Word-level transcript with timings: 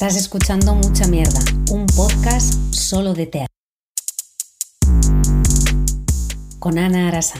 Estás 0.00 0.16
escuchando 0.16 0.74
Mucha 0.74 1.06
Mierda, 1.08 1.40
un 1.72 1.84
podcast 1.84 2.54
solo 2.72 3.12
de 3.12 3.26
teatro. 3.26 3.54
Con 6.58 6.78
Ana 6.78 7.08
Arasa. 7.08 7.38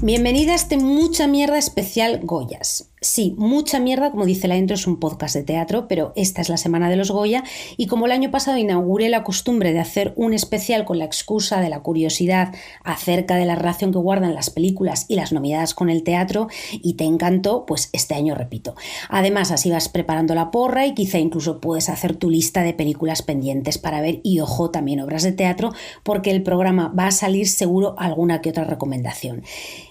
Bienvenida 0.00 0.52
a 0.52 0.54
este 0.54 0.78
Mucha 0.78 1.26
Mierda 1.26 1.58
especial 1.58 2.20
Goyas. 2.22 2.88
Sí, 3.02 3.34
mucha 3.36 3.78
mierda, 3.78 4.10
como 4.10 4.24
dice 4.24 4.48
la 4.48 4.56
intro, 4.56 4.74
es 4.74 4.86
un 4.86 4.98
podcast 4.98 5.34
de 5.36 5.42
teatro, 5.42 5.86
pero 5.86 6.14
esta 6.16 6.40
es 6.40 6.48
la 6.48 6.56
semana 6.56 6.88
de 6.88 6.96
los 6.96 7.10
Goya 7.10 7.44
y 7.76 7.88
como 7.88 8.06
el 8.06 8.12
año 8.12 8.30
pasado 8.30 8.56
inauguré 8.56 9.10
la 9.10 9.22
costumbre 9.22 9.74
de 9.74 9.80
hacer 9.80 10.14
un 10.16 10.32
especial 10.32 10.86
con 10.86 10.98
la 10.98 11.04
excusa 11.04 11.60
de 11.60 11.68
la 11.68 11.80
curiosidad 11.80 12.54
acerca 12.84 13.36
de 13.36 13.44
la 13.44 13.54
relación 13.54 13.92
que 13.92 13.98
guardan 13.98 14.34
las 14.34 14.48
películas 14.48 15.04
y 15.08 15.16
las 15.16 15.30
novedades 15.30 15.74
con 15.74 15.90
el 15.90 16.04
teatro 16.04 16.48
y 16.72 16.94
te 16.94 17.04
encantó, 17.04 17.66
pues 17.66 17.90
este 17.92 18.14
año 18.14 18.34
repito. 18.34 18.74
Además, 19.10 19.50
así 19.50 19.70
vas 19.70 19.90
preparando 19.90 20.34
la 20.34 20.50
porra 20.50 20.86
y 20.86 20.94
quizá 20.94 21.18
incluso 21.18 21.60
puedes 21.60 21.90
hacer 21.90 22.16
tu 22.16 22.30
lista 22.30 22.62
de 22.62 22.72
películas 22.72 23.20
pendientes 23.20 23.76
para 23.76 24.00
ver 24.00 24.20
y 24.22 24.40
ojo 24.40 24.70
también 24.70 25.00
obras 25.00 25.22
de 25.22 25.32
teatro 25.32 25.74
porque 26.02 26.30
el 26.30 26.42
programa 26.42 26.88
va 26.98 27.08
a 27.08 27.12
salir 27.12 27.46
seguro 27.46 27.94
alguna 27.98 28.40
que 28.40 28.48
otra 28.48 28.64
recomendación. 28.64 29.42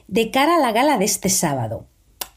De 0.07 0.31
cara 0.31 0.55
a 0.55 0.59
la 0.59 0.71
gala 0.71 0.97
de 0.97 1.05
este 1.05 1.29
sábado, 1.29 1.85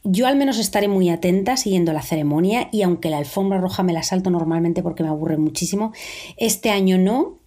yo 0.03 0.27
al 0.27 0.35
menos 0.35 0.57
estaré 0.59 0.87
muy 0.87 1.09
atenta 1.09 1.57
siguiendo 1.57 1.93
la 1.93 2.01
ceremonia 2.01 2.69
y 2.71 2.83
aunque 2.83 3.09
la 3.09 3.17
alfombra 3.17 3.59
roja 3.59 3.83
me 3.83 3.93
la 3.93 4.03
salto 4.03 4.29
normalmente 4.29 4.81
porque 4.83 5.03
me 5.03 5.09
aburre 5.09 5.37
muchísimo, 5.37 5.93
este 6.37 6.69
año 6.69 6.97
no, 6.97 7.38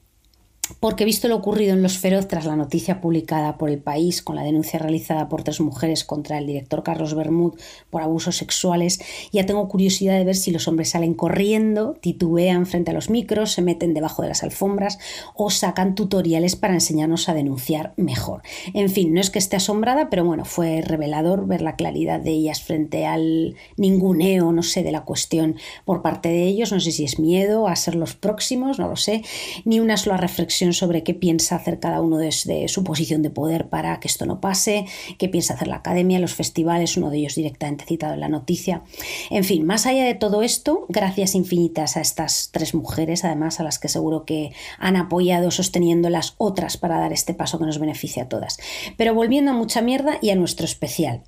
porque 0.81 1.05
visto 1.05 1.29
lo 1.29 1.37
ocurrido 1.37 1.73
en 1.73 1.83
Los 1.83 1.99
Feroz 1.99 2.29
tras 2.29 2.47
la 2.47 2.57
noticia 2.57 3.01
publicada 3.01 3.59
por 3.59 3.71
el 3.71 3.79
país 3.79 4.23
con 4.23 4.37
la 4.37 4.43
denuncia 4.43 4.79
realizada 4.79 5.29
por 5.29 5.43
tres 5.43 5.61
mujeres 5.61 6.05
contra 6.05 6.39
el 6.39 6.47
director 6.47 6.83
Carlos 6.83 7.15
Bermud 7.15 7.55
por 7.91 8.03
abusos 8.03 8.37
sexuales, 8.37 9.01
ya 9.33 9.47
tengo 9.47 9.69
curiosidad 9.69 10.17
de 10.19 10.25
ver 10.25 10.37
si 10.37 10.51
los 10.51 10.69
hombres 10.69 10.91
salen 10.91 11.15
corriendo, 11.15 11.95
titubean 12.01 12.67
frente 12.67 12.91
a 12.91 12.95
los 12.95 13.11
micros, 13.11 13.53
se 13.53 13.63
meten 13.63 13.95
debajo 13.95 14.23
de 14.23 14.29
las 14.29 14.43
alfombras 14.43 14.99
o 15.35 15.51
sacan 15.51 15.95
tutoriales 15.95 16.57
para 16.57 16.75
enseñarnos 16.75 17.29
a 17.29 17.35
denunciar 17.35 17.95
mejor. 17.97 18.43
En 18.75 18.91
fin, 18.91 19.15
no 19.15 19.21
es 19.21 19.31
que 19.31 19.39
esté 19.39 19.57
asombrada, 19.57 20.11
pero 20.11 20.25
bueno, 20.25 20.45
fue 20.45 20.81
revelador 20.81 21.47
ver 21.47 21.63
la 21.63 21.77
claridad 21.77 22.21
de 22.21 22.31
ellas 22.31 22.63
frente 22.63 23.07
al 23.07 23.57
ninguneo, 23.77 24.53
no 24.53 24.63
sé, 24.63 24.83
de 24.83 24.93
la 24.93 25.05
cuestión 25.05 25.57
por 25.85 26.03
parte 26.03 26.29
de 26.29 26.45
ellos, 26.45 26.73
no 26.73 26.81
sé 26.81 26.93
si 26.93 27.05
es 27.05 27.19
miedo 27.19 27.69
a 27.69 27.77
ser 27.77 27.95
los 27.95 28.15
próximos, 28.15 28.79
no 28.79 28.89
lo 28.89 28.97
sé, 28.97 29.23
ni 29.65 29.81
una 29.81 29.97
sola 29.97 30.17
reflexión 30.17 30.62
sobre 30.71 31.03
qué 31.03 31.15
piensa 31.15 31.57
hacer 31.57 31.81
cada 31.81 32.01
uno 32.01 32.19
desde 32.19 32.69
su 32.69 32.85
posición 32.85 33.23
de 33.23 33.31
poder 33.31 33.69
para 33.69 33.99
que 33.99 34.07
esto 34.07 34.27
no 34.27 34.41
pase, 34.41 34.87
qué 35.19 35.29
piensa 35.29 35.55
hacer 35.55 35.67
la 35.67 35.77
academia, 35.77 36.21
los 36.21 36.35
festivales, 36.35 36.97
uno 36.97 37.11
de 37.11 37.19
ellos 37.19 37.35
directamente 37.35 37.85
citado 37.85 38.15
en 38.15 38.21
la 38.21 38.29
noticia. 38.29 38.83
En 39.31 39.43
fin, 39.43 39.67
más 39.67 39.87
allá 39.87 40.05
de 40.05 40.15
todo 40.15 40.43
esto, 40.43 40.87
gracias 40.89 41.35
infinitas 41.35 41.97
a 41.97 42.01
estas 42.01 42.51
tres 42.53 42.75
mujeres, 42.75 43.25
además 43.25 43.59
a 43.59 43.65
las 43.65 43.81
que 43.81 43.89
seguro 43.89 44.25
que 44.25 44.53
han 44.79 44.97
apoyado 44.97 45.51
sosteniendo 45.51 46.09
las 46.11 46.35
otras 46.39 46.77
para 46.77 46.99
dar 46.99 47.13
este 47.13 47.35
paso 47.35 47.59
que 47.59 47.67
nos 47.67 47.81
beneficia 47.81 48.25
a 48.25 48.29
todas. 48.29 48.59
Pero 48.97 49.15
volviendo 49.15 49.51
a 49.51 49.55
mucha 49.55 49.83
mierda 49.83 50.19
y 50.23 50.31
a 50.31 50.37
nuestro 50.37 50.65
especial. 50.65 51.23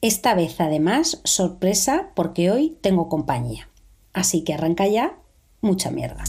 Esta 0.00 0.34
vez 0.34 0.60
además, 0.60 1.20
sorpresa 1.24 2.10
porque 2.14 2.52
hoy 2.52 2.78
tengo 2.80 3.08
compañía. 3.08 3.68
Así 4.12 4.42
que 4.42 4.54
arranca 4.54 4.86
ya, 4.86 5.18
mucha 5.60 5.90
mierda. 5.90 6.22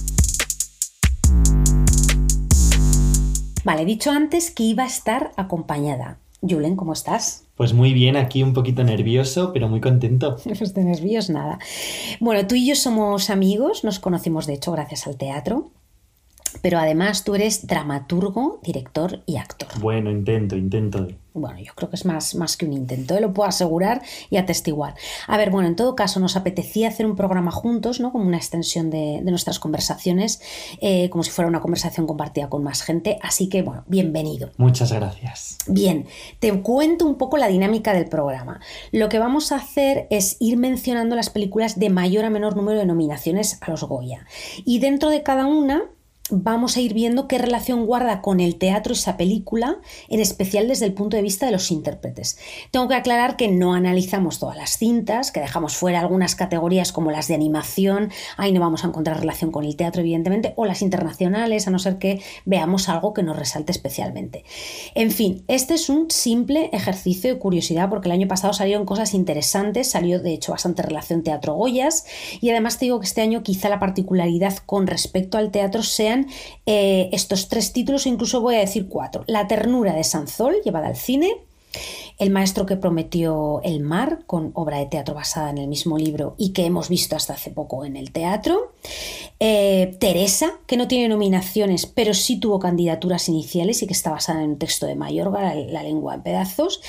Vale, 3.63 3.81
he 3.81 3.85
dicho 3.85 4.11
antes 4.11 4.51
que 4.51 4.63
iba 4.63 4.83
a 4.83 4.87
estar 4.87 5.31
acompañada. 5.35 6.17
Julen, 6.41 6.75
¿cómo 6.77 6.93
estás? 6.93 7.43
Pues 7.55 7.73
muy 7.73 7.93
bien, 7.93 8.15
aquí 8.15 8.41
un 8.41 8.53
poquito 8.53 8.83
nervioso, 8.83 9.51
pero 9.51 9.67
muy 9.67 9.81
contento. 9.81 10.37
Pues 10.57 10.73
de 10.73 10.83
nervios 10.83 11.29
nada. 11.29 11.59
Bueno, 12.19 12.47
tú 12.47 12.55
y 12.55 12.65
yo 12.65 12.75
somos 12.75 13.29
amigos, 13.29 13.83
nos 13.83 13.99
conocimos 13.99 14.47
de 14.47 14.53
hecho 14.53 14.71
gracias 14.71 15.07
al 15.07 15.17
teatro, 15.17 15.71
pero 16.61 16.79
además 16.79 17.23
tú 17.23 17.35
eres 17.35 17.67
dramaturgo, 17.67 18.59
director 18.63 19.21
y 19.25 19.37
actor. 19.37 19.69
Bueno, 19.79 20.11
intento, 20.11 20.55
intento 20.55 21.07
bueno, 21.39 21.59
yo 21.59 21.73
creo 21.75 21.89
que 21.89 21.95
es 21.95 22.05
más, 22.05 22.35
más 22.35 22.57
que 22.57 22.65
un 22.65 22.73
intento, 22.73 23.15
¿eh? 23.15 23.21
lo 23.21 23.33
puedo 23.33 23.47
asegurar 23.47 24.01
y 24.29 24.37
atestiguar. 24.37 24.95
A 25.27 25.37
ver, 25.37 25.51
bueno, 25.51 25.67
en 25.67 25.75
todo 25.75 25.95
caso, 25.95 26.19
nos 26.19 26.35
apetecía 26.35 26.87
hacer 26.87 27.05
un 27.05 27.15
programa 27.15 27.51
juntos, 27.51 27.99
¿no? 27.99 28.11
Como 28.11 28.25
una 28.25 28.37
extensión 28.37 28.89
de, 28.89 29.21
nuestras 29.21 29.59
conversaciones, 29.59 30.41
eh, 30.81 31.09
como 31.09 31.23
si 31.23 31.29
fuera 31.29 31.47
una 31.47 31.61
conversación 31.61 32.07
compartida 32.07 32.49
con 32.49 32.63
más 32.63 32.81
gente. 32.81 33.19
Así 33.21 33.47
que, 33.47 33.61
bueno, 33.61 33.83
bienvenido. 33.87 34.49
Muchas 34.57 34.91
gracias. 34.91 35.57
Bien, 35.67 36.07
te 36.39 36.51
cuento 36.61 37.05
un 37.05 37.15
poco 37.15 37.37
la 37.37 37.47
dinámica 37.47 37.93
del 37.93 38.09
programa. 38.09 38.59
Lo 38.91 39.07
que 39.07 39.19
vamos 39.19 39.51
a 39.51 39.57
hacer 39.57 40.07
es 40.09 40.37
ir 40.39 40.57
mencionando 40.57 41.15
las 41.15 41.29
películas 41.29 41.79
de 41.79 41.89
mayor 41.89 42.25
a 42.25 42.29
menor 42.29 42.55
número 42.55 42.79
de 42.79 42.85
nominaciones 42.85 43.59
a 43.61 43.69
los 43.69 43.83
Goya. 43.83 44.25
Y 44.65 44.79
dentro 44.79 45.09
de 45.09 45.21
cada 45.23 45.45
una 45.45 45.83
vamos 46.31 46.77
a 46.77 46.81
ir 46.81 46.93
viendo 46.93 47.27
qué 47.27 47.37
relación 47.37 47.85
guarda 47.85 48.21
con 48.21 48.39
el 48.39 48.55
teatro 48.57 48.93
esa 48.93 49.17
película, 49.17 49.79
en 50.07 50.19
especial 50.19 50.67
desde 50.67 50.85
el 50.85 50.93
punto 50.93 51.17
de 51.17 51.23
vista 51.23 51.45
de 51.45 51.51
los 51.51 51.71
intérpretes. 51.71 52.37
Tengo 52.71 52.87
que 52.87 52.95
aclarar 52.95 53.37
que 53.37 53.47
no 53.47 53.73
analizamos 53.73 54.39
todas 54.39 54.57
las 54.57 54.77
cintas, 54.77 55.31
que 55.31 55.39
dejamos 55.39 55.75
fuera 55.75 55.99
algunas 55.99 56.35
categorías 56.35 56.91
como 56.91 57.11
las 57.11 57.27
de 57.27 57.35
animación, 57.35 58.11
ahí 58.37 58.51
no 58.51 58.59
vamos 58.59 58.83
a 58.83 58.87
encontrar 58.87 59.19
relación 59.19 59.51
con 59.51 59.63
el 59.63 59.75
teatro 59.75 60.01
evidentemente, 60.01 60.53
o 60.55 60.65
las 60.65 60.81
internacionales, 60.81 61.67
a 61.67 61.71
no 61.71 61.79
ser 61.79 61.97
que 61.97 62.21
veamos 62.45 62.89
algo 62.89 63.13
que 63.13 63.23
nos 63.23 63.37
resalte 63.37 63.71
especialmente. 63.71 64.43
En 64.95 65.11
fin, 65.11 65.43
este 65.47 65.73
es 65.73 65.89
un 65.89 66.09
simple 66.11 66.69
ejercicio 66.73 67.33
de 67.33 67.39
curiosidad 67.39 67.89
porque 67.89 68.07
el 68.07 68.13
año 68.13 68.27
pasado 68.27 68.53
salieron 68.53 68.85
cosas 68.85 69.13
interesantes, 69.13 69.91
salió 69.91 70.19
de 70.19 70.33
hecho 70.33 70.51
bastante 70.51 70.81
relación 70.81 71.23
teatro-goyas 71.23 72.05
y 72.41 72.49
además 72.49 72.77
te 72.77 72.85
digo 72.85 72.99
que 72.99 73.05
este 73.05 73.21
año 73.21 73.43
quizá 73.43 73.69
la 73.69 73.79
particularidad 73.79 74.57
con 74.65 74.87
respecto 74.87 75.37
al 75.37 75.51
teatro 75.51 75.83
sean 75.83 76.18
eh, 76.65 77.09
estos 77.11 77.49
tres 77.49 77.73
títulos, 77.73 78.05
incluso 78.05 78.41
voy 78.41 78.55
a 78.55 78.59
decir 78.59 78.87
cuatro. 78.87 79.23
La 79.27 79.47
ternura 79.47 79.93
de 79.93 80.03
Sanzol, 80.03 80.55
llevada 80.63 80.87
al 80.87 80.95
cine, 80.95 81.31
el 82.19 82.31
maestro 82.31 82.65
que 82.65 82.75
prometió 82.75 83.61
el 83.63 83.79
mar, 83.79 84.19
con 84.27 84.51
obra 84.53 84.77
de 84.77 84.85
teatro 84.85 85.15
basada 85.15 85.49
en 85.49 85.57
el 85.57 85.67
mismo 85.69 85.97
libro 85.97 86.35
y 86.37 86.49
que 86.51 86.65
hemos 86.65 86.89
visto 86.89 87.15
hasta 87.15 87.33
hace 87.33 87.49
poco 87.49 87.85
en 87.85 87.95
el 87.95 88.11
teatro. 88.11 88.73
Eh, 89.39 89.95
Teresa, 90.01 90.51
que 90.67 90.75
no 90.75 90.89
tiene 90.89 91.07
nominaciones, 91.07 91.85
pero 91.85 92.13
sí 92.13 92.37
tuvo 92.37 92.59
candidaturas 92.59 93.29
iniciales 93.29 93.81
y 93.81 93.87
que 93.87 93.93
está 93.93 94.11
basada 94.11 94.43
en 94.43 94.51
un 94.51 94.57
texto 94.57 94.85
de 94.85 94.95
Mayorga, 94.95 95.55
la, 95.55 95.81
lengua 95.81 96.15
en 96.15 96.23
pedazos. 96.23 96.81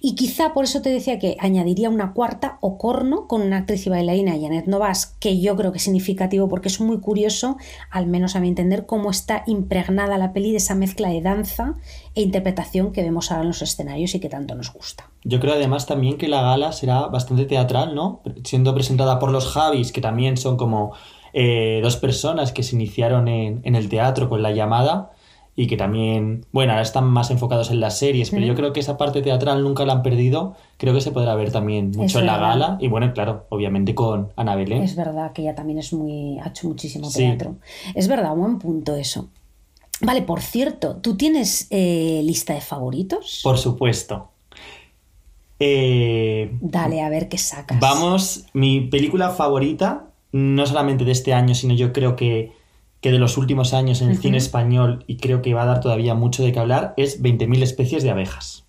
Y 0.00 0.14
quizá 0.14 0.54
por 0.54 0.64
eso 0.64 0.80
te 0.80 0.88
decía 0.88 1.18
que 1.18 1.36
añadiría 1.38 1.90
una 1.90 2.14
cuarta, 2.14 2.56
Ocorno, 2.62 3.28
con 3.28 3.42
una 3.42 3.58
actriz 3.58 3.86
y 3.86 3.90
bailarina, 3.90 4.38
Janet 4.40 4.68
Novas, 4.68 5.16
que 5.20 5.38
yo 5.38 5.54
creo 5.54 5.70
que 5.70 5.78
es 5.78 5.84
significativo 5.84 6.48
porque 6.48 6.68
es 6.68 6.80
muy 6.80 6.98
curioso, 6.98 7.58
al 7.90 8.06
menos 8.06 8.36
a 8.36 8.40
mi 8.40 8.48
entender, 8.48 8.86
cómo 8.86 9.10
está 9.10 9.44
impregnada 9.46 10.16
la 10.16 10.32
peli 10.32 10.52
de 10.52 10.56
esa 10.56 10.74
mezcla 10.74 11.10
de 11.10 11.20
danza 11.20 11.74
e 12.18 12.22
interpretación 12.22 12.90
que 12.90 13.02
vemos 13.02 13.30
ahora 13.30 13.42
en 13.42 13.48
los 13.48 13.62
escenarios 13.62 14.12
y 14.12 14.18
que 14.18 14.28
tanto 14.28 14.56
nos 14.56 14.72
gusta. 14.72 15.08
Yo 15.22 15.38
creo 15.38 15.54
además 15.54 15.86
también 15.86 16.18
que 16.18 16.26
la 16.26 16.42
gala 16.42 16.72
será 16.72 17.06
bastante 17.06 17.44
teatral, 17.44 17.94
¿no? 17.94 18.22
Siendo 18.42 18.74
presentada 18.74 19.20
por 19.20 19.30
los 19.30 19.46
Javis, 19.46 19.92
que 19.92 20.00
también 20.00 20.36
son 20.36 20.56
como 20.56 20.94
eh, 21.32 21.78
dos 21.80 21.96
personas 21.96 22.50
que 22.50 22.64
se 22.64 22.74
iniciaron 22.74 23.28
en, 23.28 23.60
en, 23.62 23.76
el 23.76 23.88
teatro 23.88 24.28
con 24.28 24.42
la 24.42 24.50
llamada 24.50 25.12
y 25.54 25.68
que 25.68 25.76
también, 25.76 26.44
bueno, 26.50 26.72
ahora 26.72 26.82
están 26.82 27.04
más 27.04 27.30
enfocados 27.30 27.70
en 27.70 27.78
las 27.78 27.96
series, 27.98 28.30
pero 28.30 28.44
yo 28.44 28.56
creo 28.56 28.72
que 28.72 28.80
esa 28.80 28.96
parte 28.96 29.22
teatral 29.22 29.62
nunca 29.62 29.84
la 29.84 29.92
han 29.92 30.02
perdido. 30.02 30.56
Creo 30.76 30.94
que 30.94 31.00
se 31.00 31.12
podrá 31.12 31.36
ver 31.36 31.52
también 31.52 31.92
mucho 31.96 32.18
en 32.18 32.26
la 32.26 32.38
gala 32.38 32.78
y 32.80 32.88
bueno, 32.88 33.12
claro, 33.12 33.46
obviamente 33.48 33.94
con 33.94 34.32
Ana 34.34 34.56
Belén. 34.56 34.82
Es 34.82 34.96
verdad 34.96 35.32
que 35.32 35.42
ella 35.42 35.54
también 35.54 35.78
es 35.78 35.92
muy, 35.92 36.40
ha 36.40 36.48
hecho 36.48 36.66
muchísimo 36.66 37.08
teatro. 37.10 37.58
Es 37.94 38.08
verdad, 38.08 38.32
un 38.32 38.40
buen 38.40 38.58
punto 38.58 38.96
eso. 38.96 39.28
Vale, 40.00 40.22
por 40.22 40.40
cierto, 40.40 40.96
¿tú 40.96 41.16
tienes 41.16 41.66
eh, 41.70 42.20
lista 42.24 42.54
de 42.54 42.60
favoritos? 42.60 43.40
Por 43.42 43.58
supuesto. 43.58 44.30
Eh, 45.60 46.56
Dale, 46.60 47.02
a 47.02 47.08
ver 47.08 47.28
qué 47.28 47.38
sacas. 47.38 47.80
Vamos, 47.80 48.46
mi 48.52 48.82
película 48.82 49.30
favorita, 49.30 50.06
no 50.32 50.66
solamente 50.66 51.04
de 51.04 51.12
este 51.12 51.34
año, 51.34 51.54
sino 51.54 51.74
yo 51.74 51.92
creo 51.92 52.14
que, 52.14 52.52
que 53.00 53.10
de 53.10 53.18
los 53.18 53.36
últimos 53.36 53.74
años 53.74 54.00
en 54.00 54.10
el 54.10 54.18
cine 54.18 54.36
español, 54.36 55.04
y 55.08 55.16
creo 55.16 55.42
que 55.42 55.54
va 55.54 55.62
a 55.62 55.66
dar 55.66 55.80
todavía 55.80 56.14
mucho 56.14 56.44
de 56.44 56.52
qué 56.52 56.60
hablar, 56.60 56.94
es 56.96 57.20
20.000 57.20 57.62
especies 57.62 58.02
de 58.04 58.10
abejas. 58.10 58.64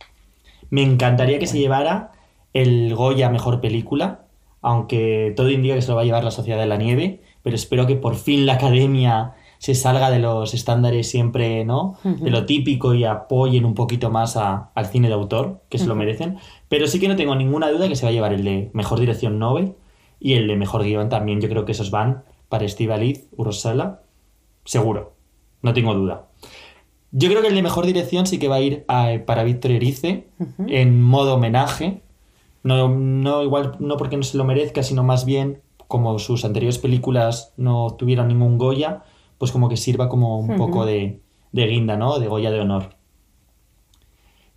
Me 0.72 0.82
encantaría 0.82 1.40
que 1.40 1.48
se 1.48 1.60
llevara 1.60 2.12
el 2.54 2.96
Goya 2.96 3.30
Mejor 3.30 3.62
Película, 3.62 4.22
aunque 4.62 5.34
todo 5.36 5.50
indica 5.50 5.76
que 5.76 5.82
se 5.82 5.90
lo 5.90 5.96
va 5.96 6.02
a 6.02 6.06
llevar 6.06 6.24
la 6.24 6.32
Sociedad 6.32 6.60
de 6.60 6.66
la 6.66 6.78
Nieve, 6.78 7.22
pero 7.44 7.56
espero 7.56 7.88
que 7.88 7.96
por 7.96 8.16
fin 8.16 8.46
la 8.46 8.54
Academia 8.54 9.34
se 9.60 9.76
salga 9.76 10.10
de 10.10 10.20
los 10.20 10.54
estándares 10.54 11.10
siempre, 11.10 11.64
¿no? 11.66 11.98
De 12.04 12.32
lo 12.32 12.46
típico 12.46 12.94
y 12.94 13.04
apoyen 13.04 13.66
un 13.66 13.76
poquito 13.76 14.10
más 14.10 14.36
al 14.38 14.86
cine 14.88 15.10
de 15.10 15.14
autor, 15.14 15.62
que 15.70 15.78
se 15.78 15.86
lo 15.86 15.96
merecen. 15.96 16.38
Pero 16.70 16.88
sí 16.88 17.00
que 17.00 17.08
no 17.08 17.16
tengo 17.16 17.36
ninguna 17.36 17.70
duda 17.70 17.88
que 17.88 17.96
se 17.96 18.06
va 18.06 18.10
a 18.10 18.14
llevar 18.14 18.34
el 18.34 18.44
de 18.44 18.72
mejor 18.74 19.00
dirección 19.00 19.38
Nobel 19.38 19.76
y 20.20 20.34
el 20.34 20.48
de 20.48 20.56
mejor 20.56 20.84
guion 20.84 21.10
también. 21.10 21.42
Yo 21.42 21.50
creo 21.50 21.66
que 21.66 21.74
esos 21.74 21.92
van 21.92 22.24
para 22.48 22.66
Liz, 22.98 23.28
Urosala, 23.38 24.02
seguro, 24.66 25.14
no 25.62 25.74
tengo 25.74 25.94
duda. 25.94 26.28
Yo 27.12 27.28
creo 27.30 27.42
que 27.42 27.50
el 27.50 27.56
de 27.56 27.62
mejor 27.62 27.86
dirección 27.86 28.28
sí 28.28 28.40
que 28.40 28.48
va 28.48 28.56
a 28.56 28.62
ir 28.62 28.86
para 29.26 29.44
Víctor 29.44 29.72
Erice 29.72 30.28
en 30.68 31.02
modo 31.02 31.36
homenaje, 31.36 32.02
No, 32.64 32.88
no, 32.90 33.44
igual 33.44 33.76
no 33.80 33.98
porque 33.98 34.18
no 34.18 34.24
se 34.24 34.38
lo 34.38 34.46
merezca, 34.46 34.84
sino 34.84 35.04
más 35.04 35.26
bien 35.26 35.62
como 35.88 36.20
sus 36.20 36.46
anteriores 36.46 36.78
películas 36.78 37.54
no 37.58 37.96
tuvieron 37.98 38.28
ningún 38.28 38.58
Goya, 38.58 39.04
pues 39.40 39.52
como 39.52 39.70
que 39.70 39.78
sirva 39.78 40.10
como 40.10 40.38
un 40.38 40.56
poco 40.58 40.86
de, 40.86 41.22
de 41.52 41.66
guinda, 41.66 41.98
¿no? 41.98 42.20
De 42.20 42.28
Goya 42.28 42.52
de 42.52 42.60
honor. 42.60 42.96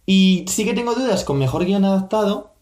Y 0.05 0.44
sí 0.49 0.64
que 0.64 0.75
tengo 0.75 0.94
dudas 0.94 1.25
con 1.25 1.38
mejor 1.38 1.64
guion 1.64 1.84
adaptado, 1.84 2.52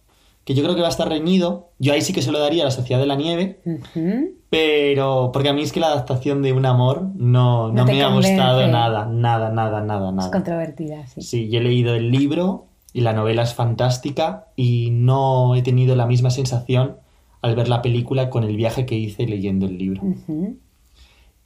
que 0.44 0.54
yo 0.54 0.62
creo 0.62 0.74
que 0.74 0.82
va 0.82 0.88
a 0.88 0.90
estar 0.90 1.08
reñido. 1.08 1.70
Yo 1.78 1.92
ahí 1.92 2.02
sí 2.02 2.12
que 2.12 2.22
se 2.22 2.30
lo 2.30 2.38
daría 2.38 2.62
a 2.62 2.66
La 2.66 2.70
Sociedad 2.70 3.00
de 3.00 3.06
la 3.06 3.16
Nieve, 3.16 3.60
pero 4.50 5.30
porque 5.32 5.48
a 5.48 5.52
mí 5.52 5.62
es 5.62 5.72
que 5.72 5.80
la 5.80 5.88
adaptación 5.88 6.42
de 6.42 6.52
Un 6.52 6.66
Amor 6.66 7.02
no, 7.14 7.72
no, 7.72 7.84
me 7.86 8.02
ha 8.02 8.14
gustado 8.14 8.66
nada, 8.68 9.06
nada, 9.06 9.50
nada, 9.50 9.80
nada, 9.80 10.08
Es 10.08 10.14
nada. 10.14 10.30
controvertida, 10.30 11.06
sí. 11.06 11.22
Sí, 11.22 11.48
yo 11.48 11.60
he 11.60 11.62
leído 11.62 11.94
el 11.94 12.10
libro 12.10 12.66
y 12.92 13.00
la 13.00 13.12
novela 13.14 13.42
es 13.42 13.54
fantástica 13.54 14.48
y 14.56 14.90
no 14.92 15.54
he 15.54 15.62
tenido 15.62 15.96
la 15.96 16.06
misma 16.06 16.30
sensación 16.30 16.96
al 17.40 17.54
ver 17.56 17.68
la 17.68 17.80
película 17.80 18.28
con 18.28 18.44
el 18.44 18.56
viaje 18.56 18.84
que 18.84 18.96
hice 18.96 19.26
leyendo 19.26 19.66
el 19.66 19.78
libro. 19.78 20.02
Ujú. 20.02 20.58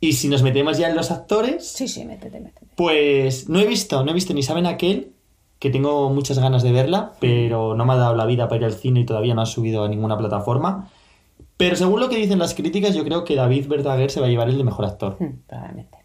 Y 0.05 0.13
si 0.13 0.29
nos 0.29 0.43
metemos 0.43 0.77
ya 0.79 0.89
en 0.91 0.97
los 0.97 1.11
actores, 1.11 1.67
Sí, 1.67 1.89
sí, 1.89 2.05
métete, 2.05 2.39
métete. 2.41 2.67
pues 2.77 3.49
no 3.49 3.59
he 3.59 3.67
visto, 3.67 4.05
no 4.05 4.11
he 4.11 4.15
visto 4.15 4.35
ni 4.35 4.43
saben 4.43 4.67
aquel, 4.67 5.13
que 5.59 5.71
tengo 5.71 6.11
muchas 6.11 6.39
ganas 6.39 6.63
de 6.63 6.73
verla, 6.73 7.13
pero 7.21 7.75
no 7.75 7.87
me 7.87 7.95
ha 7.95 7.97
dado 7.97 8.15
la 8.15 8.27
vida 8.27 8.47
para 8.49 8.59
ir 8.61 8.65
al 8.67 8.75
cine 8.75 9.01
y 9.01 9.07
todavía 9.07 9.35
no 9.35 9.41
ha 9.41 9.47
subido 9.47 9.83
a 9.85 9.89
ninguna 9.89 10.19
plataforma. 10.19 10.91
Pero 11.57 11.77
según 11.77 12.01
lo 12.01 12.09
que 12.11 12.17
dicen 12.17 12.39
las 12.39 12.55
críticas, 12.55 12.95
yo 12.95 13.03
creo 13.05 13.25
que 13.25 13.35
David 13.35 13.67
Verdaguer 13.69 14.11
se 14.11 14.21
va 14.21 14.27
a 14.27 14.29
llevar 14.29 14.49
el 14.51 14.59
de 14.59 14.65
mejor 14.65 14.85
actor. 14.85 15.17
Mm, 15.21 15.39
Probablemente. 15.47 15.99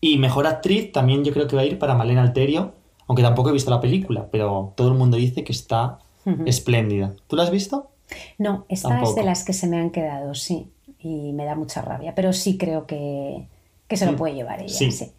Y 0.00 0.18
mejor 0.18 0.46
actriz 0.48 0.90
también 0.90 1.24
yo 1.24 1.32
creo 1.32 1.46
que 1.46 1.54
va 1.54 1.62
a 1.62 1.66
ir 1.66 1.78
para 1.78 1.94
Malena 1.94 2.22
Alterio, 2.22 2.72
aunque 3.06 3.22
tampoco 3.22 3.50
he 3.50 3.52
visto 3.52 3.70
la 3.70 3.80
película, 3.80 4.28
pero 4.32 4.72
todo 4.76 4.88
el 4.88 4.94
mundo 4.94 5.16
dice 5.16 5.44
que 5.44 5.52
está 5.52 5.98
espléndida. 6.46 7.14
¿Tú 7.28 7.36
la 7.36 7.44
has 7.44 7.50
visto? 7.50 7.90
No, 8.38 8.64
esta 8.68 9.00
es 9.02 9.14
de 9.14 9.22
las 9.22 9.44
que 9.44 9.52
se 9.52 9.66
me 9.68 9.78
han 9.78 9.90
quedado, 9.90 10.34
sí. 10.34 10.70
Y 11.04 11.32
me 11.34 11.44
da 11.44 11.54
mucha 11.54 11.82
rabia. 11.82 12.14
Pero 12.14 12.32
sí 12.32 12.56
creo 12.58 12.86
que, 12.86 13.46
que 13.86 13.96
se 13.96 14.06
lo 14.06 14.12
Mm. 14.12 14.16
puede 14.16 14.34
llevar 14.34 14.60
ella. 14.62 14.72
Sí. 14.74 14.90
Sí. 14.90 15.12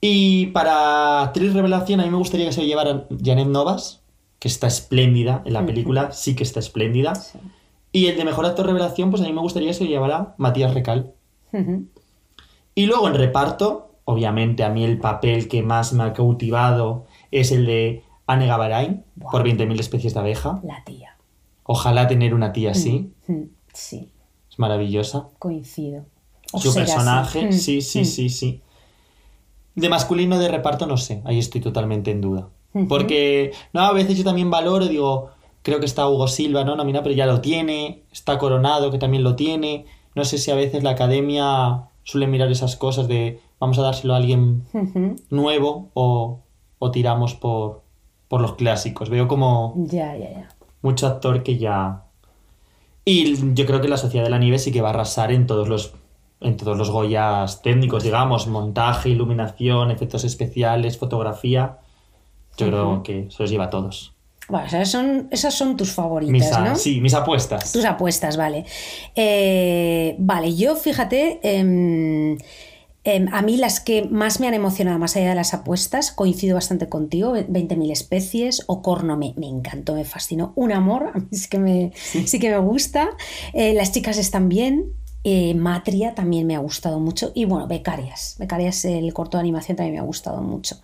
Y 0.00 0.46
para 0.48 1.22
actriz 1.22 1.52
revelación, 1.52 2.00
a 2.00 2.04
mí 2.04 2.10
me 2.10 2.16
gustaría 2.16 2.46
que 2.46 2.52
se 2.52 2.62
lo 2.62 2.66
llevara 2.66 3.06
Janet 3.22 3.46
Novas, 3.48 4.02
que 4.40 4.48
está 4.48 4.66
espléndida 4.66 5.42
en 5.44 5.52
la 5.52 5.64
película, 5.64 6.10
sí 6.12 6.34
que 6.34 6.42
está 6.42 6.58
espléndida. 6.60 7.14
Sí. 7.14 7.38
Y 7.92 8.06
el 8.06 8.16
de 8.16 8.24
mejor 8.24 8.46
actor 8.46 8.66
revelación, 8.66 9.10
pues 9.10 9.22
a 9.22 9.26
mí 9.26 9.32
me 9.32 9.40
gustaría 9.42 9.68
que 9.68 9.74
se 9.74 9.84
lo 9.84 9.90
llevara 9.90 10.34
Matías 10.38 10.72
Recal. 10.74 11.12
Y 12.74 12.86
luego 12.86 13.06
en 13.08 13.14
reparto, 13.14 13.90
obviamente 14.04 14.64
a 14.64 14.70
mí 14.70 14.82
el 14.84 14.98
papel 14.98 15.46
que 15.48 15.62
más 15.62 15.92
me 15.92 16.04
ha 16.04 16.12
cautivado 16.14 17.04
es 17.30 17.52
el 17.52 17.66
de 17.66 18.02
Anne 18.26 18.46
Gavarain, 18.46 19.04
Buah. 19.16 19.30
por 19.30 19.44
20.000 19.44 19.78
especies 19.78 20.14
de 20.14 20.20
abeja. 20.20 20.60
La 20.64 20.82
tía. 20.84 21.16
Ojalá 21.64 22.08
tener 22.08 22.34
una 22.34 22.52
tía 22.52 22.70
así, 22.72 23.12
Sí, 23.74 24.10
es 24.52 24.58
maravillosa. 24.58 25.28
coincido. 25.40 26.04
O 26.52 26.60
Su 26.60 26.68
así. 26.68 26.78
personaje, 26.80 27.52
sí, 27.52 27.80
sí, 27.80 28.02
mm. 28.02 28.04
sí, 28.04 28.28
sí. 28.28 28.60
De 29.74 29.88
masculino 29.88 30.38
de 30.38 30.48
reparto 30.48 30.86
no 30.86 30.98
sé, 30.98 31.22
ahí 31.24 31.38
estoy 31.38 31.60
totalmente 31.62 32.10
en 32.10 32.20
duda. 32.20 32.48
Porque, 32.88 33.52
no, 33.74 33.80
a 33.80 33.92
veces 33.92 34.16
yo 34.16 34.24
también 34.24 34.50
valoro, 34.50 34.86
digo, 34.86 35.28
creo 35.62 35.78
que 35.80 35.84
está 35.86 36.08
Hugo 36.08 36.26
Silva, 36.28 36.64
¿no? 36.64 36.74
Nominado, 36.76 37.02
pero 37.04 37.14
ya 37.14 37.26
lo 37.26 37.40
tiene, 37.42 38.02
está 38.12 38.38
Coronado, 38.38 38.90
que 38.90 38.98
también 38.98 39.22
lo 39.24 39.34
tiene. 39.36 39.84
No 40.14 40.24
sé 40.24 40.38
si 40.38 40.50
a 40.50 40.54
veces 40.54 40.82
la 40.82 40.90
academia 40.90 41.88
suele 42.02 42.26
mirar 42.26 42.50
esas 42.50 42.76
cosas 42.76 43.08
de 43.08 43.40
vamos 43.60 43.78
a 43.78 43.82
dárselo 43.82 44.14
a 44.14 44.16
alguien 44.18 44.64
nuevo 45.30 45.90
o, 45.94 46.40
o 46.78 46.90
tiramos 46.90 47.34
por, 47.34 47.82
por 48.28 48.40
los 48.40 48.54
clásicos. 48.54 49.08
Veo 49.10 49.28
como 49.28 49.74
Ya, 49.76 50.16
ya, 50.16 50.30
ya. 50.30 50.48
mucho 50.82 51.06
actor 51.06 51.42
que 51.42 51.58
ya... 51.58 52.01
Y 53.04 53.54
yo 53.54 53.66
creo 53.66 53.80
que 53.80 53.88
la 53.88 53.96
Sociedad 53.96 54.24
de 54.24 54.30
la 54.30 54.38
Nieve 54.38 54.58
sí 54.58 54.70
que 54.72 54.80
va 54.80 54.88
a 54.88 54.92
arrasar 54.92 55.32
en 55.32 55.46
todos 55.46 55.68
los 55.68 55.94
en 56.40 56.56
todos 56.56 56.76
los 56.76 56.90
Goyas 56.90 57.62
técnicos, 57.62 58.02
digamos, 58.02 58.48
montaje, 58.48 59.08
iluminación, 59.08 59.92
efectos 59.92 60.24
especiales, 60.24 60.98
fotografía. 60.98 61.78
Yo 62.56 62.66
creo 62.66 63.02
que 63.04 63.28
se 63.30 63.42
los 63.44 63.50
lleva 63.50 63.64
a 63.66 63.70
todos. 63.70 64.12
Bueno, 64.48 64.66
esas 64.66 64.90
son, 64.90 65.28
esas 65.30 65.54
son 65.54 65.76
tus 65.76 65.92
favoritas, 65.92 66.32
Mis, 66.32 66.52
a- 66.52 66.64
¿no? 66.64 66.74
Sí, 66.74 67.00
mis 67.00 67.14
apuestas. 67.14 67.72
Tus 67.72 67.84
apuestas, 67.84 68.36
vale. 68.36 68.64
Eh, 69.14 70.16
vale, 70.18 70.54
yo 70.56 70.74
fíjate, 70.74 71.38
em, 71.44 72.36
em, 73.04 73.28
a 73.32 73.42
mí 73.42 73.56
las 73.56 73.80
que 73.80 74.04
más 74.04 74.40
me 74.40 74.46
han 74.48 74.54
emocionado, 74.54 74.98
más 74.98 75.16
allá 75.16 75.30
de 75.30 75.34
las 75.34 75.54
apuestas, 75.54 76.12
coincido 76.12 76.54
bastante 76.54 76.88
contigo, 76.88 77.34
20.000 77.34 77.90
especies, 77.90 78.64
Ocorno 78.66 79.16
me, 79.16 79.34
me 79.36 79.48
encantó, 79.48 79.94
me 79.94 80.04
fascinó, 80.04 80.52
Un 80.56 80.72
amor, 80.72 81.10
a 81.14 81.18
mí 81.18 81.26
es 81.32 81.48
que 81.48 81.58
me, 81.58 81.92
sí 81.94 82.38
que 82.38 82.50
me 82.50 82.58
gusta, 82.58 83.10
Eh, 83.52 83.74
Las 83.74 83.92
chicas 83.92 84.18
están 84.18 84.48
bien, 84.48 84.92
eh, 85.24 85.54
Matria 85.54 86.14
también 86.14 86.46
me 86.46 86.56
ha 86.56 86.58
gustado 86.58 86.98
mucho 86.98 87.30
y 87.34 87.44
bueno, 87.44 87.68
Becarias, 87.68 88.34
Becarias 88.38 88.84
el 88.84 89.12
corto 89.14 89.36
de 89.36 89.42
animación 89.42 89.76
también 89.76 89.94
me 89.94 90.00
ha 90.00 90.04
gustado 90.04 90.42
mucho. 90.42 90.80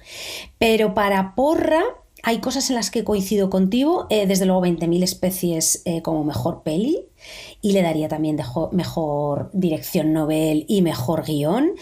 Pero 0.58 0.94
para 0.94 1.34
Porra 1.34 1.82
hay 2.22 2.38
cosas 2.38 2.68
en 2.70 2.76
las 2.76 2.90
que 2.90 3.04
coincido 3.04 3.50
contigo, 3.50 4.06
eh, 4.10 4.26
desde 4.26 4.46
luego 4.46 4.62
20.000 4.62 5.02
especies 5.02 5.82
eh, 5.84 6.02
como 6.02 6.24
mejor 6.24 6.62
peli 6.62 7.07
y 7.60 7.72
le 7.72 7.82
daría 7.82 8.08
también 8.08 8.36
de 8.36 8.44
mejor 8.72 9.50
dirección 9.52 10.12
novel 10.12 10.64
y 10.68 10.82
mejor 10.82 11.24
guion. 11.24 11.72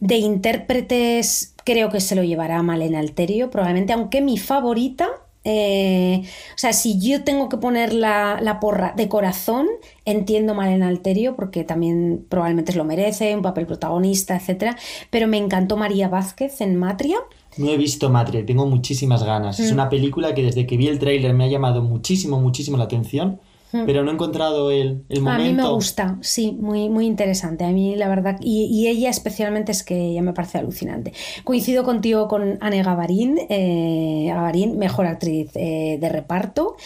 De 0.00 0.16
intérpretes 0.16 1.54
creo 1.64 1.90
que 1.90 2.00
se 2.00 2.14
lo 2.14 2.22
llevará 2.24 2.62
Malena 2.62 2.98
Alterio 2.98 3.50
probablemente, 3.50 3.92
aunque 3.92 4.20
mi 4.20 4.38
favorita... 4.38 5.08
eh, 5.44 6.22
o 6.54 6.58
sea, 6.58 6.72
si 6.72 6.98
yo 6.98 7.24
tengo 7.24 7.48
que 7.48 7.56
poner 7.56 7.92
la, 7.94 8.38
la 8.42 8.60
porra 8.60 8.92
de 8.96 9.08
corazón, 9.08 9.66
entiendo 10.04 10.54
Malena 10.54 10.88
Alterio 10.88 11.36
porque 11.36 11.64
también 11.64 12.26
probablemente 12.28 12.74
lo 12.74 12.84
merece, 12.84 13.34
un 13.34 13.42
papel 13.42 13.66
protagonista, 13.66 14.36
etcétera. 14.36 14.76
Pero 15.10 15.26
me 15.26 15.38
encantó 15.38 15.76
María 15.76 16.08
Vázquez 16.08 16.60
en 16.60 16.76
Matria. 16.76 17.16
No 17.56 17.70
he 17.70 17.76
visto 17.76 18.08
Matria, 18.10 18.44
tengo 18.44 18.66
muchísimas 18.66 19.22
ganas. 19.24 19.58
Es 19.58 19.70
Mm. 19.70 19.74
una 19.74 19.88
película 19.88 20.34
que 20.34 20.42
desde 20.42 20.66
que 20.66 20.76
vi 20.76 20.88
el 20.88 20.98
tráiler 20.98 21.32
me 21.34 21.44
ha 21.44 21.48
llamado 21.48 21.82
muchísimo, 21.82 22.40
muchísimo 22.40 22.76
la 22.76 22.84
atención. 22.84 23.40
Pero 23.70 24.02
no 24.02 24.10
he 24.10 24.14
encontrado 24.14 24.70
el, 24.70 25.04
el 25.08 25.18
A 25.18 25.22
momento. 25.22 25.42
mí 25.44 25.52
me 25.54 25.68
gusta, 25.68 26.18
sí, 26.20 26.56
muy, 26.60 26.88
muy 26.88 27.06
interesante. 27.06 27.64
A 27.64 27.70
mí, 27.70 27.96
la 27.96 28.08
verdad, 28.08 28.38
y, 28.40 28.64
y 28.66 28.88
ella 28.88 29.10
especialmente 29.10 29.72
es 29.72 29.82
que 29.82 30.12
ya 30.14 30.22
me 30.22 30.32
parece 30.32 30.58
alucinante. 30.58 31.12
Coincido 31.44 31.84
contigo 31.84 32.28
con 32.28 32.58
Anne 32.60 32.82
Gavarín, 32.82 33.38
eh, 33.48 34.26
Gavarín, 34.28 34.78
mejor 34.78 35.06
actriz 35.06 35.50
eh, 35.54 35.98
de 36.00 36.08
reparto. 36.08 36.76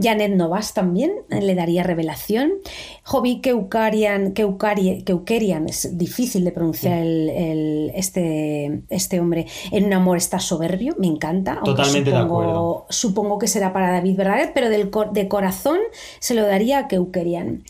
Janet 0.00 0.32
Novas 0.34 0.74
también, 0.74 1.12
eh, 1.30 1.40
le 1.40 1.54
daría 1.54 1.82
revelación. 1.82 2.52
Jovi 3.04 3.40
Keukarian, 3.40 4.32
Keukari- 4.32 5.02
Keukerian, 5.04 5.68
es 5.68 5.98
difícil 5.98 6.44
de 6.44 6.52
pronunciar 6.52 6.98
el, 6.98 7.28
el- 7.30 7.92
este, 7.96 8.82
este 8.90 9.18
hombre. 9.20 9.46
En 9.72 9.84
un 9.86 9.92
amor 9.92 10.16
está 10.18 10.38
soberbio, 10.38 10.94
me 10.98 11.08
encanta. 11.08 11.60
Totalmente 11.64 12.10
de 12.10 12.16
supongo- 12.16 12.24
acuerdo. 12.42 12.86
supongo 12.90 13.38
que 13.38 13.48
será 13.48 13.72
para 13.72 13.90
David 13.90 14.16
Verdaguer, 14.16 14.52
pero 14.54 14.70
del 14.70 14.90
de 15.12 15.28
corazón 15.28 15.78
se 16.20 16.34
lo 16.34 16.46
daría 16.46 16.78
a 16.78 16.88
Keukerian. 16.88 17.64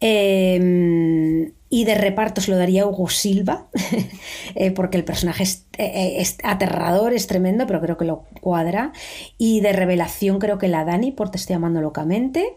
Eh, 0.00 1.52
y 1.70 1.84
de 1.84 1.94
reparto 1.94 2.40
se 2.40 2.50
lo 2.50 2.56
daría 2.56 2.86
Hugo 2.86 3.10
Silva, 3.10 3.68
eh, 4.54 4.70
porque 4.70 4.96
el 4.96 5.04
personaje 5.04 5.42
es, 5.42 5.66
eh, 5.76 6.16
es 6.18 6.38
aterrador, 6.42 7.12
es 7.12 7.26
tremendo, 7.26 7.66
pero 7.66 7.80
creo 7.82 7.98
que 7.98 8.06
lo 8.06 8.24
cuadra. 8.40 8.92
Y 9.36 9.60
de 9.60 9.72
revelación 9.74 10.38
creo 10.38 10.56
que 10.56 10.68
la 10.68 10.84
Dani, 10.86 11.12
por 11.12 11.30
Te 11.30 11.36
estoy 11.36 11.56
amando 11.56 11.82
locamente. 11.82 12.54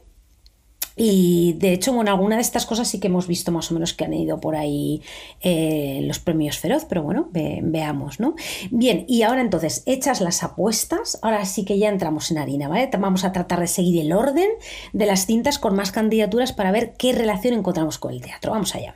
Y 0.95 1.53
de 1.53 1.73
hecho, 1.73 1.93
bueno, 1.93 2.11
alguna 2.11 2.35
de 2.35 2.41
estas 2.41 2.65
cosas 2.65 2.87
sí 2.87 2.99
que 2.99 3.07
hemos 3.07 3.27
visto 3.27 3.51
más 3.51 3.71
o 3.71 3.73
menos 3.73 3.93
que 3.93 4.05
han 4.05 4.13
ido 4.13 4.39
por 4.39 4.55
ahí 4.55 5.01
eh, 5.41 6.01
los 6.03 6.19
premios 6.19 6.57
Feroz, 6.59 6.85
pero 6.85 7.03
bueno, 7.03 7.29
ve- 7.31 7.59
veamos, 7.63 8.19
¿no? 8.19 8.35
Bien, 8.69 9.05
y 9.07 9.21
ahora 9.23 9.41
entonces, 9.41 9.83
hechas 9.85 10.21
las 10.21 10.43
apuestas, 10.43 11.19
ahora 11.21 11.45
sí 11.45 11.65
que 11.65 11.77
ya 11.79 11.89
entramos 11.89 12.29
en 12.31 12.37
harina, 12.37 12.67
¿vale? 12.67 12.89
Vamos 12.99 13.23
a 13.23 13.31
tratar 13.31 13.59
de 13.59 13.67
seguir 13.67 14.01
el 14.01 14.13
orden 14.13 14.49
de 14.93 15.05
las 15.05 15.25
cintas 15.25 15.59
con 15.59 15.75
más 15.75 15.91
candidaturas 15.91 16.53
para 16.53 16.71
ver 16.71 16.93
qué 16.97 17.13
relación 17.13 17.53
encontramos 17.53 17.97
con 17.97 18.11
el 18.13 18.21
teatro. 18.21 18.51
Vamos 18.51 18.75
allá. 18.75 18.95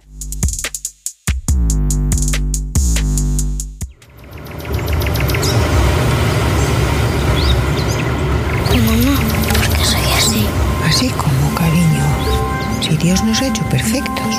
Dios 13.06 13.24
nos 13.24 13.40
ha 13.40 13.50
hecho 13.50 13.64
perfectos. 13.70 14.36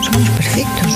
Somos 0.00 0.30
perfectos. 0.30 0.94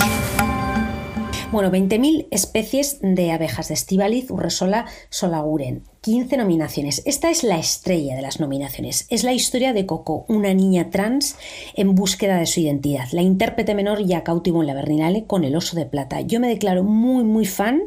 Bueno, 1.51 1.73
20.000 1.73 2.29
especies 2.31 2.99
de 3.03 3.33
abejas 3.33 3.67
de 3.67 3.75
Estivaliz, 3.75 4.31
Urresola, 4.31 4.87
Solaguren. 5.09 5.83
15 6.03 6.39
nominaciones. 6.39 7.03
Esta 7.05 7.31
es 7.31 7.45
la 7.45 7.59
estrella 7.59 8.17
de 8.17 8.23
las 8.23 8.41
nominaciones. 8.41 9.05
Es 9.11 9.23
la 9.23 9.35
historia 9.35 9.75
de 9.75 9.85
Coco, 9.85 10.25
una 10.29 10.55
niña 10.55 10.89
trans 10.89 11.37
en 11.75 11.95
búsqueda 11.95 12.39
de 12.39 12.47
su 12.47 12.61
identidad. 12.61 13.09
La 13.13 13.21
intérprete 13.21 13.75
menor 13.75 14.03
ya 14.07 14.25
cautivo 14.25 14.63
en 14.63 14.67
la 14.67 14.73
Berlinale 14.73 15.25
con 15.27 15.45
el 15.45 15.55
oso 15.55 15.77
de 15.77 15.85
plata. 15.85 16.23
Yo 16.23 16.41
me 16.41 16.49
declaro 16.49 16.85
muy, 16.85 17.23
muy 17.23 17.45
fan. 17.45 17.83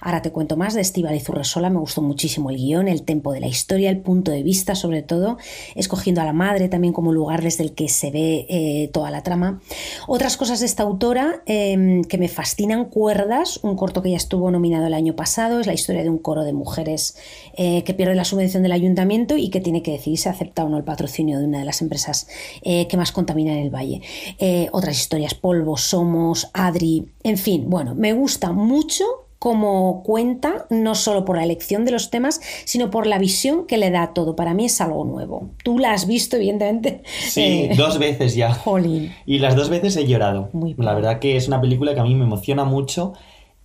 Ahora 0.00 0.22
te 0.22 0.32
cuento 0.32 0.56
más 0.56 0.72
de 0.72 0.80
Estíbal 0.80 1.20
Zurresola. 1.20 1.68
Me 1.68 1.78
gustó 1.78 2.00
muchísimo 2.00 2.48
el 2.48 2.56
guion, 2.56 2.88
el 2.88 3.02
tempo 3.02 3.34
de 3.34 3.40
la 3.40 3.48
historia, 3.48 3.90
el 3.90 4.00
punto 4.00 4.30
de 4.30 4.42
vista, 4.42 4.74
sobre 4.74 5.02
todo, 5.02 5.36
escogiendo 5.74 6.22
a 6.22 6.24
la 6.24 6.32
madre 6.32 6.70
también 6.70 6.94
como 6.94 7.12
lugar 7.12 7.42
desde 7.42 7.64
el 7.64 7.74
que 7.74 7.90
se 7.90 8.10
ve 8.10 8.46
eh, 8.48 8.88
toda 8.94 9.10
la 9.10 9.22
trama. 9.22 9.60
Otras 10.06 10.38
cosas 10.38 10.60
de 10.60 10.66
esta 10.66 10.84
autora 10.84 11.42
em, 11.44 12.02
que 12.04 12.16
me 12.16 12.28
fascinan: 12.28 12.86
Cuerdas, 12.86 13.60
un 13.62 13.76
corto 13.76 14.00
que 14.00 14.12
ya 14.12 14.16
estuvo 14.16 14.50
nominado 14.50 14.86
el 14.86 14.94
año 14.94 15.14
pasado. 15.14 15.60
Es 15.60 15.66
la 15.66 15.74
historia 15.74 16.02
de 16.02 16.08
un 16.08 16.18
coro 16.18 16.44
de 16.44 16.54
mujeres 16.54 17.14
eh, 17.60 17.82
que 17.82 17.92
pierde 17.92 18.14
la 18.14 18.24
subvención 18.24 18.62
del 18.62 18.70
ayuntamiento 18.70 19.36
y 19.36 19.48
que 19.48 19.60
tiene 19.60 19.82
que 19.82 19.90
decidir 19.90 20.16
si 20.16 20.28
acepta 20.28 20.62
o 20.62 20.68
no 20.68 20.76
el 20.76 20.84
patrocinio 20.84 21.40
de 21.40 21.44
una 21.44 21.58
de 21.58 21.64
las 21.64 21.82
empresas 21.82 22.28
eh, 22.62 22.86
que 22.86 22.96
más 22.96 23.10
contamina 23.10 23.52
en 23.52 23.58
el 23.58 23.70
valle. 23.70 24.00
Eh, 24.38 24.68
otras 24.70 24.96
historias, 24.96 25.34
Polvo, 25.34 25.76
Somos, 25.76 26.50
Adri, 26.52 27.08
en 27.24 27.36
fin, 27.36 27.64
bueno, 27.68 27.96
me 27.96 28.12
gusta 28.12 28.52
mucho 28.52 29.04
como 29.40 30.04
cuenta, 30.04 30.66
no 30.70 30.94
solo 30.94 31.24
por 31.24 31.36
la 31.36 31.44
elección 31.44 31.84
de 31.84 31.90
los 31.90 32.10
temas, 32.10 32.40
sino 32.64 32.90
por 32.90 33.08
la 33.08 33.18
visión 33.18 33.66
que 33.66 33.76
le 33.76 33.90
da 33.90 34.02
a 34.02 34.14
todo. 34.14 34.36
Para 34.36 34.54
mí 34.54 34.66
es 34.66 34.80
algo 34.80 35.04
nuevo. 35.04 35.50
Tú 35.64 35.80
la 35.80 35.92
has 35.92 36.06
visto, 36.06 36.36
evidentemente. 36.36 37.02
Sí, 37.20 37.70
dos 37.76 37.98
veces 37.98 38.34
ya. 38.36 38.54
Jolín. 38.54 39.12
Y 39.26 39.38
las 39.38 39.56
dos 39.56 39.68
veces 39.68 39.96
he 39.96 40.06
llorado. 40.06 40.48
Muy 40.52 40.74
la 40.78 40.94
verdad 40.94 41.18
que 41.18 41.36
es 41.36 41.48
una 41.48 41.60
película 41.60 41.94
que 41.94 42.00
a 42.00 42.04
mí 42.04 42.14
me 42.14 42.24
emociona 42.24 42.64
mucho 42.64 43.14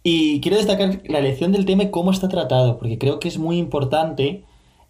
y 0.04 0.42
quiero 0.42 0.58
destacar 0.58 1.02
la 1.06 1.20
elección 1.20 1.54
del 1.54 1.66
tema 1.66 1.84
y 1.84 1.92
cómo 1.92 2.12
está 2.12 2.28
tratado, 2.28 2.78
porque 2.78 2.98
creo 2.98 3.20
que 3.20 3.30
es 3.30 3.38
muy 3.38 3.58
importante 3.58 4.44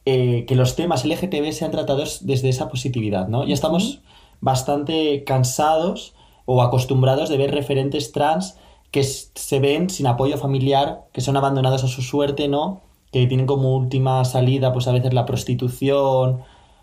eh, 0.05 0.46
que 0.48 0.55
los 0.55 0.75
temas 0.75 1.05
LGTB 1.05 1.51
sean 1.51 1.72
tratados 1.72 2.25
desde 2.25 2.50
esa 2.50 2.67
positividad, 2.67 3.27
¿no? 3.27 3.46
Ya 3.46 3.53
estamos 3.53 4.01
bastante 4.41 5.24
cansados 5.24 6.15
o 6.46 6.62
acostumbrados 6.62 7.29
de 7.29 7.38
ver 7.38 7.51
referentes 7.51 8.12
trans 8.12 8.58
que 8.91 9.03
se 9.03 9.60
ven 9.60 9.89
sin 9.89 10.08
apoyo 10.08 10.38
familiar, 10.38 11.05
que 11.13 11.22
son 11.22 11.38
abandonados 11.38 11.84
a 11.84 11.88
su 11.88 12.01
suerte, 12.01 12.48
¿no? 12.48 12.82
Que 13.12 13.27
tienen 13.27 13.46
como 13.46 13.75
última 13.75 14.25
salida, 14.25 14.74
pues 14.74 14.88
a 14.88 14.91
veces 14.91 15.13
la 15.13 15.25
prostitución 15.25 16.41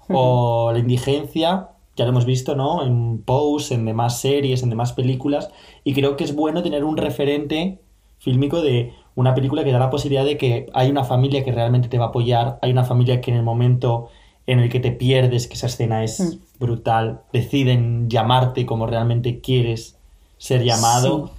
o 0.09 0.71
la 0.73 0.79
indigencia, 0.79 1.69
ya 1.97 2.05
lo 2.05 2.11
hemos 2.11 2.25
visto, 2.25 2.57
¿no? 2.57 2.85
En 2.85 3.23
Pose, 3.23 3.75
en 3.75 3.85
demás 3.85 4.21
series, 4.21 4.63
en 4.63 4.71
demás 4.71 4.93
películas, 4.93 5.51
y 5.85 5.95
creo 5.95 6.17
que 6.17 6.25
es 6.25 6.35
bueno 6.35 6.63
tener 6.63 6.85
un 6.85 6.97
referente 6.97 7.81
fílmico 8.21 8.63
de 8.63 8.93
una 9.17 9.35
película 9.35 9.65
que 9.65 9.73
da 9.73 9.79
la 9.81 9.91
posibilidad 9.91 10.25
de 10.25 10.37
que 10.39 10.71
hay 10.73 10.89
una 10.91 11.03
familia 11.05 11.43
que 11.45 11.51
realmente 11.53 11.89
te 11.89 11.99
va 11.99 12.05
a 12.07 12.09
apoyar, 12.09 12.59
hay 12.63 12.71
una 12.71 12.85
familia 12.85 13.21
que 13.21 13.31
en 13.33 13.37
el 13.39 13.43
momento 13.43 14.09
en 14.47 14.61
el 14.61 14.69
que 14.71 14.79
te 14.81 14.93
pierdes, 14.93 15.47
que 15.49 15.55
esa 15.55 15.67
escena 15.67 16.05
es 16.05 16.21
Mm. 16.21 16.39
brutal, 16.61 17.21
deciden 17.33 18.09
llamarte 18.09 18.65
como 18.67 18.87
realmente 18.87 19.41
quieres 19.41 19.97
ser 20.39 20.63
llamado. 20.63 21.31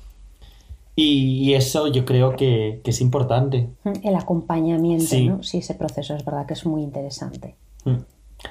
Y, 0.96 1.40
y 1.50 1.54
eso 1.54 1.88
yo 1.88 2.04
creo 2.06 2.36
que, 2.36 2.82
que 2.84 2.92
es 2.92 3.02
importante. 3.02 3.70
El 4.04 4.16
acompañamiento, 4.16 5.06
Sí. 5.06 5.28
¿no? 5.30 5.42
Sí, 5.42 5.60
ese 5.60 5.74
proceso 5.74 6.16
es 6.16 6.24
verdad 6.26 6.46
que 6.46 6.54
es 6.54 6.66
muy 6.66 6.84
interesante. 6.84 7.56
Mm. 7.86 7.96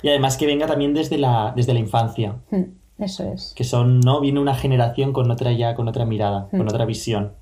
Y 0.02 0.08
además 0.08 0.36
que 0.36 0.46
venga 0.46 0.66
también 0.66 0.94
desde 0.94 1.18
la, 1.18 1.52
desde 1.54 1.74
la 1.74 1.80
infancia, 1.80 2.36
Mm, 2.50 3.02
Eso 3.02 3.24
es. 3.32 3.52
que 3.54 3.64
son, 3.64 4.00
¿no? 4.00 4.20
Viene 4.20 4.40
una 4.40 4.54
generación 4.54 5.12
con 5.12 5.30
otra 5.30 5.52
ya, 5.52 5.74
con 5.74 5.88
otra 5.88 6.04
mirada, 6.06 6.48
con 6.50 6.60
Mm. 6.64 6.68
otra 6.68 6.84
visión. 6.86 7.32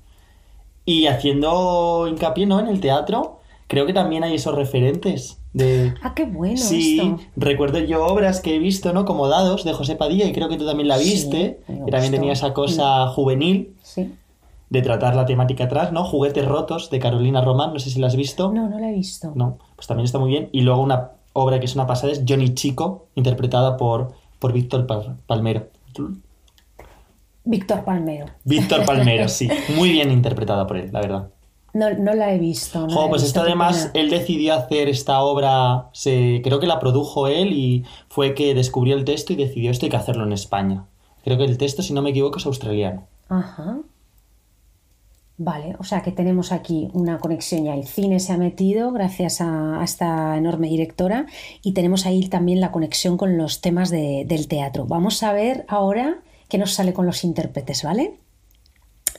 Y 0.89 1.07
haciendo 1.07 2.07
hincapié, 2.09 2.45
¿no? 2.45 2.59
En 2.59 2.67
el 2.67 2.79
teatro, 2.79 3.39
creo 3.67 3.85
que 3.85 3.93
también 3.93 4.23
hay 4.23 4.35
esos 4.35 4.55
referentes 4.55 5.37
de... 5.53 5.93
Ah, 6.01 6.13
qué 6.15 6.25
bueno 6.25 6.57
Sí, 6.57 6.99
esto. 6.99 7.17
recuerdo 7.35 7.79
yo 7.79 8.05
obras 8.05 8.39
que 8.41 8.55
he 8.55 8.59
visto, 8.59 8.91
¿no? 8.93 9.05
Como 9.05 9.27
Dados, 9.27 9.63
de 9.63 9.73
José 9.73 9.95
Padilla, 9.95 10.25
y 10.25 10.31
creo 10.33 10.49
que 10.49 10.57
tú 10.57 10.65
también 10.65 10.87
la 10.87 10.97
Sí, 10.97 11.03
viste, 11.11 11.59
me 11.67 11.85
que 11.85 11.91
también 11.91 12.11
tenía 12.11 12.33
esa 12.33 12.53
cosa 12.53 13.07
juvenil 13.09 13.75
Sí. 13.83 14.11
de 14.69 14.81
tratar 14.81 15.15
la 15.15 15.25
temática 15.25 15.65
atrás, 15.65 15.91
¿no? 15.91 16.03
Juguetes 16.05 16.45
rotos, 16.45 16.89
de 16.89 16.99
Carolina 16.99 17.41
Román, 17.41 17.73
no 17.73 17.79
sé 17.79 17.89
si 17.91 17.99
la 17.99 18.07
has 18.07 18.15
visto. 18.15 18.51
No, 18.51 18.67
no 18.69 18.79
la 18.79 18.89
he 18.89 18.93
visto. 18.93 19.31
No, 19.35 19.57
pues 19.75 19.87
también 19.87 20.05
está 20.05 20.17
muy 20.19 20.29
bien. 20.31 20.49
Y 20.51 20.61
luego 20.61 20.81
una 20.81 21.11
obra 21.33 21.59
que 21.59 21.65
es 21.65 21.75
una 21.75 21.85
pasada 21.87 22.11
es 22.13 22.23
Johnny 22.27 22.53
Chico, 22.55 23.05
interpretada 23.15 23.77
por, 23.77 24.13
por 24.39 24.53
Víctor 24.53 24.87
Pal- 24.87 25.17
Palmero. 25.27 25.67
Víctor 27.49 27.83
Palmero. 27.83 28.27
Víctor 28.43 28.85
Palmero, 28.85 29.27
sí. 29.27 29.49
Muy 29.75 29.89
bien 29.91 30.11
interpretada 30.11 30.67
por 30.67 30.77
él, 30.77 30.89
la 30.91 31.01
verdad. 31.01 31.29
No, 31.73 31.89
no 31.93 32.13
la 32.13 32.33
he 32.33 32.37
visto. 32.39 32.87
no 32.87 32.93
Jo, 32.93 33.05
he 33.05 33.09
pues 33.09 33.21
visto, 33.23 33.39
esto 33.39 33.41
qué 33.41 33.47
además, 33.47 33.91
él 33.93 34.09
decidió 34.09 34.53
hacer 34.55 34.89
esta 34.89 35.21
obra, 35.21 35.89
se, 35.93 36.41
creo 36.43 36.59
que 36.59 36.67
la 36.67 36.79
produjo 36.79 37.27
él 37.27 37.53
y 37.53 37.85
fue 38.07 38.33
que 38.35 38.53
descubrió 38.55 38.95
el 38.95 39.05
texto 39.05 39.33
y 39.33 39.35
decidió 39.35 39.71
esto 39.71 39.85
hay 39.85 39.89
que 39.91 39.97
hacerlo 39.97 40.23
en 40.25 40.33
España. 40.33 40.85
Creo 41.23 41.37
que 41.37 41.45
el 41.45 41.57
texto, 41.57 41.81
si 41.83 41.93
no 41.93 42.01
me 42.01 42.11
equivoco, 42.11 42.37
es 42.37 42.45
australiano. 42.45 43.07
Ajá. 43.29 43.77
Vale, 45.41 45.75
o 45.79 45.83
sea 45.85 46.01
que 46.01 46.11
tenemos 46.11 46.51
aquí 46.51 46.89
una 46.93 47.17
conexión 47.19 47.63
ya. 47.63 47.73
El 47.73 47.85
cine 47.85 48.19
se 48.19 48.33
ha 48.33 48.37
metido 48.37 48.91
gracias 48.91 49.39
a, 49.39 49.79
a 49.79 49.83
esta 49.85 50.35
enorme 50.37 50.67
directora 50.67 51.27
y 51.63 51.71
tenemos 51.71 52.05
ahí 52.05 52.27
también 52.27 52.59
la 52.59 52.71
conexión 52.73 53.15
con 53.15 53.37
los 53.37 53.61
temas 53.61 53.89
de- 53.89 54.25
del 54.27 54.47
teatro. 54.49 54.85
Vamos 54.85 55.23
a 55.23 55.31
ver 55.31 55.63
ahora 55.69 56.19
qué 56.49 56.57
nos 56.57 56.73
sale 56.73 56.93
con 56.93 57.05
los 57.05 57.23
intérpretes, 57.23 57.83
¿vale? 57.83 58.19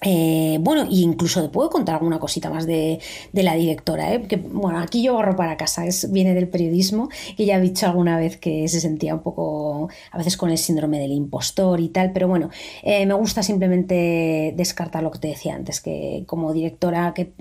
Eh, 0.03 0.59
bueno, 0.63 0.85
e 0.85 1.01
incluso 1.01 1.43
te 1.43 1.51
puedo 1.51 1.69
contar 1.69 1.97
alguna 1.97 2.19
cosita 2.19 2.49
más 2.49 2.67
de, 2.67 3.01
de 3.33 3.43
la 3.43 3.55
directora, 3.55 4.15
¿eh? 4.15 4.23
que 4.23 4.37
bueno, 4.37 4.79
aquí 4.79 5.03
yo 5.03 5.13
borro 5.13 5.37
para 5.37 5.57
casa, 5.59 5.85
es, 5.87 6.11
viene 6.11 6.35
del 6.35 6.49
periodismo, 6.49 7.11
que 7.37 7.45
ya 7.45 7.57
he 7.57 7.61
dicho 7.61 7.87
alguna 7.87 8.17
vez 8.17 8.39
que 8.39 8.67
se 8.69 8.81
sentía 8.81 9.15
un 9.15 9.21
poco, 9.21 9.91
a 10.11 10.19
veces 10.19 10.39
con 10.39 10.51
el 10.51 10.57
síndrome 10.57 10.99
del 10.99 11.13
impostor 11.13 11.81
y 11.81 11.89
tal, 11.89 12.13
pero 12.13 12.29
bueno, 12.29 12.49
eh, 12.83 13.05
me 13.05 13.15
gusta 13.15 13.43
simplemente 13.43 14.55
descartar 14.57 15.03
lo 15.03 15.11
que 15.11 15.19
te 15.19 15.29
decía 15.29 15.55
antes, 15.55 15.83
que 15.83 16.25
como 16.27 16.55
directora, 16.55 17.13
que 17.15 17.33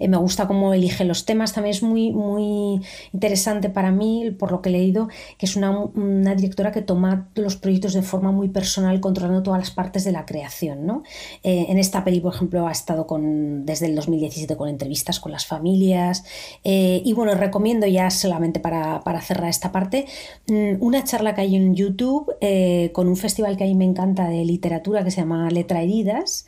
eh, 0.00 0.08
me 0.08 0.16
gusta 0.16 0.48
cómo 0.48 0.74
elige 0.74 1.04
los 1.04 1.24
temas, 1.24 1.52
también 1.52 1.76
es 1.76 1.82
muy, 1.84 2.10
muy 2.10 2.80
interesante 3.12 3.68
para 3.68 3.92
mí, 3.92 4.34
por 4.36 4.50
lo 4.50 4.60
que 4.60 4.70
he 4.70 4.72
leído, 4.72 5.08
que 5.38 5.46
es 5.46 5.54
una, 5.54 5.70
una 5.70 6.34
directora 6.34 6.72
que 6.72 6.82
toma 6.82 7.28
los 7.36 7.56
proyectos 7.56 7.92
de 7.92 8.02
forma 8.02 8.32
muy 8.32 8.48
personal, 8.48 9.00
controlando 9.00 9.44
todas 9.44 9.60
las 9.60 9.70
partes 9.70 10.04
de 10.04 10.10
la 10.10 10.26
creación, 10.26 10.84
¿no? 10.84 11.04
En 11.42 11.78
esta 11.92 12.04
peli, 12.04 12.20
por 12.20 12.34
ejemplo, 12.34 12.66
ha 12.66 12.72
estado 12.72 13.06
con, 13.06 13.66
desde 13.66 13.84
el 13.84 13.94
2017 13.94 14.56
con 14.56 14.70
entrevistas 14.70 15.20
con 15.20 15.30
las 15.30 15.44
familias. 15.44 16.24
eh, 16.64 17.02
y 17.04 17.12
bueno, 17.12 17.34
recomiendo 17.34 17.86
ya 17.86 18.08
solamente 18.10 18.60
para, 18.60 19.02
para 19.02 19.20
cerrar 19.20 19.50
esta 19.50 19.72
parte 19.72 20.06
mm, 20.48 20.76
una 20.80 21.04
charla 21.04 21.34
que 21.34 21.42
hay 21.42 21.54
en 21.54 21.74
YouTube 21.74 22.32
eh, 22.40 22.90
con 22.94 23.08
un 23.08 23.16
festival 23.16 23.58
que 23.58 23.64
a 23.64 23.66
mí 23.66 23.74
me 23.74 23.84
encanta 23.84 24.28
de 24.28 24.42
literatura 24.44 25.04
que 25.04 25.10
se 25.10 25.20
llama 25.20 25.50
Letra 25.50 25.82
Heridas 25.82 26.46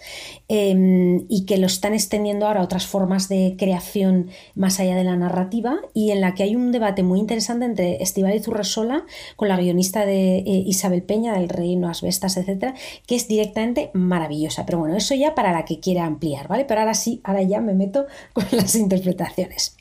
eh, 0.48 1.24
y 1.28 1.44
que 1.44 1.58
lo 1.58 1.66
están 1.66 1.92
extendiendo 1.92 2.46
ahora 2.46 2.60
a 2.60 2.64
otras 2.64 2.86
formas 2.86 3.28
de 3.28 3.56
creación 3.58 4.30
más 4.54 4.80
allá 4.80 4.96
de 4.96 5.04
la 5.04 5.16
narrativa 5.16 5.76
y 5.92 6.10
en 6.10 6.22
la 6.22 6.34
que 6.34 6.44
hay 6.44 6.56
un 6.56 6.72
debate 6.72 7.02
muy 7.02 7.20
interesante 7.20 7.66
entre 7.66 8.02
Estíbaliz 8.02 8.48
Urresola 8.48 9.04
con 9.36 9.48
la 9.48 9.58
guionista 9.58 10.06
de 10.06 10.38
eh, 10.38 10.64
Isabel 10.66 11.02
Peña 11.02 11.34
del 11.34 11.50
Reino 11.50 11.88
Asbestas, 11.88 12.38
etcétera, 12.38 12.74
que 13.06 13.16
es 13.16 13.28
directamente 13.28 13.90
maravillosa. 13.92 14.64
Pero 14.64 14.78
bueno, 14.78 14.96
eso 14.96 15.14
ya 15.14 15.33
para 15.34 15.52
la 15.52 15.64
que 15.64 15.80
quiera 15.80 16.04
ampliar, 16.04 16.48
¿vale? 16.48 16.64
Pero 16.64 16.80
ahora 16.80 16.94
sí, 16.94 17.20
ahora 17.24 17.42
ya 17.42 17.60
me 17.60 17.74
meto 17.74 18.06
con 18.32 18.44
las 18.52 18.74
interpretaciones. 18.74 19.76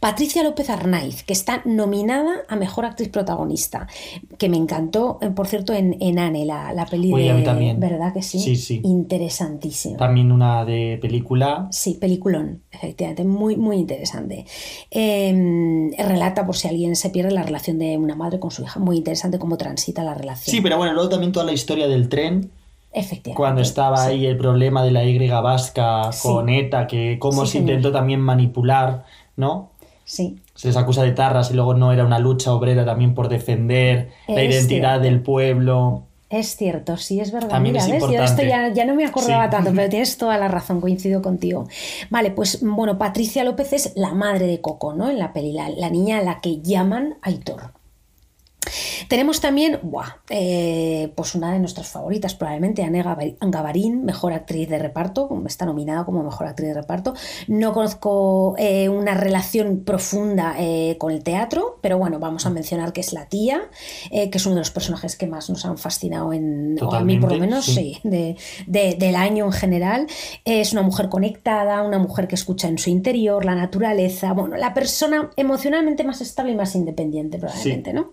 Patricia 0.00 0.42
López 0.42 0.70
Arnaiz, 0.70 1.22
que 1.22 1.32
está 1.32 1.62
nominada 1.64 2.44
a 2.48 2.56
Mejor 2.56 2.84
Actriz 2.84 3.08
Protagonista, 3.08 3.86
que 4.38 4.48
me 4.48 4.56
encantó, 4.56 5.18
eh, 5.20 5.30
por 5.30 5.46
cierto, 5.46 5.72
en, 5.72 5.96
en 6.00 6.18
Anne, 6.18 6.44
la, 6.44 6.72
la 6.72 6.86
peli 6.86 7.12
de... 7.12 7.42
también. 7.42 7.78
¿Verdad 7.80 8.12
que 8.12 8.22
sí? 8.22 8.38
Sí, 8.38 8.56
sí. 8.56 8.80
Interesantísimo. 8.84 9.96
También 9.96 10.32
una 10.32 10.64
de 10.64 10.98
película. 11.00 11.68
Sí, 11.70 11.94
peliculón, 12.00 12.62
efectivamente, 12.70 13.24
muy, 13.24 13.56
muy 13.56 13.76
interesante. 13.76 14.46
Eh, 14.90 15.90
relata, 15.98 16.46
por 16.46 16.56
si 16.56 16.68
alguien 16.68 16.96
se 16.96 17.10
pierde, 17.10 17.30
la 17.30 17.42
relación 17.42 17.78
de 17.78 17.96
una 17.98 18.14
madre 18.14 18.40
con 18.40 18.50
su 18.50 18.62
hija. 18.62 18.80
Muy 18.80 18.96
interesante 18.96 19.38
cómo 19.38 19.56
transita 19.56 20.02
la 20.02 20.14
relación. 20.14 20.54
Sí, 20.54 20.60
pero 20.60 20.76
bueno, 20.76 20.92
luego 20.94 21.08
también 21.08 21.32
toda 21.32 21.44
la 21.44 21.52
historia 21.52 21.88
del 21.88 22.08
tren, 22.08 22.50
Efectivamente. 22.92 23.36
cuando 23.36 23.60
estaba 23.60 23.98
sí. 23.98 24.10
ahí 24.10 24.26
el 24.26 24.36
problema 24.36 24.82
de 24.84 24.90
la 24.90 25.04
Y 25.04 25.28
vasca 25.28 26.12
Sí. 26.12 26.26
con 26.28 26.48
ETA, 26.48 26.86
que 26.86 27.18
cómo 27.18 27.42
Sí, 27.44 27.46
se 27.46 27.52
señor. 27.58 27.68
intentó 27.70 27.92
también 27.92 28.20
manipular, 28.20 29.04
¿no? 29.36 29.70
Sí, 30.04 30.38
Se 30.56 30.66
les 30.68 30.76
acusa 30.76 31.04
de 31.04 31.12
tarras 31.12 31.52
y 31.52 31.54
luego 31.54 31.74
no 31.74 31.92
era 31.92 32.04
una 32.04 32.18
lucha 32.18 32.52
obrera 32.52 32.84
también 32.84 33.14
por 33.14 33.28
defender 33.28 34.10
la 34.26 34.42
identidad 34.42 34.94
cierto. 34.94 35.02
del 35.04 35.22
pueblo. 35.22 36.02
es 36.30 36.56
cierto, 36.56 36.96
sí, 36.96 37.18
es 37.20 37.30
verdad. 37.32 37.48
También 37.48 37.72
Mira, 37.74 37.84
es 37.86 37.90
¿ves? 37.92 38.02
Yo 38.02 38.18
de 38.18 38.24
esto 38.24 38.42
ya, 38.42 38.72
ya 38.72 38.84
no 38.84 38.94
me 38.94 39.04
acordaba 39.04 39.44
Sí. 39.46 39.50
tanto, 39.50 39.72
pero 39.74 39.88
tienes 39.90 40.16
toda 40.18 40.36
la 40.38 40.48
razón, 40.48 40.80
coincido 40.80 41.22
contigo. 41.22 41.68
Vale, 42.08 42.30
pues 42.32 42.60
bueno, 42.62 42.98
Patricia 42.98 43.42
López 43.44 43.72
es 43.72 43.92
la 43.96 44.12
madre 44.14 44.46
de 44.46 44.60
Coco, 44.60 44.94
¿no? 44.94 45.08
En 45.10 45.18
la 45.18 45.32
peli, 45.32 45.52
la, 45.52 45.70
la 45.70 45.90
niña 45.90 46.18
a 46.18 46.22
la 46.22 46.40
que 46.40 46.60
llaman 46.60 47.16
Aitor. 47.22 47.72
Tenemos 49.08 49.40
también, 49.40 49.78
buah, 49.82 50.16
eh, 50.28 51.12
pues 51.16 51.34
una 51.34 51.52
de 51.52 51.58
nuestras 51.58 51.88
favoritas, 51.88 52.34
probablemente, 52.34 52.82
Anne 52.82 53.02
Gabar- 53.02 53.36
Gabarín, 53.40 54.04
mejor 54.04 54.32
actriz 54.32 54.68
de 54.68 54.78
reparto, 54.78 55.28
está 55.46 55.64
nominada 55.66 56.04
como 56.04 56.22
mejor 56.22 56.46
actriz 56.46 56.68
de 56.68 56.74
reparto. 56.74 57.14
No 57.48 57.72
conozco 57.72 58.54
eh, 58.58 58.88
una 58.88 59.14
relación 59.14 59.82
profunda 59.84 60.54
eh, 60.58 60.96
con 60.98 61.10
el 61.10 61.22
teatro, 61.24 61.78
pero 61.80 61.98
bueno, 61.98 62.18
vamos 62.18 62.46
a 62.46 62.50
mencionar 62.50 62.92
que 62.92 63.00
es 63.00 63.12
la 63.12 63.26
tía, 63.26 63.62
que 64.10 64.30
es 64.32 64.46
uno 64.46 64.56
de 64.56 64.60
los 64.60 64.70
personajes 64.70 65.16
que 65.16 65.26
más 65.26 65.48
nos 65.50 65.64
han 65.64 65.78
fascinado 65.78 66.32
en, 66.32 66.76
o 66.82 66.94
a 66.94 67.00
mí 67.04 67.18
por 67.18 67.32
lo 67.32 67.38
menos, 67.40 67.64
sí. 67.64 67.74
sí, 67.74 68.08
de- 68.08 68.36
de- 68.66 68.94
del 68.98 69.16
año 69.16 69.46
en 69.46 69.52
general. 69.52 70.06
Es 70.44 70.72
una 70.72 70.82
mujer 70.82 71.08
conectada, 71.08 71.82
una 71.82 71.98
mujer 71.98 72.28
que 72.28 72.34
escucha 72.34 72.68
en 72.68 72.78
su 72.78 72.90
interior, 72.90 73.44
la 73.44 73.54
naturaleza, 73.54 74.32
bueno, 74.32 74.56
la 74.56 74.74
persona 74.74 75.30
emocionalmente 75.36 76.04
más 76.04 76.20
estable 76.20 76.52
y 76.52 76.56
más 76.56 76.74
independiente, 76.74 77.38
probablemente, 77.38 77.92
¿no? 77.92 78.12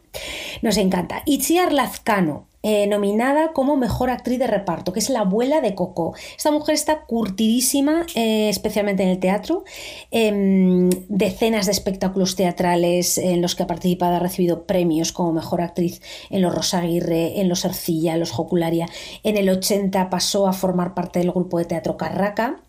Nos 0.62 0.77
encanta. 0.77 1.24
Itziar 1.25 1.74
Lazcano, 1.74 2.48
eh, 2.63 2.86
nominada 2.88 3.53
como 3.53 3.77
mejor 3.77 4.10
actriz 4.10 4.39
de 4.39 4.48
reparto, 4.48 4.91
que 4.91 5.00
es 5.00 5.10
la 5.10 5.22
abuela 5.22 5.62
de 5.62 5.74
Coco. 5.75 6.15
Esta 6.36 6.51
mujer 6.51 6.75
está 6.75 7.06
curtidísima, 7.06 8.06
eh, 8.15 8.50
especialmente 8.50 9.03
en 9.03 9.10
el 9.10 9.20
teatro. 9.20 9.63
Em, 10.12 10.89
decenas 11.08 11.67
de 11.67 11.72
espectáculos 11.72 12.36
teatrales 12.36 13.17
en 13.20 13.41
los 13.41 13.56
que 13.56 13.63
ha 13.63 13.67
participado, 13.67 14.15
ha 14.15 14.20
recibido 14.20 14.65
premios 14.65 15.13
como 15.13 15.34
mejor 15.34 15.62
actriz 15.62 16.01
en 16.29 16.41
los 16.41 16.53
Rosaguirre, 16.53 17.39
en 17.39 17.48
los 17.48 17.63
Ercilla, 17.63 18.15
en 18.15 18.20
los 18.20 18.32
Jocularia. 18.32 18.88
En 19.24 19.38
el 19.38 19.50
80 19.50 20.10
pasó 20.10 20.48
a 20.48 20.53
formar 20.53 20.94
parte 20.94 21.20
del 21.20 21.32
grupo 21.32 21.60
de 21.60 21.65
teatro 21.65 21.96
Carraca 21.96 22.62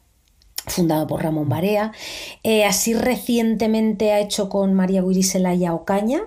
fundado 0.67 1.07
por 1.07 1.23
Ramón 1.23 1.49
Barea. 1.49 1.93
Eh, 2.43 2.65
así 2.65 2.95
recientemente 2.95 4.13
ha 4.13 4.21
hecho 4.21 4.49
con 4.49 4.75
María 4.75 5.03
Guirisela 5.03 5.55
y 5.55 5.67
Ocaña, 5.67 6.23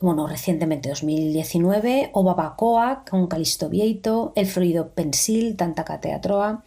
bueno, 0.00 0.26
recientemente 0.26 0.88
2019, 0.88 2.10
O 2.12 2.24
Babacoa 2.24 3.04
con 3.08 3.26
Calisto 3.26 3.68
Vieito, 3.68 4.32
El 4.34 4.46
Florido 4.46 4.90
Pensil, 4.90 5.56
Tantaca 5.56 6.00
Teatroa. 6.00 6.62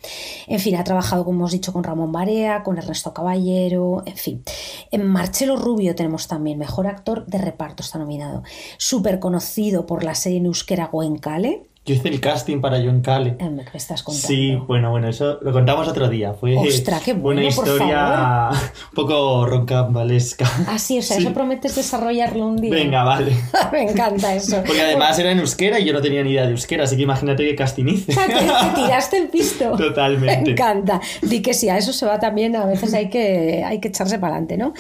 En 0.48 0.60
fin, 0.60 0.76
ha 0.76 0.84
trabajado, 0.84 1.26
como 1.26 1.40
hemos 1.40 1.52
dicho, 1.52 1.74
con 1.74 1.84
Ramón 1.84 2.12
Barea, 2.12 2.64
con 2.64 2.78
Ernesto 2.78 3.14
Caballero, 3.14 4.04
en 4.06 4.16
fin. 4.16 4.44
En 4.92 5.06
Marcelo 5.06 5.56
Rubio 5.56 5.96
tenemos 5.96 6.28
también 6.28 6.58
mejor 6.58 6.88
actor 6.88 7.26
de 7.26 7.38
reparto, 7.38 7.84
está 7.84 8.00
nominado. 8.00 8.44
Súper 8.78 9.20
conocido 9.20 9.86
por 9.86 10.04
la 10.04 10.16
serie 10.16 10.40
en 10.40 10.46
euskera 10.48 10.88
Goenkale. 10.88 11.64
Yo 11.88 11.96
hice 11.96 12.10
el 12.10 12.20
casting 12.20 12.60
para 12.60 12.80
John 12.84 13.00
Cale. 13.00 13.38
Eh, 13.40 13.50
¿Me 13.50 13.64
estás 13.74 14.04
contando? 14.04 14.28
Sí, 14.28 14.56
bueno, 14.68 14.92
bueno, 14.92 15.08
eso 15.08 15.40
lo 15.42 15.54
contamos 15.54 15.88
otro 15.88 16.10
día. 16.10 16.34
Fue 16.34 16.58
Ostras, 16.58 17.02
qué 17.02 17.14
bueno, 17.14 17.40
una 17.40 17.48
historia 17.50 18.50
un 18.90 18.94
poco 18.94 19.46
roncambalesca. 19.46 20.46
Ah, 20.68 20.78
sí, 20.80 21.00
o 21.00 21.02
sea, 21.02 21.16
Sí. 21.16 21.24
eso 21.24 21.34
prometes 21.34 21.76
desarrollarlo 21.78 22.46
un 22.46 22.58
día. 22.58 22.72
Venga, 22.74 23.06
vale. 23.06 23.32
Me 23.72 23.84
encanta 23.90 24.36
eso. 24.36 24.62
Porque 24.66 24.82
además 24.82 25.18
era 25.18 25.32
en 25.32 25.40
euskera 25.40 25.80
y 25.80 25.86
yo 25.86 25.94
no 25.94 26.02
tenía 26.02 26.24
ni 26.24 26.32
idea 26.32 26.44
de 26.44 26.52
euskera, 26.52 26.84
así 26.84 26.98
que 26.98 27.04
imagínate 27.04 27.46
qué 27.46 27.56
casting 27.56 27.86
hice. 27.88 28.14
Que 28.14 28.34
te 28.34 28.76
tiraste 28.76 29.18
el 29.20 29.30
pisto. 29.30 29.72
Totalmente. 29.78 30.42
Me 30.44 30.52
encanta. 30.52 31.00
Di 31.22 31.42
que 31.42 31.54
sí, 31.54 31.70
a 31.70 31.78
eso 31.78 31.94
se 31.94 32.06
va 32.06 32.20
también, 32.20 32.58
a 32.58 32.66
veces 32.66 32.94
hay 32.94 33.10
que, 33.10 33.64
hay 33.66 33.80
que 33.80 33.88
echarse 33.88 34.20
para 34.20 34.34
adelante, 34.34 34.58
¿no? 34.58 34.74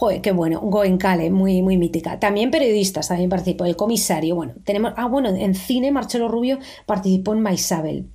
Joder, 0.00 0.22
qué 0.22 0.32
bueno. 0.32 0.60
Goenkale, 0.60 1.30
muy, 1.30 1.60
muy 1.60 1.76
mítica. 1.76 2.18
También 2.18 2.50
periodistas, 2.50 3.08
también 3.08 3.28
participó. 3.28 3.66
El 3.66 3.76
comisario, 3.76 4.34
bueno, 4.34 4.54
tenemos. 4.64 4.94
Ah, 4.96 5.04
bueno, 5.04 5.28
en 5.28 5.54
cine, 5.54 5.92
Marcelo 5.92 6.26
Rubio 6.26 6.58
participó 6.86 7.34
en 7.34 7.40
Maisabel. 7.40 8.08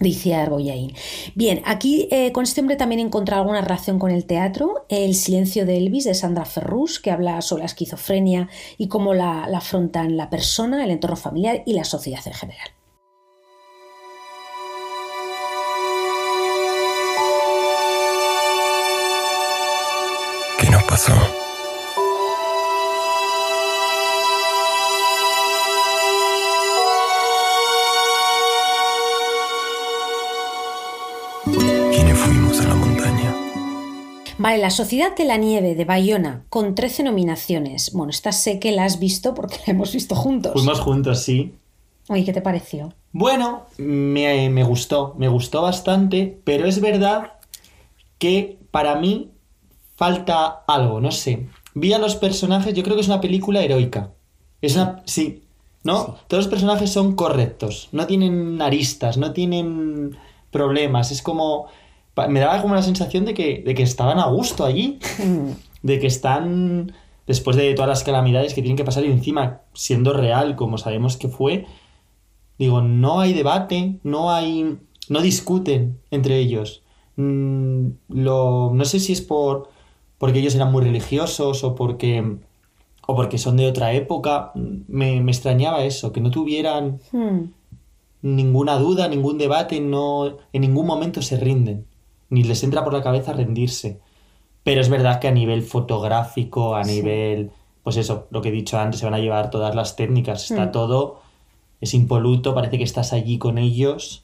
Dice 0.00 0.34
Arboyain. 0.34 0.92
Bien, 1.36 1.62
aquí 1.64 2.08
eh, 2.10 2.32
con 2.32 2.42
este 2.42 2.60
hombre 2.60 2.74
también 2.74 2.98
he 2.98 3.04
encontrado 3.04 3.42
alguna 3.42 3.60
relación 3.60 4.00
con 4.00 4.10
el 4.10 4.24
teatro. 4.24 4.84
El 4.88 5.14
silencio 5.14 5.64
de 5.64 5.76
Elvis 5.76 6.06
de 6.06 6.14
Sandra 6.14 6.44
Ferrus, 6.44 6.98
que 6.98 7.12
habla 7.12 7.40
sobre 7.40 7.60
la 7.60 7.66
esquizofrenia 7.66 8.48
y 8.76 8.88
cómo 8.88 9.14
la 9.14 9.44
afrontan 9.44 10.16
la 10.16 10.28
persona, 10.28 10.82
el 10.82 10.90
entorno 10.90 11.14
familiar 11.14 11.62
y 11.64 11.74
la 11.74 11.84
sociedad 11.84 12.26
en 12.26 12.34
general. 12.34 12.68
Pasó? 20.92 21.14
¿Quiénes 31.44 32.18
fuimos 32.18 32.60
a 32.60 32.68
la 32.68 32.74
montaña? 32.74 33.34
Vale, 34.36 34.58
La 34.58 34.68
Sociedad 34.68 35.16
de 35.16 35.24
la 35.24 35.38
Nieve 35.38 35.74
de 35.74 35.86
Bayona, 35.86 36.44
con 36.50 36.74
13 36.74 37.04
nominaciones. 37.04 37.94
Bueno, 37.94 38.10
esta 38.10 38.32
sé 38.32 38.58
que 38.58 38.72
la 38.72 38.84
has 38.84 38.98
visto 38.98 39.32
porque 39.32 39.56
la 39.66 39.72
hemos 39.72 39.94
visto 39.94 40.14
juntos. 40.14 40.52
Fuimos 40.52 40.80
juntos, 40.80 41.22
sí. 41.22 41.54
Oye, 42.10 42.26
¿qué 42.26 42.34
te 42.34 42.42
pareció? 42.42 42.92
Bueno, 43.12 43.62
me, 43.78 44.50
me 44.50 44.62
gustó, 44.62 45.14
me 45.16 45.28
gustó 45.28 45.62
bastante, 45.62 46.38
pero 46.44 46.66
es 46.66 46.82
verdad 46.82 47.32
que 48.18 48.58
para 48.70 48.96
mí 48.96 49.31
falta 50.02 50.64
algo, 50.66 51.00
no 51.00 51.12
sé. 51.12 51.46
Vi 51.74 51.92
a 51.92 51.98
los 51.98 52.16
personajes, 52.16 52.74
yo 52.74 52.82
creo 52.82 52.96
que 52.96 53.02
es 53.02 53.06
una 53.08 53.20
película 53.20 53.62
heroica. 53.62 54.10
Es 54.60 54.74
una, 54.74 55.00
sí, 55.04 55.44
¿no? 55.84 56.16
Todos 56.26 56.44
los 56.44 56.48
personajes 56.48 56.90
son 56.90 57.14
correctos, 57.14 57.88
no 57.92 58.08
tienen 58.08 58.60
aristas, 58.60 59.16
no 59.16 59.32
tienen 59.32 60.16
problemas, 60.50 61.12
es 61.12 61.22
como... 61.22 61.66
Me 62.28 62.40
daba 62.40 62.60
como 62.60 62.74
la 62.74 62.82
sensación 62.82 63.24
de 63.24 63.32
que, 63.32 63.62
de 63.64 63.74
que 63.74 63.84
estaban 63.84 64.18
a 64.18 64.26
gusto 64.26 64.64
allí, 64.64 64.98
de 65.82 66.00
que 66.00 66.08
están, 66.08 66.92
después 67.28 67.56
de 67.56 67.72
todas 67.74 67.88
las 67.88 68.02
calamidades 68.02 68.54
que 68.54 68.60
tienen 68.62 68.76
que 68.76 68.84
pasar 68.84 69.04
y 69.04 69.10
encima, 69.10 69.60
siendo 69.72 70.12
real, 70.12 70.56
como 70.56 70.78
sabemos 70.78 71.16
que 71.16 71.28
fue, 71.28 71.66
Digo, 72.58 72.80
no 72.80 73.20
hay 73.20 73.32
debate, 73.32 73.98
no 74.02 74.30
hay. 74.32 74.78
no 75.08 75.20
discuten 75.20 76.00
entre 76.10 76.38
ellos. 76.38 76.82
Mm, 77.16 77.88
lo, 78.08 78.70
no 78.72 78.84
sé 78.84 79.00
si 79.00 79.12
es 79.12 79.20
por. 79.20 79.71
Porque 80.22 80.38
ellos 80.38 80.54
eran 80.54 80.70
muy 80.70 80.84
religiosos 80.84 81.64
o 81.64 81.74
porque. 81.74 82.36
o 83.08 83.16
porque 83.16 83.38
son 83.38 83.56
de 83.56 83.66
otra 83.66 83.92
época. 83.92 84.52
Me, 84.54 85.20
me 85.20 85.32
extrañaba 85.32 85.82
eso, 85.82 86.12
que 86.12 86.20
no 86.20 86.30
tuvieran 86.30 87.00
Hmm, 87.10 87.46
ninguna 88.22 88.78
duda, 88.78 89.08
ningún 89.08 89.36
debate, 89.36 89.80
no. 89.80 90.36
en 90.52 90.60
ningún 90.60 90.86
momento 90.86 91.22
se 91.22 91.36
rinden. 91.38 91.86
Ni 92.30 92.44
les 92.44 92.62
entra 92.62 92.84
por 92.84 92.92
la 92.92 93.02
cabeza 93.02 93.32
rendirse. 93.32 93.98
Pero 94.62 94.80
es 94.80 94.88
verdad 94.88 95.18
que 95.18 95.26
a 95.26 95.32
nivel 95.32 95.62
fotográfico, 95.62 96.76
a 96.76 96.84
nivel. 96.84 97.50
Pues 97.82 97.96
eso, 97.96 98.28
lo 98.30 98.40
que 98.42 98.50
he 98.50 98.52
dicho 98.52 98.78
antes, 98.78 99.00
se 99.00 99.06
van 99.06 99.14
a 99.14 99.18
llevar 99.18 99.50
todas 99.50 99.74
las 99.74 99.96
técnicas. 99.96 100.48
Está 100.50 100.66
Mm. 100.66 100.72
todo. 100.72 101.20
Es 101.80 101.94
impoluto, 101.94 102.54
parece 102.54 102.78
que 102.78 102.84
estás 102.84 103.12
allí 103.12 103.38
con 103.38 103.58
ellos. 103.58 104.21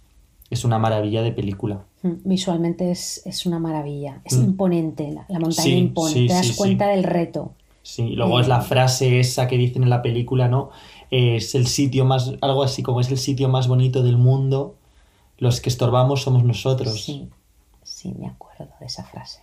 Es 0.51 0.65
una 0.65 0.79
maravilla 0.79 1.23
de 1.23 1.33
película. 1.33 1.85
hmm. 2.03 2.13
Visualmente 2.25 2.91
es, 2.91 3.23
es 3.27 3.45
una 3.47 3.59
maravilla. 3.59 4.21
Es 4.25 4.37
Mm. 4.39 4.45
imponente, 4.45 5.11
la, 5.13 5.27
la 5.29 5.39
montaña 5.39 5.63
Sí, 5.65 5.77
impone. 5.77 6.13
sí, 6.13 6.27
te 6.27 6.33
das 6.35 6.47
sí, 6.47 6.55
cuenta 6.57 6.89
del 6.89 7.05
reto. 7.05 7.53
Sí, 7.83 8.03
y 8.03 8.17
luego 8.17 8.39
es 8.41 8.49
la 8.49 8.61
frase 8.61 9.19
esa 9.21 9.47
que 9.49 9.57
dicen 9.57 9.83
en 9.83 9.91
la 9.91 10.03
película, 10.03 10.49
¿no? 10.49 10.71
Es 11.11 11.55
el 11.55 11.67
sitio 11.67 12.05
más. 12.05 12.33
algo 12.43 12.63
así 12.63 12.83
como 12.83 13.01
es 13.01 13.11
el 13.11 13.19
sitio 13.19 13.49
más 13.49 13.67
bonito 13.69 14.03
del 14.03 14.19
mundo. 14.19 14.75
Los 15.39 15.61
que 15.61 15.69
estorbamos 15.71 16.23
somos 16.23 16.45
nosotros. 16.45 17.01
Sí, 17.03 17.29
sí, 17.83 18.15
me 18.19 18.27
acuerdo 18.27 18.69
de 18.81 18.87
esa 18.87 19.05
frase. 19.05 19.41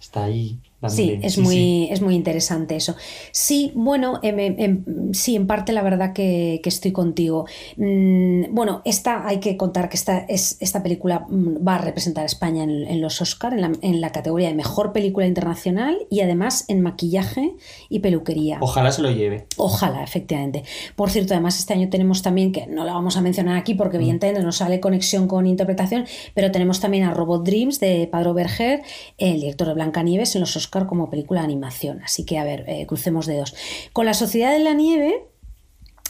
Está 0.00 0.24
ahí. 0.24 0.58
Sí, 0.88 1.18
es 1.22 1.38
muy, 1.38 1.88
es 1.90 2.00
muy 2.00 2.14
interesante 2.14 2.76
eso. 2.76 2.96
Sí, 3.32 3.72
bueno, 3.74 4.20
em, 4.22 4.38
em, 4.38 4.54
em, 4.58 5.14
sí, 5.14 5.36
en 5.36 5.46
parte 5.46 5.72
la 5.72 5.82
verdad 5.82 6.12
que, 6.12 6.60
que 6.62 6.68
estoy 6.68 6.92
contigo. 6.92 7.46
Mm, 7.76 8.54
bueno, 8.54 8.82
esta 8.84 9.26
hay 9.26 9.40
que 9.40 9.56
contar 9.56 9.88
que 9.88 9.96
esta, 9.96 10.18
es, 10.18 10.56
esta 10.60 10.82
película 10.82 11.26
mm, 11.28 11.66
va 11.66 11.76
a 11.76 11.78
representar 11.78 12.22
a 12.22 12.26
España 12.26 12.64
en, 12.64 12.86
en 12.86 13.00
los 13.00 13.20
Oscar, 13.20 13.52
en 13.52 13.60
la, 13.60 13.72
en 13.80 14.00
la 14.00 14.10
categoría 14.10 14.48
de 14.48 14.54
mejor 14.54 14.92
película 14.92 15.26
internacional 15.26 15.98
y 16.10 16.20
además 16.20 16.64
en 16.68 16.80
maquillaje 16.80 17.54
y 17.88 18.00
peluquería. 18.00 18.58
Ojalá 18.60 18.92
se 18.92 19.02
lo 19.02 19.10
lleve. 19.10 19.46
Ojalá, 19.56 20.02
efectivamente. 20.02 20.64
Por 20.96 21.10
cierto, 21.10 21.34
además 21.34 21.58
este 21.58 21.74
año 21.74 21.88
tenemos 21.88 22.22
también, 22.22 22.52
que 22.52 22.66
no 22.66 22.84
la 22.84 22.92
vamos 22.94 23.16
a 23.16 23.20
mencionar 23.20 23.56
aquí 23.56 23.74
porque 23.74 23.96
evidentemente 23.96 24.42
no 24.42 24.52
sale 24.52 24.80
conexión 24.80 25.28
con 25.28 25.46
interpretación, 25.46 26.06
pero 26.34 26.50
tenemos 26.50 26.80
también 26.80 27.04
a 27.04 27.14
Robot 27.14 27.44
Dreams 27.44 27.80
de 27.80 28.08
Padro 28.10 28.34
Berger, 28.34 28.82
el 29.18 29.40
director 29.40 29.68
de 29.68 29.74
Blancanieves, 29.74 30.34
en 30.34 30.40
los 30.40 30.56
Como 30.86 31.10
película 31.10 31.40
de 31.40 31.44
animación. 31.44 32.02
Así 32.02 32.24
que, 32.24 32.38
a 32.38 32.44
ver, 32.44 32.64
eh, 32.68 32.86
crucemos 32.86 33.26
dedos. 33.26 33.54
Con 33.92 34.06
La 34.06 34.14
Sociedad 34.14 34.52
de 34.52 34.58
la 34.58 34.74
Nieve... 34.74 35.28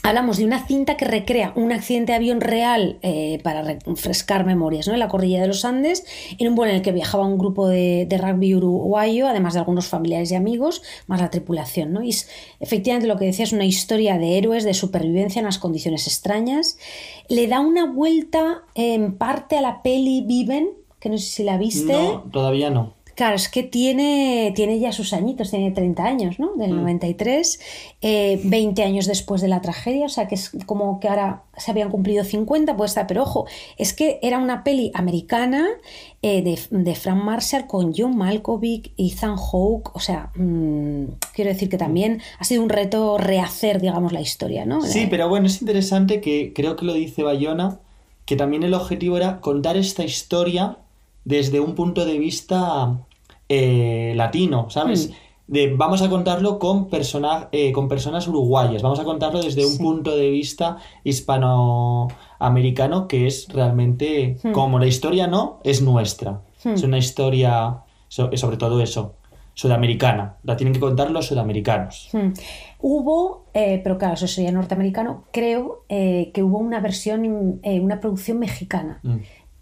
Hablamos 0.07 0.37
de 0.37 0.45
una 0.45 0.67
cinta 0.67 0.99
que 0.99 1.07
recrea 1.07 1.55
un 1.57 1.73
accidente 1.73 2.13
de 2.13 2.17
avión 2.17 2.43
real 2.43 2.99
eh, 3.01 3.41
para 3.43 3.63
refrescar 3.63 4.45
memorias, 4.45 4.87
¿no? 4.87 4.93
En 4.93 5.01
la 5.01 5.09
cordillera 5.09 5.41
de 5.41 5.49
los 5.49 5.65
Andes, 5.65 6.05
en 6.37 6.47
un 6.47 6.55
vuelo 6.55 6.73
en 6.73 6.77
el 6.77 6.83
que 6.83 6.93
viajaba 6.93 7.25
un 7.25 7.39
grupo 7.39 7.69
de, 7.69 8.07
rugby 8.21 8.55
uruguayo, 8.55 9.27
además 9.27 9.55
de 9.55 9.61
algunos 9.61 9.87
familiares 9.87 10.31
y 10.31 10.35
amigos, 10.35 10.83
más 11.07 11.23
la 11.23 11.31
tripulación, 11.31 11.95
¿no? 11.95 12.03
Es 12.03 12.29
efectivamente 12.61 13.09
lo 13.09 13.17
que 13.17 13.25
decía, 13.25 13.47
es 13.47 13.55
una 13.55 13.65
historia 13.65 14.19
de 14.19 14.37
héroes, 14.37 14.65
de 14.65 14.75
supervivencia 14.75 15.39
en 15.39 15.47
las 15.47 15.57
condiciones 15.57 16.07
extrañas. 16.07 16.77
Le 17.31 17.49
da 17.49 17.61
una 17.61 17.91
vuelta 17.91 18.65
en 18.75 19.17
parte 19.17 19.57
a 19.57 19.63
la 19.63 19.81
peli 19.81 20.23
Viven, 20.27 20.69
que 21.01 21.09
no 21.09 21.17
sé 21.17 21.25
si 21.25 21.45
la 21.45 21.57
viste 21.57 21.95
No, 21.95 22.25
todavía 22.31 22.69
no. 22.69 22.93
Claro, 23.15 23.37
es 23.37 23.49
que 23.49 23.63
tiene, 23.63 24.53
tiene 24.57 24.79
ya 24.81 24.91
sus 24.91 25.13
añitos, 25.13 25.51
tiene 25.51 25.71
30 25.71 26.05
años, 26.05 26.39
¿no? 26.41 26.55
Del 26.57 26.75
93, 26.75 27.61
eh, 28.03 28.41
20 28.43 28.83
años 28.83 29.07
después 29.07 29.41
de 29.41 29.49
la 29.49 29.61
tragedia, 29.61 30.07
o 30.07 30.09
sea 30.09 30.27
que 30.27 30.35
es 30.35 30.51
como 30.67 30.99
que 30.99 31.09
ahora 31.09 31.45
se 31.57 31.71
habían 31.71 31.91
cumplido 31.91 32.25
50, 32.25 32.77
pues 32.77 32.91
está, 32.91 33.07
pero 33.07 33.23
ojo, 33.23 33.47
es 33.79 33.93
que 33.93 34.19
era 34.23 34.39
una 34.39 34.65
peli 34.65 34.91
americana 34.95 35.67
eh, 36.23 36.43
de, 36.43 36.59
de 36.71 36.95
Frank 36.97 37.23
Marshall 37.23 37.67
con 37.69 37.93
John 37.97 38.17
Malkovich, 38.17 38.93
Ethan 38.97 39.37
Hawke, 39.37 39.95
o 39.95 40.01
sea, 40.01 40.31
mm, 40.35 41.05
quiero 41.35 41.51
decir 41.51 41.69
que 41.69 41.79
también 41.79 42.21
ha 42.39 42.45
sido 42.45 42.63
un 42.63 42.69
reto 42.69 43.17
rehacer, 43.19 43.81
digamos, 43.81 44.13
la 44.13 44.21
historia, 44.21 44.67
¿no? 44.67 44.81
Sí, 44.83 45.07
pero 45.09 45.29
bueno, 45.29 45.47
es 45.47 45.61
interesante 45.61 46.21
que 46.21 46.53
creo 46.53 46.75
que 46.75 46.85
lo 46.85 46.95
dice 46.95 47.23
Bayona, 47.23 47.79
que 48.25 48.37
también 48.37 48.65
el 48.65 48.75
objetivo 48.75 49.17
era 49.17 49.41
contar 49.41 49.77
esta 49.77 50.03
historia 50.03 50.79
desde 51.25 51.61
un 51.61 51.75
punto 51.75 52.05
de 52.05 52.19
vista 52.19 52.99
eh, 53.49 54.13
latino, 54.17 54.69
¿sabes? 54.71 55.11
Mm. 55.11 55.13
De, 55.47 55.75
vamos 55.75 56.01
a 56.01 56.09
contarlo 56.09 56.59
con, 56.59 56.89
persona, 56.89 57.49
eh, 57.53 57.71
con 57.73 57.87
personas 57.87 58.27
uruguayas, 58.27 58.81
vamos 58.83 58.99
a 58.99 59.05
contarlo 59.05 59.43
desde 59.43 59.67
un 59.67 59.73
Sí. 59.73 59.79
punto 59.83 60.17
de 60.17 60.31
vista 60.31 60.79
hispanoamericano 61.05 63.09
que 63.09 63.27
es 63.27 63.49
realmente, 63.49 64.39
Mm. 64.43 64.53
como 64.53 64.79
la 64.79 64.87
historia 64.87 65.27
no, 65.27 65.61
es 65.65 65.83
nuestra. 65.83 66.41
Mm. 66.65 66.69
Es 66.71 66.83
una 66.83 66.97
historia, 66.99 67.79
so- 68.09 68.31
sobre 68.37 68.57
todo 68.57 68.81
eso, 68.81 69.15
sudamericana. 69.55 70.37
La 70.43 70.57
tienen 70.57 70.73
que 70.73 70.81
contar 70.81 71.11
los 71.13 71.27
sudamericanos. 71.27 72.09
Hmm. 72.13 72.33
Hubo, 72.81 73.45
eh, 73.55 73.81
pero 73.85 73.99
claro, 73.99 74.15
eso 74.15 74.27
sería 74.27 74.51
norteamericano, 74.51 75.25
creo 75.31 75.85
eh, 75.89 76.33
que 76.35 76.43
hubo 76.43 76.59
una 76.59 76.81
versión, 76.81 77.61
eh, 77.63 77.79
una 77.81 78.01
producción 78.01 78.41
mexicana. 78.41 79.01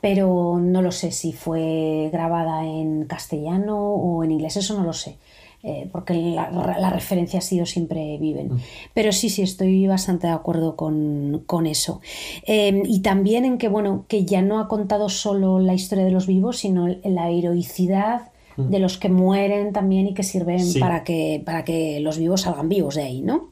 Pero 0.02 0.58
no 0.60 0.82
lo 0.82 0.92
sé 0.92 1.10
si 1.12 1.32
fue 1.32 2.10
grabada 2.12 2.66
en 2.66 3.04
castellano 3.06 3.78
o 3.94 4.22
en 4.24 4.32
inglés, 4.32 4.58
eso 4.58 4.76
no 4.76 4.84
lo 4.84 4.92
sé. 4.92 5.16
eh, 5.64 5.88
porque 5.92 6.14
la, 6.14 6.50
la 6.50 6.90
referencia 6.90 7.38
ha 7.38 7.42
sido 7.42 7.66
siempre 7.66 8.18
viven. 8.18 8.50
Pero 8.94 9.12
sí, 9.12 9.30
sí, 9.30 9.42
estoy 9.42 9.86
bastante 9.86 10.26
de 10.26 10.32
acuerdo 10.32 10.74
con, 10.74 11.44
con 11.46 11.66
eso. 11.68 12.00
Eh, 12.48 12.82
y 12.84 12.98
también 13.00 13.44
en 13.44 13.58
que, 13.58 13.68
bueno, 13.68 14.04
que 14.08 14.24
ya 14.24 14.42
no 14.42 14.58
ha 14.58 14.66
contado 14.66 15.08
solo 15.08 15.60
la 15.60 15.72
historia 15.74 16.04
de 16.04 16.10
los 16.10 16.26
vivos, 16.26 16.58
sino 16.58 16.88
la 17.04 17.30
heroicidad 17.30 18.32
de 18.56 18.80
los 18.80 18.98
que 18.98 19.08
mueren 19.08 19.72
también 19.72 20.08
y 20.08 20.14
que 20.14 20.24
sirven 20.24 20.58
Sí. 20.60 20.80
para, 20.80 21.04
que, 21.04 21.40
para 21.46 21.64
que 21.64 22.00
los 22.00 22.18
vivos 22.18 22.40
salgan 22.42 22.68
vivos 22.68 22.96
de 22.96 23.02
ahí, 23.04 23.22
¿no? 23.22 23.50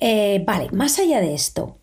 Eh, 0.00 0.44
vale, 0.46 0.68
más 0.72 0.98
allá 0.98 1.20
de 1.22 1.32
esto, 1.34 1.77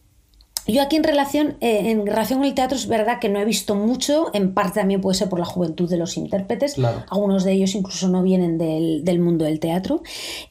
yo 0.67 0.81
aquí 0.81 0.95
en 0.95 1.03
relación, 1.03 1.57
eh, 1.61 1.91
en 1.91 2.05
relación 2.07 2.39
con 2.39 2.47
el 2.47 2.53
teatro 2.53 2.75
es 2.77 2.87
verdad 2.87 3.19
que 3.19 3.29
no 3.29 3.39
he 3.39 3.45
visto 3.45 3.75
mucho, 3.75 4.31
en 4.33 4.53
parte 4.53 4.79
también 4.79 4.99
puede 5.01 5.15
ser 5.17 5.29
por 5.29 5.39
la 5.39 5.45
juventud 5.45 5.89
de 5.89 5.97
los 5.97 6.17
intérpretes, 6.17 6.73
Claro. 6.75 7.03
algunos 7.09 7.43
de 7.43 7.51
ellos 7.53 7.75
incluso 7.75 8.07
no 8.09 8.23
vienen 8.23 8.57
del, 8.57 9.03
del 9.05 9.19
mundo 9.19 9.45
del 9.45 9.59
teatro. 9.59 10.01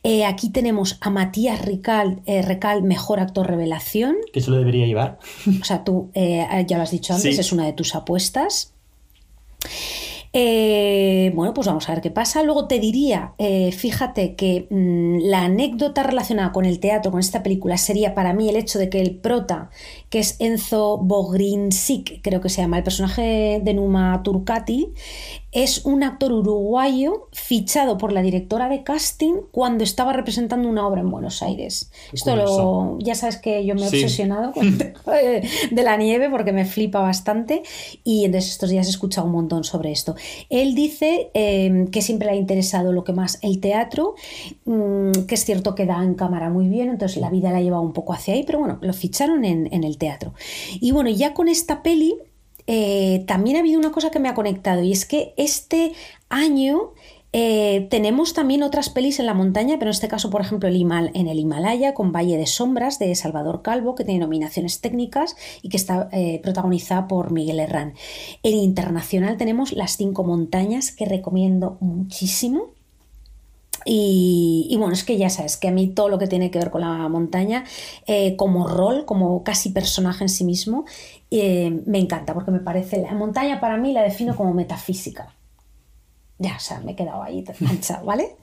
Eh, 0.03 0.25
aquí 0.25 0.51
tenemos 0.51 0.99
a 1.01 1.11
Matías 1.11 1.65
Recal, 1.65 2.21
eh, 2.27 2.43
Recal, 2.43 2.83
mejor 2.83 3.19
actor 3.21 3.47
revelación, 3.47 4.17
Que 4.33 4.39
eso 4.41 4.51
lo 4.51 4.59
debería 4.59 4.87
llevar. 4.87 5.19
o 5.61 5.65
sea, 5.65 5.85
tú 5.85 6.11
ya 6.15 6.77
lo 6.77 6.83
has 6.83 6.91
dicho 6.91 7.13
antes, 7.15 7.35
Sí. 7.35 7.41
es 7.41 7.53
una 7.53 7.67
de 7.67 7.73
tus 7.73 7.95
apuestas. 7.95 8.73
Eh, 10.37 11.31
bueno, 11.37 11.55
pues 11.55 11.69
vamos 11.69 11.89
a 11.89 11.93
ver 11.93 12.03
qué 12.03 12.11
pasa. 12.11 12.43
Luego 12.43 12.67
te 12.67 12.81
diría, 12.81 13.35
eh, 13.39 13.71
fíjate 13.71 14.35
que 14.35 14.67
mm, 14.69 15.19
la 15.29 15.45
anécdota 15.45 16.03
relacionada 16.03 16.51
con 16.51 16.65
el 16.65 16.81
teatro, 16.81 17.13
con 17.13 17.21
esta 17.21 17.45
película, 17.45 17.77
sería 17.79 18.15
para 18.17 18.33
mí 18.35 18.49
el 18.49 18.57
hecho 18.57 18.81
de 18.81 18.89
que 18.91 19.01
el 19.01 19.15
prota, 19.15 19.71
que 20.15 20.21
es 20.21 20.37
Enzo 20.39 20.99
Bogrinsik, 20.99 22.23
creo 22.23 22.41
que 22.41 22.49
se 22.49 22.63
llama, 22.63 22.79
el 22.79 22.85
personaje 22.85 23.61
de 23.65 23.75
Numa 23.75 24.23
Turcati, 24.23 24.93
es 25.51 25.85
un 25.85 26.05
actor 26.05 26.33
uruguayo 26.33 27.29
fichado 27.33 27.99
por 27.99 28.13
la 28.13 28.23
directora 28.23 28.69
de 28.69 28.85
casting 28.85 29.35
cuando 29.51 29.83
estaba 29.83 30.13
representando 30.13 30.69
una 30.69 30.87
obra 30.87 31.01
en 31.01 31.11
Buenos 31.11 31.43
Aires. 31.43 31.91
Esto 32.13 32.35
lo, 32.35 32.99
ya 33.01 33.15
sabes 33.15 33.39
que 33.39 33.65
yo 33.65 33.75
me 33.75 33.87
he 33.87 33.89
Sí. 33.89 34.03
obsesionado 34.03 34.53
con 34.53 34.79
de, 34.79 35.83
la 35.83 35.97
nieve 35.97 36.29
porque 36.31 36.53
me 36.53 36.65
flipa 36.65 37.01
bastante 37.01 37.63
y 38.05 38.25
entonces 38.25 38.53
estos 38.53 38.71
días 38.71 38.87
he 38.87 38.91
escuchado 38.91 39.27
un 39.27 39.33
montón 39.33 39.63
sobre 39.65 39.91
esto. 39.93 40.17
Él 40.49 40.77
dice 40.77 41.31
eh, 41.35 41.87
que 41.91 42.03
siempre 42.03 42.27
le 42.27 42.35
ha 42.35 42.37
interesado 42.37 42.93
lo 42.93 43.03
que 43.05 43.13
más 43.13 43.39
el 43.43 43.61
teatro, 43.61 44.15
mm, 44.65 45.23
que 45.27 45.35
es 45.35 45.45
cierto 45.45 45.75
que 45.75 45.87
da 45.87 46.03
en 46.03 46.15
cámara 46.15 46.51
muy 46.51 46.69
bien, 46.69 46.89
entonces 46.89 47.21
la 47.21 47.31
vida 47.31 47.51
la 47.53 47.59
ha 47.59 47.63
llevado 47.63 47.83
un 47.83 47.93
poco 47.93 48.13
hacia 48.13 48.35
ahí, 48.35 48.45
pero 48.45 48.59
bueno, 48.61 48.79
lo 48.81 48.93
ficharon 48.93 49.45
en, 49.45 49.73
en 49.73 49.83
el 49.83 49.99
teatro. 49.99 50.04
Y 50.81 50.93
bueno, 50.93 51.11
ya 51.11 51.35
con 51.35 51.49
esta 51.49 51.83
peli 51.83 52.17
eh, 52.67 53.25
también 53.27 53.57
ha 53.57 53.61
habido 53.61 53.79
una 53.79 53.93
cosa 53.93 54.11
que 54.11 54.21
me 54.21 54.29
ha 54.29 54.35
conectado 54.35 54.83
y 54.83 54.93
es 54.93 55.05
que 55.05 55.35
este 55.37 55.93
año 56.31 56.93
eh, 57.37 57.89
tenemos 57.91 58.33
también 58.33 58.63
otras 58.63 58.91
pelis 58.91 59.19
en 59.19 59.27
la 59.27 59.35
montaña, 59.35 59.77
pero 59.81 59.91
en 59.91 59.95
este 59.95 60.07
caso, 60.07 60.31
por 60.31 60.41
ejemplo, 60.41 60.69
el 60.69 60.77
Himal 60.77 61.11
en 61.15 61.27
el 61.27 61.41
Himalaya 61.41 61.93
con 61.93 62.13
Valle 62.13 62.37
de 62.37 62.47
Sombras 62.47 63.01
de 63.01 63.13
Salvador 63.17 63.61
Calvo, 63.61 63.97
que 63.97 64.05
tiene 64.05 64.21
nominaciones 64.21 64.81
técnicas 64.81 65.35
y 65.61 65.69
que 65.69 65.77
está 65.77 66.09
eh, 66.13 66.39
protagonizada 66.45 67.09
por 67.09 67.33
Miguel 67.33 67.59
Herrán. 67.59 67.95
En 68.45 68.55
internacional 68.55 69.37
tenemos 69.37 69.73
Las 69.73 69.97
Cinco 69.97 70.23
Montañas, 70.23 70.93
que 70.93 71.07
recomiendo 71.07 71.77
muchísimo. 71.81 72.74
Y, 73.85 74.67
y 74.71 74.77
bueno, 74.77 74.95
es 74.95 75.05
que 75.05 75.17
ya 75.17 75.31
sabes 75.31 75.57
que 75.57 75.69
a 75.69 75.73
mí 75.73 75.89
todo 75.89 76.09
lo 76.09 76.19
que 76.19 76.27
tiene 76.27 76.51
que 76.51 76.59
ver 76.59 76.71
con 76.71 76.81
la 76.81 77.09
montaña, 77.09 77.65
eh, 78.07 78.37
como 78.37 78.67
rol, 78.67 79.05
como 79.05 79.43
casi 79.43 79.71
personaje 79.71 80.25
en 80.25 80.29
sí 80.29 80.45
mismo, 80.45 80.85
eh, 81.31 81.83
me 81.87 81.99
encanta, 81.99 82.35
porque 82.35 82.51
me 82.51 82.61
parece, 82.61 83.03
la 83.03 83.13
montaña 83.13 83.61
para 83.61 83.77
mí 83.77 83.93
la 83.93 84.03
defino 84.03 84.37
como 84.37 84.55
metafísica. 84.55 85.35
Ya, 86.39 86.57
o 86.57 86.61
sea, 86.61 86.81
me 86.81 86.93
he 86.93 86.97
quedado 86.97 87.23
ahí 87.23 87.45
manchado, 87.61 88.05
¿vale? 88.05 88.37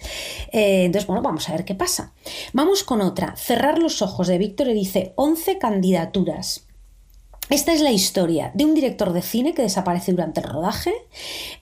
Eh, 0.52 0.86
entonces, 0.86 1.08
bueno, 1.08 1.22
vamos 1.22 1.48
a 1.50 1.54
ver 1.54 1.66
qué 1.66 1.76
pasa. 1.76 2.14
Vamos 2.54 2.84
con 2.84 3.02
otra. 3.02 3.36
Cerrar 3.36 3.80
los 3.80 4.02
ojos 4.02 4.28
de 4.28 4.38
Víctor 4.38 4.68
y 4.70 4.74
dice 4.74 5.14
11 5.16 5.58
candidaturas. 5.58 6.68
Esta 7.52 7.74
es 7.74 7.82
la 7.82 7.92
historia 7.92 8.52
de 8.54 8.64
un 8.64 8.74
director 8.74 9.12
de 9.12 9.22
cine 9.22 9.54
que 9.54 9.62
desaparece 9.62 10.14
durante 10.14 10.40
el 10.40 10.48
rodaje, 10.48 10.94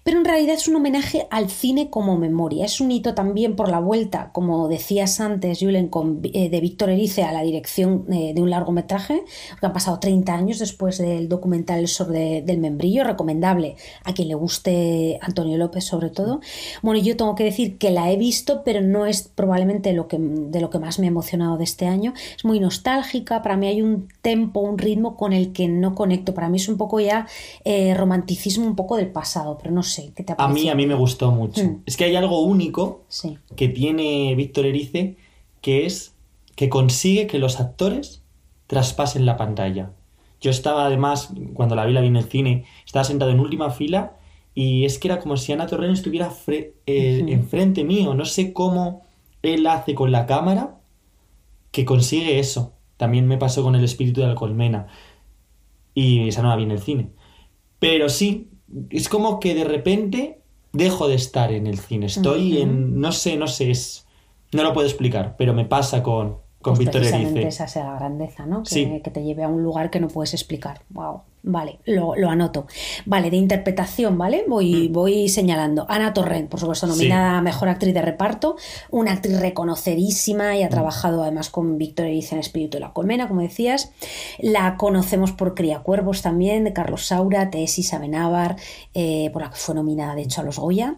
pero 0.03 0.19
en 0.19 0.25
realidad 0.25 0.53
es 0.53 0.67
un 0.67 0.75
homenaje 0.75 1.25
al 1.31 1.49
cine 1.49 1.89
como 1.89 2.15
memoria. 2.15 2.63
Es 2.63 2.79
un 2.79 2.91
hito 2.91 3.15
también 3.15 3.55
por 3.55 3.69
la 3.69 3.79
vuelta, 3.79 4.29
como 4.31 4.67
decías 4.67 5.19
antes, 5.19 5.57
Julen, 5.59 5.89
eh, 6.31 6.51
de 6.51 6.61
Víctor 6.61 6.91
Erice 6.91 7.23
a 7.23 7.31
la 7.31 7.41
dirección 7.41 8.05
eh, 8.13 8.33
de 8.35 8.41
un 8.43 8.51
largometraje, 8.51 9.23
que 9.59 9.65
han 9.65 9.73
pasado 9.73 9.97
30 9.99 10.31
años 10.31 10.59
después 10.59 10.99
del 10.99 11.27
documental 11.27 11.87
sobre 11.87 12.43
del 12.43 12.59
membrillo, 12.59 13.03
recomendable 13.03 13.75
a 14.03 14.13
quien 14.13 14.27
le 14.27 14.35
guste 14.35 15.17
Antonio 15.23 15.57
López 15.57 15.85
sobre 15.85 16.11
todo. 16.11 16.39
Bueno, 16.83 17.01
yo 17.01 17.17
tengo 17.17 17.33
que 17.33 17.45
decir 17.45 17.79
que 17.79 17.89
la 17.89 18.11
he 18.11 18.15
visto, 18.15 18.61
pero 18.63 18.81
no 18.81 19.07
es 19.07 19.23
probablemente 19.23 19.89
de 19.89 19.95
lo 20.61 20.69
que 20.69 20.79
más 20.79 20.99
me 20.99 21.07
ha 21.07 21.09
emocionado 21.09 21.57
de 21.57 21.63
este 21.63 21.87
año. 21.87 22.13
Es 22.37 22.45
muy 22.45 22.59
nostálgica, 22.59 23.41
para 23.41 23.57
mí 23.57 23.65
hay 23.65 23.81
un 23.81 24.07
tempo, 24.21 24.59
un 24.59 24.77
ritmo 24.77 25.17
con 25.17 25.33
el 25.33 25.51
que 25.51 25.78
no 25.79 25.95
conecto. 25.95 26.33
Para 26.33 26.49
mí 26.49 26.57
es 26.57 26.69
un 26.69 26.77
poco 26.77 26.99
ya 26.99 27.27
eh, 27.63 27.93
romanticismo 27.95 28.65
un 28.65 28.75
poco 28.75 28.97
del 28.97 29.11
pasado, 29.11 29.57
pero 29.57 29.73
no 29.73 29.83
sé, 29.83 30.11
¿qué 30.15 30.23
te 30.23 30.33
ha 30.33 30.35
A 30.37 30.47
mí, 30.47 30.69
a 30.69 30.75
mí 30.75 30.85
me 30.85 30.95
gustó 30.95 31.31
mucho. 31.31 31.63
Mm. 31.63 31.83
Es 31.85 31.97
que 31.97 32.05
hay 32.05 32.15
algo 32.15 32.41
único 32.41 33.03
Sí. 33.07 33.37
que 33.55 33.67
tiene 33.69 34.35
Víctor 34.35 34.65
Erice, 34.65 35.17
que 35.61 35.85
es 35.85 36.13
que 36.55 36.69
consigue 36.69 37.27
que 37.27 37.39
los 37.39 37.59
actores 37.59 38.21
traspasen 38.67 39.25
la 39.25 39.37
pantalla. 39.37 39.91
Yo 40.41 40.51
estaba 40.51 40.85
además, 40.85 41.29
cuando 41.53 41.75
la 41.75 41.85
vi, 41.85 41.93
la 41.93 42.01
vi 42.01 42.07
en 42.07 42.15
el 42.15 42.25
cine, 42.25 42.65
estaba 42.85 43.03
sentado 43.03 43.31
en 43.31 43.39
última 43.39 43.71
fila 43.71 44.13
y 44.55 44.85
es 44.85 44.99
que 44.99 45.07
era 45.07 45.19
como 45.19 45.37
si 45.37 45.51
Ana 45.51 45.67
Torrent 45.67 45.93
estuviera 45.93 46.31
eh, 46.47 47.25
enfrente 47.27 47.83
mío. 47.83 48.13
No 48.13 48.25
sé 48.25 48.53
cómo 48.53 49.03
él 49.41 49.65
hace 49.67 49.95
con 49.95 50.11
la 50.11 50.25
cámara 50.25 50.75
que 51.71 51.85
consigue 51.85 52.39
eso. 52.39 52.73
También 52.97 53.27
me 53.27 53.37
pasó 53.37 53.63
con 53.63 53.75
el 53.75 53.83
espíritu 53.83 54.21
de 54.21 54.27
la 54.27 54.35
colmena. 54.35 54.87
Y 55.93 56.27
esa 56.27 56.41
no 56.41 56.49
la 56.49 56.55
vi 56.55 56.63
en 56.63 56.71
el 56.71 56.79
cine. 56.79 57.11
Pero 57.79 58.09
sí, 58.09 58.49
es 58.89 59.09
como 59.09 59.39
que 59.39 59.55
de 59.55 59.63
repente 59.63 60.41
dejo 60.73 61.07
de 61.07 61.15
estar 61.15 61.51
en 61.51 61.67
el 61.67 61.79
cine. 61.79 62.05
Estoy 62.05 62.61
en. 62.61 62.99
No 62.99 63.11
sé, 63.11 63.37
no 63.37 63.47
sé, 63.47 63.71
es. 63.71 64.07
No 64.51 64.63
lo 64.63 64.73
puedo 64.73 64.87
explicar, 64.87 65.35
pero 65.37 65.53
me 65.53 65.65
pasa 65.65 66.01
con, 66.01 66.39
con 66.61 66.73
Pues 66.73 66.79
Víctor 66.79 67.01
precisamente 67.01 67.47
esa 67.47 67.67
sea 67.67 67.85
la 67.85 67.95
grandeza, 67.95 68.45
¿no? 68.45 68.63
Que, 68.63 68.69
Sí. 68.69 69.01
que 69.03 69.11
te 69.11 69.23
lleve 69.23 69.43
a 69.43 69.47
un 69.47 69.63
lugar 69.63 69.89
que 69.89 69.99
no 69.99 70.07
puedes 70.09 70.33
explicar. 70.33 70.81
Wow. 70.89 71.21
Vale, 71.41 71.79
lo, 71.85 72.17
lo 72.17 72.29
anoto. 72.29 72.67
Vale, 73.05 73.29
de 73.29 73.37
interpretación, 73.37 74.17
¿vale? 74.17 74.43
Voy, 74.45 74.89
voy 74.89 75.29
señalando. 75.29 75.85
Ana 75.87 76.13
Torrent, 76.13 76.49
por 76.49 76.59
supuesto, 76.59 76.85
nominada 76.85 77.37
a 77.37 77.41
Mejor 77.41 77.69
Actriz 77.69 77.93
de 77.93 78.01
Reparto, 78.01 78.57
una 78.91 79.13
actriz 79.13 79.39
reconocidísima 79.39 80.57
y 80.57 80.63
ha 80.63 80.69
trabajado 80.69 81.23
además 81.23 81.49
con 81.49 81.77
Víctor 81.77 82.07
Erice 82.07 82.35
en 82.35 82.41
Espíritu 82.41 82.75
de 82.75 82.81
la 82.81 82.91
Colmena, 82.91 83.29
como 83.29 83.39
decías. 83.39 83.93
La 84.39 84.75
conocemos 84.75 85.31
por 85.31 85.55
Criacuervos 85.55 86.21
también, 86.21 86.65
de 86.65 86.73
Carlos 86.73 87.05
Saura, 87.05 87.49
Tesis 87.49 87.93
Amenábar, 87.93 88.57
eh, 88.93 89.29
por 89.31 89.41
la 89.41 89.49
que 89.49 89.55
fue 89.55 89.75
nominada 89.75 90.15
de 90.15 90.23
hecho 90.23 90.41
a 90.41 90.43
los 90.43 90.59
Goya. 90.59 90.97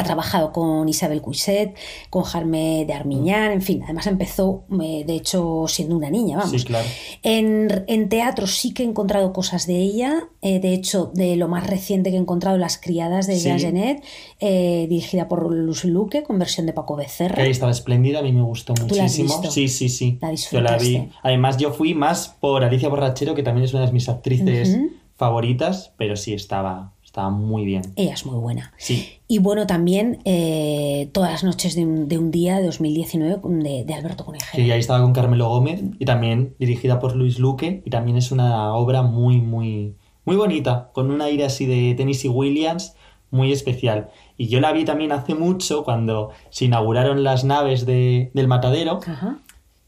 Ha 0.00 0.04
trabajado 0.04 0.50
con 0.52 0.88
Isabel 0.88 1.20
Cuisset, 1.20 1.74
con 2.08 2.22
Jarme 2.24 2.84
de 2.86 2.92
Armiñán, 2.94 3.52
en 3.52 3.62
fin, 3.62 3.82
además 3.84 4.06
empezó, 4.06 4.64
eh, 4.82 5.04
de 5.06 5.14
hecho, 5.14 5.66
siendo 5.68 5.96
una 5.96 6.08
niña, 6.10 6.38
vamos. 6.38 6.58
Sí, 6.58 6.66
claro. 6.66 6.86
En, 7.22 7.84
en 7.86 8.08
teatro 8.08 8.46
sí 8.46 8.72
que 8.72 8.82
he 8.82 8.86
encontrado 8.86 9.32
cosas 9.32 9.66
de 9.66 9.76
ella, 9.76 10.28
eh, 10.42 10.58
de 10.58 10.72
hecho, 10.72 11.10
de 11.14 11.36
lo 11.36 11.48
más 11.48 11.66
reciente 11.66 12.10
que 12.10 12.16
he 12.16 12.20
encontrado, 12.20 12.56
Las 12.56 12.78
criadas 12.78 13.26
de 13.26 13.36
Sí. 13.36 13.42
Jean 13.44 13.58
Genet, 13.60 14.02
eh, 14.40 14.86
dirigida 14.88 15.28
por 15.28 15.52
Luz 15.54 15.84
Luque, 15.84 16.22
con 16.22 16.38
versión 16.38 16.66
de 16.66 16.72
Paco 16.72 16.96
Que 16.96 17.02
Becerra. 17.02 17.42
ahí 17.42 17.50
estaba 17.50 17.70
espléndida, 17.72 18.20
a 18.20 18.22
mí 18.22 18.32
me 18.32 18.42
gustó 18.42 18.72
¿Tú 18.74 18.94
la 18.94 19.04
has 19.04 19.12
muchísimo. 19.12 19.28
visto? 19.40 19.50
Sí, 19.50 19.68
sí, 19.68 19.88
sí. 19.88 20.18
La 20.22 20.32
Yo 20.34 20.60
la 20.60 20.76
vi. 20.78 21.08
Además, 21.22 21.56
yo 21.58 21.72
fui 21.72 21.94
más 21.94 22.28
por 22.40 22.64
Alicia 22.64 22.88
Borrachero, 22.88 23.34
que 23.34 23.42
también 23.42 23.64
es 23.66 23.74
una 23.74 23.84
de 23.86 23.92
mis 23.92 24.08
actrices 24.08 24.78
favoritas, 25.16 25.92
pero 25.98 26.16
sí 26.16 26.32
estaba, 26.32 26.92
estaba 27.10 27.28
muy 27.30 27.64
bien. 27.64 27.82
Ella 27.96 28.14
es 28.14 28.24
muy 28.24 28.38
buena. 28.38 28.72
Sí. 28.78 29.08
Y 29.26 29.40
bueno, 29.40 29.66
también 29.66 30.20
eh, 30.24 31.08
Todas 31.12 31.32
las 31.32 31.42
noches 31.44 31.74
de 31.74 31.84
un, 31.84 32.06
de 32.06 32.18
un 32.18 32.30
día 32.30 32.58
de 32.60 32.66
2019 32.66 33.40
de, 33.64 33.84
de 33.84 33.94
Alberto 33.94 34.24
Conejero. 34.24 34.52
Que 34.64 34.72
ahí 34.72 34.78
estaba 34.78 35.02
con 35.02 35.12
Carmelo 35.12 35.48
Gómez 35.48 35.82
y 35.98 36.04
también 36.04 36.54
dirigida 36.60 37.00
por 37.00 37.16
Luis 37.16 37.40
Luque 37.40 37.82
y 37.84 37.90
también 37.90 38.16
es 38.16 38.30
una 38.30 38.72
obra 38.74 39.02
muy, 39.02 39.40
muy, 39.40 39.96
muy 40.24 40.36
bonita, 40.36 40.90
con 40.92 41.10
un 41.10 41.20
aire 41.20 41.44
así 41.44 41.66
de 41.66 41.94
Tennessee 41.96 42.28
Williams 42.28 42.94
muy 43.32 43.50
especial. 43.50 44.10
Y 44.38 44.46
yo 44.46 44.60
la 44.60 44.70
vi 44.72 44.84
también 44.84 45.10
hace 45.10 45.34
mucho 45.34 45.82
cuando 45.82 46.30
se 46.50 46.66
inauguraron 46.66 47.24
las 47.24 47.42
naves 47.42 47.86
de- 47.86 48.30
del 48.34 48.46
matadero, 48.46 49.00
Ajá. 49.04 49.38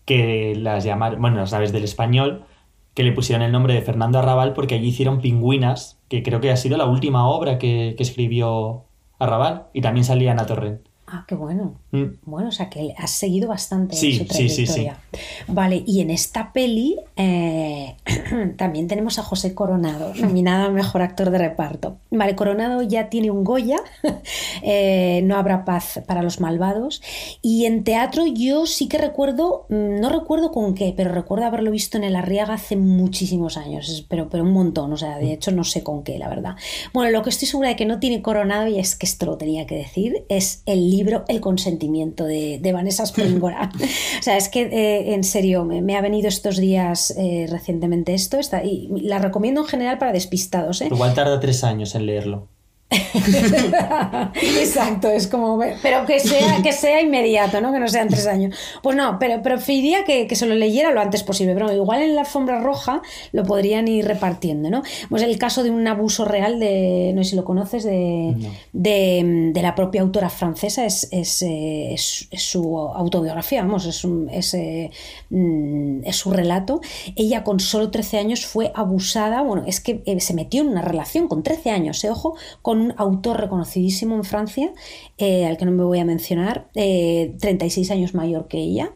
que 0.07 0.55
las 0.57 0.83
llamaron, 0.83 1.21
bueno, 1.21 1.37
las 1.37 1.53
naves 1.53 1.71
del 1.73 1.85
español, 1.85 2.45
que 2.95 3.03
le 3.03 3.13
pusieron 3.13 3.43
el 3.43 3.53
nombre 3.53 3.75
de 3.75 3.83
Fernando 3.83 4.19
Arrabal 4.19 4.53
porque 4.53 4.75
allí 4.75 4.89
hicieron 4.89 5.21
Pingüinas, 5.21 5.99
que 6.09 6.23
creo 6.23 6.41
que 6.41 6.51
ha 6.51 6.57
sido 6.57 6.77
la 6.77 6.87
última 6.87 7.29
obra 7.29 7.59
que, 7.59 7.95
que 7.97 8.03
escribió 8.03 8.85
Arrabal, 9.19 9.65
y 9.73 9.81
también 9.81 10.05
salía 10.05 10.33
Ana 10.33 10.47
Torrent. 10.47 10.81
Ah, 11.07 11.25
qué 11.29 11.35
bueno. 11.35 11.75
Mm. 11.91 12.05
Bueno, 12.25 12.49
o 12.49 12.53
sea 12.53 12.71
que 12.71 12.95
has 12.97 13.11
seguido 13.11 13.49
bastante 13.49 13.97
Sí, 13.97 14.13
su 14.13 14.25
sí, 14.25 14.49
sí, 14.49 14.65
trayectoria. 14.65 14.99
Vale, 15.47 15.83
y 15.87 16.01
en 16.01 16.11
esta 16.11 16.53
peli 16.55 16.97
eh, 17.17 17.97
también 18.57 18.89
tenemos 18.89 19.19
a 19.19 19.23
José 19.23 19.55
Coronado, 19.55 20.13
nominado 20.15 20.67
a 20.67 20.71
Mejor 20.71 21.03
Actor 21.03 21.31
de 21.31 21.39
Reparto. 21.39 21.99
Vale, 22.11 22.35
Coronado 22.35 22.83
ya 22.83 23.09
tiene 23.09 23.31
un 23.31 23.45
Goya, 23.45 23.79
eh, 24.63 25.23
No 25.25 25.37
habrá 25.37 25.65
paz 25.65 26.01
para 26.07 26.23
los 26.23 26.41
malvados. 26.41 27.03
Y 27.41 27.67
en 27.67 27.85
teatro 27.85 28.27
yo 28.27 28.67
sí 28.67 28.89
que 28.89 28.99
recuerdo, 28.99 29.67
mm, 29.69 30.01
no 30.01 30.09
recuerdo 30.09 30.53
con 30.53 30.75
qué, 30.75 30.93
pero 30.97 31.13
recuerdo 31.13 31.47
haberlo 31.47 31.71
visto 31.71 31.97
en 31.97 32.05
el 32.05 32.17
Arriaga 32.17 32.55
hace 32.55 32.77
muchísimos 32.77 33.57
años, 33.57 34.07
pero, 34.09 34.29
pero 34.29 34.45
un 34.45 34.53
montón, 34.53 34.93
o 34.93 34.97
sea, 34.97 35.19
de 35.19 35.33
hecho 35.33 35.51
no 35.51 35.65
sé 35.65 35.83
con 35.83 36.03
qué, 36.03 36.19
la 36.19 36.29
verdad. 36.29 36.57
Bueno, 36.93 37.11
lo 37.11 37.23
que 37.23 37.31
estoy 37.31 37.49
segura 37.49 37.71
de 37.71 37.77
que 37.77 37.87
no 37.87 37.99
tiene 37.99 38.23
Coronado, 38.23 38.69
y 38.69 38.79
es 38.79 38.97
que 38.97 39.07
esto 39.07 39.27
lo 39.27 39.37
tenía 39.37 39.67
que 39.67 39.77
decir, 39.77 40.25
es 40.29 40.63
el 40.67 40.91
libro 40.91 41.25
El 41.29 41.41
consentimiento 41.41 42.25
de, 42.25 42.61
Vanessa 42.73 43.05
Springora. 43.05 43.71
o 44.19 44.23
sea, 44.23 44.39
es 44.39 44.49
que 44.49 44.63
eh, 44.63 45.15
en 45.15 45.25
serio, 45.25 45.65
me, 45.65 45.83
me 45.83 45.97
ha 45.97 46.01
venido 46.01 46.29
estos 46.29 46.57
días 46.57 47.13
eh, 47.19 47.47
recientemente 47.51 48.15
esto, 48.23 48.39
está, 48.39 48.65
y 48.65 48.89
la 49.03 49.19
recomiendo 49.19 49.61
en 49.61 49.67
general 49.67 49.99
para 49.99 50.13
despistados, 50.13 50.81
¿eh? 50.81 50.89
Igual 50.91 51.15
tarda 51.15 51.41
tres 51.41 51.65
años 51.65 51.95
en 51.95 52.07
leerlo. 52.07 52.49
Exacto, 54.35 55.09
es 55.09 55.27
como, 55.27 55.59
pero 55.83 56.05
que 56.07 56.21
sea, 56.21 56.63
que 56.63 56.73
sea 56.73 57.01
inmediato, 57.01 57.61
¿no? 57.61 57.73
Que 57.73 57.79
no 57.79 57.89
sean 57.89 58.09
tres 58.09 58.27
años. 58.27 58.57
Pues 58.83 58.97
no, 58.97 59.19
pero 59.19 59.43
preferiría 59.43 60.05
que, 60.05 60.27
que 60.27 60.37
se 60.37 60.47
lo 60.47 60.55
leyera 60.55 60.91
lo 60.93 61.01
antes 61.01 61.23
posible, 61.23 61.55
pero 61.55 61.73
igual 61.73 62.03
en 62.03 62.15
la 62.15 62.23
alfombra 62.23 62.61
roja 62.61 63.03
lo 63.33 63.45
podrían 63.45 63.89
ir 63.89 64.07
repartiendo, 64.07 64.71
¿no? 64.71 64.83
Pues 65.09 65.23
el 65.23 65.39
caso 65.39 65.63
de 65.63 65.71
un 65.71 65.87
abuso 65.87 66.25
real 66.25 66.59
de, 66.61 67.13
no 67.15 67.23
sé 67.25 67.31
si 67.31 67.37
lo 67.37 67.45
conoces, 67.45 67.85
de, 67.85 68.35
No. 68.37 68.49
de, 68.73 69.51
de 69.53 69.63
la 69.63 69.75
propia 69.75 70.03
autora 70.03 70.31
francesa, 70.31 70.85
es, 70.85 71.09
es, 71.13 71.43
eh, 71.43 71.95
es- 71.95 72.29
es 72.31 72.43
su 72.43 72.79
autobiografía, 72.79 73.63
vamos, 73.63 73.87
es, 73.87 74.05
un- 74.05 74.29
es, 74.31 74.55
eh, 74.55 74.91
mm, 75.31 76.05
es 76.05 76.17
su 76.17 76.31
relato. 76.31 76.81
Ella 77.17 77.45
con 77.45 77.61
solo 77.61 77.91
13 77.91 78.19
años 78.19 78.47
fue 78.47 78.73
abusada, 78.75 79.43
bueno, 79.43 79.65
es 79.67 79.81
que 79.81 80.03
eh, 80.07 80.21
se 80.21 80.35
metió 80.35 80.63
en 80.63 80.69
una 80.69 80.83
relación 80.83 81.29
con 81.29 81.43
13 81.43 81.71
años, 81.71 82.03
eh, 82.05 82.11
ojo, 82.11 82.35
con 82.63 82.82
un 82.83 82.95
autor 82.97 83.41
reconocidísimo 83.41 84.17
en 84.17 84.25
Francia, 84.25 84.73
eh, 85.19 85.47
al 85.47 85.57
que 85.57 85.65
no 85.65 85.73
me 85.73 85.85
voy 85.85 85.99
a 85.99 86.05
mencionar, 86.05 86.69
eh, 86.75 87.35
36 87.41 87.91
años 87.91 88.15
mayor 88.15 88.49
que 88.49 88.59
ella. 88.59 88.93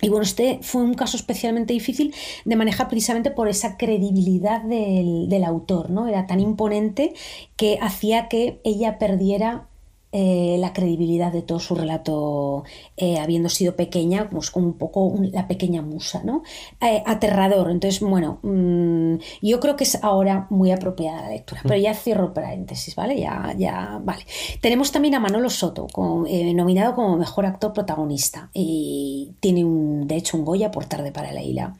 Y 0.00 0.08
bueno, 0.08 0.24
este 0.24 0.58
fue 0.62 0.82
un 0.82 0.94
caso 0.94 1.16
especialmente 1.16 1.72
difícil 1.72 2.12
de 2.44 2.56
manejar 2.56 2.88
precisamente 2.88 3.30
por 3.30 3.48
esa 3.48 3.76
credibilidad 3.76 4.60
del, 4.62 5.28
del 5.28 5.44
autor, 5.44 5.90
¿no? 5.90 6.08
Era 6.08 6.26
tan 6.26 6.40
imponente 6.40 7.14
que 7.54 7.78
hacía 7.80 8.28
que 8.28 8.60
ella 8.64 8.98
perdiera 8.98 9.68
eh, 10.12 10.56
la 10.58 10.72
credibilidad 10.74 11.32
de 11.32 11.40
todo 11.42 11.58
su 11.58 11.74
relato, 11.74 12.64
eh, 12.98 13.18
habiendo 13.18 13.48
sido 13.48 13.74
pequeña, 13.76 14.28
pues 14.30 14.50
como 14.50 14.66
un 14.66 14.74
poco 14.78 15.04
un- 15.04 15.32
la 15.32 15.48
pequeña 15.48 15.80
musa, 15.82 16.20
¿no? 16.22 16.42
Eh, 16.80 17.02
aterrador. 17.06 17.70
Entonces, 17.70 18.00
bueno, 18.00 18.38
mm, 18.42 19.14
yo 19.40 19.58
creo 19.58 19.74
que 19.76 19.84
es 19.84 19.98
ahora 20.04 20.46
muy 20.50 20.70
apropiada 20.70 21.22
la 21.22 21.28
lectura, 21.30 21.62
pero 21.62 21.76
ya 21.76 21.94
cierro 21.94 22.34
paréntesis, 22.34 22.94
¿vale? 22.94 23.18
Ya, 23.18 23.54
ya, 23.56 24.00
vale. 24.04 24.26
Tenemos 24.60 24.92
también 24.92 25.14
a 25.14 25.20
Manolo 25.20 25.48
Soto, 25.48 25.86
como, 25.90 26.26
nominado 26.54 26.94
como 26.94 27.16
mejor 27.16 27.46
actor 27.46 27.72
protagonista, 27.72 28.50
y 28.52 29.32
tiene 29.40 29.64
un, 29.64 30.06
de 30.06 30.16
hecho 30.16 30.36
un 30.36 30.44
Goya 30.44 30.70
por 30.70 30.84
Tarde 30.84 31.10
para 31.10 31.32
Leila. 31.32 31.74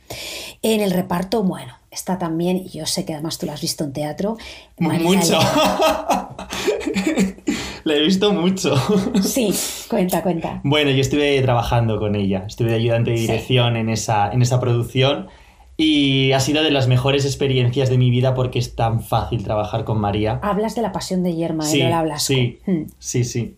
En 0.63 0.81
el 0.81 0.91
reparto, 0.91 1.43
bueno, 1.43 1.75
está 1.91 2.19
también, 2.19 2.57
y 2.57 2.69
yo 2.71 2.87
sé 2.87 3.05
que 3.05 3.13
además 3.13 3.37
tú 3.37 3.45
lo 3.47 3.53
has 3.53 3.61
visto 3.61 3.85
en 3.85 3.93
teatro, 3.93 4.39
María 4.79 5.07
Mucho. 5.09 5.39
La 7.85 7.95
he 7.95 8.01
visto 8.01 8.33
mucho. 8.33 8.75
Sí, 9.23 9.53
cuenta, 9.89 10.23
cuenta. 10.23 10.61
Bueno, 10.65 10.91
yo 10.91 11.01
estuve 11.01 11.41
trabajando 11.43 11.99
con 11.99 12.15
ella, 12.15 12.45
estuve 12.47 12.71
de 12.71 12.77
ayudante 12.77 13.11
de 13.13 13.17
Sí. 13.19 13.23
dirección 13.27 13.77
en, 13.77 13.89
esa, 13.89 14.31
en 14.33 14.43
esa 14.43 14.61
producción 14.61 15.29
y 15.77 16.33
ha 16.33 16.41
sido 16.41 16.63
de 16.63 16.71
las 16.71 16.87
mejores 16.87 17.25
experiencias 17.25 17.89
de 17.91 17.99
mi 17.99 18.11
vida 18.11 18.35
porque 18.35 18.59
es 18.59 18.77
tan 18.77 19.01
fácil 19.03 19.43
trabajar 19.43 19.85
con 19.85 19.99
María. 20.01 20.39
Hablas 20.43 20.75
de 20.75 20.83
la 20.83 20.93
pasión 20.93 21.23
de 21.23 21.35
Yerma, 21.35 21.65
sí, 21.65 21.79
de 21.79 21.85
Lola 21.85 22.03
Blasco. 22.03 22.27
sí, 22.27 22.59
Hmm. 22.67 22.83
sí, 22.99 23.25
sí. 23.25 23.57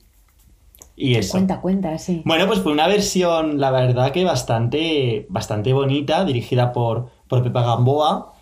Y 0.97 1.17
eso. 1.17 1.33
Cuenta, 1.33 1.61
cuenta, 1.61 1.99
sí. 1.99 2.23
Bueno, 2.25 2.47
pues 2.47 2.61
fue 2.61 2.71
una 2.71 2.87
versión, 2.87 3.59
la 3.61 3.73
verdad 3.73 4.13
que 4.13 4.23
bastante, 4.25 5.27
bastante 5.29 5.73
bonita, 5.73 6.25
dirigida 6.25 6.73
por, 6.73 7.09
por 7.27 7.43
Pepa 7.43 7.63
Gamboa. 7.63 8.33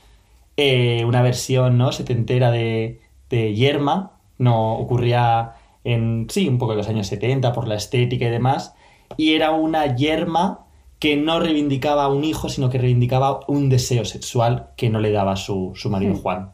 Eh, 0.58 1.02
una 1.06 1.22
versión, 1.22 1.78
¿no? 1.78 1.92
Setentera 1.92 2.50
de, 2.50 3.00
de 3.30 3.54
Yerma. 3.54 4.12
No 4.36 4.74
ocurría 4.74 5.52
en, 5.84 6.26
sí, 6.30 6.48
un 6.48 6.58
poco 6.58 6.72
en 6.72 6.78
los 6.78 6.88
años 6.88 7.06
70 7.08 7.52
por 7.52 7.66
la 7.68 7.74
estética 7.76 8.26
y 8.26 8.30
demás. 8.30 8.74
Y 9.16 9.34
era 9.34 9.50
una 9.52 9.94
Yerma 9.96 10.66
que 10.98 11.16
no 11.16 11.40
reivindicaba 11.40 12.08
un 12.08 12.24
hijo, 12.24 12.48
sino 12.48 12.70
que 12.70 12.78
reivindicaba 12.78 13.40
un 13.48 13.68
deseo 13.68 14.04
sexual 14.04 14.68
que 14.76 14.88
no 14.90 15.00
le 15.00 15.10
daba 15.10 15.36
su, 15.36 15.72
su 15.74 15.90
marido 15.90 16.14
Hmm. 16.14 16.18
Juan. 16.22 16.52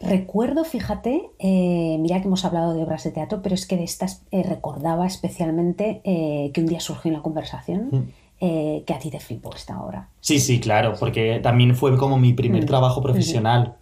Recuerdo, 0.00 0.64
fíjate, 0.64 1.30
eh, 1.38 1.96
mira 1.98 2.20
que 2.20 2.26
hemos 2.26 2.44
hablado 2.44 2.74
de 2.74 2.82
obras 2.82 3.04
de 3.04 3.10
teatro, 3.10 3.40
pero 3.42 3.54
es 3.54 3.66
que 3.66 3.76
de 3.76 3.84
estas 3.84 4.22
eh, 4.30 4.42
recordaba 4.42 5.06
especialmente 5.06 6.02
eh, 6.04 6.50
que 6.52 6.60
un 6.60 6.66
día 6.66 6.80
surgió 6.80 7.08
en 7.10 7.16
la 7.16 7.22
conversación 7.22 7.88
Mm. 7.90 8.08
eh, 8.44 8.82
que 8.86 8.92
a 8.92 8.98
ti 8.98 9.10
te 9.10 9.18
flipó 9.20 9.54
esta 9.54 9.80
obra. 9.82 10.08
Sí, 10.20 10.38
sí, 10.40 10.60
claro, 10.60 10.94
porque 11.00 11.38
también 11.42 11.74
fue 11.74 11.96
como 11.96 12.18
mi 12.18 12.32
primer 12.34 12.64
Mm. 12.64 12.66
trabajo 12.66 13.00
profesional. 13.02 13.76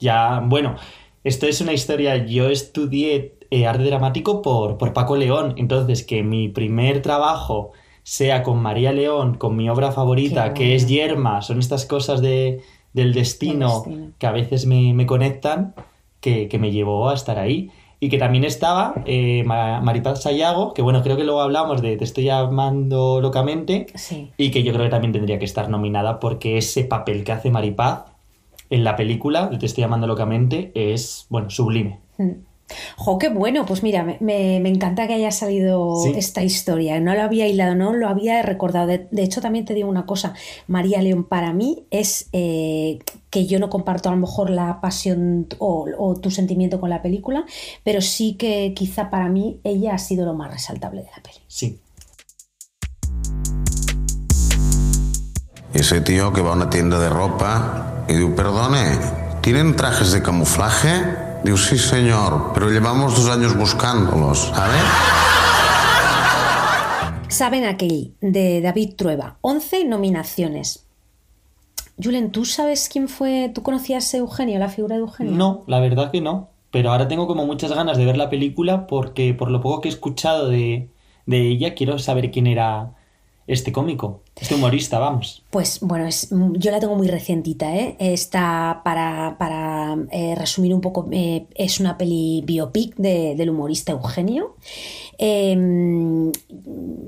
Ya, 0.00 0.40
bueno, 0.46 0.76
esto 1.24 1.46
es 1.46 1.60
una 1.60 1.72
historia. 1.72 2.24
Yo 2.24 2.48
estudié 2.48 3.34
eh, 3.52 3.66
arte 3.66 3.84
dramático 3.84 4.40
por, 4.42 4.78
por 4.78 4.92
Paco 4.92 5.14
León, 5.16 5.54
entonces 5.56 6.04
que 6.04 6.22
mi 6.22 6.48
primer 6.48 7.02
trabajo 7.02 7.70
sea 8.02 8.42
con 8.42 8.60
María 8.60 8.92
León, 8.92 9.34
con 9.36 9.54
mi 9.56 9.68
obra 9.68 9.92
favorita, 9.92 10.54
que 10.54 10.74
es. 10.74 10.88
Yerma, 10.88 11.42
son 11.42 11.58
estas 11.60 11.84
cosas 11.86 12.20
de, 12.20 12.60
del 12.92 13.12
destino, 13.12 13.84
que 14.18 14.26
a 14.26 14.32
veces 14.32 14.66
me, 14.66 14.92
me 14.94 15.06
conectan, 15.06 15.74
que, 16.20 16.48
que 16.48 16.58
me 16.58 16.70
llevó 16.72 17.08
a 17.10 17.14
estar 17.14 17.38
ahí. 17.38 17.70
Y 18.00 18.08
que 18.08 18.18
también 18.18 18.42
estaba 18.44 18.94
eh, 19.06 19.44
Ma- 19.46 19.80
Maripaz 19.80 20.22
Sayago, 20.22 20.74
que 20.74 20.82
bueno, 20.82 21.02
creo 21.04 21.16
que 21.16 21.22
luego 21.22 21.40
hablamos 21.40 21.80
de 21.82 21.96
Te 21.96 22.02
estoy 22.02 22.28
amando 22.30 23.20
locamente, 23.20 23.86
Sí. 23.94 24.32
y 24.36 24.50
que 24.50 24.64
yo 24.64 24.72
creo 24.72 24.84
que 24.86 24.90
también 24.90 25.12
tendría 25.12 25.38
que 25.38 25.44
estar 25.44 25.68
nominada 25.70 26.18
porque 26.18 26.56
ese 26.58 26.82
papel 26.82 27.22
que 27.22 27.30
hace 27.30 27.50
Maripaz 27.52 28.06
en 28.70 28.82
la 28.82 28.96
película, 28.96 29.46
de 29.46 29.58
Te 29.58 29.66
estoy 29.66 29.82
llamando 29.82 30.08
locamente, 30.08 30.72
es, 30.74 31.26
bueno, 31.30 31.48
sublime. 31.50 32.00
Mm. 32.18 32.30
Jo, 32.96 33.18
qué 33.18 33.28
bueno, 33.28 33.64
pues 33.66 33.82
mira, 33.82 34.02
me, 34.04 34.16
me- 34.20 34.60
me 34.60 34.68
encanta 34.68 35.06
que 35.06 35.14
haya 35.14 35.30
salido 35.30 35.94
Sí. 36.04 36.12
esta 36.16 36.42
historia. 36.42 37.00
No 37.00 37.14
lo 37.14 37.22
había 37.22 37.46
hilado, 37.46 37.74
no 37.74 37.92
lo 37.92 38.08
había 38.08 38.42
recordado. 38.42 38.86
De, 38.86 39.06
de 39.10 39.22
hecho, 39.22 39.40
también 39.40 39.64
te 39.64 39.74
digo 39.74 39.88
una 39.88 40.06
cosa, 40.06 40.34
María 40.66 41.00
León 41.02 41.24
para 41.24 41.52
mí 41.52 41.84
es 41.90 42.28
eh, 42.32 42.98
que 43.30 43.46
yo 43.46 43.58
no 43.58 43.70
comparto 43.70 44.08
a 44.08 44.12
lo 44.12 44.18
mejor 44.18 44.50
la 44.50 44.80
pasión 44.80 45.46
o, 45.58 45.86
o 45.98 46.16
tu 46.16 46.30
sentimiento 46.30 46.80
con 46.80 46.90
la 46.90 47.02
película, 47.02 47.44
pero 47.84 48.00
sí 48.00 48.34
que 48.34 48.72
quizá 48.74 49.08
para 49.10 49.28
mí 49.28 49.58
ella 49.64 49.94
ha 49.94 49.98
sido 49.98 50.24
lo 50.26 50.34
más 50.34 50.50
resaltable 50.52 51.02
de 51.02 51.08
la 51.16 51.22
peli. 51.22 51.38
Sí. 51.48 51.78
Ese 55.74 56.00
tío 56.02 56.32
que 56.32 56.42
va 56.42 56.50
a 56.52 56.56
una 56.56 56.68
tienda 56.68 56.98
de 56.98 57.08
ropa 57.08 58.04
y 58.08 58.14
digo, 58.14 58.34
perdone, 58.36 58.98
¿tienen 59.40 59.74
trajes 59.74 60.12
de 60.12 60.22
camuflaje? 60.22 60.90
Digo, 61.44 61.56
sí, 61.56 61.76
señor, 61.76 62.52
pero 62.54 62.70
llevamos 62.70 63.16
dos 63.16 63.28
años 63.28 63.56
buscándolos, 63.56 64.52
¿sabes? 64.54 64.82
Saben 67.28 67.64
aquel 67.64 68.14
de 68.20 68.60
David 68.60 68.94
Trueba, 68.96 69.38
11 69.40 69.86
nominaciones. 69.86 70.86
Julen, 72.02 72.30
¿tú 72.30 72.44
sabes 72.44 72.88
quién 72.88 73.08
fue? 73.08 73.50
¿Tú 73.52 73.62
conocías 73.62 74.14
a 74.14 74.18
Eugenio, 74.18 74.58
la 74.58 74.68
figura 74.68 74.96
de 74.96 75.02
Eugenio? 75.02 75.32
No, 75.32 75.64
la 75.66 75.80
verdad 75.80 76.12
que 76.12 76.20
no. 76.20 76.50
Pero 76.70 76.90
ahora 76.90 77.08
tengo 77.08 77.26
como 77.26 77.44
muchas 77.44 77.72
ganas 77.72 77.98
de 77.98 78.06
ver 78.06 78.16
la 78.16 78.30
película 78.30 78.86
porque 78.86 79.34
por 79.34 79.50
lo 79.50 79.60
poco 79.60 79.80
que 79.80 79.88
he 79.88 79.92
escuchado 79.92 80.48
de, 80.48 80.88
de 81.26 81.48
ella 81.48 81.74
quiero 81.74 81.98
saber 81.98 82.30
quién 82.30 82.46
era 82.46 82.94
este 83.46 83.72
cómico, 83.72 84.22
este 84.36 84.54
humorista, 84.54 84.98
vamos. 84.98 85.42
Pues 85.50 85.80
bueno, 85.80 86.06
es, 86.06 86.28
yo 86.30 86.70
la 86.70 86.80
tengo 86.80 86.94
muy 86.96 87.08
recientita, 87.08 87.74
¿eh? 87.76 87.96
Está 87.98 88.82
para, 88.84 89.36
para 89.38 89.96
eh, 90.10 90.34
resumir 90.36 90.72
un 90.74 90.80
poco, 90.80 91.08
eh, 91.10 91.46
es 91.54 91.80
una 91.80 91.98
peli 91.98 92.42
biopic 92.46 92.94
de- 92.96 93.34
del 93.36 93.50
humorista 93.50 93.92
Eugenio. 93.92 94.56
Eh, 95.18 95.52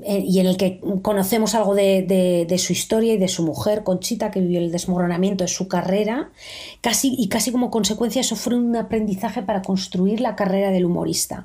eh, 0.03 0.23
y 0.25 0.39
en 0.39 0.45
el 0.47 0.57
que 0.57 0.79
conocemos 1.01 1.55
algo 1.55 1.75
de, 1.75 2.45
de- 2.47 2.57
su 2.57 2.71
historia 2.73 3.13
y 3.13 3.17
de 3.17 3.27
su 3.27 3.43
mujer, 3.43 3.83
Conchita, 3.83 4.31
que 4.31 4.39
vivió 4.39 4.59
el 4.59 4.71
desmoronamiento 4.71 5.43
de 5.43 5.47
su 5.49 5.67
carrera, 5.67 6.31
casi, 6.81 7.15
y 7.17 7.27
casi 7.27 7.51
como 7.51 7.69
consecuencia 7.69 8.21
eso 8.21 8.35
fue 8.35 8.55
un 8.55 8.75
aprendizaje 8.75 9.41
para 9.41 9.61
construir 9.61 10.21
la 10.21 10.35
carrera 10.35 10.71
del 10.71 10.85
humorista. 10.85 11.43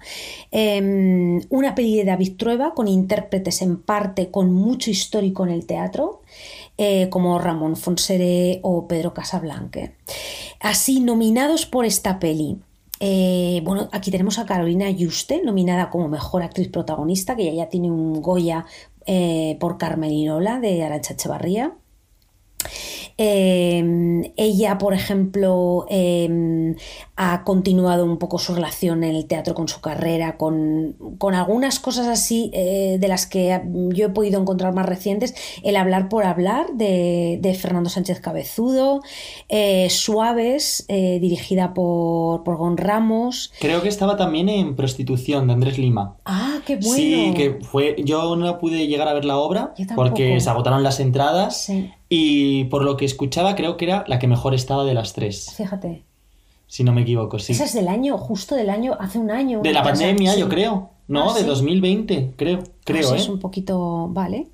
Eh, 0.53 1.41
una 1.49 1.75
peli 1.75 1.97
de 1.97 2.05
David 2.05 2.37
Trueba 2.37 2.75
con 2.75 2.87
intérpretes 2.89 3.63
en 3.63 3.77
parte 3.81 4.31
con 4.31 4.53
mucho 4.53 4.91
histórico 4.91 5.45
en 5.45 5.51
el 5.53 5.67
teatro, 5.67 6.23
eh, 6.79 7.09
como 7.11 7.39
Ramón 7.39 7.77
Fonsere 7.77 8.61
o 8.63 8.87
Pedro 8.87 9.13
Casablanque. 9.13 9.93
Así, 10.61 11.01
nominados 11.01 11.67
por 11.67 11.85
esta 11.85 12.19
peli. 12.19 12.59
Eh, 13.01 13.63
bueno, 13.65 13.89
aquí 13.93 14.11
tenemos 14.11 14.39
a 14.39 14.45
Carolina 14.45 14.91
Yuste, 14.91 15.43
nominada 15.43 15.89
como 15.89 16.09
mejor 16.09 16.43
actriz 16.43 16.69
protagonista, 16.69 17.35
que 17.35 17.47
ya, 17.47 17.53
ya 17.53 17.69
tiene 17.71 17.91
un 17.91 18.21
Goya 18.21 18.67
eh, 19.07 19.57
por 19.59 19.79
Carmelinola 19.79 20.61
de 20.61 20.85
Arancha 20.85 21.15
Echevarría. 21.15 21.73
Eh, 23.23 24.33
ella, 24.39 24.79
por 24.79 24.95
ejemplo, 24.95 25.85
eh, 25.91 26.75
ha 27.17 27.45
continuado 27.45 28.07
un 28.07 28.17
poco 28.17 28.39
su 28.39 28.55
relación 28.55 29.05
en 29.05 29.15
el 29.15 29.27
teatro 29.27 29.53
con 29.53 29.69
su 29.69 29.83
carrera, 29.83 30.39
con, 30.39 30.97
con 31.19 31.35
algunas 31.35 31.81
cosas 31.81 32.07
así 32.07 32.51
eh, 32.55 32.97
de 32.99 33.09
las 33.09 33.27
que 33.27 33.61
yo 33.91 34.07
he 34.07 34.09
podido 34.09 34.41
encontrar 34.41 34.73
más 34.73 34.87
recientes. 34.87 35.35
El 35.63 35.77
hablar 35.77 36.09
por 36.09 36.25
hablar 36.25 36.69
de, 36.73 37.39
de 37.43 37.53
Fernando 37.53 37.91
Sánchez 37.91 38.21
Cabezudo, 38.21 39.03
eh, 39.51 39.91
Suaves, 39.91 40.87
eh, 40.89 41.19
dirigida 41.21 41.75
por, 41.75 42.43
por 42.43 42.57
Gon 42.57 42.79
Ramos. 42.79 43.53
Creo 43.61 43.83
que 43.83 43.91
estaba 43.91 44.17
también 44.17 44.49
en 44.49 44.77
Prostitución 44.77 45.47
de 45.47 45.53
Andrés 45.53 45.77
Lima. 45.77 46.17
Ah, 46.25 46.61
qué 46.65 46.77
bueno. 46.77 46.95
Sí, 46.95 47.35
que 47.37 47.59
fue. 47.61 47.97
Yo 48.03 48.35
no 48.37 48.59
pude 48.59 48.87
llegar 48.87 49.09
a 49.09 49.13
ver 49.13 49.27
la 49.27 49.37
obra 49.37 49.75
porque 49.95 50.41
se 50.41 50.49
agotaron 50.49 50.83
las 50.83 51.01
entradas. 51.01 51.65
Sí, 51.65 51.91
Y 52.13 52.65
por 52.65 52.85
lo 52.85 52.97
que 52.97 53.05
escuchaba, 53.07 53.55
creo 53.55 53.77
que 53.79 53.85
era 53.87 54.05
la 54.09 54.19
que 54.19 54.27
mejor 54.27 54.53
estaba 54.53 54.85
de 54.85 54.93
las 54.95 55.13
tres. 55.15 55.55
fíjate. 55.57 56.05
Si 56.67 56.85
no 56.85 56.93
me 56.93 57.03
equivoco, 57.03 57.39
sí. 57.39 57.53
Esa 57.53 57.65
es 57.65 57.73
del 57.73 57.89
año, 57.89 58.19
justo 58.19 58.55
del 58.55 58.69
año, 58.71 58.97
hace 59.01 59.19
un 59.19 59.31
año. 59.31 59.61
De 59.63 59.73
la 59.73 59.83
pandemia, 59.83 60.35
sí. 60.35 60.41
yo 60.41 60.49
creo. 60.49 60.91
No, 61.09 61.31
Ah, 61.31 61.35
de 61.35 61.41
sí. 61.41 61.47
2020, 61.47 62.35
creo. 62.37 62.63
Creo, 62.85 63.07
Ah, 63.09 63.11
sí, 63.11 63.15
¿eh? 63.15 63.19
Es 63.23 63.29
un 63.29 63.39
poquito, 63.41 64.09
vale. 64.11 64.49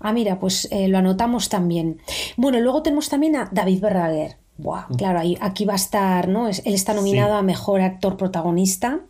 Ah, 0.00 0.12
mira, 0.12 0.38
pues 0.38 0.68
eh, 0.70 0.86
lo 0.88 0.98
anotamos 0.98 1.48
también. 1.48 2.00
Bueno, 2.36 2.60
luego 2.60 2.82
tenemos 2.82 3.08
también 3.08 3.34
a 3.36 3.48
David 3.52 3.80
Verdaguer. 3.80 4.36
Buah, 4.58 4.86
claro, 4.96 5.18
ahí, 5.20 5.36
aquí 5.40 5.64
va 5.64 5.72
a 5.74 5.76
estar, 5.76 6.28
¿no? 6.28 6.46
Es- 6.48 6.62
Él 6.64 6.74
está 6.74 6.94
nominado 6.94 7.32
Sí. 7.34 7.38
a 7.38 7.42
Mejor 7.42 7.80
Actor 7.80 8.16
Protagonista. 8.16 9.00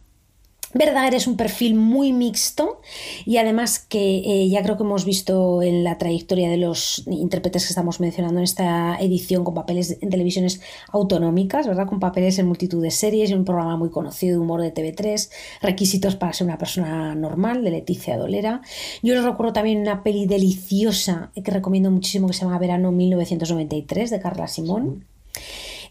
Verdaguer 0.79 1.15
es 1.15 1.27
un 1.27 1.37
perfil 1.37 1.75
muy 1.75 2.12
mixto 2.12 2.81
y 3.25 3.39
además 3.39 3.79
que 3.79 4.19
eh, 4.19 4.49
ya 4.49 4.62
creo 4.62 4.77
que 4.77 4.83
hemos 4.83 5.05
visto 5.05 5.62
en 5.62 5.85
la 5.85 5.97
trayectoria 5.97 6.51
de 6.51 6.59
los 6.59 7.03
intérpretes 7.07 7.65
que 7.65 7.71
estamos 7.71 8.01
mencionando 8.01 8.41
en 8.41 8.45
esta 8.45 8.97
edición 9.01 9.45
con 9.45 9.55
papeles 9.55 9.99
en 10.01 10.11
televisiones 10.11 10.61
autonómicas, 10.93 11.67
¿verdad? 11.67 11.87
Con 11.87 12.01
papeles 12.01 12.39
en 12.39 12.47
multitud 12.47 12.83
de 12.83 12.91
series 12.91 13.31
y 13.31 13.35
un 13.35 13.45
programa 13.45 13.77
muy 13.77 13.91
conocido 13.91 14.37
de 14.37 14.41
humor 14.41 14.61
de 14.61 14.75
TV3, 14.75 15.31
requisitos 15.62 16.17
para 16.17 16.33
ser 16.33 16.47
una 16.47 16.59
persona 16.59 17.15
normal, 17.15 17.65
de 17.65 17.71
Leticia 17.71 18.19
Dolera. 18.19 18.61
Yo 19.03 19.15
les 19.15 19.25
recuerdo 19.25 19.53
también 19.53 19.81
una 19.81 20.03
peli 20.03 20.27
deliciosa 20.27 21.31
que 21.35 21.51
recomiendo 21.51 21.91
muchísimo 21.91 22.27
que 22.27 22.35
se 22.35 22.45
llama 22.45 22.59
Verano 22.59 22.93
1993 22.93 24.11
de 24.11 24.21
Carla 24.21 24.49
Simón. 24.49 25.05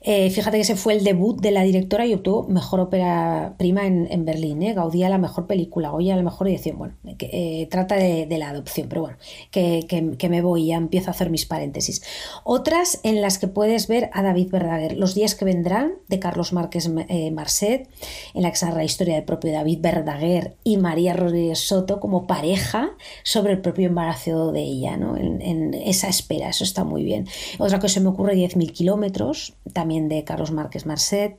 Eh, 0.08 0.30
fíjate 0.30 0.58
que 0.58 0.62
ese 0.62 0.76
fue 0.76 0.94
el 0.94 1.04
debut 1.04 1.42
de 1.42 1.50
la 1.50 1.64
directora 1.64 2.06
y 2.06 2.14
obtuvo 2.14 2.44
mejor 2.48 2.80
ópera 2.80 3.56
prima 3.58 3.88
en, 3.88 4.24
Berlín. 4.24 4.62
¿eh? 4.62 4.74
Gaudía 4.74 5.10
la 5.10 5.18
mejor 5.18 5.48
película, 5.48 5.90
Goya 5.90 6.16
la 6.16 6.22
mejor 6.22 6.48
edición. 6.48 6.78
Bueno, 6.78 6.94
eh, 7.04 7.68
trata 7.72 7.96
de, 7.96 8.28
la 8.38 8.50
adopción, 8.50 8.88
pero 8.88 9.02
bueno, 9.02 9.18
que, 9.50 10.28
me 10.30 10.42
voy, 10.42 10.68
ya 10.68 10.76
empiezo 10.76 11.10
a 11.10 11.12
hacer 11.12 11.32
mis 11.32 11.48
paréntesis. 11.48 12.04
Otras 12.44 13.00
en 13.02 13.20
las 13.20 13.40
que 13.40 13.48
puedes 13.48 13.88
ver 13.88 14.12
a 14.14 14.22
David 14.22 14.50
Verdaguer, 14.52 14.96
Los 14.96 15.16
días 15.16 15.34
que 15.34 15.46
vendrán, 15.46 15.94
de 16.08 16.20
Carlos 16.20 16.54
Márquez 16.54 16.88
eh, 17.10 17.32
Marcet, 17.32 17.90
en 18.36 18.44
la 18.44 18.52
que 18.52 18.58
se 18.58 18.66
narra 18.68 18.78
la 18.78 18.84
historia 18.84 19.16
del 19.16 19.24
propio 19.24 19.52
David 19.52 19.80
Verdaguer 19.82 20.56
y 20.64 20.78
María 20.78 21.14
Rodríguez 21.14 21.60
Soto 21.60 22.00
como 22.00 22.28
pareja 22.28 22.92
sobre 23.24 23.54
el 23.54 23.62
propio 23.62 23.88
embarazo 23.88 24.52
de 24.52 24.62
ella, 24.62 24.98
¿no? 24.98 25.18
en, 25.18 25.42
en 25.42 25.74
esa 25.74 26.10
espera, 26.10 26.50
eso 26.50 26.64
está 26.64 26.84
muy 26.84 27.04
bien. 27.04 27.28
Otra 27.58 27.80
que 27.80 27.90
se 27.90 28.02
me 28.02 28.10
ocurre, 28.10 28.36
10.000 28.36 28.72
kilómetros, 28.72 29.56
también 29.74 29.95
de 30.02 30.24
Carlos 30.24 30.52
Márquez 30.52 30.86
Marcet. 30.86 31.38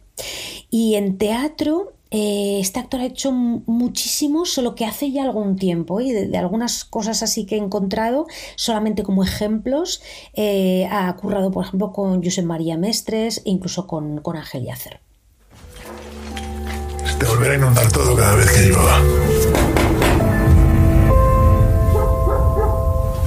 Y 0.71 0.95
en 0.95 1.19
teatro, 1.19 1.93
eh, 2.11 2.59
este 2.61 2.81
actor 2.81 3.01
ha 3.01 3.07
hecho 3.07 3.33
muchísimo, 3.33 4.47
solo 4.47 4.75
que 4.75 4.85
hace 4.85 5.11
ya 5.11 5.25
algún 5.25 5.57
tiempo, 5.57 6.01
y 6.01 6.13
de, 6.13 6.37
algunas 6.39 6.85
cosas 6.85 7.23
así 7.23 7.47
que 7.47 7.57
he 7.57 7.59
encontrado, 7.59 8.27
solamente 8.57 9.03
como 9.03 9.25
ejemplos, 9.25 10.03
eh, 10.35 10.89
ha 10.91 11.15
currado, 11.17 11.51
por 11.51 11.65
ejemplo, 11.65 11.93
con 11.93 12.23
Josep 12.23 12.45
María 12.45 12.77
Mestres 12.77 13.39
e 13.45 13.51
incluso 13.51 13.87
con, 13.87 14.19
con 14.21 14.37
Ángel 14.37 14.65
Yacer. 14.65 15.01
Te 17.19 17.25
volverá 17.25 17.55
a 17.55 17.57
inundar 17.57 17.91
todo 17.91 18.15
cada 18.15 18.35
vez 18.35 18.51
que 18.51 18.61
llueva. 18.61 19.01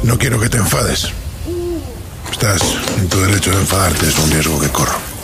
No 0.04 0.18
quiero 0.18 0.40
que 0.40 0.50
te 0.50 0.58
enfades. 0.58 1.12
Estás 2.32 2.62
en 2.98 3.10
tu 3.10 3.20
derecho 3.20 3.52
de 3.52 3.58
enfadarte, 3.58 4.08
es 4.08 4.18
un 4.18 4.32
riesgo 4.32 4.60
que 4.60 4.70
corro. 4.70 5.19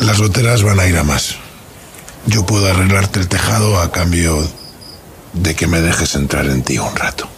Las 0.00 0.20
goteras 0.20 0.62
van 0.62 0.78
a 0.78 0.86
ir 0.86 0.96
a 0.96 1.02
más. 1.02 1.36
Yo 2.26 2.46
puedo 2.46 2.66
arreglarte 2.66 3.20
el 3.20 3.28
tejado 3.28 3.80
a 3.80 3.90
cambio 3.90 4.36
de 5.32 5.54
que 5.54 5.66
me 5.66 5.80
dejes 5.80 6.14
entrar 6.14 6.46
en 6.46 6.62
ti 6.62 6.78
un 6.78 6.94
rato. 6.94 7.28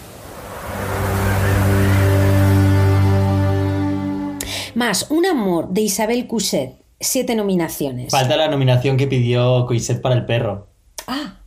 Más, 4.75 5.07
Un 5.11 5.27
amor 5.27 5.69
de 5.71 5.83
Isabel 5.83 6.27
Cousset, 6.27 6.75
siete 6.99 7.35
nominaciones. 7.35 8.11
Falta 8.11 8.37
la 8.37 8.49
nominación 8.49 8.97
que 8.97 9.07
pidió 9.07 9.67
Coiset 9.67 10.01
para 10.01 10.15
el 10.15 10.27
perro. 10.27 10.69
Ah, 11.07 11.39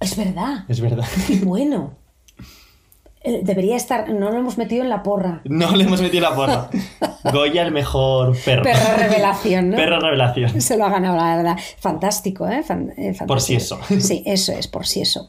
es 0.00 0.16
verdad. 0.16 0.64
Es 0.68 0.80
verdad. 0.80 1.06
Qué 1.26 1.36
bueno. 1.36 2.03
Eh, 3.24 3.40
Debería 3.42 3.74
estar, 3.74 4.10
no 4.10 4.30
lo 4.30 4.38
hemos 4.38 4.58
metido 4.58 4.82
en 4.82 4.90
la 4.90 5.02
porra. 5.02 5.40
No 5.44 5.74
le 5.74 5.84
hemos 5.84 6.00
metido 6.02 6.28
la 6.28 6.36
porra. 6.36 6.68
Goya 7.32 7.62
el 7.62 7.72
mejor 7.72 8.36
perro. 8.44 8.62
Perro 8.62 8.96
revelación, 8.98 9.70
¿no? 9.70 9.76
Perro 9.76 9.98
revelación. 9.98 10.60
Se 10.60 10.76
lo 10.76 10.84
ha 10.84 10.90
ganado, 10.90 11.16
la 11.16 11.36
verdad. 11.36 11.56
Fantástico, 11.78 12.46
¿eh? 12.46 12.58
Eh, 12.58 12.62
fantástico. 12.64 13.26
Por 13.26 13.40
si 13.40 13.54
eso. 13.56 13.80
Sí, 13.98 14.22
eso 14.26 14.52
es, 14.52 14.68
por 14.68 14.86
si 14.86 15.00
eso. 15.00 15.28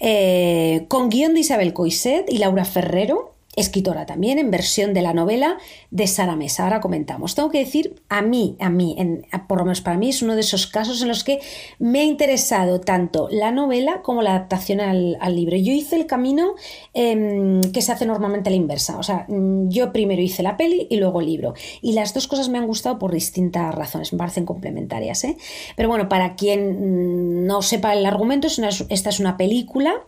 Eh, 0.00 0.86
con 0.88 1.08
guion 1.08 1.34
de 1.34 1.40
Isabel 1.40 1.72
Coiset 1.72 2.28
y 2.28 2.38
Laura 2.38 2.64
Ferrero, 2.64 3.34
escritora 3.56 4.06
también, 4.06 4.38
en 4.38 4.50
versión 4.50 4.94
de 4.94 5.02
la 5.02 5.12
novela 5.12 5.58
de 5.90 6.06
Sara 6.06 6.36
Mesa. 6.36 6.64
Ahora 6.64 6.80
comentamos. 6.80 7.34
Tengo 7.34 7.50
que 7.50 7.58
decir, 7.58 8.00
a 8.08 8.22
mí, 8.22 8.56
a 8.60 8.70
mí, 8.70 8.94
en- 8.96 9.26
por 9.48 9.58
lo 9.58 9.64
menos 9.64 9.80
para 9.80 9.98
mí, 9.98 10.08
es 10.10 10.22
uno 10.22 10.34
de 10.34 10.40
esos 10.40 10.66
casos 10.66 11.02
en 11.02 11.08
los 11.08 11.24
que 11.24 11.40
me 11.78 12.00
ha 12.00 12.04
interesado 12.04 12.80
tanto 12.80 13.28
la 13.30 13.50
novela 13.50 14.02
como 14.02 14.22
la 14.22 14.30
adaptación 14.30 14.80
al, 14.80 15.18
libro. 15.34 15.56
Yo 15.56 15.72
hice 15.72 15.96
el 15.96 16.06
camino 16.06 16.54
em, 16.94 17.60
que 17.72 17.82
se 17.82 17.92
hace 17.92 18.06
normalmente 18.06 18.48
a 18.48 18.52
la 18.52 18.56
inversa. 18.56 18.98
O 18.98 19.02
sea, 19.02 19.26
mm, 19.28 19.68
yo 19.68 19.92
primero 19.92 20.22
hice 20.22 20.42
la 20.42 20.56
peli 20.56 20.86
y 20.90 20.96
luego 20.96 21.20
el 21.20 21.26
libro. 21.26 21.54
Y 21.82 21.92
las 21.92 22.14
dos 22.14 22.28
cosas 22.28 22.48
me 22.48 22.58
han 22.58 22.66
gustado 22.66 22.98
por 22.98 23.12
distintas 23.12 23.74
razones, 23.74 24.12
me 24.12 24.18
parecen 24.18 24.46
complementarias. 24.46 25.24
¿eh? 25.24 25.36
Pero 25.76 25.88
bueno, 25.88 26.08
para 26.08 26.34
quien 26.36 27.42
mm, 27.42 27.46
no 27.46 27.62
sepa 27.62 27.92
el 27.94 28.06
argumento, 28.06 28.48
esta 28.48 29.08
es 29.10 29.20
una 29.20 29.36
película 29.36 30.04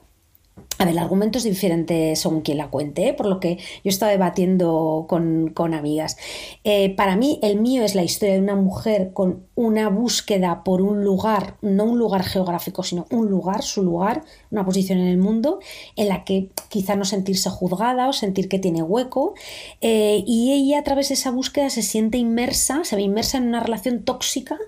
A 0.82 0.84
ver, 0.84 0.94
el 0.94 0.98
argumento 0.98 1.38
es 1.38 1.44
diferente 1.44 2.16
según 2.16 2.40
quien 2.40 2.58
la 2.58 2.68
cuente, 2.68 3.06
¿eh? 3.06 3.14
por 3.14 3.26
lo 3.26 3.38
que 3.38 3.58
yo 3.84 3.88
estaba 3.88 4.10
debatiendo 4.10 5.06
con, 5.08 5.50
con 5.54 5.74
amigas. 5.74 6.16
Eh, 6.64 6.96
para 6.96 7.14
mí, 7.14 7.38
el 7.40 7.60
mío 7.60 7.84
es 7.84 7.94
la 7.94 8.02
historia 8.02 8.34
de 8.34 8.40
una 8.40 8.56
mujer 8.56 9.12
con 9.12 9.46
una 9.54 9.88
búsqueda 9.88 10.64
por 10.64 10.80
un 10.80 11.04
lugar, 11.04 11.56
no 11.60 11.84
un 11.84 11.98
lugar 11.98 12.22
geográfico, 12.22 12.82
sino 12.82 13.06
un 13.10 13.28
lugar, 13.28 13.62
su 13.62 13.82
lugar, 13.82 14.24
una 14.50 14.64
posición 14.64 14.98
en 14.98 15.08
el 15.08 15.18
mundo, 15.18 15.60
en 15.96 16.08
la 16.08 16.24
que 16.24 16.48
quizá 16.68 16.96
no 16.96 17.04
sentirse 17.04 17.50
juzgada 17.50 18.08
o 18.08 18.12
sentir 18.12 18.48
que 18.48 18.58
tiene 18.58 18.82
hueco. 18.82 19.34
eh, 19.80 20.24
y 20.26 20.52
ella, 20.52 20.78
a 20.80 20.82
través 20.82 21.08
de 21.08 21.14
esa 21.14 21.30
búsqueda, 21.30 21.70
se 21.70 21.82
siente 21.82 22.18
inmersa, 22.18 22.84
se 22.84 22.96
ve 22.96 23.02
inmersa 23.02 23.38
en 23.38 23.48
una 23.48 23.60
relación 23.60 24.02
tóxica, 24.02 24.58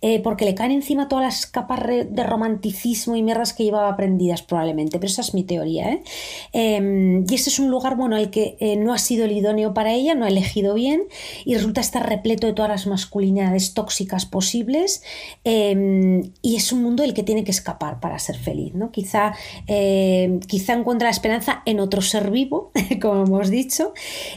eh, 0.00 0.20
porque 0.20 0.44
le 0.44 0.54
caen 0.54 0.72
encima 0.72 1.08
todas 1.08 1.24
las 1.24 1.46
capas 1.46 1.80
de 1.86 2.24
romanticismo 2.24 3.16
y 3.16 3.22
mierdas 3.22 3.52
que 3.52 3.64
llevaba 3.64 3.88
aprendidas, 3.88 4.42
probablemente. 4.42 4.98
Pero 4.98 5.10
esa 5.10 5.22
es 5.22 5.34
mi 5.34 5.44
teoría. 5.44 5.92
¿eh? 5.92 6.02
Eh, 6.52 7.24
y 7.28 7.34
ese 7.34 7.50
es 7.50 7.58
un 7.58 7.70
lugar, 7.70 7.96
bueno, 7.96 8.16
el 8.16 8.30
que 8.30 8.56
eh, 8.60 8.76
no 8.76 8.92
ha 8.92 8.98
sido 8.98 9.24
el 9.24 9.32
idóneo 9.32 9.74
para 9.74 9.92
ella, 9.92 10.14
no 10.14 10.24
ha 10.24 10.28
elegido 10.28 10.74
bien, 10.74 11.02
y 11.44 11.54
resulta 11.54 11.80
estar 11.80 12.08
repleto 12.08 12.46
de 12.46 12.52
todas 12.52 12.70
las 12.70 12.86
masculinidades 12.86 13.74
tóxicas 13.74 14.21
posibles. 14.26 15.02
eh, 15.44 16.22
y 16.42 16.56
es 16.56 16.72
un 16.72 16.82
mundo 16.82 17.02
del 17.02 17.14
que 17.14 17.22
tiene 17.22 17.44
que 17.44 17.50
escapar 17.50 18.00
para 18.00 18.18
ser 18.18 18.36
feliz. 18.36 18.74
¿no? 18.74 18.90
Quizá, 18.90 19.34
eh, 19.66 20.40
quizá 20.46 20.72
encuentra 20.74 21.06
la 21.06 21.12
esperanza 21.12 21.62
en 21.66 21.80
otro 21.80 22.02
ser 22.02 22.30
vivo, 22.30 22.70
como 23.00 23.24
hemos 23.24 23.50
dicho. 23.50 23.92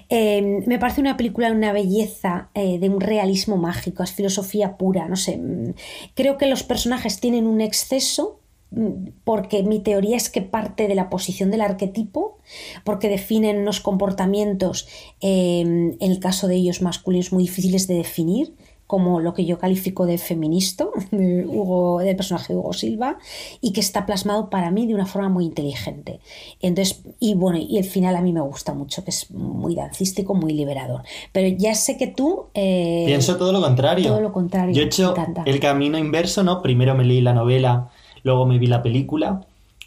Eh, 0.10 0.64
me 0.66 0.80
parece 0.80 1.02
una 1.02 1.18
película 1.18 1.50
de 1.50 1.56
una 1.56 1.74
belleza, 1.74 2.50
eh, 2.54 2.80
de 2.80 2.90
un 2.90 3.02
realismo 3.02 3.58
mágico, 3.58 4.04
es 4.04 4.12
filosofía 4.12 4.78
pura, 4.78 5.08
no 5.08 5.16
sé. 5.16 5.38
mm, 5.38 5.74
Creo 6.14 6.38
que 6.38 6.48
los 6.48 6.64
personajes 6.64 7.20
tienen 7.20 7.48
un 7.48 7.62
exceso 7.62 8.40
mm, 8.72 9.10
porque 9.24 9.64
mi 9.64 9.80
teoría 9.80 10.18
es 10.18 10.30
que 10.30 10.42
parte 10.42 10.88
de 10.88 10.96
la 10.96 11.10
posición 11.10 11.52
del 11.52 11.62
arquetipo, 11.62 12.38
porque 12.84 13.10
definen 13.10 13.58
unos 13.60 13.80
comportamientos, 13.80 14.88
en 15.22 15.98
el 16.00 16.20
caso 16.20 16.48
de 16.48 16.56
ellos 16.56 16.82
masculinos, 16.82 17.32
muy 17.32 17.44
difíciles 17.44 17.88
de 17.88 17.96
definir, 17.96 18.54
como 18.88 19.20
lo 19.20 19.34
que 19.34 19.46
yo 19.46 19.58
califico 19.58 20.06
de 20.06 20.18
feminista, 20.20 20.86
de 21.12 21.46
Hugo, 21.46 22.00
del 22.00 22.16
personaje 22.16 22.54
de 22.54 22.60
Hugo 22.60 22.74
Silva, 22.74 23.18
y 23.62 23.74
que 23.74 23.80
está 23.80 24.06
plasmado 24.06 24.50
para 24.50 24.70
mí 24.70 24.86
de 24.86 24.94
una 24.94 25.06
forma 25.08 25.28
muy 25.30 25.46
inteligente. 25.46 26.20
Entonces, 26.62 27.02
y 27.20 27.34
bueno, 27.34 27.58
y 27.58 27.78
el 27.78 27.84
final 27.84 28.16
a 28.16 28.22
mí 28.22 28.32
me 28.32 28.42
gusta 28.42 28.74
mucho, 28.74 29.04
que 29.04 29.10
es 29.10 29.32
muy 29.32 29.74
dancístico, 29.76 30.36
muy 30.36 30.54
liberador. 30.54 31.02
Pero 31.32 31.56
ya 31.58 31.74
sé 31.74 31.98
que 31.98 32.08
tú... 32.08 32.46
eh, 32.54 33.04
Pienso 33.08 33.38
todo 33.38 33.52
lo 33.52 33.62
contrario. 33.62 34.08
todo 34.10 34.22
lo 34.22 34.32
contrario, 34.32 34.76
Yo 34.76 34.84
he 34.84 34.86
hecho 34.86 35.16
el 35.46 35.60
camino 35.60 35.98
inverso, 35.98 36.44
¿no? 36.44 36.62
Primero 36.62 36.94
me 36.96 37.06
leí 37.06 37.22
la 37.22 37.34
novela, 37.34 37.90
luego 38.24 38.46
me 38.46 38.60
vi 38.60 38.68
la 38.68 38.84
película. 38.84 39.42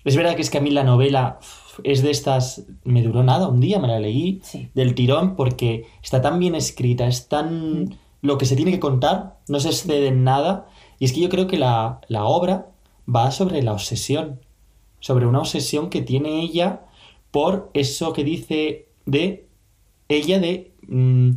Es 0.04 0.16
verdad 0.16 0.34
que 0.34 0.42
es 0.42 0.50
que 0.50 0.58
a 0.58 0.60
mí 0.60 0.70
la 0.70 0.84
novela 0.84 1.38
es 1.84 2.02
de 2.02 2.10
estas... 2.10 2.64
Me 2.82 3.02
duró 3.02 3.22
nada, 3.22 3.46
un 3.46 3.60
día 3.60 3.78
me 3.78 3.86
la 3.88 4.00
leí 4.00 4.40
Sí. 4.42 4.68
del 4.74 4.94
tirón 4.96 5.36
porque 5.36 5.84
está 6.02 6.20
tan 6.20 6.38
bien 6.40 6.56
escrita, 6.56 7.06
es 7.06 7.28
tan... 7.28 7.96
Lo 8.20 8.38
que 8.38 8.46
se 8.46 8.56
tiene 8.56 8.72
que 8.72 8.80
contar, 8.80 9.38
no 9.48 9.60
se 9.60 9.68
excede 9.68 10.08
en 10.08 10.24
nada. 10.24 10.68
Y 10.98 11.04
es 11.04 11.12
que 11.12 11.20
yo 11.20 11.28
creo 11.28 11.46
que 11.46 11.58
la, 11.58 12.00
la 12.08 12.24
obra 12.24 12.70
va 13.12 13.30
sobre 13.30 13.62
la 13.62 13.72
obsesión, 13.72 14.40
sobre 15.00 15.26
una 15.26 15.40
obsesión 15.40 15.90
que 15.90 16.02
tiene 16.02 16.40
ella 16.42 16.82
por 17.30 17.70
eso 17.74 18.12
que 18.12 18.24
dice 18.24 18.88
de 19.06 19.48
ella 20.08 20.40
de 20.40 20.72
mm, 20.88 21.30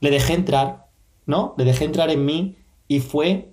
le 0.00 0.10
dejé 0.10 0.34
entrar, 0.34 0.86
¿no? 1.26 1.54
Le 1.58 1.64
dejé 1.64 1.84
entrar 1.84 2.10
en 2.10 2.24
mí 2.24 2.56
y 2.88 3.00
fue 3.00 3.50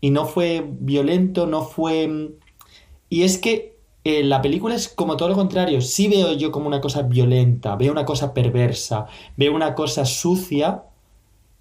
y 0.00 0.10
no 0.10 0.26
fue 0.26 0.64
violento, 0.66 1.46
no 1.46 1.62
fue 1.62 2.06
mm, 2.06 2.28
y 3.10 3.22
es 3.22 3.38
que 3.38 3.78
eh, 4.04 4.22
la 4.22 4.40
película 4.42 4.74
es 4.74 4.88
como 4.88 5.16
todo 5.16 5.28
lo 5.28 5.34
contrario. 5.34 5.80
Sí 5.80 6.08
veo 6.08 6.32
yo 6.32 6.52
como 6.52 6.66
una 6.66 6.80
cosa 6.80 7.02
violenta, 7.02 7.76
veo 7.76 7.92
una 7.92 8.04
cosa 8.04 8.32
perversa, 8.32 9.06
veo 9.36 9.54
una 9.54 9.74
cosa 9.74 10.04
sucia 10.04 10.84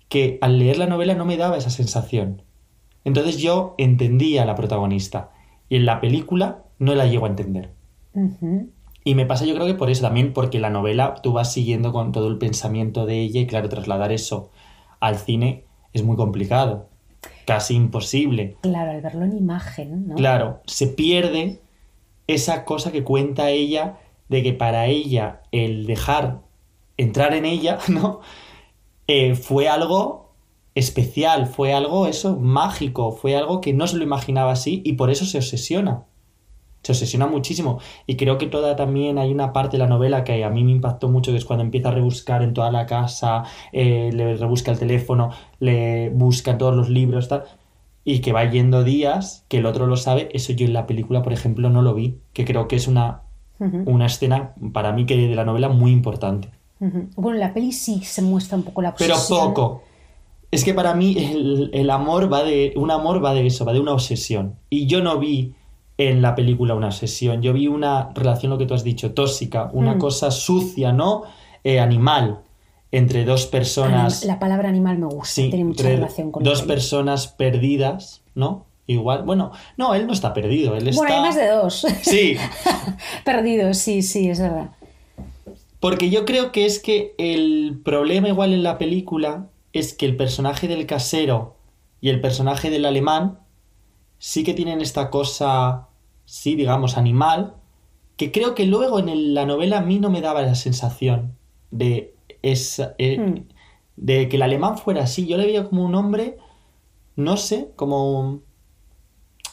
que 0.09 0.37
al 0.41 0.59
leer 0.59 0.77
la 0.77 0.87
novela 0.87 1.15
no 1.15 1.25
me 1.25 1.37
daba 1.37 1.57
esa 1.57 1.69
sensación. 1.69 2.41
Entonces 3.03 3.37
yo 3.37 3.75
entendía 3.77 4.43
a 4.43 4.45
la 4.45 4.55
protagonista 4.55 5.31
y 5.69 5.75
en 5.77 5.85
la 5.85 6.01
película 6.01 6.63
no 6.79 6.95
la 6.95 7.05
llego 7.05 7.25
a 7.25 7.29
entender. 7.29 7.71
Y 9.03 9.15
me 9.15 9.25
pasa 9.25 9.45
yo 9.45 9.53
creo 9.53 9.67
que 9.67 9.75
por 9.75 9.89
eso 9.89 10.01
también, 10.01 10.33
porque 10.33 10.59
la 10.59 10.69
novela 10.69 11.15
tú 11.21 11.33
vas 11.33 11.53
siguiendo 11.53 11.91
con 11.91 12.11
todo 12.11 12.27
el 12.27 12.37
pensamiento 12.37 13.05
de 13.05 13.21
ella 13.21 13.41
y 13.41 13.47
claro, 13.47 13.69
trasladar 13.69 14.11
eso 14.11 14.49
al 14.99 15.17
cine 15.17 15.63
es 15.93 16.03
muy 16.03 16.15
complicado, 16.15 16.89
casi 17.45 17.75
imposible. 17.75 18.57
Claro, 18.61 18.91
al 18.91 19.01
verlo 19.01 19.25
en 19.25 19.37
imagen, 19.37 20.07
¿no? 20.07 20.15
Claro, 20.15 20.61
se 20.65 20.87
pierde 20.87 21.61
esa 22.27 22.65
cosa 22.65 22.91
que 22.91 23.03
cuenta 23.03 23.49
ella 23.49 23.97
de 24.29 24.43
que 24.43 24.53
para 24.53 24.87
ella 24.87 25.41
el 25.51 25.85
dejar 25.85 26.41
entrar 26.97 27.33
en 27.33 27.45
ella, 27.45 27.79
¿no? 27.87 28.19
Eh, 29.07 29.35
fue 29.35 29.69
algo 29.69 30.33
especial, 30.75 31.47
fue 31.47 31.73
algo 31.73 32.07
eso, 32.07 32.37
mágico, 32.37 33.11
fue 33.11 33.35
algo 33.35 33.61
que 33.61 33.73
no 33.73 33.87
se 33.87 33.97
lo 33.97 34.03
imaginaba 34.03 34.51
así 34.51 34.81
y 34.85 34.93
por 34.93 35.09
eso 35.09 35.25
se 35.25 35.37
obsesiona. 35.37 36.03
Se 36.83 36.91
obsesiona 36.91 37.27
muchísimo. 37.27 37.79
Y 38.05 38.15
creo 38.15 38.37
que 38.37 38.47
toda 38.47 38.75
también 38.75 39.17
hay 39.17 39.31
una 39.31 39.51
parte 39.53 39.77
de 39.77 39.83
la 39.83 39.89
novela 39.89 40.23
que 40.23 40.43
a 40.43 40.49
mí 40.49 40.63
me 40.63 40.71
impactó 40.71 41.09
mucho, 41.09 41.31
que 41.31 41.37
es 41.37 41.45
cuando 41.45 41.63
empieza 41.63 41.89
a 41.89 41.91
rebuscar 41.93 42.43
en 42.43 42.53
toda 42.53 42.71
la 42.71 42.85
casa, 42.85 43.43
eh, 43.71 44.11
le 44.13 44.35
rebusca 44.35 44.71
el 44.71 44.79
teléfono, 44.79 45.31
le 45.59 46.09
busca 46.11 46.57
todos 46.57 46.75
los 46.75 46.89
libros, 46.89 47.27
tal 47.27 47.43
y 48.09 48.21
que 48.21 48.31
va 48.31 48.49
yendo 48.49 48.85
días, 48.85 49.43
que 49.49 49.57
el 49.57 49.65
otro 49.65 49.85
lo 49.85 49.97
sabe, 49.97 50.29
eso 50.31 50.53
yo 50.53 50.65
en 50.65 50.71
la 50.71 50.87
película, 50.87 51.23
por 51.23 51.33
ejemplo, 51.33 51.69
no 51.69 51.81
lo 51.81 51.93
vi, 51.93 52.21
que 52.31 52.45
creo 52.45 52.69
que 52.69 52.77
es 52.77 52.87
una, 52.87 53.23
una 53.59 54.05
escena 54.05 54.53
para 54.71 54.93
mí 54.93 55.05
que 55.05 55.17
de 55.17 55.35
la 55.35 55.43
novela 55.43 55.67
muy 55.67 55.91
importante. 55.91 56.49
Bueno, 56.79 57.33
en 57.35 57.39
la 57.39 57.53
peli 57.53 57.71
sí 57.71 58.01
se 58.03 58.21
muestra 58.21 58.57
un 58.57 58.63
poco 58.63 58.81
la 58.81 58.93
Pero 58.95 59.13
obsesión. 59.15 59.47
poco. 59.53 59.83
Es 60.51 60.63
que 60.63 60.73
para 60.73 60.93
mí 60.93 61.15
el, 61.17 61.69
el 61.73 61.89
amor 61.89 62.31
va 62.31 62.43
de. 62.43 62.73
Un 62.77 62.91
amor 62.91 63.23
va 63.23 63.33
de 63.33 63.45
eso, 63.47 63.65
va 63.65 63.73
de 63.73 63.79
una 63.79 63.93
obsesión. 63.93 64.55
Y 64.69 64.85
yo 64.87 65.01
no 65.01 65.17
vi 65.19 65.53
en 65.97 66.21
la 66.21 66.35
película 66.35 66.75
una 66.75 66.87
obsesión. 66.87 67.41
Yo 67.41 67.51
vi 67.53 67.67
una 67.67 68.09
relación, 68.13 68.51
lo 68.51 68.57
que 68.57 68.65
tú 68.65 68.73
has 68.73 68.83
dicho, 68.83 69.13
tóxica, 69.13 69.69
una 69.73 69.95
Mm. 69.95 69.99
cosa 69.99 70.31
sucia, 70.31 70.93
¿no? 70.93 71.23
Eh, 71.63 71.79
animal, 71.79 72.39
entre 72.91 73.25
dos 73.25 73.45
personas. 73.47 74.21
Anim- 74.23 74.27
La 74.27 74.39
palabra 74.39 74.69
animal 74.69 74.99
me 74.99 75.07
gusta, 75.07 75.25
Sí, 75.25 75.49
tiene 75.49 75.65
mucha 75.65 75.83
relación 75.83 76.31
con 76.31 76.43
dos 76.43 76.61
personas 76.61 77.27
perdidas, 77.27 78.21
¿no? 78.35 78.65
Igual, 78.89 79.23
bueno, 79.23 79.51
no, 79.75 79.93
él 79.95 80.07
no 80.07 80.13
está 80.13 80.33
perdido, 80.33 80.77
él 80.77 80.87
está... 80.87 81.01
Bueno, 81.01 81.15
hay 81.15 81.21
más 81.23 81.35
de 81.35 81.47
dos. 81.49 81.85
Sí, 82.03 82.37
Perdidos, 83.25 83.77
sí, 83.79 84.01
sí, 84.01 84.29
es 84.29 84.39
verdad. 84.39 84.69
Porque 85.79 86.09
yo 86.09 86.25
creo 86.25 86.51
que 86.51 86.65
es 86.65 86.79
que 86.79 87.13
el 87.17 87.79
problema 87.83 88.27
igual 88.29 88.53
en 88.53 88.63
la 88.63 88.77
película 88.77 89.49
es 89.73 89.93
que 89.93 90.05
el 90.05 90.15
personaje 90.17 90.67
del 90.67 90.85
casero 90.85 91.55
y 92.01 92.09
el 92.09 92.21
personaje 92.21 92.69
del 92.69 92.85
alemán 92.85 93.39
sí 94.19 94.43
que 94.43 94.53
tienen 94.53 94.81
esta 94.81 95.09
cosa, 95.11 95.87
sí, 96.25 96.55
digamos, 96.55 96.97
animal, 96.97 97.55
que 98.15 98.31
creo 98.31 98.55
que 98.55 98.65
luego 98.65 98.97
en 98.99 99.09
el- 99.09 99.33
la 99.35 99.45
novela 99.45 99.77
a 99.79 99.81
mí 99.81 99.99
no 99.99 100.09
me 100.09 100.21
daba 100.21 100.41
la 100.41 100.55
sensación 100.55 101.35
de, 101.69 102.15
esa, 102.41 102.95
eh, 102.97 103.19
Hmm. 103.19 103.43
de 103.97 104.29
que 104.29 104.37
el 104.37 104.41
alemán 104.41 104.77
fuera 104.77 105.03
así. 105.03 105.27
Yo 105.27 105.37
le 105.37 105.45
veía 105.45 105.65
como 105.65 105.83
un 105.83 105.93
hombre, 105.95 106.37
no 107.15 107.37
sé, 107.37 107.71
como... 107.75 108.41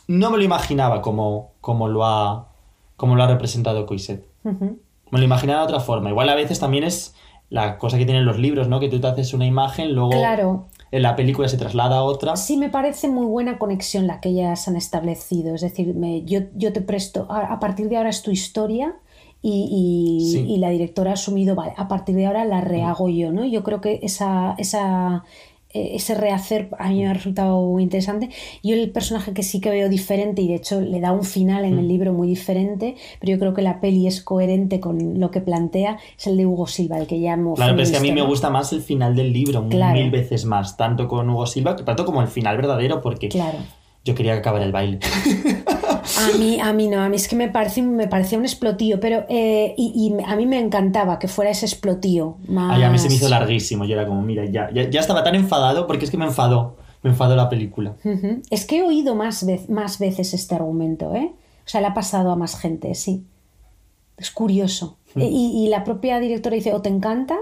No 0.07 0.31
me 0.31 0.37
lo 0.39 0.45
imaginaba 0.45 1.01
como, 1.03 1.53
como, 1.61 1.89
lo, 1.89 2.05
ha, 2.05 2.49
como 2.97 3.17
lo 3.17 3.23
ha 3.23 3.27
representado 3.27 3.87
Coiset. 3.87 4.27
Me 5.15 5.21
lo 5.21 5.25
imaginaba 5.27 5.61
de 5.61 5.65
otra 5.67 5.81
forma. 5.81 6.11
Igual 6.11 6.29
a 6.29 6.35
veces 6.35 6.59
también 6.61 6.85
es 6.85 7.15
la 7.51 7.79
cosa 7.79 7.99
que 7.99 8.05
tienen 8.05 8.25
los 8.25 8.39
libros, 8.39 8.69
¿no? 8.69 8.81
Que 8.81 8.89
tú 8.89 9.01
te 9.01 9.07
haces 9.07 9.33
una 9.33 9.47
imagen, 9.47 9.95
luego 9.95 10.11
Claro, 10.11 10.67
en 10.91 11.03
la 11.03 11.15
película 11.15 11.47
se 11.49 11.57
traslada 11.57 11.99
a 11.99 12.03
otra. 12.03 12.37
sí 12.37 12.57
me 12.57 12.69
parece 12.69 13.09
muy 13.09 13.27
buena 13.27 13.59
conexión 13.59 14.07
la 14.07 14.21
que 14.21 14.31
ellas 14.31 14.67
han 14.67 14.77
establecido. 14.77 15.55
Es 15.55 15.61
decir, 15.61 15.95
me- 15.95 16.23
yo, 16.25 16.41
yo 16.57 16.73
te 16.73 16.81
presto, 16.81 17.27
a, 17.31 17.53
a 17.53 17.61
partir 17.61 17.89
de 17.89 17.97
ahora 17.97 18.11
es 18.11 18.23
tu 18.23 18.31
historia 18.33 18.97
y, 19.41 19.69
y- 19.71 20.33
Sí. 20.33 20.47
y 20.55 20.57
la 20.59 20.71
directora 20.71 21.11
ha 21.11 21.15
asumido, 21.15 21.55
vale, 21.55 21.75
a 21.77 21.87
partir 21.87 22.17
de 22.17 22.27
ahora 22.27 22.45
la 22.45 22.61
rehago 22.61 23.09
yo, 23.09 23.31
¿no? 23.31 23.45
Yo 23.45 23.63
creo 23.63 23.81
que 23.81 24.01
esa, 24.03 24.55
esa, 24.59 25.23
ese 25.75 26.15
rehacer 26.15 26.69
a 26.79 26.89
mí 26.89 27.01
me 27.03 27.09
ha 27.09 27.13
resultado 27.15 27.61
muy 27.61 27.83
interesante. 27.83 28.31
Yo 28.63 28.75
el 28.75 28.91
personaje 28.91 29.33
que 29.35 29.43
sí 29.43 29.61
que 29.61 29.71
veo 29.71 29.89
diferente 29.89 30.41
y 30.41 30.49
de 30.49 30.55
hecho 30.55 30.81
le 30.81 31.01
da 31.01 31.13
un 31.13 31.25
final 31.25 31.65
en 31.65 31.79
el 31.79 31.89
libro 31.89 32.13
muy 32.13 32.29
diferente, 32.29 32.95
pero 33.21 33.33
yo 33.33 33.39
creo 33.39 33.55
que 33.55 33.63
la 33.63 33.81
peli 33.81 34.07
es 34.07 34.23
coherente 34.23 34.79
con 34.81 35.19
lo 35.19 35.31
que 35.31 35.41
plantea, 35.41 35.99
es 36.17 36.27
el 36.29 36.37
de 36.37 36.47
Hugo 36.47 36.67
Silva, 36.67 36.99
el 36.99 37.07
que 37.07 37.19
llamo 37.19 37.55
Claro, 37.55 37.73
pero 37.73 37.83
es 37.83 37.91
que 37.91 37.97
a 37.97 38.01
mí 38.01 38.13
me 38.13 38.23
gusta 38.23 38.51
más 38.51 38.73
el 38.73 38.83
final 38.83 39.17
del 39.17 39.33
libro, 39.33 39.69
Claro. 39.69 39.95
mil 39.99 40.11
veces 40.11 40.45
más, 40.45 40.77
tanto 40.77 41.09
con 41.09 41.29
Hugo 41.29 41.47
Silva, 41.47 41.75
tanto 41.77 42.05
como 42.05 42.23
el 42.23 42.29
final 42.29 42.57
verdadero, 42.57 43.01
porque 43.01 43.29
Claro. 43.29 43.59
yo 44.05 44.15
quería 44.15 44.33
que 44.35 44.39
acabara 44.39 44.65
el 44.65 44.73
baile. 44.73 45.01
A 46.05 46.39
mí, 46.39 46.61
a 46.61 46.73
mí 46.73 46.89
no, 46.89 47.01
a 47.01 47.09
mí 47.09 47.17
es 47.17 47.29
que 47.29 47.37
me 47.37 47.49
parece, 47.49 47.83
me 47.83 48.07
parecía 48.09 48.39
un 48.39 48.45
explotío, 48.45 49.01
pero 49.01 49.25
eh, 49.29 49.75
y, 49.77 50.15
y 50.19 50.23
a 50.25 50.37
mí 50.37 50.47
me 50.47 50.59
encantaba 50.59 51.19
que 51.19 51.29
fuera 51.29 51.51
ese 51.51 51.67
explotío 51.67 52.37
más. 52.49 52.77
Ay, 52.77 52.83
a 52.83 52.91
mí 52.91 52.99
se 52.99 53.09
me 53.09 53.15
hizo 53.15 53.29
larguísimo, 53.29 53.85
yo 53.85 53.95
era 53.95 54.07
como, 54.07 54.23
mira, 54.23 54.45
ya, 54.45 54.71
ya, 54.73 54.89
ya 54.89 55.01
estaba 55.01 55.25
tan 55.25 55.35
enfadado, 55.35 55.87
porque 55.87 56.05
es 56.05 56.11
que 56.11 56.17
me 56.17 56.27
enfadó, 56.27 56.77
me 57.03 57.11
enfadó 57.11 57.37
la 57.37 57.49
película. 57.49 57.95
Es 58.51 58.67
que 58.67 58.79
he 58.79 58.83
oído 58.83 59.15
más, 59.15 59.47
más 59.69 59.99
veces 59.99 60.35
este 60.35 60.55
argumento, 60.55 61.15
¿eh? 61.15 61.33
O 61.65 61.69
sea, 61.69 61.81
le 61.81 61.87
ha 61.87 61.95
pasado 61.95 62.31
a 62.31 62.37
más 62.37 62.59
gente, 62.59 62.95
sí. 62.95 63.25
Es 64.17 64.31
curioso. 64.31 64.99
Y, 65.17 65.65
y 65.65 65.69
la 65.69 65.85
propia 65.85 66.21
directora 66.21 66.57
dice, 66.57 66.73
o 66.73 66.83
te 66.83 66.89
encanta 66.89 67.37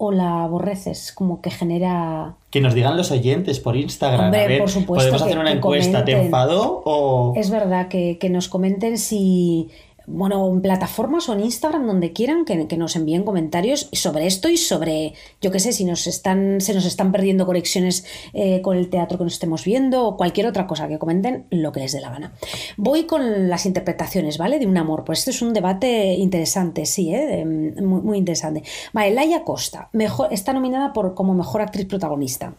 o 0.00 0.12
la 0.12 0.44
aborreces, 0.44 1.12
como 1.12 1.40
que 1.42 1.50
genera... 1.50 2.34
Que 2.50 2.60
nos 2.60 2.72
digan 2.74 2.96
los 2.96 3.10
oyentes 3.10 3.58
por 3.60 3.76
Instagram. 3.76 4.26
Hombre, 4.26 4.44
a 4.44 4.46
ver, 4.48 4.58
por 4.60 4.70
supuesto 4.70 4.94
podemos 5.10 5.22
que- 5.22 5.28
hacer 5.28 5.38
una 5.40 5.52
encuesta. 5.52 6.04
¿Te 6.04 6.12
enfadó 6.12 6.82
o.? 6.84 7.32
Es 7.36 7.50
verdad 7.50 7.88
que, 7.88 8.16
que 8.18 8.30
nos 8.30 8.48
comenten 8.48 8.96
si, 8.96 9.68
bueno, 10.08 10.48
en 10.48 10.62
plataformas 10.62 11.28
o 11.28 11.34
en 11.34 11.40
Instagram, 11.40 11.86
donde 11.86 12.12
quieran, 12.12 12.44
que, 12.44 12.56
nos 12.78 12.96
envíen 12.96 13.24
comentarios 13.24 13.88
sobre 13.92 14.26
esto 14.26 14.48
y 14.48 14.56
sobre, 14.56 15.14
yo 15.40 15.50
qué 15.50 15.60
sé, 15.60 15.72
si 15.72 15.84
nos 15.84 16.06
están, 16.06 16.60
se 16.60 16.74
nos 16.74 16.86
están 16.86 17.12
perdiendo 17.12 17.44
conexiones 17.46 18.04
eh, 18.32 18.62
con 18.62 18.76
el 18.76 18.88
teatro 18.88 19.18
que 19.18 19.24
nos 19.24 19.34
estemos 19.34 19.64
viendo 19.64 20.06
o 20.06 20.16
cualquier 20.16 20.46
otra 20.46 20.66
cosa, 20.66 20.88
que 20.88 20.98
comenten 20.98 21.46
lo 21.50 21.72
que 21.72 21.80
les 21.80 21.92
dé 21.92 22.00
la 22.00 22.10
gana. 22.10 22.32
Voy 22.76 23.04
con 23.04 23.48
las 23.48 23.66
interpretaciones, 23.66 24.38
¿vale? 24.38 24.58
De 24.58 24.66
un 24.66 24.76
amor, 24.76 25.04
pues 25.04 25.20
esto 25.20 25.30
es 25.30 25.42
un 25.42 25.52
debate 25.52 26.14
interesante, 26.14 26.86
sí, 26.86 27.14
¿eh? 27.14 27.44
Muy, 27.44 28.00
muy 28.00 28.18
interesante. 28.18 28.62
Vale, 28.92 29.12
Laia 29.12 29.44
Costa, 29.44 29.90
mejor, 29.92 30.32
está 30.32 30.52
nominada 30.52 30.92
por, 30.92 31.14
como 31.14 31.34
mejor 31.34 31.60
actriz 31.60 31.86
protagonista. 31.86 32.54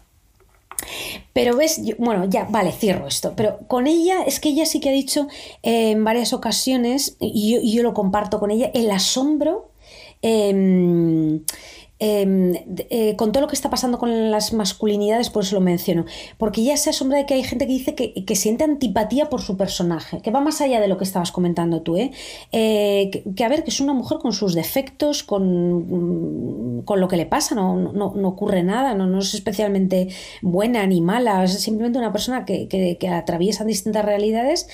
Pero 1.34 1.56
ves, 1.56 1.82
bueno, 1.98 2.26
ya, 2.26 2.46
vale, 2.50 2.72
cierro 2.72 3.08
esto. 3.08 3.34
Pero 3.36 3.60
con 3.68 3.88
ella, 3.88 4.24
es 4.24 4.40
que 4.40 4.50
ella 4.50 4.66
sí 4.66 4.80
que 4.80 4.90
ha 4.90 4.94
dicho 4.94 5.28
eh, 5.64 5.92
en 5.92 6.04
varias 6.04 6.34
ocasiones, 6.34 7.16
y 7.20 7.54
yo, 7.54 7.60
y 7.62 7.74
yo 7.74 7.84
lo 7.84 7.94
comparto 7.94 8.40
con 8.40 8.52
ella, 8.52 8.72
el 8.74 8.90
asombro. 8.92 9.72
em, 10.22 11.42
em, 12.00 12.54
eh, 12.90 13.16
con 13.16 13.32
todo 13.32 13.42
lo 13.42 13.48
que 13.48 13.56
está 13.56 13.70
pasando 13.70 14.00
con 14.00 14.32
las 14.32 14.54
masculinidades, 14.54 15.30
por 15.30 15.44
eso 15.44 15.56
lo 15.56 15.62
menciono, 15.62 16.06
porque 16.38 16.62
ella 16.62 16.78
se 16.78 16.90
asombra 16.90 17.18
de 17.18 17.26
que 17.26 17.34
hay 17.34 17.44
gente 17.44 17.68
que 17.68 17.74
dice 17.74 17.96
que, 17.96 18.26
que 18.26 18.36
siente 18.36 18.64
antipatía 18.64 19.30
por 19.30 19.42
su 19.42 19.58
personaje, 19.58 20.22
que 20.22 20.32
va 20.32 20.42
más 20.42 20.62
allá 20.62 20.80
de 20.80 20.88
lo 20.88 20.98
que 20.98 21.04
estabas 21.04 21.32
comentando 21.32 21.82
tú, 21.82 21.98
¿eh? 21.98 22.12
Eh, 22.52 23.10
que, 23.12 23.24
que, 23.36 23.44
a 23.44 23.50
ver, 23.50 23.64
que 23.64 23.70
es 23.70 23.80
una 23.80 23.94
mujer 23.94 24.20
con 24.20 24.34
sus 24.34 24.54
defectos, 24.56 25.24
con, 25.24 26.80
mm, 26.80 26.82
con 26.84 27.00
lo 27.00 27.08
que 27.08 27.18
le 27.18 27.26
pasa, 27.26 27.56
no, 27.56 27.76
no, 27.76 28.14
no 28.16 28.28
ocurre 28.28 28.64
nada, 28.64 28.94
no, 28.96 29.08
no 29.08 29.20
es 29.20 29.34
especialmente 29.34 30.10
buena 30.42 30.86
ni 30.88 31.02
mala, 31.02 31.44
es 31.44 31.60
simplemente 31.60 32.00
una 32.00 32.12
persona 32.12 32.46
que, 32.46 32.68
que, 32.68 33.10
atraviesa 33.10 33.66
distintas 33.66 34.06
realidades 34.06 34.68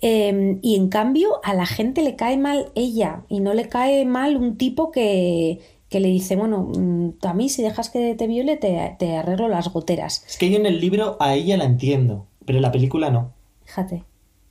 eh, 0.00 0.58
y 0.62 0.76
en 0.76 0.88
cambio 0.88 1.40
a 1.44 1.54
la 1.54 1.66
gente 1.66 2.02
le 2.02 2.16
cae 2.16 2.36
mal 2.36 2.72
ella 2.74 3.24
y 3.28 3.40
no 3.40 3.54
le 3.54 3.68
cae 3.68 4.04
mal 4.04 4.36
un 4.36 4.56
tipo 4.56 4.90
que, 4.90 5.60
que 5.92 6.00
le 6.00 6.08
dice, 6.08 6.34
bueno, 6.34 6.72
mm, 6.76 7.10
a 7.22 7.34
mí 7.34 7.48
si 7.48 7.62
dejas 7.62 7.88
que 7.90 8.16
te 8.16 8.26
viole 8.26 8.56
te, 8.56 8.96
te 8.98 9.16
arreglo 9.16 9.46
las 9.46 9.68
goteras. 9.72 10.24
Es 10.28 10.36
que 10.38 10.50
yo 10.50 10.56
en 10.56 10.66
el 10.66 10.80
libro 10.80 11.16
a 11.20 11.34
ella 11.36 11.56
la 11.56 11.64
entiendo, 11.64 12.26
pero 12.44 12.58
en 12.58 12.62
la 12.62 12.72
película 12.72 13.10
no. 13.10 13.32
Fíjate. 13.64 14.02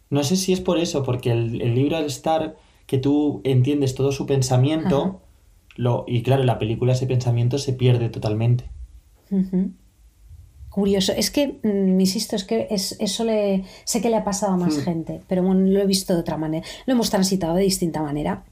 No 0.09 0.23
sé 0.23 0.37
si 0.37 0.53
es 0.53 0.61
por 0.61 0.77
eso, 0.77 1.03
porque 1.03 1.31
el, 1.31 1.61
el 1.61 1.75
libro 1.75 1.97
al 1.97 2.05
estar 2.05 2.55
que 2.85 2.97
tú 2.97 3.41
entiendes 3.43 3.93
todo 3.95 4.11
su 4.13 4.25
pensamiento, 4.25 5.01
Ajá. 5.01 5.17
lo, 5.75 6.03
y 6.07 6.21
claro, 6.23 6.41
en 6.43 6.47
la 6.47 6.59
película 6.59 6.93
ese 6.93 7.07
pensamiento 7.07 7.57
se 7.57 7.73
pierde 7.73 8.09
totalmente. 8.09 8.69
Curioso. 10.69 11.11
Es 11.15 11.31
que, 11.31 11.59
mm, 11.63 11.99
insisto, 11.99 12.35
es 12.35 12.43
que 12.45 12.67
es- 12.69 12.95
eso 12.99 13.25
le, 13.25 13.63
sé 13.83 14.01
que 14.01 14.09
le 14.09 14.15
ha 14.15 14.23
pasado 14.23 14.53
a 14.53 14.57
más 14.57 14.77
Hmm. 14.77 14.81
gente, 14.81 15.21
pero 15.27 15.43
bueno, 15.43 15.61
lo 15.69 15.81
he 15.81 15.85
visto 15.85 16.13
de 16.13 16.21
otra 16.21 16.37
manera. 16.37 16.65
Lo 16.85 16.93
hemos 16.93 17.09
transitado 17.09 17.55
de 17.55 17.63
distinta 17.63 18.01
manera. 18.01 18.45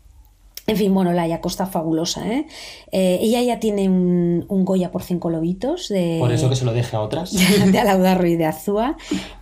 En 0.69 0.77
fin, 0.77 0.93
bueno, 0.93 1.13
Laia 1.13 1.41
Costa 1.41 1.65
fabulosa, 1.65 2.31
¿eh? 2.31 2.45
Eh, 2.91 3.17
ella 3.23 3.41
ya 3.41 3.59
tiene 3.59 3.89
un, 3.89 4.45
un 4.49 4.65
Goya 4.65 4.91
por 4.91 5.01
cinco 5.01 5.31
lobitos 5.31 5.89
de, 5.89 6.17
Por 6.19 6.31
eso 6.31 6.47
que 6.47 6.55
se 6.55 6.63
lo 6.63 6.73
deje 6.73 6.95
a 6.95 7.01
otras. 7.01 7.33
de 7.71 7.79
Alaudarro 7.79 8.27
y 8.27 8.35
de 8.35 8.45
Azúa. 8.45 8.95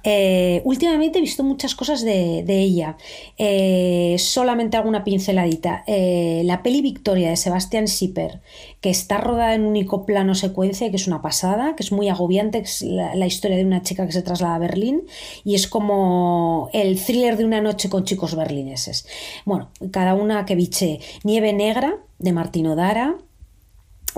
Eh, 0.05 0.61
últimamente 0.63 1.19
he 1.19 1.21
visto 1.21 1.43
muchas 1.43 1.75
cosas 1.75 2.01
de, 2.01 2.43
de 2.43 2.61
ella. 2.61 2.95
Eh, 3.37 4.15
solamente 4.19 4.77
alguna 4.77 5.03
pinceladita. 5.03 5.83
La 5.85 6.63
peli 6.63 6.81
Victoria 6.81 7.29
de 7.29 7.35
Sebastián 7.35 7.87
Schipper, 7.87 8.39
que 8.79 8.89
está 8.89 9.17
rodada 9.17 9.53
en 9.53 9.65
único 9.65 10.05
plano 10.05 10.33
secuencia, 10.33 10.89
que 10.89 10.95
es 10.95 11.07
una 11.07 11.21
pasada, 11.21 11.75
que 11.75 11.83
es 11.83 11.91
muy 11.91 12.07
agobiante, 12.07 12.59
que 12.59 12.67
es 12.67 12.81
la, 12.83 13.15
la 13.15 13.27
historia 13.27 13.57
de 13.57 13.65
una 13.65 13.81
chica 13.81 14.05
que 14.05 14.13
se 14.13 14.21
traslada 14.21 14.55
a 14.55 14.59
Berlín 14.59 15.03
y 15.43 15.55
es 15.55 15.67
como 15.67 16.69
el 16.71 17.03
thriller 17.03 17.35
de 17.35 17.43
una 17.43 17.59
noche 17.59 17.89
con 17.89 18.05
chicos 18.05 18.33
berlineses. 18.33 19.05
Bueno, 19.43 19.71
cada 19.91 20.13
una 20.13 20.45
que 20.45 20.55
biche. 20.55 21.01
Nieve 21.23 21.53
Negra 21.53 21.97
de 22.19 22.33
Martino 22.33 22.75
Dara, 22.75 23.15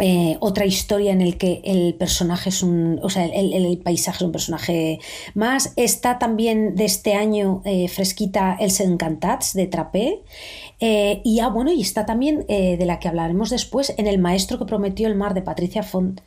eh, 0.02 0.38
otra 0.40 0.66
historia 0.66 1.12
en 1.12 1.20
el 1.22 1.38
que 1.38 1.62
el 1.66 1.94
personaje 1.96 2.50
es 2.50 2.64
un, 2.64 3.00
o 3.04 3.10
sea, 3.10 3.26
el, 3.26 3.54
el- 3.54 3.66
el 3.66 3.78
paisaje 3.80 4.18
es 4.18 4.22
un 4.22 4.32
personaje 4.32 5.00
más. 5.34 5.74
Está 5.76 6.20
también 6.20 6.76
de 6.76 6.86
este 6.86 7.16
año 7.16 7.62
eh, 7.66 7.90
fresquita 7.90 8.56
Els 8.60 8.80
Encantats 8.80 9.54
de 9.54 9.68
Trapé. 9.68 10.20
Eh, 10.80 11.20
y 11.26 11.42
ah, 11.42 11.50
bueno, 11.50 11.72
y 11.74 11.82
está 11.82 12.06
también 12.06 12.46
de 12.48 12.86
la 12.86 13.00
que 13.00 13.10
hablaremos 13.10 13.50
después 13.50 13.94
en 13.98 14.08
El 14.08 14.20
maestro 14.20 14.58
que 14.58 14.66
prometió 14.66 15.08
el 15.08 15.16
mar 15.16 15.34
de 15.34 15.42
Patricia 15.42 15.84
Font. 15.84 16.22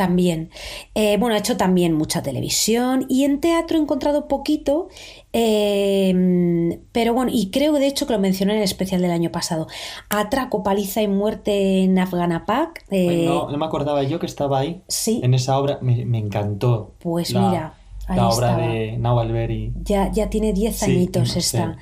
También. 0.00 0.48
Eh, 0.94 1.18
bueno, 1.18 1.34
ha 1.34 1.38
hecho 1.38 1.58
también 1.58 1.92
mucha 1.92 2.22
televisión 2.22 3.04
y 3.10 3.24
en 3.24 3.38
teatro 3.38 3.76
he 3.76 3.82
encontrado 3.82 4.28
poquito, 4.28 4.88
eh, 5.34 6.78
pero 6.92 7.12
bueno, 7.12 7.30
y 7.34 7.50
creo 7.50 7.74
de 7.74 7.86
hecho 7.86 8.06
que 8.06 8.14
lo 8.14 8.18
mencioné 8.18 8.52
en 8.52 8.58
el 8.60 8.64
especial 8.64 9.02
del 9.02 9.10
año 9.10 9.30
pasado. 9.30 9.66
Atraco, 10.08 10.62
paliza 10.62 11.02
y 11.02 11.08
muerte 11.08 11.82
en 11.82 11.98
Afganapak. 11.98 12.84
eh, 12.90 13.04
Pues 13.04 13.26
no, 13.26 13.50
no 13.50 13.58
me 13.58 13.66
acordaba 13.66 14.02
yo 14.04 14.18
que 14.18 14.26
estaba 14.26 14.60
ahí. 14.60 14.80
Sí. 14.88 15.20
En 15.22 15.34
esa 15.34 15.58
obra 15.58 15.78
me, 15.82 16.04
me 16.06 16.16
encantó. 16.18 16.94
Pues 17.00 17.30
la, 17.32 17.40
mira, 17.50 17.74
ahí 18.08 18.16
La 18.16 18.28
obra 18.28 18.50
estaba. 18.52 18.66
de 18.72 18.98
Alberi. 19.04 19.72
ya, 19.84 20.10
ya 20.12 20.30
tiene 20.30 20.52
10 20.54 20.76
Sí, 20.78 20.84
añitos 20.90 21.34
no 21.34 21.38
esta. 21.38 21.76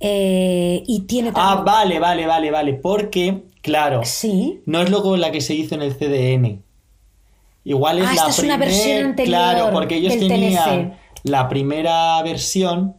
Eh, 0.00 0.82
y 0.86 1.00
tiene 1.00 1.32
Ah, 1.34 1.62
vale, 1.66 1.98
vale, 1.98 2.26
vale, 2.26 2.50
vale. 2.50 2.74
Porque, 2.74 3.42
claro, 3.62 4.02
Sí. 4.04 4.60
no 4.66 4.80
es 4.82 4.90
luego 4.90 5.16
la 5.16 5.32
que 5.32 5.40
se 5.40 5.54
hizo 5.54 5.74
en 5.74 5.82
el 5.82 5.94
CDN. 5.94 6.62
Igual 7.64 7.98
es 7.98 8.04
Ah, 8.04 8.08
la 8.08 8.14
esta 8.14 8.28
es 8.30 8.38
una 8.40 8.56
versión 8.58 9.04
anterior 9.06 9.38
Claro, 9.38 9.70
porque 9.72 9.96
ellos 9.96 10.16
tenían 10.18 10.94
la 11.22 11.48
primera 11.48 12.22
versión 12.22 12.96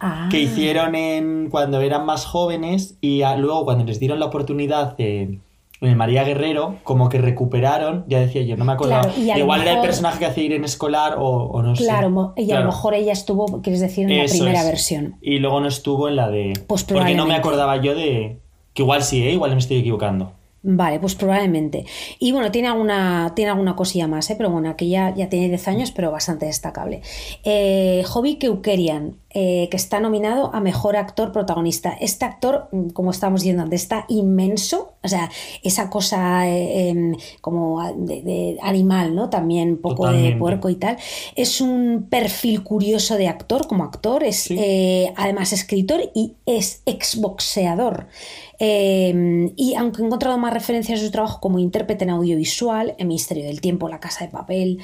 Ah, 0.00 0.28
que 0.30 0.40
hicieron 0.40 0.94
en 0.94 1.48
cuando 1.50 1.80
eran 1.80 2.06
más 2.06 2.24
jóvenes 2.24 2.96
y 3.00 3.22
a- 3.22 3.36
luego 3.36 3.64
cuando 3.64 3.84
les 3.84 3.98
dieron 3.98 4.20
la 4.20 4.26
oportunidad 4.26 4.96
de- 4.96 5.40
en 5.80 5.88
el 5.88 5.94
María 5.96 6.24
Guerrero, 6.24 6.76
como 6.82 7.08
que 7.08 7.18
recuperaron, 7.18 8.04
ya 8.08 8.18
decía 8.18 8.42
yo, 8.42 8.56
no 8.56 8.64
me 8.64 8.72
acuerdo. 8.72 9.00
Claro, 9.00 9.38
Igual 9.38 9.62
era 9.62 9.74
el 9.74 9.80
personaje 9.80 10.18
que 10.18 10.26
hacía 10.26 10.42
Irene 10.44 10.66
Escolar 10.66 11.14
o, 11.18 11.26
o 11.28 11.62
no 11.62 11.76
sé. 11.76 11.84
Claro, 11.84 12.32
y 12.36 12.50
a 12.50 12.58
lo 12.60 12.66
mejor 12.66 12.94
ella 12.94 13.12
estuvo, 13.12 13.60
quieres 13.62 13.80
decir, 13.80 14.10
en 14.10 14.18
la 14.18 14.24
primera 14.28 14.60
es. 14.60 14.66
versión. 14.66 15.16
Y 15.20 15.38
luego 15.38 15.60
no 15.60 15.68
estuvo 15.68 16.08
en 16.08 16.16
la 16.16 16.28
de. 16.30 16.52
Pues 16.66 16.82
porque 16.82 17.14
no 17.14 17.26
me 17.26 17.34
acordaba 17.36 17.76
yo 17.76 17.94
de. 17.94 18.38
Que 18.74 18.82
igual 18.82 19.02
sí, 19.04 19.22
¿eh? 19.24 19.32
igual 19.32 19.52
me 19.52 19.58
estoy 19.58 19.78
equivocando. 19.78 20.32
Vale, 20.60 20.98
pues 20.98 21.14
probablemente. 21.14 21.86
Y 22.18 22.32
bueno, 22.32 22.50
tiene 22.50 22.66
alguna, 22.66 23.32
tiene 23.36 23.52
alguna 23.52 23.76
cosilla 23.76 24.08
más, 24.08 24.28
¿eh? 24.30 24.34
pero 24.36 24.50
bueno, 24.50 24.76
que 24.76 24.88
ya, 24.88 25.14
ya 25.14 25.28
tiene 25.28 25.48
10 25.48 25.68
años, 25.68 25.92
pero 25.92 26.10
bastante 26.10 26.46
destacable. 26.46 27.00
Eh, 27.44 28.02
Hobby 28.08 28.36
Keukerian, 28.36 29.18
eh, 29.30 29.68
que 29.70 29.76
está 29.76 30.00
nominado 30.00 30.52
a 30.52 30.60
Mejor 30.60 30.96
Actor 30.96 31.30
Protagonista. 31.30 31.96
Este 32.00 32.24
actor, 32.24 32.68
mm, 32.72 32.88
como 32.88 33.12
estábamos 33.12 33.42
diciendo 33.42 33.62
antes, 33.62 33.82
está 33.82 34.04
inmenso, 34.08 34.94
o 35.04 35.08
sea, 35.08 35.30
esa 35.62 35.90
cosa 35.90 36.48
eh, 36.48 36.88
em, 36.88 37.14
como 37.40 37.80
de, 37.94 38.22
de 38.22 38.58
animal, 38.60 39.14
¿no? 39.14 39.30
También 39.30 39.70
un 39.70 39.80
poco 39.80 40.10
de 40.10 40.34
puerco 40.36 40.70
y 40.70 40.74
tal. 40.74 40.96
Es 41.36 41.60
un 41.60 42.08
perfil 42.10 42.64
curioso 42.64 43.16
de 43.16 43.28
actor, 43.28 43.68
como 43.68 43.84
actor, 43.84 44.24
es 44.24 44.38
Sí. 44.48 45.06
además 45.16 45.52
escritor 45.52 46.00
y 46.14 46.34
es 46.46 46.82
exboxeador. 46.84 48.08
Eh, 48.58 49.52
y 49.56 49.74
aunque 49.74 50.02
he 50.02 50.06
encontrado 50.06 50.36
más 50.38 50.52
referencias 50.52 51.00
a 51.00 51.04
su 51.04 51.10
trabajo 51.10 51.40
como 51.40 51.58
intérprete 51.58 52.04
en 52.04 52.10
audiovisual, 52.10 52.94
en 52.98 53.08
Misterio 53.08 53.44
del 53.44 53.60
Tiempo, 53.60 53.88
La 53.88 54.00
Casa 54.00 54.24
de 54.24 54.30
Papel, 54.30 54.80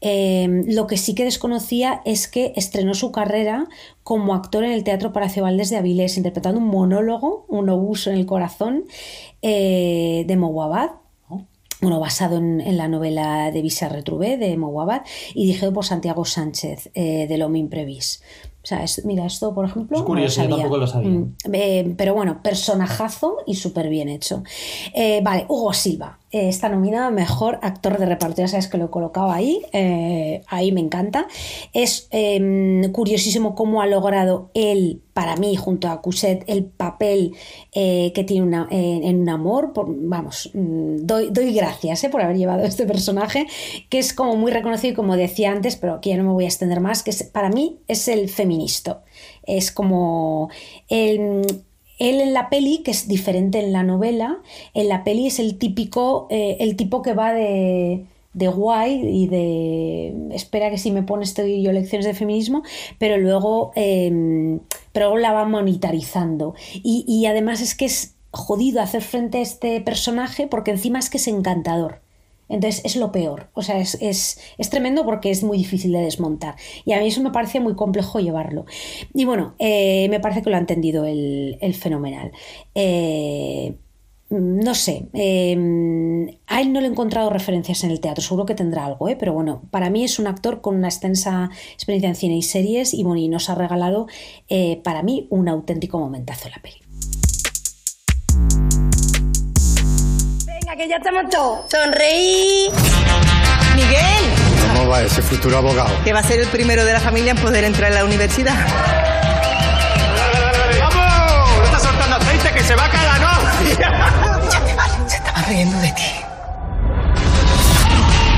eh, 0.00 0.62
lo 0.66 0.86
que 0.86 0.96
sí 0.96 1.14
que 1.14 1.24
desconocía 1.24 2.00
es 2.04 2.28
que 2.28 2.52
estrenó 2.56 2.94
su 2.94 3.12
carrera 3.12 3.68
como 4.02 4.34
actor 4.34 4.64
en 4.64 4.72
el 4.72 4.84
Teatro 4.84 5.12
Palacio 5.12 5.42
Valdés 5.42 5.70
de 5.70 5.76
Avilés, 5.76 6.16
interpretando 6.16 6.60
un 6.60 6.68
monólogo, 6.68 7.44
un 7.48 7.68
obuso 7.68 8.10
en 8.10 8.16
el 8.16 8.26
corazón, 8.26 8.84
eh, 9.42 10.24
de 10.26 10.36
Mowabad 10.36 10.90
bueno, 11.80 12.00
basado 12.00 12.38
en, 12.38 12.76
la 12.76 12.88
novela 12.88 13.50
de 13.52 13.62
Visa 13.62 13.88
Retrubé 13.88 14.36
de 14.36 14.56
Mowabad 14.56 15.02
y 15.34 15.46
dirigido 15.46 15.72
por 15.72 15.84
Santiago 15.84 16.24
Sánchez 16.24 16.90
eh, 16.94 17.26
de 17.28 17.38
L'Homme 17.38 17.58
Imprevis. 17.58 18.22
O 18.68 18.74
sea, 18.76 18.84
es- 18.84 19.02
mira, 19.06 19.24
esto 19.24 19.54
por 19.54 19.64
ejemplo. 19.64 19.96
Es 19.96 20.02
curioso, 20.02 20.42
yo 20.42 20.48
no 20.50 20.56
tampoco 20.56 20.76
lo 20.76 20.86
sabía. 20.86 21.08
Mm, 21.10 21.34
eh, 21.54 21.94
pero 21.96 22.12
bueno, 22.12 22.42
personajazo 22.42 23.38
y 23.46 23.54
súper 23.54 23.88
bien 23.88 24.10
hecho. 24.10 24.42
Eh, 24.94 25.22
vale, 25.24 25.46
Hugo 25.48 25.72
Silva 25.72 26.17
eh, 26.30 26.48
está 26.48 26.68
nominado 26.68 27.06
a 27.06 27.10
mejor 27.10 27.58
actor 27.62 27.98
de 27.98 28.06
reparto. 28.06 28.42
Ya 28.42 28.48
sabes 28.48 28.68
que 28.68 28.78
lo 28.78 28.86
he 28.86 28.90
colocado 28.90 29.30
ahí, 29.30 29.62
eh, 29.72 30.42
ahí 30.48 30.72
me 30.72 30.80
encanta. 30.80 31.26
Es 31.72 32.08
eh, 32.10 32.88
curiosísimo 32.92 33.54
cómo 33.54 33.80
ha 33.82 33.86
logrado 33.86 34.50
él, 34.54 35.02
para 35.14 35.34
mí, 35.36 35.56
junto 35.56 35.88
a 35.88 36.00
Cuset, 36.00 36.44
el 36.46 36.64
papel 36.64 37.32
eh, 37.72 38.12
que 38.14 38.22
tiene 38.24 38.46
una- 38.46 38.68
en- 38.70 39.18
un 39.20 39.28
amor. 39.28 39.72
Por- 39.72 39.88
vamos, 39.90 40.50
mm, 40.54 40.98
doy, 41.06 41.30
doy 41.30 41.52
gracias 41.52 42.04
eh, 42.04 42.08
por 42.08 42.22
haber 42.22 42.36
llevado 42.36 42.62
este 42.64 42.86
personaje, 42.86 43.46
que 43.88 43.98
es 43.98 44.12
como 44.14 44.36
muy 44.36 44.52
reconocido, 44.52 44.92
y 44.92 44.96
como 44.96 45.16
decía 45.16 45.50
antes, 45.50 45.76
pero 45.76 45.94
aquí 45.94 46.10
ya 46.10 46.16
no 46.18 46.24
me 46.24 46.30
voy 46.32 46.44
a 46.44 46.48
extender 46.48 46.80
más, 46.80 47.02
que 47.02 47.12
para 47.32 47.48
mí 47.48 47.78
es 47.88 48.06
el 48.06 48.28
feminista. 48.28 49.02
Es 49.42 49.72
como 49.72 50.50
el, 50.88 51.42
Él 51.98 52.20
en 52.20 52.32
la 52.32 52.48
peli, 52.48 52.78
que 52.78 52.90
es 52.90 53.08
diferente 53.08 53.58
en 53.58 53.72
la 53.72 53.82
novela, 53.82 54.38
en 54.74 54.88
la 54.88 55.04
peli 55.04 55.26
es 55.26 55.38
el 55.38 55.58
típico, 55.58 56.26
eh, 56.30 56.56
el 56.60 56.76
tipo 56.76 57.02
que 57.02 57.14
va 57.14 57.32
de, 57.32 58.04
de 58.34 58.48
guay 58.48 59.00
y 59.04 59.26
de 59.26 60.14
espera 60.34 60.70
que 60.70 60.78
si 60.78 60.90
me 60.90 61.02
pones 61.02 61.34
te 61.34 61.42
doy 61.42 61.62
yo 61.62 61.72
lecciones 61.72 62.06
de 62.06 62.14
feminismo, 62.14 62.62
pero 62.98 63.18
luego, 63.18 63.72
eh, 63.74 64.58
pero 64.92 65.06
luego 65.06 65.18
la 65.18 65.32
va 65.32 65.44
monetarizando. 65.44 66.54
Y, 66.72 67.04
y 67.06 67.26
además 67.26 67.60
es 67.60 67.74
que 67.74 67.86
es 67.86 68.14
jodido 68.30 68.80
hacer 68.80 69.02
frente 69.02 69.38
a 69.38 69.42
este 69.42 69.80
personaje 69.80 70.46
porque 70.46 70.70
encima 70.70 70.98
es 70.98 71.10
que 71.10 71.18
es 71.18 71.28
encantador. 71.28 72.00
Entonces 72.48 72.82
es 72.84 72.96
lo 72.96 73.12
peor. 73.12 73.50
O 73.54 73.62
sea, 73.62 73.78
es, 73.78 73.98
es, 74.00 74.40
es, 74.56 74.70
tremendo 74.70 75.04
porque 75.04 75.30
es 75.30 75.42
muy 75.42 75.58
difícil 75.58 75.92
de 75.92 76.00
desmontar. 76.00 76.56
Y 76.84 76.92
a 76.92 77.00
mí 77.00 77.08
eso 77.08 77.22
me 77.22 77.30
parece 77.30 77.60
muy 77.60 77.74
complejo 77.74 78.20
llevarlo. 78.20 78.64
Y 79.14 79.24
bueno, 79.24 79.54
eh, 79.58 80.08
me 80.10 80.20
parece 80.20 80.42
que 80.42 80.50
lo 80.50 80.56
ha 80.56 80.60
entendido 80.60 81.04
el, 81.04 81.58
el 81.60 81.74
fenomenal. 81.74 82.32
Eh, 82.74 83.74
no 84.30 84.74
sé, 84.74 85.08
eh, 85.14 86.38
a 86.46 86.60
él 86.60 86.72
no 86.72 86.80
le 86.80 86.86
he 86.86 86.90
encontrado 86.90 87.30
referencias 87.30 87.82
en 87.84 87.90
el 87.90 88.00
teatro, 88.00 88.22
seguro 88.22 88.44
que 88.44 88.54
tendrá 88.54 88.84
algo, 88.84 89.08
¿eh? 89.08 89.16
pero 89.18 89.32
bueno, 89.32 89.62
para 89.70 89.88
mí 89.88 90.04
es 90.04 90.18
un 90.18 90.26
actor 90.26 90.60
con 90.60 90.76
una 90.76 90.88
extensa 90.88 91.48
experiencia 91.72 92.10
en 92.10 92.14
cine 92.14 92.36
y 92.36 92.42
series 92.42 92.92
y, 92.92 93.04
bueno, 93.04 93.20
y 93.20 93.28
nos 93.28 93.48
ha 93.48 93.54
regalado 93.54 94.06
para 94.84 95.02
mí 95.02 95.28
un 95.30 95.48
auténtico 95.48 95.98
momentazo 95.98 96.48
en 96.48 96.52
la 96.52 96.62
peli. 96.62 96.76
Que 100.78 100.86
ya 100.86 100.98
estamos 100.98 101.28
todos. 101.28 101.58
Sonreí. 101.68 102.70
Miguel. 103.74 104.24
¿Cómo 104.68 104.88
va 104.88 105.02
ese 105.02 105.20
futuro 105.22 105.58
abogado? 105.58 105.90
Que 106.04 106.12
va 106.12 106.20
a 106.20 106.22
ser 106.22 106.38
el 106.38 106.46
primero 106.46 106.84
de 106.84 106.92
la 106.92 107.00
familia 107.00 107.32
en 107.32 107.38
poder 107.38 107.64
entrar 107.64 107.90
en 107.90 107.96
la 107.96 108.04
universidad. 108.04 108.54
¡Vamos! 110.78 111.58
¡No 111.58 111.64
estás 111.64 111.82
soltando 111.82 112.14
aceite 112.14 112.52
que 112.52 112.62
se 112.62 112.76
va 112.76 112.84
a 112.84 112.90
caer 112.90 113.08
la 113.08 113.18
novia! 113.18 114.48
Ya 114.52 114.60
me 114.60 114.74
vale, 114.76 114.92
se 115.08 115.16
estaban 115.16 115.44
riendo 115.46 115.78
de 115.80 115.88
ti. 115.88 116.12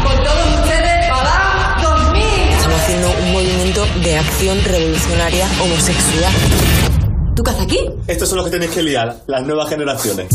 Con 0.03 0.25
todos 0.25 0.61
ustedes 0.63 1.11
para 1.11 1.77
2000. 1.83 2.23
Estamos 2.53 2.81
haciendo 2.81 3.11
un 3.23 3.33
movimiento 3.33 3.87
de 4.03 4.19
acción 4.19 4.65
revolucionaria 4.65 5.47
homosexual. 5.63 6.33
¿Tú 7.37 7.43
qué 7.43 7.51
haces 7.51 7.63
aquí? 7.65 7.81
Estos 8.07 8.31
son 8.31 8.39
los 8.39 8.47
que 8.47 8.53
tenéis 8.53 8.71
que 8.71 8.83
liar, 8.83 9.17
las 9.27 9.43
nuevas 9.43 9.69
generaciones. 9.69 10.29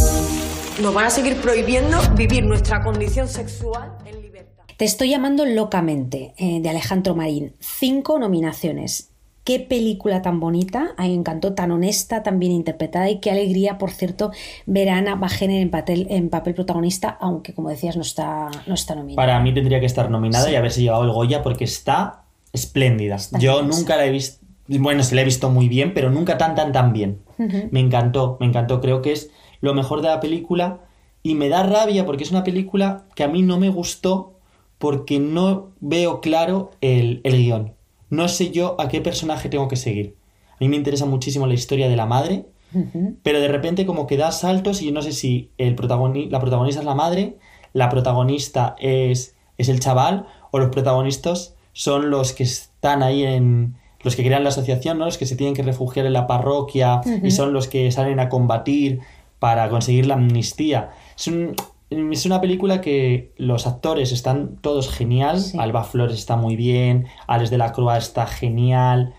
Nos 0.81 0.93
van 0.93 1.05
a 1.05 1.09
seguir 1.09 1.37
prohibiendo 1.37 1.97
vivir 2.17 2.43
nuestra 2.43 2.83
condición 2.83 3.29
sexual 3.29 3.93
en 4.05 4.21
libertad. 4.21 4.65
Te 4.75 4.83
estoy 4.83 5.09
llamando 5.09 5.45
locamente, 5.45 6.33
eh, 6.37 6.59
de 6.61 6.69
Alejandro 6.69 7.15
Marín. 7.15 7.53
Cinco 7.61 8.19
nominaciones. 8.19 9.11
Qué 9.45 9.61
película 9.61 10.21
tan 10.21 10.41
bonita, 10.41 10.93
a 10.97 11.03
mí 11.03 11.09
me 11.09 11.15
encantó, 11.15 11.53
tan 11.53 11.71
honesta, 11.71 12.23
tan 12.23 12.39
bien 12.39 12.51
interpretada 12.51 13.09
y 13.09 13.19
qué 13.19 13.31
alegría, 13.31 13.77
por 13.77 13.91
cierto, 13.91 14.31
ver 14.65 14.89
a 14.89 14.97
Ana 14.97 15.15
Bajener 15.15 15.61
en 15.61 15.69
papel, 15.69 16.07
en 16.09 16.29
papel 16.29 16.55
protagonista, 16.55 17.15
aunque 17.21 17.53
como 17.53 17.69
decías 17.69 17.95
no 17.95 18.01
está, 18.01 18.49
no 18.67 18.73
está 18.73 18.95
nominada. 18.95 19.15
Para 19.15 19.39
mí 19.39 19.53
tendría 19.53 19.79
que 19.79 19.85
estar 19.85 20.09
nominada 20.09 20.45
sí. 20.45 20.51
y 20.51 20.55
haberse 20.55 20.81
llevado 20.81 21.03
el 21.03 21.11
Goya 21.11 21.41
porque 21.41 21.63
está 21.63 22.23
espléndida. 22.51 23.15
Está 23.15 23.39
Yo 23.39 23.61
bien, 23.61 23.69
nunca 23.69 23.95
la 23.95 24.07
he 24.07 24.09
visto, 24.09 24.45
bueno, 24.67 25.03
se 25.03 25.15
la 25.15 25.21
he 25.21 25.25
visto 25.25 25.49
muy 25.49 25.69
bien, 25.69 25.93
pero 25.93 26.09
nunca 26.09 26.37
tan, 26.37 26.55
tan, 26.55 26.73
tan 26.73 26.91
bien. 26.91 27.19
Uh 27.37 27.43
-huh. 27.43 27.69
Me 27.71 27.79
encantó, 27.79 28.35
me 28.41 28.47
encantó, 28.47 28.81
creo 28.81 29.01
que 29.01 29.13
es 29.13 29.29
lo 29.61 29.73
mejor 29.73 30.01
de 30.01 30.09
la 30.09 30.19
película 30.19 30.79
y 31.23 31.35
me 31.35 31.49
da 31.49 31.63
rabia 31.63 32.05
porque 32.05 32.23
es 32.23 32.31
una 32.31 32.43
película 32.43 33.05
que 33.15 33.23
a 33.23 33.27
mí 33.27 33.41
no 33.41 33.59
me 33.59 33.69
gustó 33.69 34.33
porque 34.77 35.19
no 35.19 35.71
veo 35.79 36.21
claro 36.21 36.71
el, 36.81 37.21
el 37.23 37.37
guion. 37.37 37.73
No 38.09 38.27
sé 38.27 38.51
yo 38.51 38.75
a 38.79 38.87
qué 38.87 39.01
personaje 39.01 39.49
tengo 39.49 39.67
que 39.67 39.75
seguir. 39.75 40.15
A 40.51 40.57
mí 40.59 40.69
me 40.69 40.75
interesa 40.75 41.05
muchísimo 41.05 41.47
la 41.47 41.53
historia 41.53 41.89
de 41.89 41.95
la 41.95 42.05
madre, 42.05 42.45
uh 42.73 42.79
-huh. 42.79 43.15
pero 43.23 43.39
de 43.39 43.47
repente 43.47 43.85
como 43.85 44.05
que 44.07 44.17
da 44.17 44.31
saltos 44.31 44.81
y 44.81 44.85
yo 44.85 44.91
no 44.91 45.01
sé 45.01 45.11
si 45.11 45.49
el 45.57 45.75
protagoni 45.75 46.29
la 46.29 46.39
protagonista 46.39 46.79
es 46.81 46.85
la 46.85 46.95
madre, 46.95 47.37
la 47.73 47.89
protagonista 47.89 48.75
es, 48.79 49.35
es 49.57 49.69
el 49.69 49.79
chaval 49.79 50.27
o 50.51 50.59
los 50.59 50.69
protagonistas 50.69 51.55
son 51.73 52.09
los 52.09 52.31
que 52.31 52.43
están 52.43 53.03
ahí 53.03 53.23
en 53.23 53.75
los 54.01 54.15
que 54.15 54.23
crean 54.23 54.43
la 54.43 54.49
asociación, 54.49 54.99
¿no? 54.99 55.05
los 55.05 55.17
que 55.17 55.25
se 55.25 55.35
tienen 55.35 55.55
que 55.55 55.63
refugiar 55.63 56.05
en 56.05 56.13
la 56.13 56.27
parroquia 56.27 57.01
uh 57.03 57.09
-huh. 57.09 57.27
y 57.27 57.31
son 57.31 57.51
los 57.53 57.67
que 57.67 57.91
salen 57.91 58.19
a 58.19 58.29
combatir 58.29 58.99
para 59.45 59.69
conseguir 59.69 60.07
la 60.07 60.15
amnistía. 60.15 60.89
Es, 61.15 61.27
un, 61.27 61.55
es 61.91 62.25
una 62.25 62.41
película 62.41 62.81
que 62.81 63.31
los 63.37 63.67
actores 63.67 64.11
están 64.11 64.55
todos 64.59 64.89
genial. 64.89 65.39
Sí. 65.39 65.55
Alba 65.59 65.83
Flores 65.83 66.17
está 66.17 66.35
muy 66.35 66.55
bien, 66.55 67.05
Alex 67.27 67.51
de 67.51 67.59
la 67.59 67.71
Cruz 67.71 67.93
está 67.95 68.25
genial. 68.25 69.13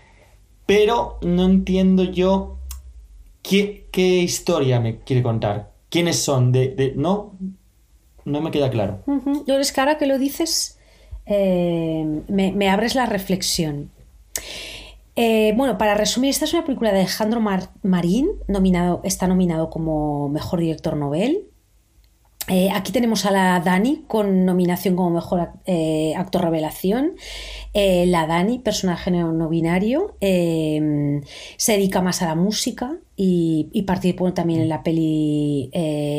Pero 0.65 1.17
no 1.21 1.45
entiendo 1.45 2.03
yo 2.03 2.57
qué, 3.41 3.87
qué 3.89 4.19
historia 4.19 4.81
me 4.81 4.99
quiere 4.99 5.23
contar. 5.23 5.71
¿Quiénes 5.89 6.21
son? 6.21 6.51
De, 6.51 6.75
de, 6.75 6.91
no, 6.93 7.31
no 8.25 8.41
me 8.41 8.51
queda 8.51 8.69
claro. 8.69 8.99
Uh 9.05 9.21
-huh. 9.21 9.43
Yo 9.47 9.57
es 9.57 9.71
que 9.71 9.79
ahora 9.79 9.97
que 9.97 10.07
lo 10.07 10.19
dices, 10.19 10.77
eh, 11.25 12.03
me, 12.27 12.51
me 12.51 12.67
abres 12.69 12.95
la 12.95 13.05
reflexión. 13.05 13.91
Eh, 15.19 15.53
bueno, 15.57 15.79
para 15.79 15.95
resumir, 15.95 16.29
esta 16.29 16.45
es 16.45 16.53
una 16.53 16.63
película 16.63 16.91
de 16.91 16.99
Alejandro 16.99 17.41
Mar 17.41 17.71
Marín, 17.81 18.29
nominado, 18.47 19.01
está 19.03 19.27
nominado 19.27 19.71
como 19.71 20.29
Mejor 20.29 20.59
Director 20.59 20.95
Nobel. 20.95 21.47
Eh, 22.49 22.69
aquí 22.71 22.91
tenemos 22.91 23.25
a 23.25 23.31
la 23.31 23.59
Dani 23.59 24.05
con 24.07 24.45
nominación 24.45 24.95
como 24.95 25.09
Mejor 25.09 25.49
eh, 25.65 26.13
Actor 26.15 26.43
Revelación. 26.43 27.15
la 27.73 28.27
Dani, 28.27 28.59
personaje 28.59 29.09
no 29.09 29.49
binario, 29.49 30.15
se 30.21 31.71
dedica 31.71 32.01
más 32.03 32.21
a 32.21 32.27
la 32.27 32.35
música 32.35 32.99
y, 33.17 33.67
y 33.73 33.81
participó 33.81 34.31
también 34.33 34.61
en 34.61 34.69
la 34.69 34.83
peli 34.83 35.69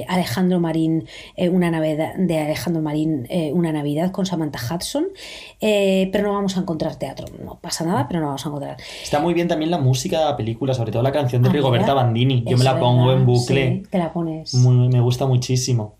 Alejandro 0.08 0.60
Marín, 0.60 1.06
una 1.50 1.70
Navidad, 1.70 2.14
de 2.16 2.38
Alejandro 2.38 2.82
Marín, 2.82 3.26
Una 3.54 3.72
Navidad 3.72 4.10
con 4.10 4.26
Samantha 4.26 4.58
Hudson. 4.58 5.06
pero 5.60 6.28
no 6.28 6.34
vamos 6.34 6.56
a 6.56 6.60
encontrar 6.60 6.96
teatro, 6.96 7.26
no 7.42 7.58
pasa 7.60 7.84
nada, 7.84 8.06
pero 8.08 8.20
no 8.20 8.26
vamos 8.26 8.44
a 8.44 8.48
encontrar. 8.48 8.76
Está 9.02 9.20
muy 9.20 9.32
bien 9.32 9.48
también 9.48 9.70
la 9.70 9.78
música 9.78 10.18
de 10.18 10.24
la 10.26 10.36
película, 10.36 10.74
sobre 10.74 10.92
todo 10.92 11.02
la 11.02 11.12
canción 11.12 11.42
de 11.42 11.48
ah, 11.48 11.52
Rigoberta 11.52 11.94
Bandini. 11.94 12.44
Yo 12.46 12.56
me 12.58 12.64
la 12.64 12.78
pongo 12.78 13.12
en 13.12 13.24
bucle. 13.24 13.82
Sí, 13.82 13.90
te 13.90 13.98
la 13.98 14.12
pones. 14.12 14.54
Muy, 14.54 14.88
me 14.88 15.00
gusta 15.00 15.26
muchísimo. 15.26 15.97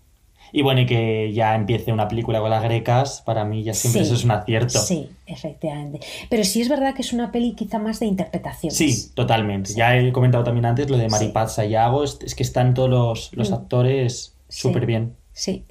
Y 0.51 0.61
bueno, 0.61 0.81
y 0.81 0.85
que 0.85 1.31
ya 1.33 1.55
empiece 1.55 1.91
una 1.91 2.07
película 2.07 2.39
con 2.39 2.49
las 2.49 2.63
grecas, 2.63 3.21
para 3.25 3.45
mí 3.45 3.63
ya 3.63 3.73
siempre 3.73 4.01
sí, 4.01 4.07
eso 4.07 4.15
es 4.15 4.23
un 4.23 4.31
acierto. 4.31 4.79
Sí, 4.79 5.09
efectivamente. 5.25 5.99
Pero 6.29 6.43
sí 6.43 6.61
es 6.61 6.69
verdad 6.69 6.93
que 6.93 7.01
es 7.01 7.13
una 7.13 7.31
peli 7.31 7.53
quizá 7.53 7.79
más 7.79 7.99
de 7.99 8.07
interpretación. 8.07 8.71
Sí, 8.71 9.11
totalmente. 9.13 9.71
Sí. 9.71 9.77
Ya 9.77 9.95
he 9.97 10.11
comentado 10.11 10.43
también 10.43 10.65
antes 10.65 10.89
lo 10.89 10.97
de 10.97 11.09
Maripaz 11.09 11.55
Sayago, 11.55 12.03
es, 12.03 12.19
es, 12.23 12.35
que 12.35 12.43
están 12.43 12.73
todos 12.73 12.89
los, 12.89 13.29
los 13.33 13.51
mm. 13.51 13.53
actores 13.53 14.35
súper 14.47 14.85
bien. 14.85 15.15
Sí. 15.39 15.63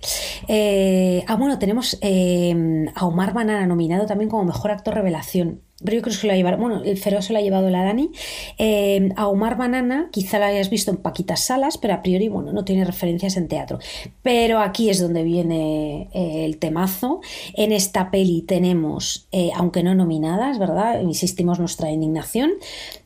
Eh, 0.49 1.23
ah, 1.27 1.37
bueno, 1.37 1.59
tenemos 1.59 1.99
eh, 2.01 2.87
a 2.95 3.05
Omar 3.05 3.35
Banana 3.35 3.67
nominado 3.67 4.07
también 4.07 4.31
como 4.31 4.45
mejor 4.45 4.71
actor 4.71 4.95
revelación. 4.95 5.61
Pero 5.85 5.99
yo 5.99 6.03
creo 6.03 6.15
que 6.15 6.21
se 6.21 6.27
lo 6.27 6.33
ha 6.33 6.37
llevado, 6.37 6.57
bueno, 6.57 6.83
el 6.83 6.97
feroz 6.97 7.27
se 7.27 7.35
lo 7.35 7.39
ha 7.39 7.43
llevado 7.43 7.69
la 7.69 7.85
Dani. 7.85 8.11
Eh, 8.57 9.11
a 9.15 9.29
Omar 9.29 9.59
Banana, 9.59 10.09
quizá 10.11 10.39
la 10.39 10.47
hayas 10.47 10.71
visto 10.71 10.91
en 10.91 10.97
Paquitas 10.97 11.45
Salas, 11.45 11.77
pero 11.77 11.93
a 11.93 12.03
priori, 12.03 12.29
bueno, 12.29 12.51
no 12.55 12.65
tiene 12.65 12.87
referencias 12.87 13.37
en 13.37 13.47
teatro. 13.47 13.79
Pero 14.23 14.61
aquí 14.61 14.89
es 14.89 15.03
donde 15.03 15.23
viene 15.23 16.09
eh, 16.15 16.47
el 16.47 16.57
temazo. 16.57 17.21
En 17.53 17.73
esta 17.73 18.11
peli 18.11 18.41
tenemos, 18.41 19.29
eh, 19.33 19.51
aunque 19.55 19.83
no 19.83 19.95
nominadas, 19.95 20.59
¿verdad? 20.59 21.03
Insistimos 21.03 21.59
nuestra 21.61 21.91
indignación, 21.91 22.53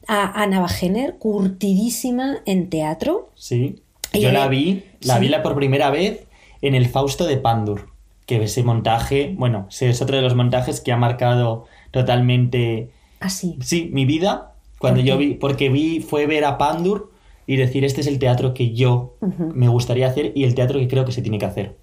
a 0.06 0.40
Ana 0.40 0.60
Bajener, 0.60 1.16
curtidísima 1.18 2.38
en 2.46 2.70
teatro. 2.70 3.30
Sí. 3.34 3.82
Yo 4.14 4.30
la 4.30 4.46
vi, 4.46 4.84
la 5.00 5.16
¿sí? 5.16 5.22
vi 5.22 5.28
la 5.28 5.42
por 5.42 5.56
primera 5.56 5.90
vez 5.90 6.26
en 6.62 6.74
el 6.74 6.86
Fausto 6.86 7.26
de 7.26 7.36
Pandur, 7.36 7.90
que 8.26 8.42
ese 8.42 8.62
montaje, 8.62 9.34
bueno, 9.36 9.66
es 9.68 10.00
otro 10.00 10.16
de 10.16 10.22
los 10.22 10.34
montajes 10.34 10.80
que 10.80 10.92
ha 10.92 10.96
marcado 10.96 11.66
totalmente... 11.90 12.90
Así. 13.20 13.56
¿Ah, 13.60 13.64
sí, 13.64 13.90
mi 13.92 14.04
vida, 14.04 14.54
cuando 14.78 15.00
yo 15.00 15.18
vi, 15.18 15.34
porque 15.34 15.68
vi, 15.68 16.00
fue 16.00 16.26
ver 16.26 16.44
a 16.44 16.58
Pandur 16.58 17.12
y 17.46 17.56
decir, 17.56 17.84
este 17.84 18.00
es 18.00 18.06
el 18.06 18.18
teatro 18.18 18.54
que 18.54 18.72
yo 18.72 19.16
uh 19.20 19.26
-huh. 19.26 19.52
me 19.52 19.68
gustaría 19.68 20.06
hacer 20.06 20.32
y 20.34 20.44
el 20.44 20.54
teatro 20.54 20.78
que 20.78 20.88
creo 20.88 21.04
que 21.04 21.12
se 21.12 21.22
tiene 21.22 21.38
que 21.38 21.46
hacer. 21.46 21.76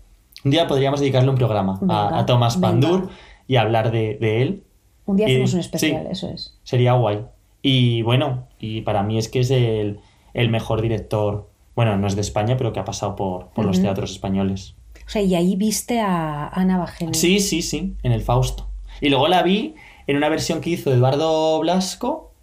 Un 0.43 0.51
día 0.51 0.67
podríamos 0.67 0.99
dedicarle 0.99 1.29
un 1.29 1.35
programa 1.35 1.77
venga, 1.81 2.09
a, 2.09 2.19
a, 2.19 2.25
Tomás 2.25 2.57
Pandur 2.57 3.01
venga. 3.01 3.13
y 3.47 3.55
hablar 3.57 3.91
de, 3.91 4.17
de, 4.19 4.41
él. 4.41 4.63
Un 5.05 5.17
día 5.17 5.27
hacemos 5.27 5.53
un 5.53 5.59
especial, 5.59 6.03
sí, 6.03 6.11
eso 6.11 6.29
es. 6.29 6.57
Sería 6.63 6.93
guay. 6.93 7.25
Y 7.61 8.01
bueno, 8.03 8.47
y 8.59 8.81
para 8.81 9.03
mí 9.03 9.17
es 9.17 9.27
que 9.27 9.41
es 9.41 9.51
el, 9.51 9.99
el 10.33 10.49
mejor 10.49 10.81
director, 10.81 11.48
bueno, 11.79 11.95
no 11.95 12.07
es 12.07 12.15
de 12.15 12.21
España, 12.21 12.57
pero 12.57 12.73
que 12.73 12.81
ha 12.81 12.83
pasado 12.83 13.15
por, 13.15 13.51
por 13.51 13.63
uh 13.63 13.67
-huh. 13.69 13.71
los 13.71 13.81
teatros 13.81 14.11
españoles. 14.11 14.75
O 15.07 15.09
sea, 15.09 15.21
y 15.21 15.33
ahí 15.33 15.55
viste 15.55 16.01
a 16.01 16.49
Ana 16.49 16.77
Bajena. 16.77 17.13
Sí, 17.13 17.39
sí, 17.39 17.61
sí, 17.61 17.95
en 18.03 18.11
el 18.11 18.21
Fausto. 18.21 18.67
Y 18.99 19.07
luego 19.07 19.29
la 19.29 19.43
vi 19.43 19.75
en 20.05 20.17
una 20.17 20.27
versión 20.27 20.59
que 20.59 20.71
hizo 20.71 20.91
Eduardo 20.91 21.57
Blasco, 21.61 22.33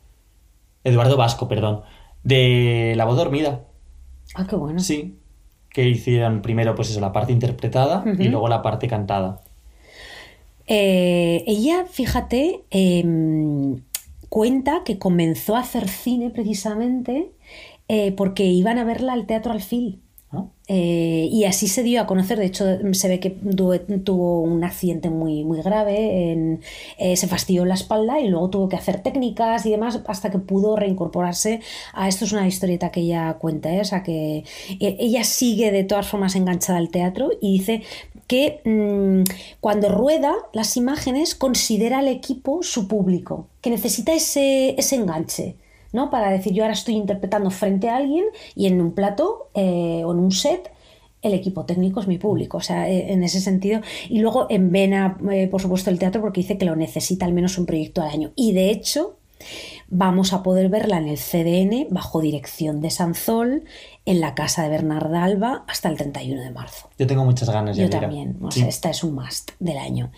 Eduardo 0.85 1.19
Vasco, 1.19 1.49
perdón, 1.49 1.83
de 2.23 2.95
La 2.97 3.05
voz 3.05 3.19
dormida. 3.19 3.61
Ah, 4.35 4.47
qué 4.49 4.57
bueno. 4.57 4.79
Sí, 4.79 5.19
que 5.69 5.87
hicieron 5.87 6.41
primero 6.41 6.75
pues 6.75 6.89
eso, 6.89 7.01
la 7.01 7.13
parte 7.13 7.33
interpretada 7.33 8.05
uh 8.07 8.09
-huh. 8.09 8.25
y 8.25 8.29
luego 8.29 8.49
la 8.49 8.63
parte 8.63 8.89
cantada. 8.89 9.43
Eh, 10.67 11.45
ella, 11.47 11.85
fíjate, 11.85 12.63
eh, 12.71 13.05
cuenta 14.31 14.83
que 14.83 14.99
comenzó 14.99 15.57
a 15.57 15.61
hacer 15.61 15.89
cine 15.89 16.31
precisamente 16.31 17.36
eh, 17.89 18.13
porque 18.13 18.45
iban 18.45 18.79
a 18.79 18.85
verla 18.85 19.13
al 19.13 19.27
Teatro 19.27 19.53
Alfil. 19.53 20.03
Eh, 20.69 21.29
y 21.31 21.45
así 21.45 21.69
se 21.69 21.83
dio 21.85 22.01
a 22.01 22.07
conocer, 22.07 22.39
de 22.39 22.47
hecho 22.47 22.65
se 22.93 23.09
ve 23.09 23.21
que 23.21 23.31
tuvo, 23.31 24.41
un 24.43 24.65
accidente 24.65 25.09
muy, 25.09 25.45
muy 25.45 25.63
grave, 25.63 26.33
en- 26.33 26.61
eh, 26.99 27.17
se 27.17 27.29
fastidió 27.29 27.65
la 27.65 27.75
espalda 27.75 28.21
y 28.21 28.29
luego 28.29 28.51
tuvo 28.51 28.69
que 28.69 28.77
hacer 28.77 29.01
técnicas 29.03 29.65
y 29.65 29.71
demás 29.71 30.01
hasta 30.07 30.31
que 30.31 30.39
pudo 30.39 30.75
reincorporarse 30.77 31.61
a 31.95 32.09
esto 32.09 32.25
es 32.25 32.33
una 32.33 32.47
historieta 32.49 32.91
que 32.91 33.01
ella 33.01 33.35
cuenta, 33.35 33.73
¿eh? 33.73 33.83
que 34.05 34.45
ella 34.81 35.23
sigue 35.25 35.71
de 35.71 35.85
todas 35.85 36.09
formas 36.09 36.35
enganchada 36.35 36.79
al 36.79 36.91
teatro 36.91 37.31
y 37.41 37.59
dice 37.59 37.83
que 38.27 38.61
mm, 38.65 39.23
cuando 39.61 39.89
rueda 39.89 40.35
las 40.53 40.77
imágenes 40.77 41.35
considera 41.37 42.01
al 42.01 42.09
equipo 42.09 42.63
su 42.63 42.89
público, 42.89 43.47
que 43.61 43.71
necesita 43.71 44.13
ese, 44.13 44.75
ese 44.77 44.97
enganche. 44.97 45.55
¿No? 45.93 46.11
Para 46.11 46.31
decir, 46.31 46.53
yo 46.53 46.63
ahora 46.65 46.75
estoy 46.75 46.95
interpretando 46.95 47.51
frente 47.51 47.89
a 47.89 47.97
alguien 47.97 48.25
y 48.55 48.67
en 48.67 48.81
un 48.81 48.93
plato 48.93 49.51
eh, 49.55 50.03
o 50.05 50.13
en 50.13 50.19
un 50.19 50.33
set 50.33 50.71
el 51.23 51.35
equipo 51.35 51.65
técnico 51.65 52.01
es 52.01 52.07
mi 52.07 52.19
público, 52.19 52.59
o 52.59 52.61
sea, 52.61 52.89
eh, 52.89 53.13
en 53.13 53.25
ese 53.25 53.41
sentido. 53.41 53.81
Y 54.09 54.21
luego 54.21 54.47
en 54.49 54.71
Vena, 54.71 55.19
eh, 55.33 55.49
por 55.49 55.61
supuesto, 55.61 55.91
el 55.91 55.99
teatro 55.99 56.21
porque 56.21 56.41
dice 56.41 56.57
que 56.59 56.65
lo 56.65 56.77
necesita 56.77 57.27
al 57.27 57.33
menos 57.33 57.59
un 57.59 57.67
proyecto 57.67 58.03
al 58.03 58.11
año. 58.11 58.33
Y 58.37 58.53
de 58.53 58.71
hecho, 58.71 59.17
vamos 59.89 60.33
a 60.33 60.43
poder 60.43 60.69
verla 60.69 60.99
en 60.99 61.09
el 61.09 61.19
CDN 61.19 61.89
bajo 61.91 62.21
dirección 62.21 62.81
de 62.81 62.91
Sanzol 62.91 63.65
en 64.05 64.21
la 64.21 64.35
casa 64.35 64.63
de 64.63 64.69
Bernarda 64.69 65.25
Alba 65.25 65.65
hasta 65.67 65.89
el 65.89 65.97
31 65.97 66.43
de 66.43 66.51
marzo. 66.51 66.91
Yo 66.99 67.07
tengo 67.07 67.25
muchas 67.25 67.51
ganas 67.51 67.77
de 67.77 67.85
Yo 67.85 67.91
también, 67.91 68.39
o 68.41 68.51
Sí. 68.51 68.63
esta 68.63 68.91
es 68.91 69.03
un 69.03 69.15
must 69.15 69.51
del 69.59 69.79
año. 69.79 70.13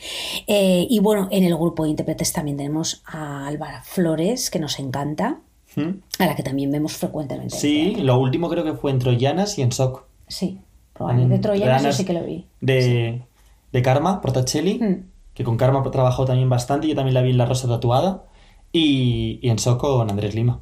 Eh, 0.46 0.86
y 0.90 0.98
bueno, 1.00 1.28
en 1.30 1.44
el 1.44 1.54
grupo 1.56 1.84
de 1.84 1.90
intérpretes 1.90 2.32
también 2.32 2.56
tenemos 2.58 3.02
a 3.06 3.46
Álvara 3.46 3.82
Flores, 3.82 4.50
que 4.50 4.58
nos 4.58 4.78
encanta, 4.78 5.40
¿Mm? 5.78 6.00
a 6.18 6.26
la 6.26 6.36
que 6.36 6.42
también 6.42 6.70
vemos 6.70 6.92
frecuentemente. 6.94 7.54
en 7.54 7.60
Sí, 7.60 7.84
teatro. 7.88 8.04
lo 8.04 8.18
último 8.20 8.48
creo 8.50 8.64
que 8.64 8.72
fue 8.74 8.90
en 8.90 8.98
Troyanas 8.98 9.58
y 9.58 9.62
en 9.62 9.68
Shock. 9.70 10.04
Sí, 10.26 10.58
probablemente. 10.92 11.36
De 11.36 11.42
Troyanos 11.42 11.66
yo 11.66 11.72
Troyanas 11.76 11.96
sí 11.96 12.04
que 12.04 12.12
lo 12.12 12.24
vi. 12.24 12.46
De, 12.60 13.22
de 13.72 13.82
Karma, 13.82 14.20
Portacelli, 14.20 14.78
Mm. 14.78 15.04
que 15.34 15.44
con 15.44 15.56
Karma 15.56 15.82
trabajó 15.90 16.24
también 16.24 16.48
bastante. 16.48 16.88
Yo 16.88 16.94
también 16.94 17.14
la 17.14 17.22
vi 17.22 17.30
en 17.30 17.38
La 17.38 17.46
Rosa 17.46 17.68
Tatuada. 17.68 18.24
Y, 18.72 19.38
y 19.42 19.48
en 19.48 19.56
Shock 19.56 19.80
con 19.80 20.10
Andrés 20.10 20.34
Lima. 20.34 20.60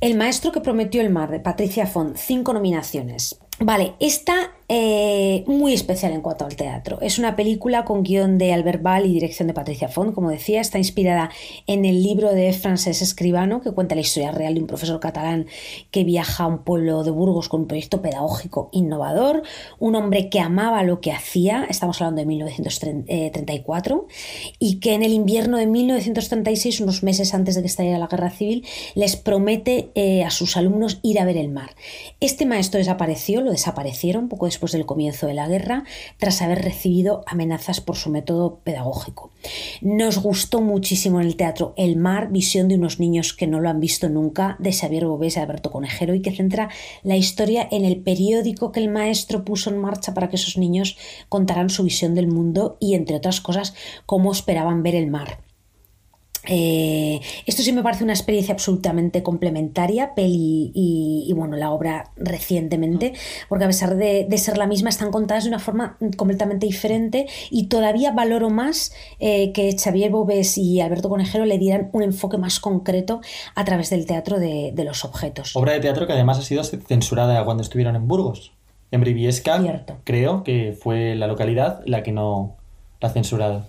El 0.00 0.16
maestro 0.16 0.50
que 0.52 0.60
prometió 0.60 1.00
el 1.00 1.10
mar 1.10 1.30
de 1.30 1.40
Patricia 1.40 1.86
Font, 1.86 2.16
cinco 2.16 2.52
nominaciones. 2.54 3.38
Vale, 3.58 3.94
esta 4.00 4.52
eh, 4.72 5.42
muy 5.48 5.72
especial 5.72 6.12
en 6.12 6.20
cuanto 6.20 6.44
al 6.44 6.54
teatro. 6.54 7.00
Es 7.00 7.18
una 7.18 7.34
película 7.34 7.84
con 7.84 8.04
guion 8.04 8.38
de 8.38 8.52
Albert 8.52 8.80
Ball 8.80 9.04
y 9.04 9.12
dirección 9.12 9.48
de 9.48 9.52
Patricia 9.52 9.88
Font, 9.88 10.14
como 10.14 10.30
decía, 10.30 10.60
está 10.60 10.78
inspirada 10.78 11.28
en 11.66 11.84
el 11.84 12.04
libro 12.04 12.32
de 12.32 12.52
Francesc 12.52 13.02
Escribano, 13.02 13.62
que 13.62 13.72
cuenta 13.72 13.96
la 13.96 14.02
historia 14.02 14.30
real 14.30 14.54
de 14.54 14.60
un 14.60 14.68
profesor 14.68 15.00
catalán 15.00 15.46
que 15.90 16.04
viaja 16.04 16.44
a 16.44 16.46
un 16.46 16.62
pueblo 16.62 17.02
de 17.02 17.10
Burgos 17.10 17.48
con 17.48 17.62
un 17.62 17.66
proyecto 17.66 18.00
pedagógico 18.00 18.68
innovador, 18.70 19.42
un 19.80 19.96
hombre 19.96 20.28
que 20.28 20.38
amaba 20.38 20.84
lo 20.84 21.00
que 21.00 21.10
hacía, 21.10 21.66
estamos 21.68 22.00
hablando 22.00 22.20
de 22.20 22.26
1934, 22.26 24.06
y 24.60 24.78
que 24.78 24.94
en 24.94 25.02
el 25.02 25.12
invierno 25.12 25.56
de 25.56 25.66
1936, 25.66 26.78
unos 26.78 27.02
meses 27.02 27.34
antes 27.34 27.56
de 27.56 27.62
que 27.62 27.66
estallara 27.66 27.98
la 27.98 28.06
guerra 28.06 28.30
civil, 28.30 28.64
les 28.94 29.16
promete 29.16 29.90
eh, 29.96 30.22
a 30.22 30.30
sus 30.30 30.56
alumnos 30.56 31.00
ir 31.02 31.18
a 31.18 31.24
ver 31.24 31.38
el 31.38 31.48
mar. 31.48 31.74
Este 32.20 32.46
maestro 32.46 32.78
desapareció, 32.78 33.40
lo 33.40 33.50
desaparecieron 33.50 34.28
poco 34.28 34.46
después 34.46 34.59
del 34.72 34.86
comienzo 34.86 35.26
de 35.26 35.34
la 35.34 35.48
guerra, 35.48 35.84
tras 36.18 36.42
haber 36.42 36.62
recibido 36.62 37.24
amenazas 37.26 37.80
por 37.80 37.96
su 37.96 38.10
método 38.10 38.60
pedagógico. 38.62 39.30
Nos 39.80 40.18
gustó 40.18 40.60
muchísimo 40.60 41.20
en 41.20 41.26
el 41.26 41.36
teatro 41.36 41.72
El 41.76 41.96
mar, 41.96 42.30
visión 42.30 42.68
de 42.68 42.74
unos 42.74 43.00
niños 43.00 43.32
que 43.32 43.46
no 43.46 43.60
lo 43.60 43.70
han 43.70 43.80
visto 43.80 44.08
nunca, 44.08 44.56
de 44.58 44.72
Xavier 44.72 45.06
Bobés 45.06 45.36
y 45.36 45.40
Alberto 45.40 45.70
Conejero, 45.70 46.14
y 46.14 46.22
que 46.22 46.32
centra 46.32 46.68
la 47.02 47.16
historia 47.16 47.66
en 47.70 47.84
el 47.84 48.00
periódico 48.02 48.72
que 48.72 48.80
el 48.80 48.90
maestro 48.90 49.44
puso 49.44 49.70
en 49.70 49.78
marcha 49.78 50.14
para 50.14 50.28
que 50.28 50.36
esos 50.36 50.58
niños 50.58 50.98
contaran 51.28 51.70
su 51.70 51.82
visión 51.82 52.14
del 52.14 52.28
mundo 52.28 52.76
y, 52.80 52.94
entre 52.94 53.16
otras 53.16 53.40
cosas, 53.40 53.74
cómo 54.06 54.32
esperaban 54.32 54.82
ver 54.82 54.94
el 54.94 55.10
mar. 55.10 55.49
Eh, 56.46 57.20
esto 57.44 57.62
sí 57.62 57.72
me 57.72 57.82
parece 57.82 58.02
una 58.02 58.14
experiencia 58.14 58.54
absolutamente 58.54 59.22
complementaria, 59.22 60.14
peli 60.14 60.72
y, 60.74 61.26
y, 61.28 61.32
bueno, 61.34 61.56
la 61.56 61.70
obra 61.70 62.10
recientemente, 62.16 63.12
porque 63.48 63.64
a 63.64 63.66
pesar 63.66 63.96
de, 63.96 64.26
de, 64.28 64.38
ser 64.38 64.56
la 64.56 64.66
misma, 64.66 64.88
están 64.88 65.10
contadas 65.10 65.44
de 65.44 65.50
una 65.50 65.58
forma 65.58 65.98
completamente 66.16 66.66
diferente 66.66 67.26
y 67.50 67.66
todavía 67.66 68.12
valoro 68.12 68.48
más 68.48 68.92
eh, 69.18 69.52
que 69.52 69.76
Xavier 69.76 70.10
Bobés 70.10 70.56
y 70.56 70.80
Alberto 70.80 71.10
Conejero 71.10 71.44
le 71.44 71.58
dieran 71.58 71.90
un 71.92 72.02
enfoque 72.02 72.38
más 72.38 72.58
concreto 72.58 73.20
a 73.54 73.64
través 73.64 73.90
del 73.90 74.06
teatro 74.06 74.38
de, 74.38 74.72
de 74.74 74.84
los 74.84 75.04
objetos. 75.04 75.54
Obra 75.56 75.74
de 75.74 75.80
teatro 75.80 76.06
que 76.06 76.14
además 76.14 76.38
ha 76.38 76.42
sido 76.42 76.64
censurada 76.64 77.44
cuando 77.44 77.62
estuvieron 77.62 77.96
en 77.96 78.08
Burgos. 78.08 78.52
En 78.92 79.02
Briviesca, 79.02 79.60
Cierto. 79.60 79.98
creo 80.02 80.42
que 80.42 80.76
fue 80.80 81.14
la 81.14 81.28
localidad 81.28 81.82
la 81.86 82.02
que 82.02 82.10
no 82.10 82.56
la 83.00 83.08
ha 83.08 83.12
censurado. 83.12 83.66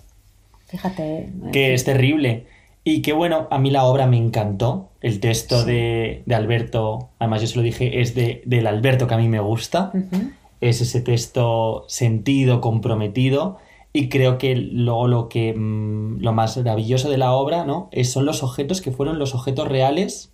Fíjate. 0.67 1.29
Que 1.51 1.73
es 1.73 1.83
terrible. 1.83 2.47
Y 2.83 3.01
que 3.01 3.13
bueno, 3.13 3.47
a 3.51 3.59
mí 3.59 3.69
la 3.69 3.85
obra 3.85 4.07
me 4.07 4.17
encantó. 4.17 4.89
El 5.01 5.19
texto 5.19 5.61
sí. 5.61 5.65
de, 5.67 6.23
de, 6.25 6.35
Alberto, 6.35 7.09
además 7.19 7.41
yo 7.41 7.47
se 7.47 7.55
lo 7.55 7.61
dije, 7.63 8.01
es 8.01 8.13
de, 8.13 8.41
del 8.45 8.67
Alberto 8.67 9.07
que 9.07 9.13
a 9.13 9.17
mí 9.17 9.27
me 9.27 9.39
gusta. 9.39 9.91
Uh 9.93 9.97
-huh. 9.97 10.33
Es 10.61 10.81
ese 10.81 11.01
texto 11.01 11.85
sentido, 11.87 12.61
comprometido. 12.61 13.57
Y 13.93 14.09
creo 14.09 14.37
que 14.37 14.55
luego 14.55 15.07
lo 15.07 15.27
que 15.27 15.53
mmm, 15.53 16.21
lo 16.21 16.33
más 16.33 16.57
maravilloso 16.57 17.09
de 17.09 17.17
la 17.17 17.33
obra, 17.33 17.65
¿no? 17.65 17.89
Es, 17.91 18.11
son 18.11 18.25
los 18.25 18.41
objetos 18.43 18.81
que 18.81 18.91
fueron 18.91 19.19
los 19.19 19.35
objetos 19.35 19.67
reales 19.67 20.31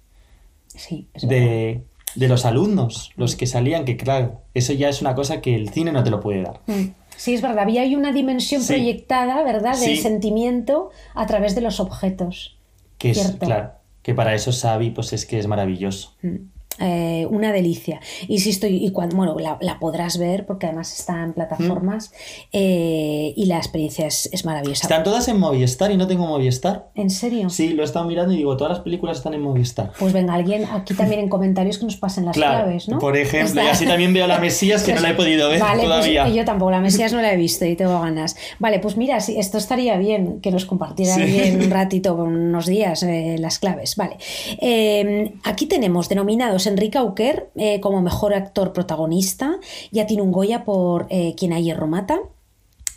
sí, 0.68 1.08
de, 1.22 1.82
de, 2.16 2.28
los 2.28 2.45
alumnos, 2.45 3.12
los 3.16 3.36
que 3.36 3.48
salían, 3.48 3.84
que 3.86 3.98
claro, 3.98 4.41
eso 4.54 4.74
ya 4.74 4.89
es 4.89 5.02
una 5.02 5.16
cosa 5.16 5.41
que 5.41 5.56
el 5.56 5.70
cine 5.70 5.91
no 5.91 6.04
te 6.04 6.12
lo 6.12 6.20
puede 6.20 6.43
dar. 6.43 6.62
Mm. 6.68 6.89
Sí, 7.18 7.34
es 7.34 7.41
verdad. 7.41 7.63
Había 7.63 7.84
una 7.97 8.11
dimensión 8.11 8.61
sí. 8.61 8.74
proyectada, 8.74 9.43
¿verdad? 9.43 9.78
Del 9.78 9.95
sí. 9.95 9.97
sentimiento 9.97 10.91
a 11.13 11.26
través 11.26 11.55
de 11.55 11.61
los 11.61 11.80
objetos. 11.80 12.57
Que 12.97 13.11
es, 13.11 13.18
¿cierto? 13.18 13.45
claro, 13.45 13.72
que 14.01 14.13
para 14.13 14.34
eso 14.34 14.51
Xavi, 14.51 14.91
pues 14.91 15.11
es 15.13 15.26
que 15.26 15.39
es 15.39 15.47
maravilloso. 15.47 16.13
Mm. 16.22 16.57
Eh, 16.80 17.28
una 17.32 17.51
delicia. 17.51 17.99
Insisto, 18.28 18.67
y 18.67 18.91
cuando, 18.91 19.15
bueno, 19.15 19.36
la, 19.39 19.57
la, 19.61 19.80
podrás 19.80 20.17
ver 20.17 20.45
porque 20.45 20.67
además 20.67 20.97
está 20.97 21.23
en 21.23 21.34
plataformas 21.34 22.11
mm. 22.11 22.47
eh, 22.53 23.34
y 23.36 23.45
la 23.45 23.57
experiencia 23.57 24.05
es, 24.05 24.30
es, 24.32 24.45
maravillosa. 24.45 24.84
Están 24.84 25.03
todas 25.03 25.28
en 25.28 25.39
Movistar 25.39 25.91
y 25.91 25.97
no 25.97 26.05
tengo 26.05 26.28
Movistar. 26.28 26.89
¿En 26.93 27.09
serio? 27.09 27.49
Sí, 27.49 27.69
lo 27.69 27.82
he 27.82 27.86
estado 27.86 28.05
mirando 28.05 28.34
y 28.34 28.38
digo, 28.38 28.55
todas 28.57 28.73
las 28.73 28.82
películas 28.82 29.17
están 29.17 29.34
en 29.34 29.41
Movistar. 29.41 29.91
Pues 29.97 30.13
venga, 30.13 30.36
alguien 30.36 30.65
aquí 30.71 30.93
también 30.93 31.21
en 31.21 31.30
comentarios 31.30 31.80
que 31.80 31.86
nos 31.86 31.97
pasen 31.97 32.25
las 32.25 32.36
claro, 32.36 32.65
claves, 32.65 32.88
¿no? 32.88 32.99
Por 32.99 33.17
ejemplo, 33.17 33.47
está... 33.47 33.63
y 33.63 33.67
así 33.67 33.86
también 33.88 34.13
veo 34.13 34.28
la 34.28 34.39
Mesías 34.39 34.84
que 34.84 34.93
no 34.93 35.01
la 35.01 35.11
he 35.11 35.13
podido 35.15 35.49
ver 35.49 35.59
vale, 35.59 35.84
todavía. 35.84 36.23
Pues 36.23 36.36
yo 36.36 36.45
tampoco, 36.45 36.71
la 36.71 36.82
Mesías 36.82 37.11
no 37.11 37.21
la 37.21 37.34
he 37.34 37.38
visto 37.38 37.65
y 37.65 37.75
tengo 37.75 37.99
ganas. 37.99 38.36
Vale, 38.59 38.80
pues 38.80 38.97
mira, 38.97 39.19
sí, 39.19 39.38
esto 39.39 39.57
estaría 39.57 39.97
bien 39.97 40.41
que 40.41 40.51
nos 40.51 40.65
compartiera 40.65 41.15
sí. 41.15 41.23
bien 41.23 41.61
un 41.63 41.69
ratito, 41.71 42.13
unos 42.13 42.67
días, 42.67 43.01
eh, 43.01 43.38
las 43.39 43.57
claves. 43.57 43.95
Vale. 43.95 44.17
Eh, 44.61 45.34
aquí 45.43 45.65
tenemos 45.65 46.07
denominados 46.07 46.66
Enrique 46.68 46.97
Auquer 46.97 47.49
eh, 47.55 47.80
como 47.82 48.01
mejor 48.01 48.34
actor 48.34 48.74
protagonista. 48.74 49.59
Ya 49.91 50.05
tiene 50.05 50.24
un 50.24 50.32
Goya 50.32 50.63
por 50.63 51.07
eh, 51.09 51.36
Quien 51.36 51.53
a 51.53 51.59
hierro 51.59 51.88
mata 51.88 52.20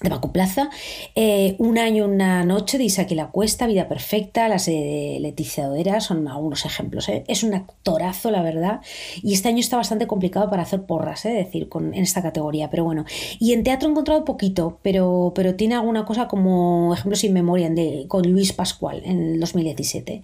de 0.02 0.08
Paco 0.08 0.32
Plaza, 0.32 0.70
eh, 1.14 1.56
Un 1.58 1.78
año, 1.78 2.06
una 2.06 2.42
noche 2.44 2.78
de 2.78 2.84
Isaac 2.84 3.10
y 3.10 3.14
la 3.14 3.28
Cuesta, 3.28 3.66
Vida 3.66 3.86
Perfecta, 3.86 4.48
las 4.48 4.66
de 4.66 5.18
Leticia 5.20 5.66
Dodera, 5.66 6.00
son 6.00 6.26
algunos 6.26 6.64
ejemplos. 6.64 7.08
¿eh? 7.08 7.24
Es 7.28 7.42
un 7.42 7.52
actorazo, 7.52 8.30
la 8.30 8.42
verdad, 8.42 8.80
y 9.22 9.34
este 9.34 9.48
año 9.48 9.58
está 9.58 9.76
bastante 9.76 10.06
complicado 10.06 10.48
para 10.48 10.62
hacer 10.62 10.84
porras, 10.84 11.26
¿eh? 11.26 11.30
decir, 11.30 11.68
con, 11.68 11.92
en 11.92 12.02
esta 12.02 12.22
categoría, 12.22 12.70
pero 12.70 12.84
bueno. 12.84 13.04
Y 13.38 13.52
en 13.52 13.62
teatro 13.62 13.88
he 13.88 13.90
encontrado 13.90 14.24
poquito, 14.24 14.78
pero, 14.82 15.32
pero 15.34 15.54
tiene 15.54 15.74
alguna 15.74 16.06
cosa 16.06 16.28
como 16.28 16.94
ejemplos 16.94 17.20
sin 17.20 17.34
memoria 17.34 17.70
con 18.08 18.30
Luis 18.30 18.52
Pascual 18.54 19.02
en 19.04 19.20
el 19.34 19.40
2017. 19.40 20.22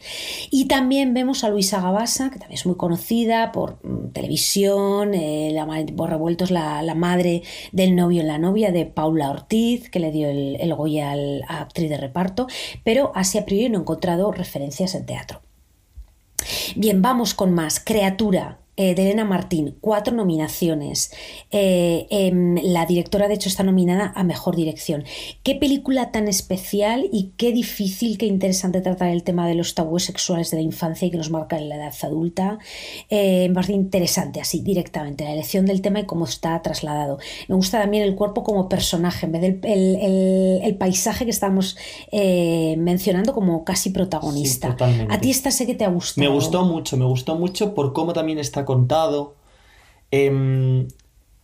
Y 0.51 0.68
también 0.68 1.12
vemos 1.12 1.45
a 1.45 1.51
Luisa 1.51 1.83
Gabasa, 1.83 2.31
que 2.31 2.39
también 2.39 2.59
es 2.59 2.66
muy 2.66 2.77
conocida 2.77 3.53
por 3.53 3.79
mm, 3.85 4.12
televisión, 4.12 5.12
eh, 5.12 5.51
la, 5.53 5.66
por 5.95 6.09
revueltos, 6.09 6.51
la, 6.51 6.83
la 6.83 6.95
madre 6.95 7.43
del 7.72 7.95
novio 7.95 8.22
en 8.22 8.29
la 8.29 8.39
novia 8.39 8.72
de 8.72 8.87
Paula 8.87 9.31
Ortiz 9.31 9.66
que 9.91 10.01
le 10.01 10.11
dio 10.11 10.29
el, 10.29 10.57
el 10.61 10.75
Goya 10.75 11.11
al, 11.11 11.43
a 11.49 11.61
actriz 11.61 11.91
de 11.91 11.97
reparto, 11.97 12.47
pero 12.85 13.12
así 13.14 13.39
a 13.39 13.45
priori 13.45 13.69
no 13.69 13.79
he 13.79 13.81
encontrado 13.83 14.33
referencias 14.33 14.95
en 14.95 15.07
teatro. 15.07 15.41
Bien, 16.77 17.03
vamos 17.03 17.35
con 17.35 17.53
más. 17.53 17.81
Criatura. 17.81 18.59
Eh, 18.77 18.95
de 18.95 19.03
Elena 19.03 19.24
Martín, 19.24 19.77
cuatro 19.81 20.14
nominaciones. 20.14 21.11
Eh, 21.51 22.07
em, 22.11 22.57
la 22.62 22.87
directora, 22.87 23.29
de 23.29 23.35
hecho, 23.35 23.49
está 23.49 23.62
nominada 23.62 24.12
a 24.14 24.24
Mejor 24.24 24.57
Dirección. 24.57 25.05
Qué 25.43 25.55
película 25.55 26.11
tan 26.12 26.29
especial 26.29 27.09
y 27.12 27.33
qué 27.37 27.53
difícil, 27.53 28.18
qué 28.18 28.27
interesante 28.27 28.81
tratar 28.81 29.09
el 29.11 29.22
tema 29.22 29.47
de 29.49 29.55
los 29.55 29.74
tabúes 29.74 30.05
sexuales 30.05 30.51
de 30.51 30.59
la 30.59 30.62
infancia 30.62 31.07
y 31.07 31.11
que 31.11 31.16
nos 31.16 31.31
marca 31.31 31.57
en 31.57 31.68
la 31.68 31.77
edad 31.77 31.95
adulta. 32.03 32.59
Eh, 33.11 33.51
parece 33.55 33.72
interesante, 33.72 34.41
así, 34.41 34.61
directamente, 34.61 35.24
la 35.24 35.33
elección 35.33 35.64
del 35.66 35.81
tema 35.81 36.01
y 36.01 36.05
cómo 36.05 36.24
está 36.27 36.61
trasladado. 36.62 37.18
Me 37.49 37.55
gusta 37.55 37.81
también 37.81 38.03
el 38.05 38.14
cuerpo 38.14 38.43
como 38.45 38.68
personaje, 38.68 39.27
en 39.27 39.33
vez 39.33 39.41
del 39.43 39.61
el, 39.62 39.97
el- 39.97 40.61
el 40.62 40.77
paisaje 40.77 41.24
que 41.24 41.31
estamos 41.31 41.77
eh, 42.12 42.74
mencionando 42.79 43.33
como 43.33 43.64
casi 43.64 43.91
protagonista. 43.91 44.77
a 45.09 45.20
ti 45.20 45.31
esta 45.31 45.51
sé 45.51 45.66
que 45.66 45.74
te 45.74 45.85
ha 45.85 45.89
gustado. 45.89 46.29
Me 46.29 46.35
gustó 46.35 46.64
mucho, 46.64 46.97
me 46.97 47.05
gustó 47.07 47.37
mucho 47.37 47.74
por 47.74 47.93
cómo 47.93 48.12
también 48.12 48.39
está 48.39 48.64
contado. 48.67 49.35
Em, 50.11 50.89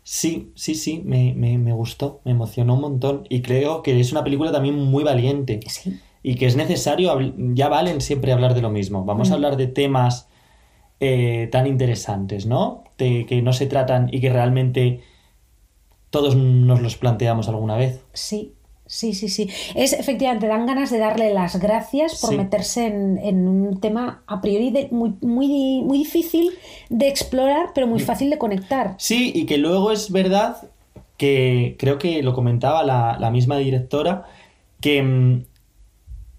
sí, 0.03 0.53
sí, 0.55 0.75
sí, 0.75 1.03
me, 1.05 1.33
me- 1.35 1.57
me 1.59 1.73
gustó, 1.73 2.21
me 2.25 2.33
emocionó 2.33 2.75
un 2.75 2.81
montón. 2.83 3.25
Y 3.31 3.41
creo 3.43 3.83
que 3.83 3.99
es 3.99 4.13
una 4.13 4.23
película 4.25 4.53
también 4.53 4.75
muy 4.77 5.03
valiente. 5.05 5.61
Y 6.23 6.35
que 6.37 6.47
es 6.47 6.55
necesario, 6.57 7.19
ya 7.55 7.69
valen 7.69 8.01
siempre 8.01 8.33
hablar 8.33 8.55
de 8.55 8.63
lo 8.63 8.71
mismo. 8.71 9.05
Vamos 9.05 9.31
Mm. 9.31 9.33
a 9.33 9.35
hablar 9.37 9.57
de 9.57 9.67
temas 9.69 10.29
eh, 11.01 11.49
tan 11.51 11.67
interesantes, 11.67 12.47
¿no? 12.47 12.85
De 12.99 13.27
que 13.27 13.43
no 13.43 13.53
se 13.53 13.67
tratan 13.67 14.09
y 14.13 14.21
que 14.21 14.31
realmente 14.31 15.01
todos 16.11 16.37
nos 16.37 16.81
los 16.81 16.97
planteamos 16.97 17.49
alguna 17.49 17.77
vez. 17.77 18.05
Sí, 18.13 18.53
sí, 18.87 19.15
sí, 19.15 19.29
sí. 19.29 19.49
Es 19.75 19.93
efectivamente, 19.93 20.47
dan 20.49 20.67
ganas 20.67 20.91
de 20.91 20.99
darle 20.99 21.33
las 21.33 21.59
gracias 21.59 22.21
por 22.21 22.31
Sí. 22.31 22.37
meterse 22.37 22.87
en, 22.87 23.19
en 23.19 23.49
un 23.49 23.81
tema 23.81 24.23
a 24.27 24.41
priori 24.41 24.71
de- 24.71 24.89
muy, 24.91 25.15
muy, 25.23 25.83
muy 25.83 25.99
difícil 25.99 26.51
de 26.91 27.09
explorar, 27.09 27.71
pero 27.75 27.87
muy 27.87 28.01
fácil 28.01 28.29
de 28.31 28.39
conectar. 28.39 28.95
Sí, 28.99 29.33
y 29.35 29.47
que 29.47 29.59
luego 29.59 29.93
es 29.93 30.11
verdad 30.13 30.69
que 31.17 31.77
creo 31.79 31.99
que 31.99 32.23
lo 32.23 32.35
comentaba 32.35 32.83
la, 32.83 33.17
la 33.19 33.31
misma 33.31 33.57
directora, 33.57 34.25
que 34.81 35.03
mm, 35.03 35.45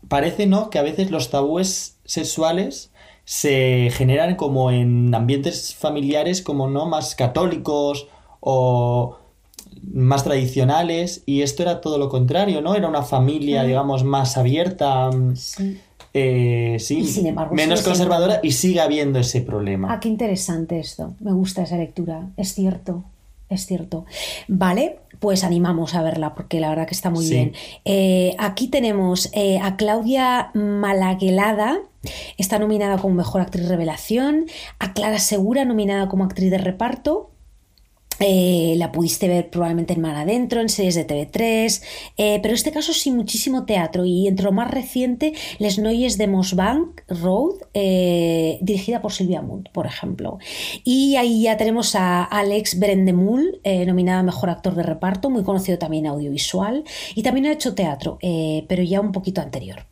parece, 0.08 0.46
¿no? 0.46 0.70
Que 0.70 0.80
a 0.80 0.84
veces 0.84 1.10
los 1.12 1.30
tabúes 1.30 1.98
sexuales 2.06 2.92
se 3.26 3.90
generan 3.94 4.36
como 4.36 4.70
en 4.72 5.16
ambientes 5.16 5.74
familiares 5.76 6.42
como 6.42 6.68
no 6.70 6.86
más 6.86 7.16
católicos 7.16 8.08
o 8.42 9.18
más 9.92 10.24
tradicionales 10.24 11.24
y 11.26 11.42
esto 11.42 11.64
era 11.64 11.82
todo 11.82 11.98
lo 11.98 12.10
contrario, 12.10 12.62
¿no? 12.62 12.76
Era 12.76 12.88
una 12.88 13.04
familia, 13.04 13.64
digamos, 13.64 14.04
más 14.04 14.38
abierta, 14.38 15.10
mm, 15.12 15.34
eh, 16.14 16.78
sí, 16.80 17.00
Y 17.00 17.06
sin 17.08 17.28
embargo, 17.28 17.56
menos 17.56 17.80
siendo- 17.80 17.90
conservadora 17.98 18.40
y 18.44 18.52
sigue 18.52 18.80
habiendo 18.82 19.20
ese 19.20 19.42
problema. 19.42 19.92
Ah, 19.92 20.00
qué 20.00 20.10
interesante 20.10 20.80
esto. 20.80 21.16
Me 21.20 21.34
gusta 21.34 21.64
esa 21.64 21.78
lectura. 21.78 22.30
Es 22.38 22.54
cierto. 22.54 23.04
Es 23.50 23.66
cierto. 23.68 24.06
Vale, 24.48 25.00
pues 25.20 25.44
animamos 25.44 25.94
a 25.96 26.02
verla 26.02 26.34
porque 26.34 26.60
la 26.60 26.70
verdad 26.70 26.88
que 26.88 26.96
está 26.96 27.10
muy 27.12 27.26
Sí. 27.26 27.34
bien. 27.36 27.54
Eh, 27.86 28.36
aquí 28.40 28.68
tenemos 28.68 29.30
eh, 29.34 29.60
a 29.62 29.76
Claudia 29.76 30.50
Malaguelada, 30.56 31.80
está 32.38 32.58
nominada 32.60 32.98
como 32.98 33.14
Mejor 33.16 33.42
Actriz 33.42 33.68
Revelación, 33.68 34.46
a 34.80 34.94
Clara 34.94 35.20
Segura 35.20 35.66
nominada 35.66 36.08
como 36.10 36.24
Actriz 36.24 36.50
de 36.52 36.58
Reparto, 36.58 37.30
eh, 38.20 38.76
la 38.78 38.92
pudiste 38.92 39.28
ver 39.28 39.50
probablemente 39.50 39.94
en 39.94 40.02
Mar 40.02 40.16
Adentro, 40.16 40.62
en 40.62 40.70
series 40.70 40.96
de 40.96 41.08
TV3, 41.08 41.82
eh, 42.18 42.40
pero 42.42 42.54
este 42.54 42.72
caso 42.72 42.94
sí 42.94 43.12
muchísimo 43.12 43.66
teatro 43.66 44.06
y 44.06 44.28
entre 44.28 44.46
lo 44.46 44.52
más 44.52 44.70
reciente, 44.72 45.34
Les 45.60 45.80
Noyes 45.80 46.18
de 46.18 46.28
Mosbank 46.28 47.02
Road, 47.08 47.56
eh, 47.74 48.58
dirigida 48.62 49.02
por 49.02 49.12
Silvia 49.12 49.42
Munt, 49.42 49.70
por 49.70 49.86
ejemplo. 49.86 50.38
Y 50.84 51.16
ahí 51.16 51.44
ya 51.44 51.58
tenemos 51.58 51.96
a 51.96 52.24
Alex 52.24 52.80
Brendemul, 52.80 53.60
eh, 53.64 53.86
nominada 53.86 54.20
a 54.20 54.24
Mejor 54.24 54.50
Actor 54.50 54.76
de 54.76 54.84
Reparto, 54.84 55.30
muy 55.30 55.44
conocido 55.44 55.78
también 55.78 56.08
audiovisual, 56.08 56.84
y 57.16 57.24
también 57.24 57.48
ha 57.48 57.52
hecho 57.52 57.76
teatro, 57.76 58.18
pero 58.68 58.84
ya 58.84 59.00
un 59.02 59.12
poquito 59.12 59.42
anterior. 59.42 59.86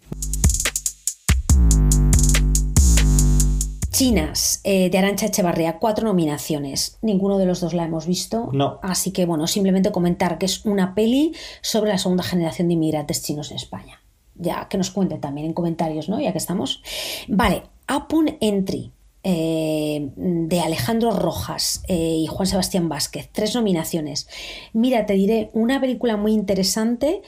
Chinas, 4.01 4.61
eh, 4.63 4.89
de 4.89 4.97
Arancha 4.97 5.27
Echevarría, 5.27 5.77
cuatro 5.77 6.07
nominaciones. 6.07 6.97
Ninguno 7.03 7.37
de 7.37 7.45
los 7.45 7.61
dos 7.61 7.75
la 7.75 7.85
hemos 7.85 8.07
visto. 8.07 8.49
No. 8.51 8.79
Así 8.81 9.11
que, 9.11 9.27
bueno, 9.27 9.45
simplemente 9.45 9.91
comentar 9.91 10.39
que 10.39 10.47
es 10.47 10.65
una 10.65 10.95
peli 10.95 11.33
sobre 11.61 11.91
la 11.91 11.99
segunda 11.99 12.23
generación 12.23 12.67
de 12.67 12.73
inmigrantes 12.73 13.21
chinos 13.21 13.51
en 13.51 13.57
España. 13.57 14.01
Ya 14.33 14.67
que 14.69 14.79
nos 14.79 14.89
cuente 14.89 15.19
también 15.19 15.45
en 15.45 15.53
comentarios, 15.53 16.09
¿no? 16.09 16.19
Ya 16.19 16.31
que 16.31 16.39
estamos. 16.39 16.81
Vale, 17.27 17.61
Upon 17.95 18.37
Entry. 18.41 18.91
eh, 19.23 20.09
de 20.15 20.59
Alejandro 20.61 21.11
Rojas 21.11 21.83
eh, 21.87 22.21
y 22.23 22.25
Juan 22.25 22.47
Sebastián 22.47 22.89
Vázquez, 22.89 23.29
tres 23.31 23.53
nominaciones. 23.53 24.27
Mira, 24.73 25.05
te 25.05 25.13
diré, 25.13 25.51
una 25.53 25.79
película 25.79 26.17
muy 26.17 26.31
interesante 26.31 27.21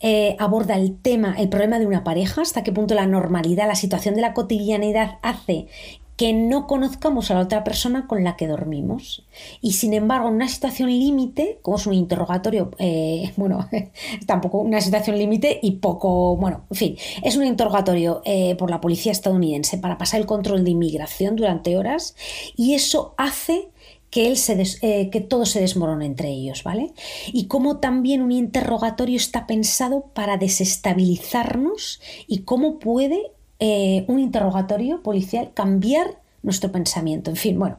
eh, 0.00 0.36
aborda 0.38 0.76
el 0.76 1.00
tema, 1.00 1.34
el 1.38 1.48
problema 1.48 1.78
de 1.78 1.86
una 1.86 2.04
pareja, 2.04 2.42
hasta 2.42 2.62
qué 2.62 2.70
punto 2.70 2.94
la 2.94 3.06
normalidad, 3.06 3.66
la 3.66 3.74
situación 3.74 4.14
de 4.14 4.20
la 4.20 4.34
cotidianidad 4.34 5.18
hace 5.22 5.68
que 6.16 6.32
no 6.32 6.66
conozcamos 6.66 7.30
a 7.30 7.34
la 7.34 7.40
otra 7.40 7.62
persona 7.62 8.06
con 8.06 8.24
la 8.24 8.36
que 8.36 8.46
dormimos. 8.46 9.24
Y 9.60 9.72
sin 9.72 9.92
embargo, 9.92 10.28
en 10.28 10.34
una 10.34 10.48
situación 10.48 10.88
límite, 10.88 11.58
como 11.62 11.76
es 11.76 11.86
un 11.86 11.92
interrogatorio, 11.92 12.70
eh, 12.78 13.32
bueno, 13.36 13.68
tampoco 14.26 14.58
una 14.58 14.80
situación 14.80 15.18
límite 15.18 15.60
y 15.62 15.72
poco, 15.72 16.36
bueno, 16.36 16.64
en 16.70 16.76
fin, 16.76 16.96
es 17.22 17.36
un 17.36 17.44
interrogatorio 17.44 18.22
eh, 18.24 18.56
por 18.56 18.70
la 18.70 18.80
policía 18.80 19.12
estadounidense 19.12 19.78
para 19.78 19.98
pasar 19.98 20.20
el 20.20 20.26
control 20.26 20.64
de 20.64 20.70
inmigración 20.70 21.36
durante 21.36 21.76
horas 21.76 22.16
y 22.56 22.74
eso 22.74 23.14
hace 23.18 23.68
que, 24.10 24.28
él 24.28 24.38
se 24.38 24.62
eh, 24.80 25.10
que 25.10 25.20
todo 25.20 25.44
se 25.44 25.60
desmorone 25.60 26.06
entre 26.06 26.30
ellos, 26.30 26.62
¿vale? 26.62 26.92
Y 27.32 27.48
cómo 27.48 27.78
también 27.78 28.22
un 28.22 28.32
interrogatorio 28.32 29.16
está 29.16 29.46
pensado 29.46 30.06
para 30.14 30.38
desestabilizarnos 30.38 32.00
y 32.26 32.38
cómo 32.38 32.78
puede 32.78 33.32
eh, 33.60 34.04
un 34.08 34.20
interrogatorio 34.20 35.02
policial 35.02 35.52
cambiar 35.54 36.18
nuestro 36.46 36.70
pensamiento. 36.70 37.30
En 37.30 37.36
fin, 37.36 37.58
bueno, 37.58 37.78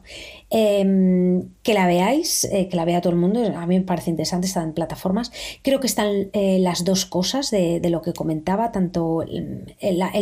eh, 0.52 1.42
que 1.64 1.74
la 1.74 1.88
veáis, 1.88 2.44
eh, 2.44 2.68
que 2.68 2.76
la 2.76 2.84
vea 2.84 3.02
todo 3.02 3.14
el 3.14 3.20
mundo, 3.20 3.42
a 3.56 3.66
mí 3.66 3.80
me 3.80 3.86
parece 3.86 4.10
interesante, 4.12 4.46
está 4.46 4.62
en 4.62 4.74
plataformas. 4.74 5.32
Creo 5.64 5.80
que 5.80 5.88
están 5.88 6.30
eh, 6.34 6.60
las 6.60 6.84
dos 6.84 7.06
cosas 7.06 7.50
de, 7.50 7.82
lo 7.90 8.02
que 8.02 8.12
comentaba, 8.12 8.74
tanto 8.74 9.24
el, 9.24 9.74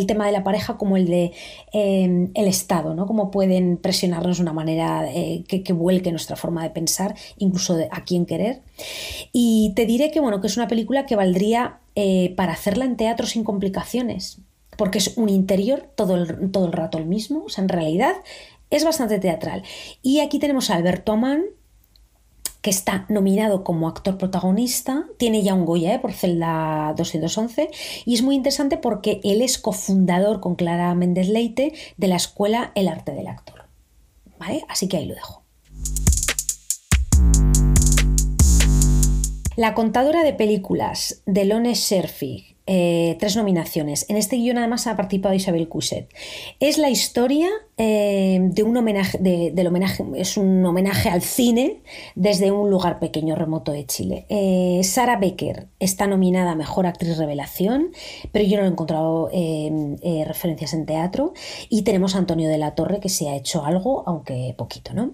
tema 0.07 0.27
de 0.27 0.31
la 0.31 0.43
pareja 0.43 0.77
como 0.77 0.95
el 0.95 1.07
de 1.07 1.31
eh, 1.73 2.29
el 2.33 2.47
Estado, 2.47 2.93
¿no? 2.93 3.07
Cómo 3.07 3.31
pueden 3.31 3.77
presionarnos 3.77 4.37
de 4.37 4.43
una 4.43 4.53
manera 4.53 5.09
que, 5.47 5.63
que 5.63 5.73
vuelque 5.73 6.11
nuestra 6.11 6.35
forma 6.35 6.61
de 6.61 6.69
pensar, 6.69 7.15
incluso 7.39 7.77
a 7.89 8.03
quién 8.03 8.27
querer. 8.27 8.61
Y 9.33 9.73
te 9.75 9.87
diré 9.87 10.11
que, 10.11 10.19
bueno, 10.19 10.39
que 10.39 10.47
es 10.47 10.55
una 10.55 10.67
película 10.67 11.07
que 11.07 11.15
valdría 11.15 11.79
para 12.35 12.53
hacerla 12.53 12.85
en 12.85 12.95
teatro 12.95 13.25
sin 13.25 13.43
complicaciones 13.43 14.39
porque 14.77 14.97
es 14.97 15.17
un 15.17 15.29
interior 15.29 15.89
todo 15.95 16.15
el, 16.15 16.51
todo 16.51 16.65
el 16.65 16.71
rato 16.71 16.97
el 16.97 17.05
mismo, 17.05 17.43
o 17.45 17.49
sea, 17.49 17.63
en 17.63 17.69
realidad 17.69 18.15
es 18.69 18.83
bastante 18.83 19.19
teatral. 19.19 19.63
Y 20.01 20.19
aquí 20.19 20.39
tenemos 20.39 20.69
a 20.69 20.75
Alberto 20.75 21.13
Amán, 21.13 21.43
que 22.61 22.71
está 22.71 23.05
nominado 23.09 23.63
como 23.63 23.87
actor 23.87 24.17
protagonista, 24.17 25.05
tiene 25.17 25.43
ya 25.43 25.53
un 25.53 25.65
Goya 25.65 25.93
¿eh? 25.93 25.99
por 25.99 26.13
Celda 26.13 26.95
211, 26.97 27.69
y 28.05 28.15
es 28.15 28.23
muy 28.23 28.33
interesante 28.33 28.77
porque 28.77 29.21
él 29.23 29.43
es 29.43 29.59
cofundador 29.59 30.39
con 30.39 30.55
Clara 30.55 30.95
Méndez 30.95 31.29
Leite 31.29 31.73
de 31.97 32.07
la 32.07 32.15
escuela 32.15 32.71
El 32.73 32.87
Arte 32.87 33.11
del 33.11 33.27
Actor. 33.27 33.65
¿Vale? 34.39 34.65
Así 34.67 34.87
que 34.87 34.97
ahí 34.97 35.05
lo 35.05 35.13
dejo. 35.13 35.43
La 39.55 39.73
contadora 39.73 40.23
de 40.23 40.33
películas 40.33 41.21
de 41.25 41.45
Lone 41.45 41.75
Scherfig, 41.75 42.54
eh, 42.67 43.15
tres 43.19 43.35
nominaciones. 43.35 44.05
En 44.09 44.17
este 44.17 44.37
guion 44.37 44.57
además 44.57 44.87
ha 44.87 44.95
participado 44.95 45.35
Isabel 45.35 45.67
Cuset. 45.67 46.09
Es 46.59 46.77
la 46.77 46.89
historia 46.89 47.49
eh, 47.77 48.39
de 48.41 48.63
un 48.63 48.75
homenaje, 48.77 49.17
de- 49.19 49.51
del 49.51 49.67
homenaje, 49.67 50.03
es 50.15 50.37
un 50.37 50.65
homenaje 50.65 51.09
al 51.09 51.21
cine 51.21 51.81
desde 52.15 52.51
un 52.51 52.69
lugar 52.69 52.99
pequeño 52.99 53.35
remoto 53.35 53.71
de 53.71 53.85
Chile. 53.85 54.25
Eh, 54.29 54.81
Sara 54.83 55.17
Becker 55.17 55.67
está 55.79 56.07
nominada 56.07 56.51
a 56.51 56.55
Mejor 56.55 56.87
Actriz 56.87 57.17
Revelación, 57.17 57.91
pero 58.31 58.45
yo 58.45 58.57
no 58.57 58.65
he 58.65 58.69
encontrado 58.69 59.29
eh, 59.31 59.95
eh, 60.01 60.23
referencias 60.25 60.73
en 60.73 60.85
teatro. 60.85 61.33
Y 61.69 61.83
tenemos 61.83 62.15
a 62.15 62.19
Antonio 62.19 62.49
de 62.49 62.57
la 62.57 62.75
Torre 62.75 62.99
que 62.99 63.09
se 63.09 63.29
ha 63.29 63.35
hecho 63.35 63.65
algo, 63.65 64.03
aunque 64.07 64.53
poquito, 64.57 64.93
¿no? 64.93 65.11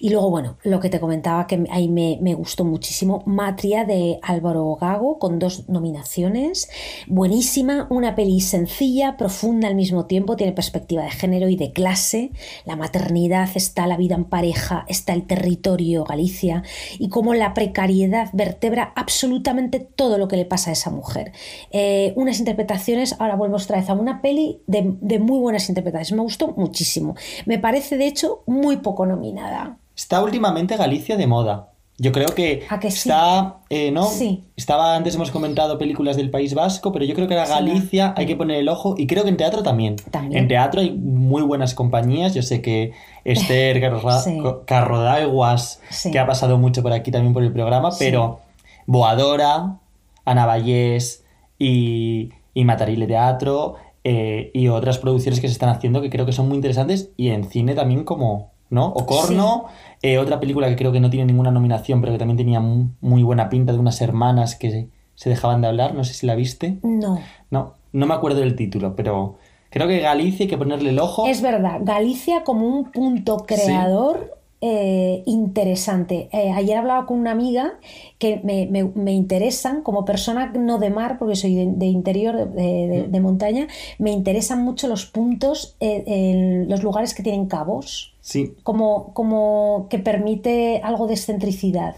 Y 0.00 0.10
luego, 0.10 0.30
bueno, 0.30 0.58
lo 0.62 0.78
que 0.78 0.90
te 0.90 1.00
comentaba 1.00 1.46
que 1.46 1.64
ahí 1.70 1.88
me, 1.88 2.18
me, 2.20 2.34
gustó 2.34 2.64
muchísimo, 2.64 3.22
Matria 3.26 3.84
de 3.84 4.20
Álvaro 4.22 4.76
Gago, 4.76 5.18
con 5.18 5.38
dos 5.38 5.68
nominaciones. 5.68 6.68
Buenísima, 7.08 7.88
una 7.90 8.14
peli 8.14 8.40
sencilla, 8.40 9.16
profunda 9.16 9.66
al 9.66 9.74
mismo 9.74 10.06
tiempo, 10.06 10.36
tiene 10.36 10.52
perspectiva 10.52 11.02
de 11.02 11.10
género 11.10 11.48
y 11.48 11.56
de 11.56 11.72
clase. 11.72 12.30
La 12.64 12.76
maternidad 12.76 13.48
está, 13.54 13.88
la 13.88 13.96
vida 13.96 14.14
en 14.14 14.24
pareja, 14.24 14.84
está 14.88 15.14
el 15.14 15.26
territorio, 15.26 16.04
Galicia, 16.04 16.62
y 16.98 17.08
cómo 17.08 17.34
la 17.34 17.52
precariedad 17.52 18.30
vertebra 18.32 18.92
absolutamente 18.94 19.80
todo 19.80 20.18
lo 20.18 20.28
que 20.28 20.36
le 20.36 20.44
pasa 20.44 20.70
a 20.70 20.74
esa 20.74 20.90
mujer. 20.90 21.32
Eh, 21.72 22.12
unas 22.16 22.38
interpretaciones, 22.38 23.16
ahora 23.18 23.34
vuelvo 23.34 23.56
otra 23.56 23.78
vez 23.78 23.90
a 23.90 23.94
una 23.94 24.22
peli 24.22 24.60
de, 24.68 24.94
de 25.00 25.18
muy 25.18 25.40
buenas 25.40 25.68
interpretaciones, 25.68 26.12
me 26.12 26.22
gustó 26.22 26.54
muchísimo. 26.56 27.16
Me 27.46 27.58
parece, 27.58 27.96
de 27.96 28.06
hecho, 28.06 28.44
muy 28.46 28.76
poco 28.76 29.06
nominada. 29.06 29.55
Está 29.96 30.22
últimamente 30.22 30.76
Galicia 30.76 31.16
de 31.16 31.26
moda. 31.26 31.70
Yo 31.98 32.12
creo 32.12 32.28
que, 32.28 32.62
que 32.80 32.90
sí? 32.90 33.08
está, 33.08 33.60
eh, 33.70 33.90
¿no? 33.90 34.04
Sí. 34.04 34.44
Estaba 34.54 34.94
antes 34.94 35.14
hemos 35.14 35.30
comentado 35.30 35.78
películas 35.78 36.16
del 36.18 36.28
País 36.28 36.52
Vasco, 36.52 36.92
pero 36.92 37.06
yo 37.06 37.14
creo 37.14 37.26
que 37.26 37.32
era 37.32 37.46
Galicia, 37.46 38.12
hay 38.18 38.26
que 38.26 38.36
poner 38.36 38.58
el 38.58 38.68
ojo 38.68 38.96
y 38.98 39.06
creo 39.06 39.22
que 39.22 39.30
en 39.30 39.38
teatro 39.38 39.62
también. 39.62 39.96
¿También? 40.10 40.42
En 40.42 40.48
teatro 40.48 40.82
hay 40.82 40.92
muy 40.92 41.40
buenas 41.40 41.74
compañías. 41.74 42.34
Yo 42.34 42.42
sé 42.42 42.60
que 42.60 42.92
Esther 43.24 43.80
Carro 43.80 44.20
Sí. 44.20 44.38
Carrodaiguas, 44.66 45.80
que 46.12 46.18
ha 46.18 46.26
pasado 46.26 46.58
mucho 46.58 46.82
por 46.82 46.92
aquí 46.92 47.10
también 47.10 47.32
por 47.32 47.42
el 47.42 47.52
programa, 47.52 47.88
pero 47.98 48.40
Boadora, 48.86 49.78
Ana 50.26 50.44
Vallés 50.44 51.24
y, 51.58 52.30
y 52.52 52.64
Matarile 52.66 53.06
Teatro 53.06 53.76
eh, 54.04 54.50
y 54.52 54.68
otras 54.68 54.98
producciones 54.98 55.40
que 55.40 55.48
se 55.48 55.52
están 55.52 55.70
haciendo 55.70 56.02
que 56.02 56.10
creo 56.10 56.26
que 56.26 56.32
son 56.32 56.46
muy 56.46 56.56
interesantes 56.56 57.10
y 57.16 57.30
en 57.30 57.48
cine 57.48 57.74
también 57.74 58.04
como, 58.04 58.52
¿no? 58.76 58.86
Ocorno, 58.94 59.64
eh, 60.02 60.18
otra 60.18 60.38
película 60.38 60.68
que 60.68 60.76
creo 60.76 60.92
que 60.92 61.00
no 61.00 61.10
tiene 61.10 61.26
ninguna 61.26 61.50
nominación 61.50 62.00
pero 62.00 62.12
que 62.12 62.18
también 62.18 62.36
tenía 62.36 62.60
mu- 62.60 62.90
muy 63.00 63.24
buena 63.24 63.48
pinta 63.48 63.72
de 63.72 63.78
unas 63.80 64.00
hermanas 64.00 64.54
que 64.54 64.70
se, 64.70 64.88
se 65.16 65.30
dejaban 65.30 65.60
de 65.62 65.66
hablar, 65.66 65.94
no 65.94 66.04
sé 66.04 66.14
si 66.14 66.26
la 66.26 66.36
viste. 66.36 66.76
No. 66.84 67.18
No, 67.50 67.72
no 67.92 68.06
me 68.06 68.14
acuerdo 68.14 68.38
del 68.40 68.54
título, 68.54 68.94
pero 68.94 69.36
creo 69.70 69.88
que 69.88 69.98
Galicia 70.00 70.44
hay 70.44 70.48
que 70.50 70.58
ponerle 70.58 70.90
el 70.90 70.98
ojo. 71.00 71.26
Es 71.26 71.42
verdad, 71.42 71.80
Galicia 71.82 72.44
como 72.44 72.66
un 72.68 72.92
punto 72.92 73.38
creador 73.46 74.32
eh, 74.62 75.22
interesante. 75.26 76.28
Eh, 76.32 76.50
ayer 76.50 76.78
hablaba 76.78 77.04
con 77.06 77.18
una 77.18 77.30
amiga 77.30 77.74
que 78.18 78.40
me, 78.42 78.66
me- 78.66 78.90
me 78.94 79.12
interesan, 79.12 79.82
como 79.82 80.04
persona 80.04 80.50
no 80.58 80.78
de 80.78 80.90
mar, 80.90 81.18
porque 81.18 81.36
soy 81.36 81.54
de, 81.54 81.66
de 81.72 81.86
interior, 81.86 82.34
de, 82.52 82.62
de- 82.88 83.06
de 83.08 83.20
montaña, 83.20 83.66
me 83.98 84.10
interesan 84.12 84.62
mucho 84.64 84.88
los 84.88 85.04
puntos, 85.06 85.76
los 85.80 86.82
lugares 86.82 87.14
que 87.14 87.22
tienen 87.22 87.46
cabos, 87.46 88.14
Sí, 88.26 88.54
como, 88.64 89.14
como 89.14 89.86
que 89.88 90.00
permite 90.00 90.80
algo 90.82 91.06
de 91.06 91.14
excentricidad. 91.14 91.94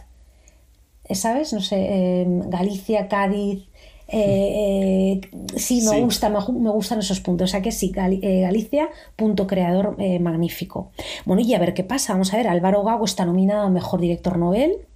Eh, 1.05 1.15
¿Sabes? 1.15 1.55
No 1.55 1.63
sé, 1.63 1.77
eh, 1.89 2.27
Galicia, 2.49 3.09
Cádiz. 3.09 3.67
eh, 4.09 5.21
eh, 5.23 5.31
sí, 5.57 5.77
me 5.83 5.97
Sí. 5.97 6.01
gusta, 6.03 6.29
me, 6.29 6.71
gustan 6.71 6.99
esos 6.99 7.21
puntos. 7.21 7.49
O 7.49 7.51
sea 7.51 7.63
que 7.63 7.73
sí, 7.73 7.93
Gali- 7.93 8.21
Galicia, 8.43 8.91
punto 9.17 9.47
creador 9.47 9.97
magnífico. 10.21 10.91
Bueno, 11.25 11.41
y 11.43 11.55
a 11.55 11.59
ver 11.59 11.73
qué 11.73 11.83
pasa. 11.85 12.13
Vamos 12.13 12.35
a 12.35 12.37
ver, 12.37 12.49
Álvaro 12.49 12.83
Gago 12.85 13.07
está 13.07 13.25
nominado 13.25 13.63
a 13.67 13.71
Mejor 13.71 14.01
Director 14.03 14.37
Nobel. 14.37 14.87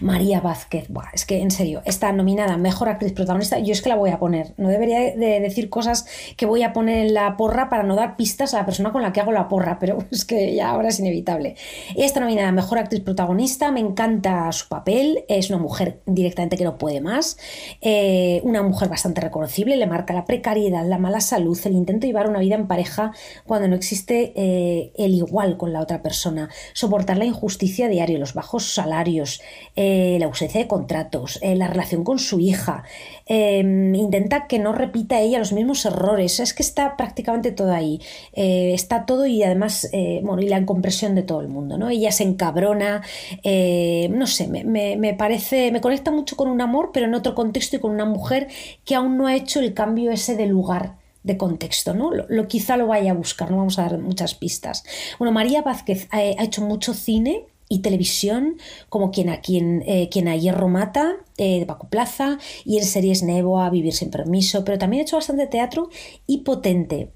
María 0.00 0.40
Vázquez, 0.40 0.88
buah, 0.88 1.10
es 1.12 1.24
que 1.24 1.40
en 1.40 1.50
serio, 1.50 1.82
está 1.84 2.12
nominada 2.12 2.56
Mejor 2.56 2.88
Actriz 2.88 3.12
Protagonista. 3.12 3.58
Yo 3.58 3.72
es 3.72 3.82
que 3.82 3.88
la 3.88 3.96
voy 3.96 4.10
a 4.10 4.18
poner. 4.18 4.52
No 4.56 4.68
debería 4.68 4.98
de 4.98 5.40
decir 5.40 5.70
cosas 5.70 6.06
que 6.36 6.46
voy 6.46 6.62
a 6.62 6.72
poner 6.72 7.06
en 7.06 7.14
la 7.14 7.36
porra 7.36 7.68
para 7.68 7.82
no 7.82 7.96
dar 7.96 8.16
pistas 8.16 8.54
a 8.54 8.58
la 8.58 8.66
persona 8.66 8.92
con 8.92 9.02
la 9.02 9.12
que 9.12 9.20
hago 9.20 9.32
la 9.32 9.48
porra, 9.48 9.78
pero 9.80 9.98
es 10.10 10.24
que 10.24 10.54
ya 10.54 10.70
ahora 10.70 10.88
es 10.88 11.00
inevitable. 11.00 11.56
Ella 11.94 12.06
está 12.06 12.20
nominada 12.20 12.52
Mejor 12.52 12.78
Actriz 12.78 13.00
Protagonista. 13.00 13.70
Me 13.70 13.80
encanta 13.80 14.50
su 14.52 14.68
papel. 14.68 15.24
Es 15.28 15.50
una 15.50 15.58
mujer 15.58 16.00
directamente 16.06 16.56
que 16.56 16.64
no 16.64 16.78
puede 16.78 17.00
más. 17.00 17.38
Eh, 17.80 18.40
una 18.44 18.62
mujer 18.62 18.88
bastante 18.88 19.20
reconocible. 19.20 19.76
Le 19.76 19.86
marca 19.86 20.14
la 20.14 20.24
precariedad, 20.24 20.86
la 20.86 20.98
mala 20.98 21.20
salud, 21.20 21.58
el 21.64 21.72
intento 21.72 22.02
de 22.02 22.08
llevar 22.08 22.28
una 22.28 22.40
vida 22.40 22.54
en 22.54 22.66
pareja 22.66 23.12
cuando 23.46 23.68
no 23.68 23.76
existe 23.76 24.32
eh, 24.36 24.92
el 24.96 25.14
igual 25.14 25.56
con 25.56 25.72
la 25.72 25.80
otra 25.80 26.02
persona. 26.02 26.48
Soportar 26.72 27.18
la 27.18 27.24
injusticia 27.24 27.88
diaria, 27.88 28.18
los 28.18 28.34
bajos 28.34 28.74
salarios, 28.74 29.40
eh, 29.76 30.16
la 30.20 30.26
ausencia 30.26 30.60
de 30.60 30.68
contratos, 30.68 31.38
eh, 31.42 31.54
la 31.56 31.66
relación 31.68 32.04
con 32.04 32.18
su 32.18 32.40
hija. 32.40 32.84
Eh, 33.26 33.58
intenta 33.94 34.46
que 34.46 34.58
no 34.58 34.72
repita 34.72 35.20
ella 35.20 35.38
los 35.38 35.52
mismos 35.52 35.84
errores. 35.86 36.40
Es 36.40 36.54
que 36.54 36.62
está 36.62 36.96
prácticamente 36.96 37.52
todo 37.52 37.72
ahí. 37.72 38.00
Eh, 38.32 38.72
está 38.74 39.06
todo 39.06 39.26
y 39.26 39.42
además, 39.42 39.88
bueno, 40.22 40.42
y 40.42 40.48
la 40.48 40.58
incompresión 40.58 41.14
de 41.14 41.22
todo 41.22 41.40
el 41.40 41.48
mundo, 41.48 41.78
¿no? 41.78 41.88
Ella 41.90 42.12
se 42.12 42.24
encabrona, 42.24 43.02
no 43.44 44.26
sé, 44.26 44.48
me, 44.48 44.64
me- 44.64 44.96
me 44.96 45.14
parece, 45.14 45.70
me 45.72 45.80
conecta 45.80 46.10
mucho 46.10 46.36
con 46.36 46.48
un 46.48 46.60
amor, 46.60 46.90
pero 46.92 47.06
en 47.06 47.14
otro 47.14 47.34
contexto 47.34 47.76
y 47.76 47.80
con 47.80 47.92
una 47.92 48.04
mujer 48.04 48.48
que 48.84 48.94
aún 48.94 49.16
no 49.16 49.26
ha 49.26 49.34
hecho 49.36 49.60
el 49.60 49.74
cambio 49.74 50.10
ese 50.10 50.36
de 50.36 50.46
lugar 50.46 50.96
de 51.22 51.36
contexto, 51.38 51.94
¿no? 51.94 52.10
Lo, 52.12 52.48
quizá 52.48 52.76
lo 52.76 52.86
vaya 52.86 53.12
a 53.12 53.14
buscar, 53.14 53.50
no 53.50 53.56
vamos 53.56 53.78
a 53.78 53.82
dar 53.82 53.98
muchas 53.98 54.34
pistas. 54.34 54.84
Bueno, 55.18 55.32
María 55.32 55.62
Vázquez 55.62 56.06
ha 56.10 56.22
hecho 56.22 56.60
mucho 56.62 56.92
cine 56.92 57.46
y 57.74 57.80
televisión, 57.80 58.56
como 58.88 59.10
quien 59.10 59.28
a 59.28 59.40
quien, 59.40 59.82
eh, 59.86 60.08
quien 60.10 60.28
a 60.28 60.36
hierro 60.36 60.68
mata, 60.68 61.16
eh, 61.36 61.58
de 61.60 61.66
Paco 61.66 61.88
Plaza, 61.88 62.38
y 62.64 62.78
en 62.78 62.84
series 62.84 63.22
Neboa, 63.22 63.68
Vivir 63.70 63.92
sin 63.92 64.10
permiso, 64.10 64.64
pero 64.64 64.78
también 64.78 65.00
ha 65.00 65.04
hecho 65.04 65.16
bastante 65.16 65.46
teatro 65.46 65.88
y 66.26 66.38
potente. 66.38 67.10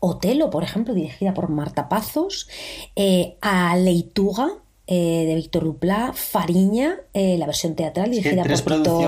Otelo, 0.00 0.48
por 0.50 0.62
ejemplo, 0.62 0.94
dirigida 0.94 1.34
por 1.34 1.48
Marta 1.48 1.88
Pazos, 1.88 2.48
eh, 2.94 3.36
a 3.40 3.76
Leituga, 3.76 4.48
eh, 4.86 5.24
de 5.26 5.34
Víctor 5.34 5.64
Duplá, 5.64 6.12
Fariña, 6.14 7.00
eh, 7.12 7.36
la 7.36 7.44
versión 7.46 7.74
teatral 7.74 8.06
que 8.06 8.16
dirigida 8.16 8.42
tres 8.42 8.62
por 8.62 8.76
Tito 8.76 9.00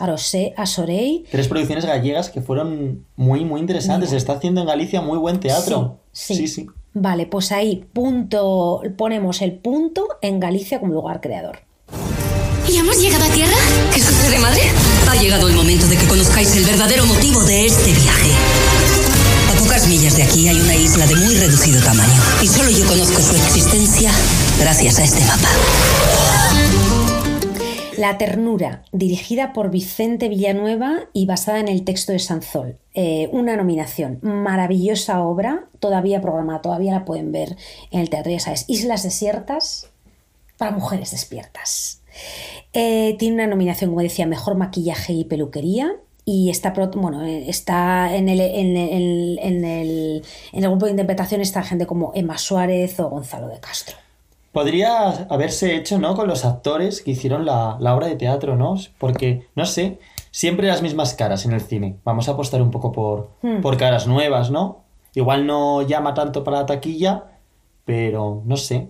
Arosé- 0.00 0.52
Asorey. 0.56 1.26
Tres 1.30 1.46
producciones 1.48 1.84
gallegas 1.84 2.30
que 2.30 2.40
fueron 2.40 3.04
muy, 3.14 3.44
muy 3.44 3.60
interesantes. 3.60 4.10
Se 4.10 4.16
está 4.16 4.32
haciendo 4.32 4.62
en 4.62 4.66
Galicia 4.66 5.00
muy 5.00 5.18
buen 5.18 5.38
teatro. 5.38 6.00
Sí, 6.12 6.34
sí. 6.34 6.46
sí. 6.48 6.54
sí. 6.64 6.66
Vale, 6.94 7.26
pues 7.26 7.52
ahí 7.52 7.84
punto, 7.92 8.82
ponemos 8.96 9.42
el 9.42 9.52
punto 9.52 10.08
en 10.22 10.40
Galicia 10.40 10.80
como 10.80 10.94
lugar 10.94 11.20
creador. 11.20 11.60
¿Y 12.68 12.76
hemos 12.76 13.00
llegado 13.00 13.24
a 13.24 13.28
tierra? 13.28 13.56
¿Qué 13.94 14.00
sucede, 14.00 14.38
madre? 14.38 14.60
Ha 15.08 15.16
llegado 15.16 15.48
el 15.48 15.54
momento 15.54 15.86
de 15.86 15.96
que 15.96 16.06
conozcáis 16.06 16.54
el 16.56 16.64
verdadero 16.64 17.06
motivo 17.06 17.42
de 17.44 17.66
este 17.66 17.92
viaje. 17.92 18.30
A 19.50 19.58
pocas 19.58 19.88
millas 19.88 20.16
de 20.16 20.22
aquí 20.24 20.48
hay 20.48 20.60
una 20.60 20.74
isla 20.74 21.06
de 21.06 21.16
muy 21.16 21.34
reducido 21.34 21.82
tamaño 21.82 22.20
y 22.42 22.46
solo 22.46 22.70
yo 22.70 22.86
conozco 22.86 23.22
su 23.22 23.36
existencia 23.36 24.12
gracias 24.58 24.98
a 24.98 25.04
este 25.04 25.24
mapa. 25.24 25.48
La 27.98 28.16
ternura, 28.16 28.84
dirigida 28.92 29.52
por 29.52 29.72
Vicente 29.72 30.28
Villanueva 30.28 31.08
y 31.12 31.26
basada 31.26 31.58
en 31.58 31.66
el 31.66 31.82
texto 31.82 32.12
de 32.12 32.20
Sanzol. 32.20 32.78
Eh, 32.94 33.28
una 33.32 33.56
nominación, 33.56 34.20
maravillosa 34.22 35.20
obra, 35.20 35.64
todavía 35.80 36.20
programada, 36.20 36.62
todavía 36.62 36.92
la 36.92 37.04
pueden 37.04 37.32
ver 37.32 37.56
en 37.90 37.98
el 37.98 38.08
teatro, 38.08 38.30
ya 38.30 38.38
sabes, 38.38 38.66
Islas 38.68 39.02
Desiertas 39.02 39.90
para 40.58 40.70
mujeres 40.70 41.10
despiertas. 41.10 42.02
Eh, 42.72 43.16
tiene 43.18 43.34
una 43.34 43.48
nominación, 43.48 43.90
como 43.90 44.02
decía, 44.02 44.26
Mejor 44.26 44.54
Maquillaje 44.56 45.14
y 45.14 45.24
Peluquería. 45.24 45.96
Y 46.24 46.50
está, 46.50 46.72
bueno, 46.94 47.26
eh, 47.26 47.50
está 47.50 48.14
en 48.14 48.28
el, 48.28 48.38
en, 48.38 48.76
el, 48.76 49.40
en, 49.42 49.64
el, 49.64 50.24
en 50.52 50.62
el 50.62 50.70
grupo 50.70 50.84
de 50.84 50.92
interpretación 50.92 51.40
está 51.40 51.64
gente 51.64 51.86
como 51.86 52.12
Emma 52.14 52.38
Suárez 52.38 53.00
o 53.00 53.10
Gonzalo 53.10 53.48
de 53.48 53.58
Castro. 53.58 53.96
Podría 54.58 55.08
haberse 55.30 55.76
hecho, 55.76 55.98
¿no? 55.98 56.14
Con 56.16 56.26
los 56.28 56.44
actores 56.44 57.00
que 57.02 57.12
hicieron 57.12 57.44
la, 57.46 57.76
la 57.80 57.94
obra 57.94 58.08
de 58.08 58.16
teatro, 58.16 58.56
¿no? 58.56 58.74
Porque, 58.98 59.46
no 59.54 59.64
sé, 59.66 59.98
siempre 60.32 60.66
las 60.66 60.82
mismas 60.82 61.14
caras 61.14 61.44
en 61.46 61.52
el 61.52 61.60
cine. 61.60 61.96
Vamos 62.04 62.28
a 62.28 62.32
apostar 62.32 62.60
un 62.60 62.70
poco 62.70 62.90
por, 62.92 63.30
Hmm. 63.42 63.60
por 63.60 63.76
caras 63.76 64.06
nuevas, 64.08 64.50
¿no? 64.50 64.80
Igual 65.14 65.46
no 65.46 65.82
llama 65.82 66.12
tanto 66.14 66.42
para 66.44 66.58
la 66.58 66.66
taquilla, 66.66 67.24
pero 67.84 68.42
no 68.44 68.56
sé. 68.56 68.88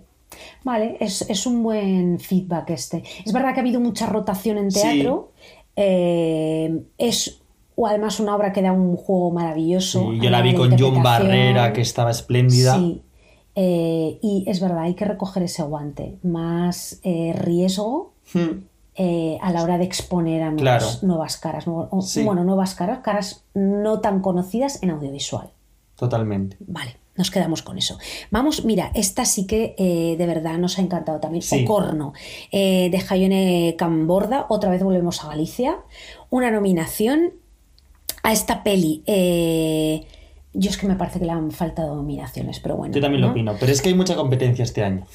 Vale, 0.65 0.97
es, 1.01 1.23
es 1.29 1.47
un 1.47 1.63
buen 1.63 2.19
feedback 2.19 2.71
este. 2.71 3.03
Es 3.25 3.33
verdad 3.33 3.53
que 3.55 3.61
ha 3.61 3.63
habido 3.63 3.81
mucha 3.81 4.07
rotación 4.07 4.59
en 4.59 4.71
Sí. 4.71 4.81
teatro. 4.81 5.33
eh, 5.81 6.83
es 6.99 7.41
o 7.77 7.87
además 7.87 8.19
una 8.19 8.35
obra 8.35 8.53
que 8.53 8.61
da 8.61 8.73
un 8.73 8.97
juego 8.97 9.31
maravilloso. 9.31 10.11
Sí, 10.11 10.19
yo 10.21 10.31
la 10.31 10.43
vi 10.43 10.53
con 10.55 10.77
John. 10.77 11.01
Barrera, 11.03 11.73
que 11.73 11.81
estaba 11.81 12.11
espléndida. 12.11 12.75
Sí. 12.77 13.03
Eh, 13.61 14.19
y 14.23 14.45
es 14.47 14.61
verdad, 14.61 14.83
hay 14.85 14.95
que 14.95 15.05
recoger 15.05 15.43
ese 15.43 15.65
guante. 15.65 16.17
Más 16.23 17.01
eh, 17.03 17.33
riesgo 17.37 18.13
Hmm. 18.33 18.61
eh, 18.95 19.37
a 19.41 19.51
la 19.53 19.63
hora 19.65 19.79
de 19.79 19.85
exponer 19.85 20.43
a 20.43 20.51
nuevas, 20.53 20.63
Claro. 20.63 20.87
nuevas 21.03 21.37
caras. 21.39 21.67
nuevo- 21.67 21.89
o- 21.91 22.03
Sí. 22.03 22.23
Bueno, 22.23 22.45
nuevas 22.45 22.75
caras, 22.75 22.99
caras 23.01 23.45
no 23.55 24.01
tan 24.01 24.21
conocidas 24.21 24.81
en 24.83 24.91
audiovisual. 24.91 25.51
Totalmente. 25.97 26.57
Vale, 26.61 26.97
nos 27.17 27.31
quedamos 27.33 27.63
con 27.63 27.79
eso. 27.79 27.99
Vamos, 28.31 28.65
mira, 28.65 28.91
esta 28.95 29.25
sí 29.25 29.47
que 29.47 29.75
eh, 29.79 30.15
de 30.17 30.27
verdad 30.27 30.59
nos 30.59 30.79
ha 30.79 30.83
encantado 30.83 31.19
también. 31.21 31.43
Sí. 31.43 31.65
Ocorno, 31.65 32.13
eh, 32.53 32.89
de 32.91 33.01
Jaione 33.01 33.75
Camborda, 33.77 34.47
otra 34.49 34.71
vez 34.71 34.83
volvemos 34.85 35.25
a 35.25 35.29
Galicia. 35.29 35.79
Una 36.31 36.51
nominación 36.53 37.33
a 38.23 38.31
esta 38.33 38.63
peli. 38.63 39.03
eh, 39.07 40.07
Yo 40.53 40.71
es 40.71 40.79
que 40.79 40.87
me 40.87 40.97
parece 40.97 41.19
que 41.19 41.27
le 41.27 41.33
han 41.33 41.51
faltado 41.51 41.95
nominaciones, 41.95 42.61
pero 42.61 42.77
bueno. 42.77 42.95
Yo 42.95 43.01
también 43.01 43.21
lo 43.21 43.29
¿no? 43.29 43.33
opino, 43.33 43.55
pero 43.59 43.71
es 43.71 43.83
que 43.83 43.89
hay 43.91 43.95
mucha 43.95 44.17
competencia 44.17 44.63
este 44.63 44.83
año. 44.83 45.07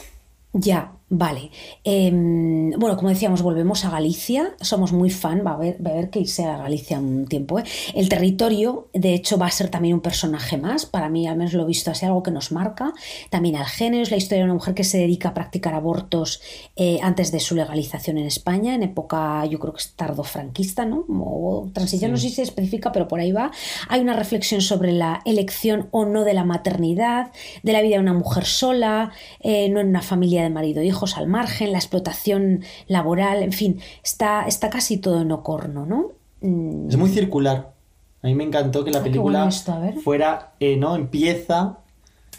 Ya, 0.53 0.91
vale. 1.13 1.51
Em, 1.83 2.71
bueno, 2.71 2.97
como 2.97 3.09
decíamos, 3.09 3.41
volvemos 3.41 3.85
a 3.85 3.91
Galicia. 3.91 4.55
Somos 4.61 4.91
muy 4.91 5.11
fan, 5.11 5.43
va 5.45 5.51
a 5.51 5.53
haber, 5.53 5.85
va 5.85 5.91
a 5.91 5.93
haber 5.93 6.09
que 6.09 6.19
irse 6.19 6.43
a 6.43 6.57
Galicia 6.57 6.99
un 6.99 7.27
tiempo. 7.27 7.59
¿eh? 7.59 7.63
El 7.93 8.09
territorio, 8.09 8.89
de 8.93 9.13
hecho, 9.13 9.37
va 9.37 9.45
a 9.45 9.51
ser 9.51 9.69
también 9.69 9.93
un 9.93 10.01
personaje 10.01 10.57
más. 10.57 10.87
Para 10.87 11.09
mí, 11.09 11.27
al 11.27 11.37
menos 11.37 11.53
lo 11.53 11.63
he 11.63 11.67
visto 11.67 11.91
así, 11.91 12.05
algo 12.05 12.23
que 12.23 12.31
nos 12.31 12.51
marca. 12.51 12.93
También 13.29 13.55
al 13.55 13.65
género, 13.65 14.01
es 14.01 14.09
la 14.09 14.17
historia 14.17 14.39
de 14.39 14.45
una 14.45 14.55
mujer 14.55 14.73
que 14.73 14.83
se 14.83 14.97
dedica 14.97 15.29
a 15.29 15.33
practicar 15.33 15.75
abortos 15.75 16.41
eh, 16.75 16.99
antes 17.03 17.31
de 17.31 17.39
su 17.39 17.55
legalización 17.55 18.17
en 18.17 18.25
España, 18.25 18.73
en 18.73 18.81
época, 18.83 19.45
yo 19.45 19.59
creo 19.59 19.73
que 19.73 19.81
es 19.81 19.93
tardo-franquista, 19.93 20.85
¿no? 20.85 21.05
O 21.07 21.69
transición, 21.73 22.11
no 22.11 22.17
sé 22.17 22.29
si 22.29 22.35
se 22.35 22.41
especifica, 22.41 22.91
pero 22.91 23.07
por 23.07 23.19
ahí 23.19 23.31
va. 23.31 23.51
Hay 23.87 24.01
una 24.01 24.13
reflexión 24.13 24.61
sobre 24.61 24.91
la 24.91 25.21
elección 25.25 25.89
o 25.91 26.05
no 26.05 26.23
de 26.23 26.33
la 26.33 26.43
maternidad, 26.43 27.31
de 27.61 27.73
la 27.73 27.81
vida 27.81 27.95
de 27.95 28.01
una 28.01 28.13
mujer 28.13 28.45
sola, 28.45 29.11
eh, 29.41 29.69
no 29.69 29.79
en 29.79 29.89
una 29.89 30.01
familia 30.01 30.41
de 30.41 30.49
marido 30.49 30.81
e 30.81 30.85
al 31.17 31.27
margen, 31.27 31.71
la 31.71 31.77
explotación 31.77 32.63
laboral, 32.87 33.43
en 33.43 33.51
fin, 33.51 33.79
está, 34.03 34.45
está 34.47 34.69
casi 34.69 34.97
todo 34.97 35.21
en 35.21 35.31
Ocorno, 35.31 35.85
¿no? 35.85 36.11
Mm, 36.41 36.89
Es 36.89 36.97
muy 36.97 37.09
circular. 37.09 37.73
A 38.21 38.27
mí 38.27 38.35
me 38.35 38.43
encantó 38.45 38.83
que 38.85 38.91
la 38.91 38.99
Ah, 38.99 39.03
película 39.03 39.39
bueno 39.39 39.49
esto, 39.49 39.73
fuera, 40.03 40.53
eh, 40.59 40.77
¿no? 40.77 40.95
Empieza 40.95 41.79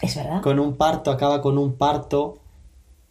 Es 0.00 0.16
verdad. 0.16 0.40
con 0.42 0.58
un 0.58 0.76
parto, 0.76 1.10
acaba 1.10 1.42
con 1.42 1.58
un 1.58 1.74
parto 1.74 2.38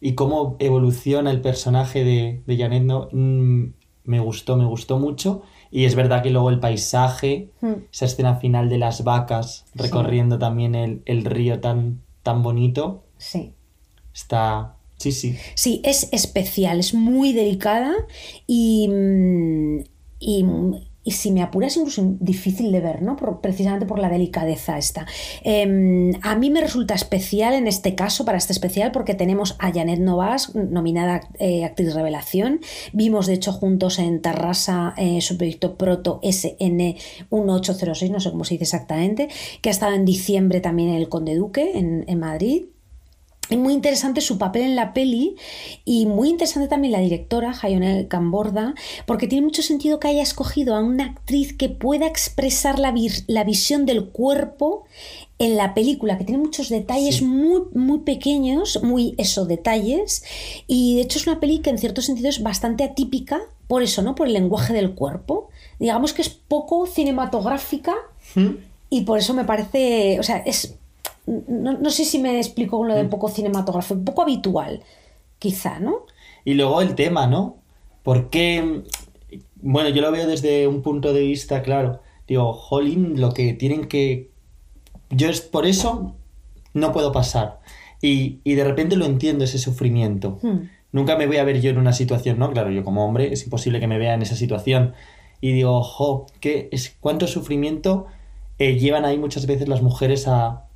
y 0.00 0.14
cómo 0.14 0.56
evoluciona 0.58 1.30
el 1.30 1.40
personaje 1.40 2.02
de, 2.04 2.42
de 2.46 2.56
Janet, 2.58 2.82
¿no? 2.82 3.08
Mm, 3.12 3.72
me 4.04 4.20
gustó, 4.20 4.56
me 4.56 4.66
gustó 4.66 4.98
mucho. 4.98 5.42
Y 5.70 5.86
es 5.86 5.94
verdad 5.94 6.22
que 6.22 6.30
luego 6.30 6.50
el 6.50 6.60
paisaje, 6.60 7.50
Mm. 7.60 7.72
esa 7.92 8.04
escena 8.04 8.36
final 8.36 8.68
de 8.68 8.78
las 8.78 9.02
vacas 9.04 9.64
recorriendo 9.74 10.38
también 10.38 10.74
el, 10.74 11.02
el 11.06 11.24
río 11.24 11.60
tan, 11.60 12.00
tan 12.22 12.42
bonito, 12.42 13.04
Sí. 13.18 13.54
está... 14.12 14.76
Sí, 15.04 15.12
sí. 15.12 15.36
Sí, 15.54 15.82
es 15.84 16.08
especial, 16.12 16.80
es 16.80 16.94
muy 16.94 17.34
delicada 17.34 17.92
y, 18.46 18.88
mm, 18.88 19.80
y, 20.18 20.46
si 21.12 21.30
me 21.30 21.42
apuras 21.42 21.76
incluso 21.76 22.16
difícil 22.20 22.72
de 22.72 22.80
ver, 22.80 23.02
¿no? 23.02 23.16
Precisamente 23.42 23.84
por 23.84 23.98
la 23.98 24.08
delicadeza 24.08 24.78
esta. 24.78 25.04
Em, 25.42 26.12
a 26.22 26.34
mí 26.36 26.48
me 26.48 26.62
resulta 26.62 26.94
especial 26.94 27.52
en 27.52 27.66
este 27.66 27.94
caso, 27.94 28.24
para 28.24 28.38
este 28.38 28.54
especial, 28.54 28.92
porque 28.92 29.12
tenemos 29.14 29.56
a 29.58 29.70
Janet 29.70 30.00
Novas, 30.00 30.54
nominada 30.54 31.20
eh, 31.38 31.64
actriz 31.66 31.92
revelación. 31.92 32.60
Vimos, 32.94 33.26
de 33.26 33.34
hecho, 33.34 33.52
juntos 33.52 33.98
en 33.98 34.22
Tarrasa 34.22 34.94
eh, 34.96 35.20
su 35.20 35.36
proyecto 35.36 35.76
Proto 35.76 36.18
SN1806, 36.22 38.10
no 38.10 38.20
sé 38.20 38.30
cómo 38.30 38.44
se 38.44 38.54
dice 38.54 38.64
exactamente, 38.64 39.28
que 39.60 39.68
ha 39.68 39.72
estado 39.72 39.92
en 39.94 40.06
diciembre 40.06 40.60
también 40.60 40.88
en 40.88 40.94
el 40.94 41.10
Conde 41.10 41.34
Duque, 41.34 41.72
en 41.74 42.18
Madrid. 42.18 42.62
Es 43.50 43.58
muy 43.58 43.74
interesante 43.74 44.22
su 44.22 44.38
papel 44.38 44.62
en 44.62 44.76
la 44.76 44.94
peli 44.94 45.36
y 45.84 46.06
muy 46.06 46.30
interesante 46.30 46.66
también 46.66 46.92
la 46.92 47.00
directora, 47.00 47.54
Hayonel 47.60 48.08
Camborda, 48.08 48.74
porque 49.06 49.26
tiene 49.26 49.44
mucho 49.44 49.62
sentido 49.62 50.00
que 50.00 50.08
haya 50.08 50.22
escogido 50.22 50.74
a 50.74 50.82
una 50.82 51.04
actriz 51.04 51.52
que 51.54 51.68
pueda 51.68 52.06
expresar 52.06 52.78
la, 52.78 52.90
visión 53.44 53.84
del 53.84 54.06
cuerpo 54.06 54.84
en 55.38 55.56
la 55.56 55.74
película, 55.74 56.16
que 56.16 56.24
tiene 56.24 56.42
muchos 56.42 56.70
detalles 56.70 57.20
muy, 57.20 57.62
muy 57.74 57.98
pequeños, 57.98 58.82
muy 58.82 59.14
eso, 59.18 59.44
detalles, 59.44 60.24
y 60.66 60.96
de 60.96 61.02
hecho 61.02 61.18
es 61.18 61.26
una 61.26 61.40
peli 61.40 61.58
que 61.58 61.70
en 61.70 61.78
cierto 61.78 62.00
sentido 62.00 62.30
es 62.30 62.42
bastante 62.42 62.82
atípica 62.84 63.42
por 63.66 63.82
eso, 63.82 64.02
¿no? 64.02 64.14
Por 64.14 64.26
el 64.26 64.34
lenguaje 64.34 64.72
del 64.72 64.94
cuerpo. 64.94 65.48
Digamos 65.78 66.12
que 66.12 66.22
es 66.22 66.28
poco 66.28 66.86
cinematográfica 66.86 67.94
y 68.90 69.02
por 69.02 69.18
eso 69.18 69.34
me 69.34 69.44
parece, 69.44 70.18
o 70.20 70.22
sea, 70.22 70.38
es 70.38 70.76
no, 71.26 71.72
no 71.72 71.90
sé 71.90 72.04
si 72.04 72.18
me 72.18 72.38
explico 72.38 72.78
con 72.78 72.88
lo 72.88 72.94
de 72.94 73.04
poco 73.04 73.28
cinematográfico, 73.28 74.04
poco 74.04 74.22
habitual, 74.22 74.82
quizá, 75.38 75.78
¿no? 75.78 76.06
Y 76.44 76.54
luego 76.54 76.80
el 76.80 76.94
tema, 76.94 77.26
¿no? 77.26 77.56
Porque, 78.02 78.82
bueno, 79.56 79.88
yo 79.88 80.02
lo 80.02 80.12
veo 80.12 80.26
desde 80.26 80.66
un 80.66 80.82
punto 80.82 81.12
de 81.12 81.20
vista, 81.22 81.62
claro. 81.62 82.00
Digo, 82.28 82.52
jolín, 82.52 83.20
lo 83.20 83.32
que 83.32 83.54
tienen 83.54 83.86
que... 83.86 84.30
Yo 85.10 85.28
es 85.28 85.40
por 85.40 85.66
eso 85.66 86.14
no 86.74 86.92
puedo 86.92 87.12
pasar. 87.12 87.60
Y, 88.02 88.40
y 88.44 88.54
de 88.54 88.64
repente 88.64 88.96
lo 88.96 89.06
entiendo, 89.06 89.44
ese 89.44 89.58
sufrimiento. 89.58 90.38
Hmm. 90.42 90.68
Nunca 90.92 91.16
me 91.16 91.26
voy 91.26 91.38
a 91.38 91.44
ver 91.44 91.60
yo 91.60 91.70
en 91.70 91.78
una 91.78 91.92
situación, 91.92 92.38
¿no? 92.38 92.52
Claro, 92.52 92.70
yo 92.70 92.84
como 92.84 93.06
hombre 93.06 93.32
es 93.32 93.44
imposible 93.44 93.80
que 93.80 93.86
me 93.86 93.98
vea 93.98 94.14
en 94.14 94.22
esa 94.22 94.36
situación. 94.36 94.92
Y 95.40 95.52
digo, 95.52 95.82
jo, 95.82 96.26
¿qué 96.40 96.68
es, 96.72 96.96
¿cuánto 97.00 97.26
sufrimiento 97.26 98.06
eh, 98.58 98.78
llevan 98.78 99.04
ahí 99.04 99.18
muchas 99.18 99.46
veces 99.46 99.66
las 99.66 99.82
mujeres 99.82 100.28
a, 100.28 100.66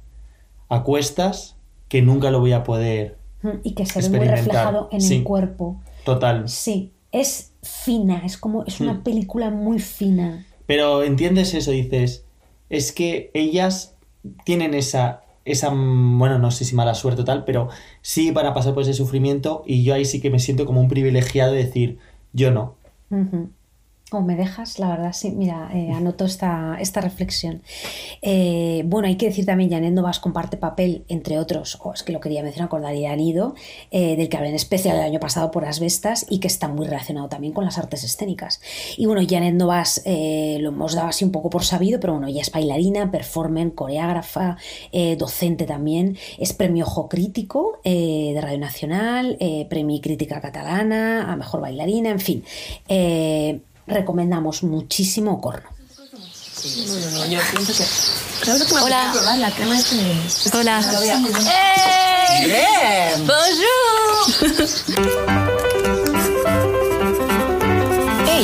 a 0.69 0.83
cuestas 0.83 1.57
que 1.89 2.03
nunca 2.03 2.31
lo 2.31 2.41
voy 2.41 2.53
a 2.53 2.65
poder 2.65 3.17
Mm, 3.41 3.49
Y 3.63 3.75
que 3.75 3.87
se 3.87 4.01
ve 4.09 4.19
muy 4.19 4.27
reflejado 4.27 4.89
en 4.91 5.01
Sí. 5.01 5.17
el 5.19 5.23
cuerpo. 5.25 5.81
Total. 6.05 6.49
Sí, 6.49 6.91
es 7.13 7.53
fina, 7.63 8.23
es 8.25 8.37
como, 8.37 8.65
es 8.65 8.81
una 8.81 8.95
Hmm. 8.95 9.03
película 9.05 9.51
muy 9.51 9.79
fina. 9.79 10.45
Pero 10.67 11.05
entiendes 11.05 11.55
eso, 11.55 11.71
dices, 11.71 12.25
es 12.69 12.91
que 12.91 13.31
ellas 13.35 13.95
tienen 14.45 14.75
esa, 14.75 15.23
esa, 15.45 15.71
mm, 15.71 16.19
bueno, 16.19 16.41
no 16.41 16.51
sé 16.51 16.65
si 16.65 16.75
mala 16.75 16.95
suerte 16.95 17.23
o 17.23 17.25
tal, 17.25 17.45
pero 17.45 17.69
sí 18.03 18.33
van 18.33 18.47
a 18.47 18.55
pasar 18.55 18.75
por 18.75 18.83
ese 18.83 18.93
sufrimiento 18.93 19.63
y 19.65 19.85
yo 19.85 19.95
ahí 19.95 20.05
sí 20.05 20.21
que 20.21 20.31
me 20.31 20.41
siento 20.41 20.67
como 20.67 20.81
un 20.81 20.89
privilegiado 20.89 21.53
de 21.53 21.65
decir, 21.65 21.99
yo 22.33 22.51
no. 22.51 22.75
O 24.11 24.23
me 24.23 24.37
dejas, 24.37 24.79
la 24.79 24.89
verdad, 24.89 25.13
sí. 25.13 25.33
Mira, 25.33 25.69
eh, 25.75 25.93
anoto 25.93 26.25
esta, 26.25 26.79
esta 26.81 27.03
reflexión. 27.03 27.61
Eh, 28.23 28.83
bueno, 28.87 29.07
hay 29.07 29.17
que 29.17 29.27
decir 29.27 29.45
también, 29.45 29.69
Janet 29.71 29.93
Novas 29.93 30.19
comparte 30.19 30.57
papel, 30.57 31.05
entre 31.09 31.39
otros, 31.39 31.77
o 31.83 31.93
es 31.93 32.03
que 32.03 32.13
lo 32.13 32.21
quería 32.21 32.43
mencionar 32.43 32.71
con 32.71 32.81
Daría 32.81 33.15
Nido, 33.17 33.55
eh, 33.91 34.17
del 34.17 34.31
que 34.31 34.39
hablé 34.39 34.49
en 34.49 34.55
especial 34.55 34.97
el 34.97 35.03
año 35.03 35.21
pasado 35.21 35.51
por 35.51 35.67
Asbestas 35.67 36.25
y 36.31 36.41
que 36.41 36.49
está 36.49 36.69
muy 36.69 36.87
relacionado 36.87 37.29
también 37.29 37.53
con 37.53 37.67
las 37.67 37.77
artes 37.77 38.03
escénicas. 38.03 38.63
Y 38.97 39.05
bueno, 39.05 39.21
Janet 39.29 39.55
Novas 39.55 40.03
lo 40.07 40.69
hemos 40.71 40.95
dado 40.95 41.09
así 41.09 41.27
un 41.27 41.33
poco 41.33 41.51
por 41.51 41.65
sabido, 41.65 42.01
pero 42.01 42.15
bueno, 42.15 42.29
ella 42.29 42.41
es 42.41 42.51
bailarina, 42.51 43.11
performer, 43.11 43.75
coreógrafa, 43.75 44.57
docente 45.19 45.67
también, 45.67 46.17
es 46.39 46.55
premio 46.55 46.87
Ojo 46.87 47.09
Crítico 47.09 47.81
de 47.85 48.39
Radio 48.41 48.59
Nacional, 48.59 49.37
premio 49.69 50.01
Crítica 50.01 50.41
Catalana, 50.41 51.31
a 51.31 51.37
Mejor 51.37 51.61
Bailarina, 51.61 52.11
en 52.11 52.21
fin. 52.21 52.45
Recomendamos 53.89 54.63
muchísimo 54.63 55.41
Corno. 55.41 55.69
No, 55.69 56.95
no, 56.95 57.11
no, 57.11 57.27
yo 57.27 57.41
pienso 57.53 57.73
que. 57.73 57.85
Creo 58.41 58.59
que 58.59 58.75
Hola. 58.75 59.11
probar 59.13 59.39
la 59.39 59.51
crema 59.51 59.79
este 59.79 59.97
de. 59.97 60.59
Hola. 60.59 60.81
Bonjour. 63.27 64.29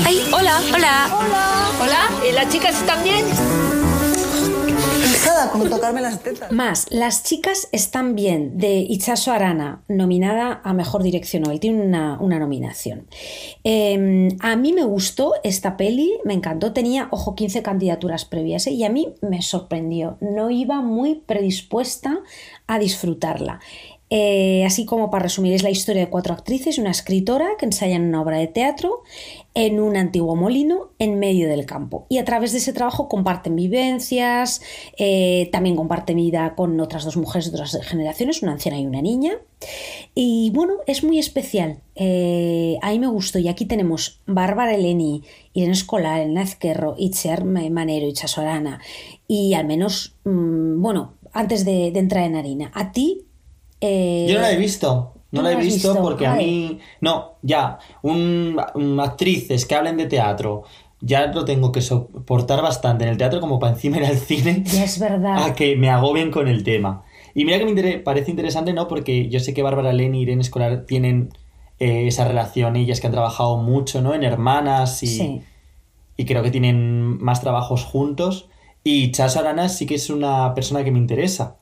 Ay, 0.07 0.28
hola. 0.32 0.62
Hola. 0.72 1.09
Hola. 1.80 2.11
¿Y 2.28 2.32
las 2.32 2.49
chicas 2.49 2.76
están 2.76 3.03
bien? 3.03 3.24
Tocarme 5.53 6.01
las 6.01 6.20
tetas. 6.22 6.53
Más, 6.53 6.86
Las 6.90 7.22
chicas 7.22 7.68
están 7.72 8.14
bien, 8.14 8.59
de 8.59 8.78
Itzaso 8.78 9.32
Arana, 9.32 9.82
nominada 9.88 10.61
a 10.64 10.72
Mejor 10.72 11.03
Dirección 11.03 11.47
Hoy. 11.47 11.59
Tiene 11.59 11.82
una, 11.82 12.18
una 12.20 12.38
nominación. 12.38 13.07
Eh, 13.64 14.28
a 14.40 14.57
mí 14.57 14.72
me 14.72 14.84
gustó 14.84 15.34
esta 15.42 15.76
peli, 15.76 16.18
me 16.24 16.34
encantó. 16.34 16.72
Tenía, 16.72 17.09
ojo, 17.11 17.34
15 17.34 17.62
candidaturas 17.62 18.24
previas 18.24 18.66
¿eh? 18.66 18.72
y 18.72 18.84
a 18.84 18.90
mí 18.90 19.14
me 19.22 19.42
sorprendió. 19.42 20.18
No 20.20 20.51
iba 20.51 20.80
muy 20.80 21.16
predispuesta 21.16 22.20
a 22.66 22.78
disfrutarla. 22.78 23.61
Eh, 24.11 24.64
así 24.64 24.84
como 24.84 25.11
para 25.11 25.24
resumir, 25.24 25.55
es 25.55 25.62
la 25.62 25.70
historia 25.70 26.05
de 26.05 26.11
cuatro 26.11 26.34
actrices 26.34 26.78
y 26.78 26.80
una 26.80 26.90
escritora 26.90 27.57
que 27.59 27.66
ensayan 27.66 28.03
una 28.03 28.22
obra 28.22 28.38
de 28.38 28.47
teatro 28.47 29.03
en 29.57 29.78
un 29.78 29.96
antiguo 29.96 30.34
molino 30.34 30.90
en 30.98 31.18
medio 31.20 31.48
del 31.48 31.64
campo. 31.64 32.07
Y 32.09 32.18
a 32.18 32.24
través 32.24 32.50
de 32.50 32.59
ese 32.59 32.72
trabajo 32.72 33.09
comparten 33.09 33.55
vivencias, 33.55 34.61
eh, 34.98 35.48
también 35.52 35.76
comparten 35.76 36.16
vida 36.16 36.55
con 36.57 36.80
otras 36.80 37.05
dos 37.05 37.16
mujeres 37.16 37.50
de 37.50 37.57
otras 37.57 37.78
generaciones, 37.82 38.42
una 38.42 38.52
anciana 38.52 38.80
y 38.80 38.86
una 38.86 39.00
niña. 39.00 39.34
Y 40.14 40.50
bueno, 40.50 40.74
es 40.88 41.05
muy 41.05 41.18
especial. 41.20 41.78
Eh, 41.94 42.78
a 42.82 42.90
mí 42.90 42.98
me 42.98 43.07
gustó. 43.07 43.38
Y 43.38 43.46
aquí 43.46 43.64
tenemos 43.64 44.20
Bárbara 44.26 44.74
Eleni, 44.74 45.22
Irene 45.52 45.72
Escolar, 45.72 46.20
Elena 46.20 46.42
Ezquerro, 46.42 46.96
Itziar 46.98 47.44
Manero, 47.44 48.09
Itxaso 48.09 48.40
Arana. 48.40 48.80
Y 49.28 49.55
al 49.55 49.66
menos, 49.66 50.16
mm, 50.24 50.82
bueno, 50.82 51.14
antes 51.32 51.64
de, 51.64 51.92
de 51.92 51.98
entrar 52.00 52.24
en 52.24 52.34
harina, 52.36 52.72
a 52.74 52.90
ti... 52.92 53.26
eh, 53.80 54.26
Yo 54.28 54.34
no 54.34 54.40
la 54.42 54.52
he 54.52 54.57
visto. 54.57 55.12
No 55.35 55.41
¿tú 55.41 55.47
la 55.47 55.53
he 55.53 55.57
visto, 55.57 55.89
visto? 55.91 56.03
porque 56.03 56.26
a 56.26 56.35
mí. 56.35 56.78
No, 57.01 57.32
ya. 57.43 57.78
Un, 58.03 58.59
un- 58.74 59.01
actrices 59.01 59.66
que 59.66 59.74
hablen 59.74 59.97
de 59.97 60.07
teatro. 60.07 60.62
Ya 61.01 61.26
lo 61.26 61.45
tengo 61.45 61.70
que 61.70 61.82
soportar 61.82 62.62
bastante 62.62 63.05
en 63.05 63.11
el 63.11 63.16
teatro 63.18 63.41
como 63.41 63.59
para 63.59 63.74
encima 63.74 63.99
ir 63.99 64.05
al 64.07 64.16
cine. 64.16 64.62
Ya 64.72 64.85
es 64.85 64.99
verdad. 64.99 65.45
a 65.45 65.55
que 65.55 65.76
me 65.76 65.91
agobien 65.91 66.30
con 66.30 66.49
el 66.49 66.64
tema. 66.64 67.03
Y 67.35 67.45
mira 67.45 67.59
que 67.59 67.64
me 67.64 67.70
inter- 67.72 68.03
parece 68.05 68.30
interesante, 68.30 68.72
¿no? 68.72 68.89
Porque 68.89 69.28
yo 69.28 69.41
sé 69.41 69.53
que 69.53 69.62
Bárbara 69.62 69.93
Leni 69.93 70.20
y 70.20 70.22
Irene 70.22 70.41
Escolar 70.41 70.87
tienen 70.87 71.30
eh, 71.80 72.07
esa 72.07 72.26
relación, 72.26 72.76
ellas 72.76 73.01
que 73.01 73.09
han 73.09 73.12
trabajado 73.12 73.57
mucho, 73.59 74.01
¿no? 74.01 74.14
En 74.14 74.22
hermanas 74.22 75.03
y, 75.03 75.07
Sí. 75.09 75.43
y 76.16 76.24
creo 76.24 76.43
que 76.43 76.51
tienen 76.53 77.22
más 77.22 77.41
trabajos 77.41 77.85
juntos. 77.85 78.49
Y 78.85 79.11
Chaso 79.11 79.41
Arana 79.41 79.68
sí 79.68 79.85
que 79.87 79.97
es 79.97 80.09
una 80.11 80.55
persona 80.55 80.85
que 80.85 80.91
me 80.93 80.99
interesa, 80.99 81.57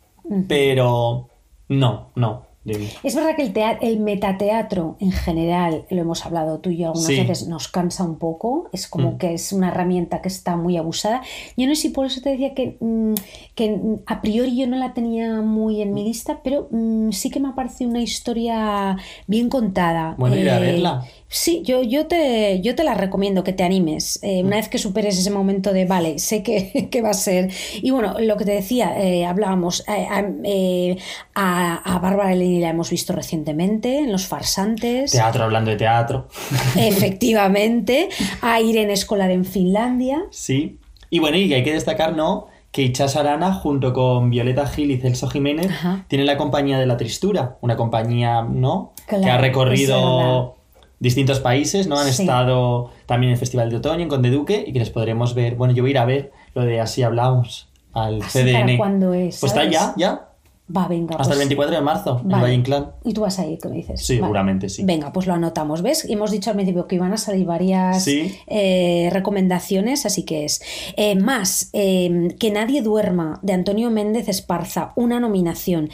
pero 0.48 1.28
no, 1.68 2.10
no. 2.14 2.46
Es 2.64 3.14
verdad 3.16 3.34
que 3.34 3.42
el, 3.42 3.52
tea- 3.52 3.78
el 3.82 3.98
metateatro 3.98 4.96
en 5.00 5.10
general, 5.10 5.84
lo 5.90 6.00
hemos 6.02 6.24
hablado 6.24 6.60
tú 6.60 6.70
y 6.70 6.76
yo 6.76 6.88
algunas 6.88 7.06
Sí. 7.08 7.16
veces, 7.16 7.48
nos 7.48 7.66
cansa 7.68 8.04
un 8.04 8.18
poco. 8.18 8.68
Es 8.72 8.86
como 8.86 9.12
Mm. 9.12 9.18
que 9.18 9.34
es 9.34 9.52
una 9.52 9.68
herramienta 9.68 10.22
que 10.22 10.28
está 10.28 10.56
muy 10.56 10.76
abusada. 10.76 11.22
Yo 11.56 11.66
no 11.66 11.74
sé 11.74 11.82
si 11.82 11.88
por 11.88 12.06
eso 12.06 12.20
te 12.20 12.30
decía 12.30 12.54
que, 12.54 12.76
mm, 12.80 13.14
que 13.56 13.70
mm, 13.76 13.96
a 14.06 14.22
priori 14.22 14.56
yo 14.56 14.66
no 14.68 14.76
la 14.76 14.94
tenía 14.94 15.40
muy 15.40 15.82
en 15.82 15.92
mi 15.92 16.04
lista, 16.04 16.40
pero 16.44 16.68
mm, 16.70 17.10
sí 17.10 17.30
que 17.30 17.40
me 17.40 17.48
ha 17.48 17.54
parecido 17.54 17.90
una 17.90 18.00
historia 18.00 18.96
bien 19.26 19.48
contada. 19.48 20.14
Bueno, 20.16 20.36
ir 20.36 20.48
a 20.48 20.58
Eh, 20.58 20.60
verla. 20.60 21.04
Sí, 21.34 21.62
yo, 21.64 21.82
yo, 21.82 22.06
te, 22.06 22.60
yo 22.60 22.74
te 22.74 22.84
la 22.84 22.92
recomiendo, 22.92 23.42
que 23.42 23.54
te 23.54 23.62
animes. 23.64 24.18
Eh, 24.22 24.42
Mm. 24.42 24.46
una 24.48 24.56
vez 24.56 24.68
que 24.68 24.76
superes 24.76 25.18
ese 25.18 25.30
momento 25.30 25.72
de, 25.72 25.86
vale, 25.86 26.18
sé 26.18 26.42
que, 26.42 26.88
que 26.90 27.00
va 27.00 27.10
a 27.10 27.14
ser. 27.14 27.50
Y 27.80 27.90
bueno, 27.90 28.16
lo 28.20 28.36
que 28.36 28.44
te 28.44 28.52
decía, 28.52 28.92
eh, 29.02 29.24
hablábamos, 29.24 29.82
eh, 29.88 30.96
a, 31.34 31.76
a, 31.94 31.98
Bárbara 32.00 32.32
Eleni 32.34 32.60
la 32.60 32.68
hemos 32.68 32.90
visto 32.90 33.14
recientemente 33.14 33.98
en 33.98 34.12
Los 34.12 34.26
Farsantes. 34.26 35.10
Teatro, 35.12 35.44
hablando 35.44 35.70
de 35.70 35.76
teatro. 35.78 36.28
Efectivamente. 36.76 38.08
A 38.42 38.60
Irene 38.60 38.92
Escolar 38.92 39.30
en 39.30 39.44
Finlandia. 39.44 40.24
Sí. 40.30 40.78
Y 41.10 41.18
bueno, 41.18 41.36
y 41.36 41.52
hay 41.54 41.64
que 41.64 41.72
destacar, 41.72 42.14
¿no? 42.14 42.46
Que 42.70 42.82
Ichas 42.82 43.16
Arana, 43.16 43.52
junto 43.54 43.92
con 43.92 44.30
Violeta 44.30 44.66
Gil 44.66 44.90
y 44.90 44.96
Celso 44.98 45.28
Jiménez, 45.28 45.68
tienen 46.08 46.26
la 46.26 46.36
compañía 46.38 46.78
de 46.78 46.86
la 46.86 46.96
Tristura, 46.96 47.56
una 47.60 47.76
compañía, 47.76 48.42
¿no? 48.42 48.92
que 49.08 49.16
Claro, 49.16 49.24
ha 49.24 49.26
es 49.26 49.26
verdad. 49.26 49.40
recorrido 49.40 50.56
distintos 51.02 51.40
países, 51.40 51.88
¿no? 51.88 51.98
Han 51.98 52.10
Sí. 52.12 52.22
estado 52.22 52.90
también 53.06 53.30
en 53.30 53.34
el 53.34 53.38
Festival 53.38 53.68
de 53.70 53.76
Otoño, 53.76 54.02
en 54.02 54.08
Conde 54.08 54.30
Duque, 54.30 54.64
y 54.66 54.72
que 54.72 54.78
les 54.78 54.90
podremos 54.90 55.34
ver. 55.34 55.56
Bueno, 55.56 55.74
yo 55.74 55.82
voy 55.82 55.90
a 55.90 55.92
ir 55.92 55.98
a 55.98 56.04
ver 56.04 56.32
lo 56.54 56.62
de 56.62 56.80
Así 56.80 57.02
Hablamos, 57.02 57.68
al 57.92 58.22
Así 58.22 58.38
CDN. 58.38 58.62
para 58.62 58.76
cuándo 58.78 59.12
es, 59.12 59.40
Pues 59.40 59.52
está 59.52 59.64
ya, 59.64 59.92
ya. 59.96 60.28
Va, 60.74 60.88
venga. 60.88 61.12
Hasta 61.16 61.24
pues- 61.24 61.32
el 61.32 61.38
24 61.38 61.74
de 61.74 61.82
marzo, 61.82 62.20
en 62.22 62.28
Vale. 62.28 62.42
Valle 62.44 62.54
Inclán. 62.54 62.92
Y 63.04 63.12
tú 63.12 63.20
vas 63.22 63.38
a 63.38 63.46
ir, 63.46 63.58
¿qué 63.58 63.68
me 63.68 63.76
dices? 63.76 64.00
Sí, 64.00 64.14
Vale. 64.14 64.22
seguramente 64.26 64.68
sí. 64.70 64.84
Venga, 64.84 65.12
pues 65.12 65.26
lo 65.26 65.34
anotamos. 65.34 65.82
¿Ves? 65.82 66.06
Hemos 66.08 66.30
dicho 66.30 66.48
al 66.50 66.56
principio 66.56 66.86
que 66.86 66.94
iban 66.94 67.12
a 67.12 67.16
salir 67.18 67.44
varias 67.44 68.04
Sí. 68.04 68.34
eh, 68.46 69.10
recomendaciones, 69.12 70.06
así 70.06 70.22
que 70.24 70.44
es. 70.44 70.62
Eh, 70.96 71.14
más, 71.16 71.68
eh, 71.72 72.34
Que 72.38 72.50
Nadie 72.50 72.80
Duerma, 72.80 73.38
de 73.42 73.52
Antonio 73.52 73.90
Méndez 73.90 74.28
Esparza, 74.28 74.92
una 74.96 75.20
nominación. 75.20 75.90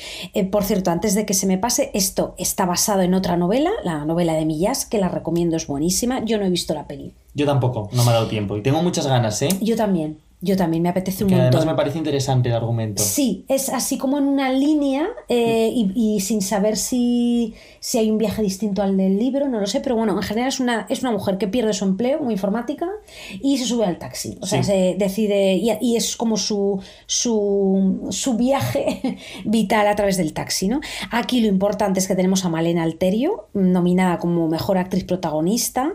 Por 0.52 0.62
cierto, 0.64 0.90
antes 0.90 1.14
de 1.14 1.26
que 1.26 1.34
se 1.34 1.46
me 1.46 1.58
pase, 1.58 1.90
esto 1.94 2.34
está 2.38 2.64
basado 2.66 3.00
en 3.00 3.14
otra 3.14 3.36
novela, 3.36 3.70
la 3.84 4.04
novela 4.04 4.34
de 4.34 4.44
Millás, 4.44 4.84
que 4.86 4.98
la 4.98 5.08
recomiendo, 5.08 5.56
es 5.56 5.66
buenísima. 5.66 6.24
Yo 6.24 6.38
no 6.38 6.44
he 6.44 6.50
visto 6.50 6.74
la 6.74 6.86
peli. 6.86 7.14
Yo 7.34 7.46
tampoco, 7.46 7.88
no 7.92 8.04
me 8.04 8.10
ha 8.10 8.14
dado 8.14 8.28
tiempo. 8.28 8.56
Y 8.56 8.62
tengo 8.62 8.82
muchas 8.82 9.06
ganas, 9.06 9.40
¿eh? 9.42 9.48
Yo 9.60 9.76
también, 9.76 10.18
yo 10.40 10.56
también, 10.56 10.82
me 10.85 10.89
apetece 10.89 11.24
un 11.24 11.31
Que 11.31 11.35
además 11.35 11.55
montón. 11.56 11.70
me 11.73 11.77
parece 11.77 11.98
interesante 11.98 12.48
el 12.48 12.55
argumento. 12.55 13.02
Sí, 13.02 13.44
es 13.48 13.69
así 13.70 13.98
como 13.98 14.19
en 14.19 14.24
una 14.24 14.51
línea 14.52 15.09
eh, 15.28 15.70
y, 15.74 15.93
y 15.94 16.20
sin 16.20 16.43
saber 16.43 16.77
si, 16.77 17.55
si 17.81 17.98
hay 17.98 18.10
un 18.10 18.19
viaje 18.19 18.40
distinto 18.43 18.82
al 18.82 18.97
del 18.97 19.19
libro, 19.19 19.48
no 19.48 19.59
lo 19.59 19.66
sé, 19.66 19.81
pero 19.81 19.97
bueno, 19.97 20.12
en 20.16 20.23
general 20.23 20.48
es 20.48 20.60
una, 20.60 20.86
es 20.89 21.01
una 21.02 21.10
mujer 21.10 21.39
que 21.39 21.48
pierde 21.48 21.73
su 21.73 21.85
empleo 21.85 22.19
como 22.19 22.31
informática 22.31 22.89
y 23.43 23.59
se 23.59 23.65
sube 23.65 23.85
al 23.85 23.98
taxi. 23.98 24.39
O 24.40 24.47
sea, 24.47 24.62
Sí. 24.62 24.70
se 24.70 24.97
decide 24.98 25.55
y, 25.55 25.70
y 25.81 25.97
es 25.97 26.16
como 26.16 26.36
su, 26.36 26.81
su, 27.06 28.06
su 28.10 28.35
viaje 28.36 29.19
vital 29.44 29.86
a 29.89 29.97
través 29.97 30.16
del 30.16 30.32
taxi. 30.32 30.69
¿no? 30.69 30.81
Aquí 31.10 31.40
lo 31.40 31.48
importante 31.48 31.98
es 32.01 32.06
que 32.06 32.15
tenemos 32.15 32.44
a 32.44 32.48
Malena 32.48 32.82
Alterio, 32.85 33.48
nominada 33.55 34.19
como 34.19 34.47
mejor 34.48 34.78
actriz 34.78 35.05
protagonista 35.05 35.94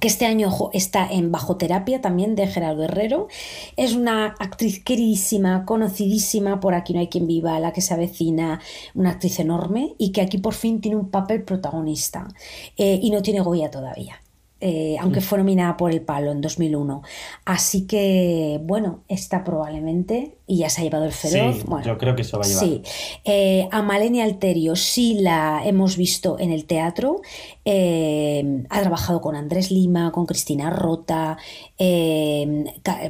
que 0.00 0.08
este 0.08 0.26
año 0.26 0.50
está 0.72 1.06
en 1.10 1.32
Bajo 1.32 1.56
Terapia 1.56 2.00
también 2.00 2.34
de 2.34 2.46
Gerardo 2.46 2.84
Herrero. 2.84 3.28
Es 3.76 3.94
una 3.94 4.34
actriz 4.38 4.82
queridísima, 4.82 5.64
conocidísima 5.64 6.60
por 6.60 6.74
Aquí 6.74 6.92
no 6.92 7.00
hay 7.00 7.08
quien 7.08 7.26
viva, 7.26 7.58
la 7.60 7.72
que 7.72 7.80
se 7.80 7.94
avecina, 7.94 8.60
una 8.94 9.10
actriz 9.10 9.40
enorme 9.40 9.94
y 9.98 10.12
que 10.12 10.20
aquí 10.20 10.38
por 10.38 10.54
fin 10.54 10.80
tiene 10.80 10.96
un 10.96 11.10
papel 11.10 11.42
protagonista 11.42 12.28
Eh, 12.76 12.98
y 13.02 13.10
no 13.10 13.22
tiene 13.22 13.40
Goya 13.40 13.70
todavía. 13.70 14.20
Eh, 14.60 14.96
aunque 15.00 15.20
fue 15.20 15.38
nominada 15.38 15.76
por 15.76 15.92
El 15.92 16.00
Palo 16.00 16.32
en 16.32 16.40
2001. 16.40 17.02
Así 17.44 17.86
que, 17.86 18.60
bueno, 18.64 19.00
está 19.08 19.44
probablemente, 19.44 20.36
y 20.48 20.58
ya 20.58 20.70
se 20.70 20.80
ha 20.80 20.84
llevado 20.84 21.04
el 21.04 21.12
feroz. 21.12 21.56
Sí, 21.56 21.62
bueno, 21.66 21.86
yo 21.86 21.96
creo 21.98 22.16
que 22.16 22.22
eso 22.22 22.38
va 22.38 22.44
a 22.44 22.48
llevar. 22.48 22.64
Sí. 22.64 22.82
Eh, 23.24 23.68
a 23.70 23.82
Malenia 23.82 24.24
Alterio 24.24 24.74
sí 24.74 25.18
la 25.20 25.62
hemos 25.64 25.96
visto 25.96 26.38
en 26.38 26.50
el 26.50 26.64
teatro. 26.64 27.20
Eh, 27.64 28.64
ha 28.70 28.80
trabajado 28.80 29.20
con 29.20 29.36
Andrés 29.36 29.70
Lima, 29.70 30.10
con 30.10 30.26
Cristina 30.26 30.70
Rota. 30.70 31.36
Eh, 31.78 32.64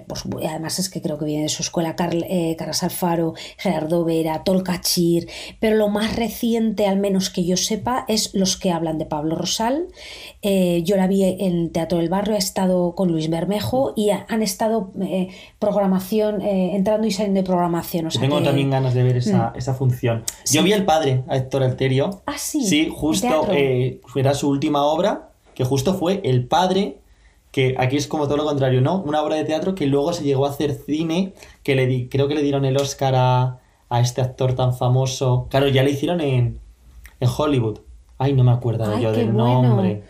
por 0.06 0.18
su- 0.18 0.28
además 0.46 0.78
es 0.78 0.88
que 0.90 1.00
creo 1.02 1.18
que 1.18 1.24
viene 1.24 1.44
de 1.44 1.48
su 1.48 1.62
escuela 1.62 1.96
Carl, 1.96 2.24
eh, 2.28 2.54
Carras 2.58 2.82
Alfaro, 2.82 3.34
Gerardo 3.56 4.04
Vera, 4.04 4.44
Tolcachir. 4.44 5.28
Pero 5.60 5.76
lo 5.76 5.88
más 5.88 6.16
reciente, 6.16 6.86
al 6.86 6.98
menos 6.98 7.30
que 7.30 7.44
yo 7.44 7.56
sepa, 7.56 8.04
es 8.08 8.34
Los 8.34 8.56
que 8.56 8.70
hablan 8.70 8.98
de 8.98 9.06
Pablo 9.06 9.36
Rosal. 9.36 9.86
Eh, 10.42 10.82
yo 10.84 10.96
la 10.96 11.06
vi 11.06 11.22
en 11.24 11.70
Teatro 11.72 11.98
del 11.98 12.08
Barrio, 12.08 12.34
ha 12.34 12.38
estado 12.38 12.94
con 12.94 13.10
Luis 13.10 13.30
Bermejo 13.30 13.92
y 13.96 14.10
ha- 14.10 14.26
han 14.28 14.42
estado 14.42 14.92
eh, 15.00 15.28
programación, 15.58 16.42
eh, 16.42 16.76
entrando 16.76 17.06
y 17.06 17.10
saliendo 17.10 17.40
de 17.40 17.46
programación. 17.46 18.06
O 18.06 18.10
sea 18.10 18.20
tengo 18.20 18.38
que- 18.38 18.44
también 18.44 18.70
ganas 18.70 18.94
de 18.94 19.02
ver 19.02 19.16
esa, 19.16 19.50
Mm. 19.54 19.58
esa 19.58 19.74
función. 19.74 20.24
Sí. 20.44 20.56
Yo 20.56 20.62
vi 20.62 20.72
al 20.72 20.84
padre, 20.84 21.22
a 21.28 21.36
Héctor 21.36 21.62
Alterio. 21.62 22.22
Ah, 22.26 22.36
sí. 22.38 22.64
Sí, 22.64 22.90
justo 22.94 23.46
eh, 23.50 24.00
era 24.14 24.34
su 24.34 24.48
última 24.48 24.84
obra, 24.84 25.30
que 25.54 25.64
justo 25.64 25.94
fue 25.94 26.20
El 26.24 26.46
padre, 26.46 26.98
que 27.50 27.74
aquí 27.78 27.96
es 27.96 28.06
como 28.06 28.24
todo 28.26 28.36
lo 28.36 28.44
contrario, 28.44 28.80
¿no? 28.80 29.00
Una 29.02 29.22
obra 29.22 29.36
de 29.36 29.44
teatro 29.44 29.74
que 29.74 29.86
luego 29.86 30.12
se 30.12 30.24
llegó 30.24 30.46
a 30.46 30.50
hacer 30.50 30.72
cine, 30.74 31.32
que 31.62 31.74
le 31.74 31.86
di, 31.86 32.08
creo 32.08 32.28
que 32.28 32.34
le 32.34 32.42
dieron 32.42 32.64
el 32.64 32.76
Oscar 32.76 33.14
a, 33.16 33.58
a 33.88 34.00
este 34.00 34.20
actor 34.20 34.54
tan 34.54 34.74
famoso. 34.74 35.46
Claro, 35.50 35.68
ya 35.68 35.82
le 35.82 35.90
hicieron 35.90 36.20
en, 36.20 36.58
en 37.20 37.28
Hollywood. 37.36 37.80
Ay, 38.18 38.32
no 38.32 38.44
me 38.44 38.50
acuerdo 38.52 38.84
Ay, 38.94 39.02
yo 39.02 39.12
del 39.12 39.32
bueno. 39.32 39.62
nombre. 39.62 40.02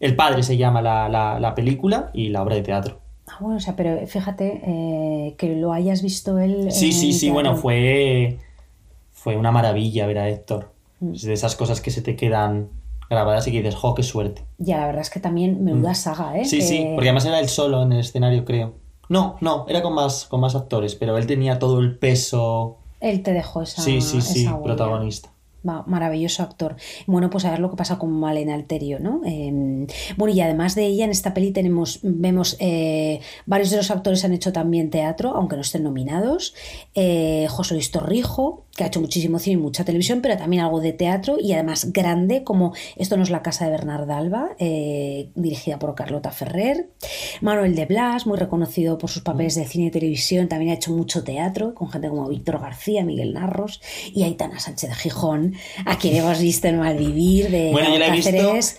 El 0.00 0.16
padre 0.16 0.42
se 0.42 0.56
llama 0.56 0.80
la, 0.82 1.08
la- 1.08 1.38
la 1.38 1.54
película 1.54 2.10
y 2.14 2.28
la 2.30 2.42
obra 2.42 2.54
de 2.56 2.62
teatro. 2.62 2.98
Ah, 3.28 3.36
bueno, 3.40 3.56
o 3.56 3.60
sea, 3.60 3.76
pero 3.76 4.04
fíjate 4.06 4.60
eh, 4.66 5.34
que 5.38 5.54
lo 5.56 5.72
hayas 5.72 6.02
visto 6.02 6.38
él. 6.38 6.72
Sí, 6.72 6.92
sí, 6.92 7.12
sí, 7.12 7.30
bueno, 7.30 7.54
fue, 7.56 8.38
fue 9.12 9.36
una 9.36 9.52
maravilla 9.52 10.06
ver 10.06 10.18
a 10.18 10.28
Héctor. 10.28 10.70
Mm. 11.00 11.12
Es 11.14 11.22
de 11.22 11.32
esas 11.32 11.54
cosas 11.54 11.80
que 11.80 11.90
se 11.90 12.02
te 12.02 12.16
quedan 12.16 12.68
grabadas 13.10 13.46
y 13.46 13.52
que 13.52 13.58
dices, 13.58 13.74
jo, 13.74 13.94
qué 13.94 14.02
suerte. 14.02 14.44
Ya, 14.58 14.78
la 14.78 14.86
verdad 14.86 15.02
es 15.02 15.10
que 15.10 15.20
también 15.20 15.62
menuda 15.64 15.92
Mm. 15.92 15.94
saga, 15.94 16.38
¿eh? 16.38 16.44
Sí, 16.44 16.58
Que- 16.58 16.64
sí, 16.66 16.86
porque 16.94 17.08
además 17.10 17.26
era 17.26 17.40
él 17.40 17.48
solo 17.48 17.82
en 17.82 17.92
el 17.92 18.00
escenario, 18.00 18.44
creo. 18.44 18.74
No, 19.08 19.36
no, 19.40 19.66
era 19.68 19.82
con 19.82 19.94
más, 19.94 20.24
con 20.26 20.40
más 20.40 20.54
actores, 20.54 20.94
pero 20.94 21.18
él 21.18 21.26
tenía 21.26 21.58
todo 21.58 21.80
el 21.80 21.98
peso. 21.98 22.78
Él 23.00 23.22
te 23.22 23.32
dejó 23.32 23.62
esa. 23.62 23.82
sí, 23.82 24.00
sí, 24.00 24.20
sí, 24.22 24.46
huella. 24.46 24.62
protagonista. 24.62 25.28
Va, 25.68 25.84
maravilloso 25.86 26.42
actor. 26.42 26.74
Bueno, 27.06 27.30
pues 27.30 27.44
a 27.44 27.50
ver 27.50 27.60
lo 27.60 27.70
que 27.70 27.76
pasa 27.76 27.96
con 27.96 28.10
Malena 28.10 28.52
Alterio, 28.54 28.98
¿no? 28.98 29.20
Eh, 29.24 29.86
bueno, 30.16 30.34
y 30.34 30.40
además 30.40 30.74
de 30.74 30.86
ella, 30.86 31.04
en 31.04 31.12
esta 31.12 31.34
peli 31.34 31.52
tenemos, 31.52 32.00
vemos, 32.02 32.56
eh, 32.58 33.20
varios 33.46 33.70
de 33.70 33.76
los 33.76 33.92
actores 33.92 34.24
han 34.24 34.32
hecho 34.32 34.52
también 34.52 34.90
teatro, 34.90 35.36
aunque 35.36 35.54
no 35.54 35.62
estén 35.62 35.84
nominados. 35.84 36.54
Eh, 36.96 37.46
José 37.48 37.74
Luis 37.74 37.92
Torrijo, 37.92 38.64
que 38.76 38.84
ha 38.84 38.86
hecho 38.86 39.00
muchísimo 39.00 39.38
cine 39.38 39.54
y 39.54 39.62
mucha 39.62 39.84
televisión, 39.84 40.20
pero 40.22 40.36
también 40.36 40.62
algo 40.62 40.80
de 40.80 40.92
teatro 40.92 41.36
y 41.38 41.52
además 41.52 41.92
grande, 41.92 42.42
como 42.42 42.72
Esto 42.96 43.16
no 43.16 43.22
es 43.22 43.30
la 43.30 43.42
casa 43.42 43.66
de 43.66 43.70
Bernarda 43.70 44.16
Alba, 44.16 44.50
eh, 44.58 45.28
dirigida 45.34 45.78
por 45.78 45.94
Carlota 45.94 46.30
Ferrer. 46.30 46.88
Manuel 47.40 47.74
de 47.74 47.86
Blas, 47.86 48.26
muy 48.26 48.38
reconocido 48.38 48.96
por 48.96 49.10
sus 49.10 49.22
papeles 49.22 49.54
de 49.56 49.66
cine 49.66 49.86
y 49.86 49.90
televisión, 49.90 50.48
también 50.48 50.70
ha 50.70 50.74
hecho 50.74 50.92
mucho 50.92 51.22
teatro, 51.22 51.74
con 51.74 51.90
gente 51.90 52.08
como 52.08 52.28
Víctor 52.28 52.60
García, 52.60 53.04
Miguel 53.04 53.34
Narros 53.34 53.82
y 54.12 54.22
Aitana 54.22 54.58
Sánchez 54.58 54.90
de 54.90 54.96
Gijón, 54.96 55.54
a 55.84 55.98
quien 55.98 56.16
hemos 56.16 56.40
visto 56.40 56.68
en 56.68 56.78
Malvivir, 56.78 57.50
de 57.50 57.72
Bueno, 57.72 57.90
yo 57.92 57.98
la 57.98 58.08
he 58.08 58.12
visto 58.12 58.30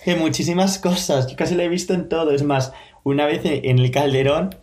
en 0.06 0.18
muchísimas 0.18 0.78
cosas. 0.78 1.28
Yo 1.28 1.36
casi 1.36 1.54
la 1.54 1.64
he 1.64 1.68
visto 1.68 1.94
en 1.94 2.08
todo. 2.08 2.32
Es 2.32 2.42
más, 2.42 2.72
una 3.04 3.26
vez 3.26 3.42
en 3.44 3.78
el 3.78 3.90
Calderón, 3.90 4.56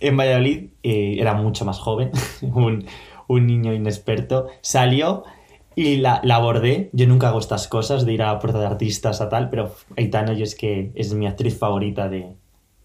en 0.00 0.16
Valladolid, 0.16 0.68
eh, 0.82 1.16
era 1.18 1.34
mucho 1.34 1.64
más 1.64 1.78
joven, 1.78 2.10
un, 2.42 2.86
un 3.28 3.46
niño 3.46 3.72
inexperto, 3.72 4.46
salió 4.60 5.24
y 5.76 5.96
la, 5.96 6.20
la 6.24 6.36
abordé. 6.36 6.90
Yo 6.92 7.06
nunca 7.06 7.28
hago 7.28 7.38
estas 7.40 7.68
cosas 7.68 8.04
de 8.06 8.12
ir 8.12 8.22
a 8.22 8.38
puerta 8.38 8.58
de 8.60 8.66
artistas 8.66 9.20
a 9.20 9.28
tal, 9.28 9.50
pero 9.50 9.74
Aitana 9.96 10.32
yo 10.32 10.44
es 10.44 10.54
que 10.54 10.92
es 10.94 11.12
mi 11.14 11.26
actriz 11.26 11.58
favorita 11.58 12.08
de, 12.08 12.36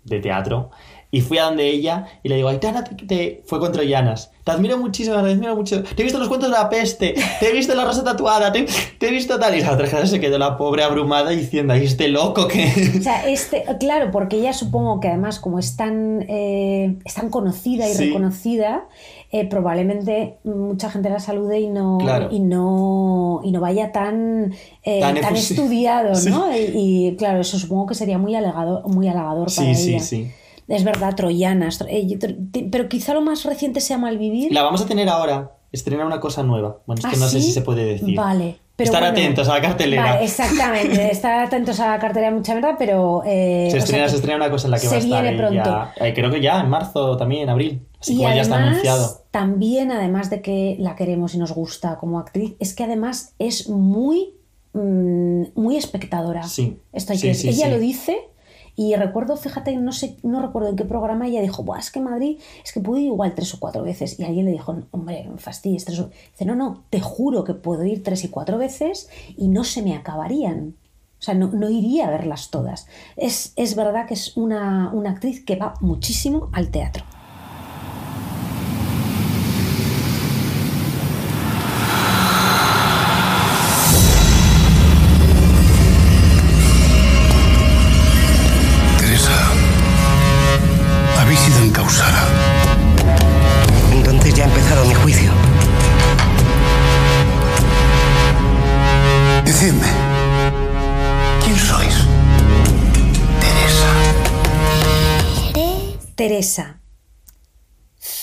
de 0.03 0.19
teatro. 0.19 0.71
Y 1.11 1.21
fui 1.21 1.39
a 1.39 1.45
donde 1.45 1.67
ella 1.67 2.05
y 2.21 2.29
le 2.29 2.35
digo, 2.35 2.49
Aitana, 2.49 2.83
te, 2.83 2.93
te- 2.93 3.43
fue 3.47 3.59
con 3.59 3.71
Troyanas. 3.71 4.31
Te 4.43 4.51
admiro 4.51 4.77
muchísimo, 4.77 5.15
te 5.23 5.31
admiro 5.31 5.55
mucho. 5.55 5.81
Te 5.83 6.01
he 6.01 6.03
visto 6.03 6.19
los 6.19 6.27
cuentos 6.27 6.51
de 6.51 6.55
la 6.55 6.69
peste, 6.69 7.15
te 7.39 7.49
he 7.49 7.51
visto 7.51 7.73
la 7.73 7.83
rosa 7.83 8.03
tatuada, 8.03 8.51
te, 8.51 8.67
te 8.99 9.07
he 9.07 9.11
visto 9.11 9.39
tal. 9.39 9.55
Y 9.57 9.61
la 9.61 9.71
otra 9.73 9.87
cara 9.89 10.05
se 10.05 10.19
quedó 10.19 10.37
la 10.37 10.55
pobre 10.55 10.83
abrumada 10.83 11.31
diciendo, 11.31 11.73
ay, 11.73 11.85
este 11.85 12.09
loco 12.09 12.47
que... 12.47 12.71
O 12.99 13.01
sea, 13.01 13.27
este, 13.27 13.63
claro, 13.79 14.11
porque 14.11 14.37
ella 14.37 14.53
supongo 14.53 14.99
que 14.99 15.07
además, 15.07 15.39
como 15.39 15.57
es 15.57 15.75
tan, 15.75 16.25
eh, 16.29 16.95
es 17.03 17.13
tan 17.15 17.31
conocida 17.31 17.89
y 17.89 17.93
Sí. 17.95 18.05
reconocida, 18.05 18.83
eh, 19.31 19.47
probablemente 19.47 20.37
mucha 20.43 20.89
gente 20.89 21.09
la 21.09 21.19
salude 21.19 21.59
y 21.59 21.67
no, 21.67 21.97
Claro. 21.99 22.29
y 22.31 22.39
no, 22.39 23.41
y 23.43 23.51
no 23.51 23.59
vaya 23.61 23.91
tan, 23.91 24.53
eh, 24.83 24.99
Tan 25.01 25.35
estudiado, 25.35 26.15
Sí. 26.15 26.29
¿no? 26.29 26.51
Y, 26.55 27.07
y, 27.09 27.15
claro, 27.15 27.41
eso 27.41 27.59
supongo 27.59 27.85
que 27.87 27.95
sería 27.95 28.17
muy 28.17 28.35
halagador, 28.35 28.87
muy 28.87 29.07
halagador 29.07 29.47
para 29.55 29.73
Sí, 29.75 29.91
ella. 29.93 29.99
sí. 30.01 30.31
Es 30.67 30.83
verdad, 30.83 31.15
troyanas. 31.15 31.83
eh, 31.89 32.17
Pero 32.71 32.89
quizá 32.89 33.13
lo 33.15 33.21
más 33.21 33.43
reciente 33.43 33.81
sea 33.81 33.97
Malvivir. 33.97 34.51
La 34.53 34.61
vamos 34.61 34.81
a 34.81 34.85
tener 34.85 35.09
ahora. 35.09 35.51
Estrena 35.71 36.05
una 36.05 36.19
cosa 36.19 36.41
nueva. 36.43 36.77
Bueno, 36.87 36.99
es 36.99 37.05
que 37.05 37.15
¿Ah, 37.15 37.19
no 37.19 37.27
sé 37.27 37.41
si 37.41 37.51
se 37.51 37.61
puede 37.61 37.85
decir. 37.85 38.15
Vale. 38.15 38.57
Pero 38.75 38.85
Estar 38.91 39.01
bueno. 39.01 39.17
atentos 39.17 39.47
a 39.49 39.53
la 39.55 39.61
cartelera. 39.61 40.03
Vale, 40.13 40.25
exactamente. 40.25 41.11
Estar 41.11 41.39
atentos 41.45 41.79
a 41.79 41.89
la 41.89 41.99
cartera 41.99 42.31
mucha 42.31 42.53
verdad, 42.55 42.75
pero. 42.79 43.21
eh, 43.25 43.65
Se 43.65 43.71
sea 43.71 43.79
estrena, 43.79 44.03
que 44.05 44.09
se 44.11 44.15
estrena 44.17 44.37
una 44.37 44.49
cosa 44.51 44.67
en 44.67 44.71
la 44.71 44.79
que 44.79 44.87
va 44.87 44.93
a 44.97 45.01
se 45.01 45.05
estar 45.07 45.21
viene 45.23 45.37
pronto. 45.37 45.59
ella. 45.59 45.93
eh, 45.97 46.13
creo 46.13 46.31
que 46.31 46.41
ya, 46.41 46.59
en 46.61 46.69
marzo 46.69 47.17
también, 47.17 47.43
en 47.43 47.49
abril. 47.49 47.81
Así 47.99 48.13
y 48.15 48.19
ya 48.19 48.33
está 48.41 48.55
además, 48.55 48.71
anunciado. 48.71 49.21
también, 49.31 49.91
además 49.91 50.29
de 50.29 50.41
que 50.41 50.77
la 50.79 50.95
queremos 50.95 51.35
y 51.35 51.37
nos 51.37 51.51
gusta 51.51 51.97
como 51.97 52.19
actriz, 52.19 52.55
es 52.59 52.73
que 52.73 52.83
además 52.83 53.33
es 53.39 53.69
muy, 53.69 54.35
mm, 54.73 55.43
muy 55.55 55.75
espectadora. 55.77 56.43
Sí. 56.43 56.79
Esto 56.93 57.13
hay 57.13 57.19
Sí, 57.19 57.27
que 57.27 57.33
sí, 57.33 57.49
Ella 57.49 57.69
lo 57.69 57.79
dice 57.79 58.17
y 58.75 58.95
recuerdo, 58.95 59.35
fíjate, 59.35 59.75
no 59.75 59.91
sé, 59.91 60.15
no 60.23 60.41
recuerdo 60.41 60.69
en 60.69 60.77
qué 60.77 60.85
programa 60.85 61.27
ella 61.27 61.41
dijo, 61.41 61.63
Buah, 61.63 61.79
es 61.79 61.91
que 61.91 61.99
Madrid, 61.99 62.39
es 62.63 62.71
que 62.71 62.79
puedo 62.79 62.97
ir 62.97 63.07
igual 63.07 63.35
tres 63.35 63.53
o 63.53 63.59
cuatro 63.59 63.83
veces. 63.83 64.17
Y 64.17 64.23
alguien 64.23 64.45
le 64.45 64.53
dijo, 64.53 64.73
hombre, 64.91 65.27
me 65.29 65.37
fastidies, 65.37 65.83
tres 65.83 65.99
o... 65.99 66.09
Dice, 66.31 66.45
no, 66.45 66.55
no, 66.55 66.85
te 66.89 67.01
juro 67.01 67.43
que 67.43 67.53
puedo 67.53 67.83
ir 67.83 68.03
tres 68.03 68.23
y 68.23 68.29
cuatro 68.29 68.57
veces 68.57 69.09
y 69.35 69.49
no 69.49 69.65
se 69.65 69.81
me 69.81 69.93
acabarían. 69.95 70.75
O 71.19 71.21
sea, 71.21 71.33
no, 71.33 71.47
no 71.47 71.69
iría 71.69 72.07
a 72.07 72.11
verlas 72.11 72.49
todas. 72.51 72.87
Es, 73.17 73.51
es 73.57 73.75
verdad 73.75 74.07
que 74.07 74.13
es 74.13 74.37
una, 74.37 74.89
una 74.93 75.09
actriz 75.09 75.43
que 75.43 75.57
va 75.57 75.73
muchísimo 75.81 76.49
al 76.53 76.69
teatro. 76.69 77.03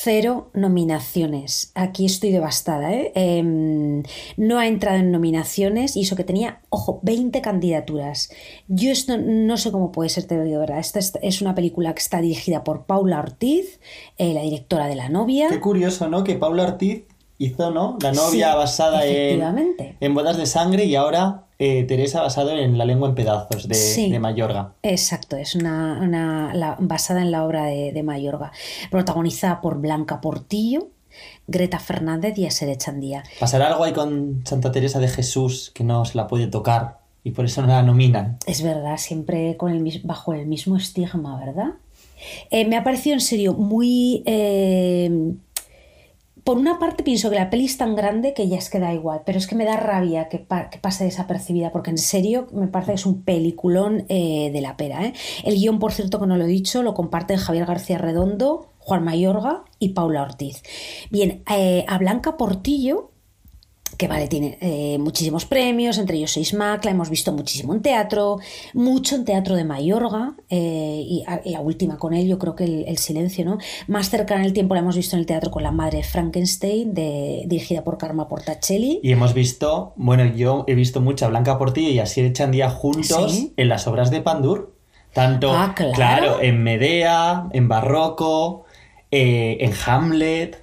Cero 0.07 0.53
nominaciones. 0.55 1.73
Aquí 1.75 2.07
estoy 2.07 2.31
devastada. 2.31 2.93
¿eh? 2.93 3.11
Em, 3.17 4.05
no 4.37 4.61
ha 4.61 4.69
entrado 4.69 4.99
en 4.99 5.11
nominaciones 5.11 5.97
y 5.97 6.03
eso 6.03 6.15
que 6.15 6.23
tenía, 6.23 6.61
ojo, 6.69 7.01
20 7.03 7.41
candidaturas. 7.41 8.31
Yo 8.69 8.93
esto 8.93 9.19
no 9.19 9.57
sé 9.57 9.73
cómo 9.73 9.91
puede 9.91 10.09
ser, 10.09 10.23
te 10.27 10.37
lo 10.37 10.45
digo, 10.45 10.61
de 10.61 10.67
¿verdad? 10.67 10.79
Esta 10.79 11.01
es, 11.01 11.43
una 11.43 11.57
película 11.57 11.93
que 11.93 11.99
está 11.99 12.21
dirigida 12.21 12.63
por 12.63 12.87
Paula 12.87 13.19
Ortiz, 13.19 13.81
eh, 14.17 14.33
la 14.33 14.43
directora 14.43 14.87
de 14.87 14.95
La 14.95 15.09
novia. 15.09 15.49
Qué 15.49 15.59
curioso, 15.59 16.09
¿no? 16.09 16.23
Que 16.23 16.37
Paula 16.37 16.63
Ortiz 16.63 17.03
hizo, 17.39 17.73
¿no? 17.73 17.99
La 18.01 18.13
novia 18.13 18.53
Sí, 18.53 18.57
basada 18.57 19.05
en, 19.07 19.43
en 19.99 20.15
bodas 20.15 20.37
de 20.37 20.47
sangre 20.47 20.85
y 20.85 20.95
ahora 20.95 21.46
eh, 21.59 21.85
Teresa 21.85 22.21
basado 22.23 22.51
en 22.51 22.77
La 22.79 22.85
lengua 22.85 23.09
en 23.09 23.15
pedazos 23.15 23.67
de, 23.69 23.75
Sí. 23.75 24.11
de 24.11 24.19
Mayorga. 24.19 24.73
Exacto, 24.83 25.37
es 25.37 25.55
una, 25.55 25.99
una- 26.03 26.53
la- 26.55 26.77
basada 26.81 27.23
en 27.23 27.31
la 27.31 27.45
obra 27.45 27.65
de, 27.67 27.93
de 27.93 28.03
Mayorga, 28.03 28.53
protagonizada 28.91 29.61
por 29.61 29.81
Blanca 29.81 30.21
Portillo, 30.21 30.89
Greta 31.47 31.79
Fernández 31.79 32.37
y 32.39 32.47
Asere 32.47 32.77
Chandía. 32.77 33.23
¿Pasará 33.41 33.69
algo 33.69 33.85
ahí 33.85 33.93
con 33.93 34.43
Santa 34.45 34.71
Teresa 34.73 34.99
de 34.99 35.09
Jesús 35.09 35.71
que 35.75 35.83
no 35.85 36.05
se 36.05 36.17
la 36.19 36.27
puede 36.27 36.47
tocar 36.47 36.99
y 37.25 37.31
por 37.31 37.45
eso 37.47 37.63
no 37.63 37.69
la 37.69 37.83
nominan? 37.83 38.39
Es 38.47 38.63
verdad, 38.63 38.97
siempre 38.99 39.57
con 39.57 39.73
el, 39.73 40.01
bajo 40.05 40.35
el 40.35 40.47
mismo 40.47 40.77
estigma, 40.77 41.39
¿verdad? 41.39 41.71
Eh, 42.51 42.67
me 42.67 42.77
ha 42.77 42.85
parecido 42.85 43.15
en 43.15 43.21
serio 43.21 43.55
muy... 43.55 44.23
eh, 44.27 45.11
por 46.47 46.57
una 46.59 46.79
parte 46.79 47.03
pienso 47.03 47.29
que 47.29 47.37
la 47.37 47.51
peli 47.51 47.65
es 47.67 47.77
tan 47.77 47.97
grande 47.97 48.33
que 48.33 48.49
ya 48.49 48.57
es 48.57 48.71
que 48.71 48.79
da 48.79 48.95
igual, 48.95 49.23
pero 49.27 49.37
es 49.37 49.47
que 49.49 49.57
me 49.57 49.65
da 49.65 49.77
rabia 49.77 50.29
que, 50.29 50.39
pa- 50.39 50.71
que 50.71 50.79
pase 50.79 51.05
desapercibida, 51.05 51.73
porque 51.73 51.91
en 51.91 51.99
serio 51.99 52.47
me 52.53 52.69
parece 52.69 52.93
que 52.93 52.95
es 52.97 53.05
un 53.07 53.23
peliculón 53.25 54.07
eh, 54.09 54.51
de 54.53 54.61
la 54.61 54.77
pera. 54.77 55.05
¿eh? 55.05 55.13
El 55.45 55.57
guion, 55.57 55.81
por 55.81 55.93
cierto, 55.93 56.21
que 56.21 56.27
no 56.27 56.37
lo 56.37 56.45
he 56.45 56.49
dicho, 56.49 56.83
lo 56.85 56.95
comparten 56.95 57.37
Javier 57.37 57.67
García 57.67 57.99
Redondo, 57.99 58.69
Juan 58.79 59.03
Mayorga 59.03 59.65
y 59.81 59.89
Paula 59.91 60.23
Ortiz. 60.23 60.63
Bien, 61.11 61.43
eh, 61.53 61.85
a 61.89 61.99
Blanca 61.99 62.37
Portillo 62.37 63.11
que 63.97 64.09
vale, 64.09 64.29
tiene 64.29 64.59
eh, 64.61 64.99
muchísimos 64.99 65.45
premios, 65.47 65.99
entre 65.99 66.17
ellos 66.19 66.31
seis 66.33 66.53
MAC, 66.55 66.85
la 66.85 66.91
hemos 66.91 67.09
visto 67.11 67.33
muchísimo 67.33 67.75
en 67.75 67.83
teatro, 67.83 68.39
mucho 68.75 69.17
en 69.17 69.25
teatro 69.25 69.55
de 69.57 69.65
Mayorga, 69.65 70.35
eh, 70.51 71.03
y 71.07 71.25
a- 71.27 71.41
la 71.45 71.61
última 71.61 71.97
con 71.97 72.13
él, 72.15 72.27
yo 72.29 72.39
creo 72.39 72.55
que 72.55 72.65
el, 72.65 72.85
el 72.87 72.99
silencio, 72.99 73.45
¿no? 73.45 73.59
Más 73.89 74.11
cercana 74.11 74.41
en 74.41 74.47
el 74.47 74.53
tiempo 74.53 74.75
la 74.75 74.81
hemos 74.81 74.97
visto 74.97 75.17
en 75.17 75.21
el 75.21 75.27
teatro 75.27 75.51
con 75.51 75.63
La 75.63 75.71
Madre 75.73 76.03
Frankenstein, 76.03 76.95
de, 76.95 77.45
dirigida 77.47 77.85
por 77.85 77.99
Karma 77.99 78.29
Portacelli. 78.29 79.01
Y 79.03 79.13
hemos 79.13 79.33
visto, 79.35 79.93
bueno, 79.97 80.25
yo 80.27 80.65
he 80.67 80.75
visto 80.75 81.01
mucho 81.01 81.25
a 81.25 81.29
Blanca 81.29 81.59
Portillo 81.59 81.91
y 81.91 81.99
a 81.99 82.03
Asier 82.05 82.33
Chandía 82.33 82.71
juntos 82.71 83.33
Sí. 83.33 83.53
en 83.57 83.69
las 83.69 83.87
obras 83.87 84.11
de 84.11 84.21
Pandur. 84.21 84.75
Tanto, 85.13 85.51
Ah, 85.53 85.75
claro. 85.75 86.43
en 86.43 86.63
Medea, 86.63 87.49
en 87.53 87.69
Barroco, 87.69 88.65
eh, 89.11 89.57
en 89.61 89.73
Hamlet. 89.87 90.63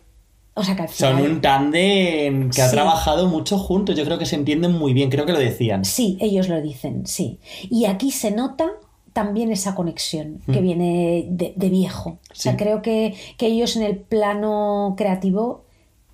O 0.56 0.64
sea 0.64 0.76
que 0.76 0.84
al 0.84 0.90
Son 0.90 1.20
un 1.20 1.42
tándem 1.42 2.50
que 2.52 2.62
ha 2.62 2.70
trabajado 2.70 3.28
mucho 3.28 3.58
juntos. 3.58 3.96
Yo 3.96 4.06
creo 4.06 4.20
que 4.20 4.26
se 4.26 4.36
entienden 4.36 4.72
muy 4.74 4.94
bien, 4.94 5.10
creo 5.10 5.26
que 5.26 5.32
lo 5.34 5.40
decían. 5.40 5.84
Sí, 5.86 6.18
ellos 6.22 6.48
lo 6.48 6.62
dicen, 6.62 7.08
sí. 7.08 7.40
Y 7.70 7.86
aquí 7.86 8.12
se 8.12 8.30
nota 8.32 8.72
también 9.14 9.52
esa 9.52 9.74
conexión 9.76 10.42
que 10.46 10.60
Mm. 10.60 10.64
viene 10.64 11.26
de, 11.30 11.54
de 11.56 11.70
viejo. 11.70 12.20
O 12.32 12.36
sea, 12.36 12.52
Sí. 12.54 12.58
creo 12.58 12.82
que, 12.82 13.16
que 13.38 13.48
ellos 13.48 13.76
en 13.76 13.84
el 13.84 13.98
plano 13.98 14.94
creativo, 14.98 15.64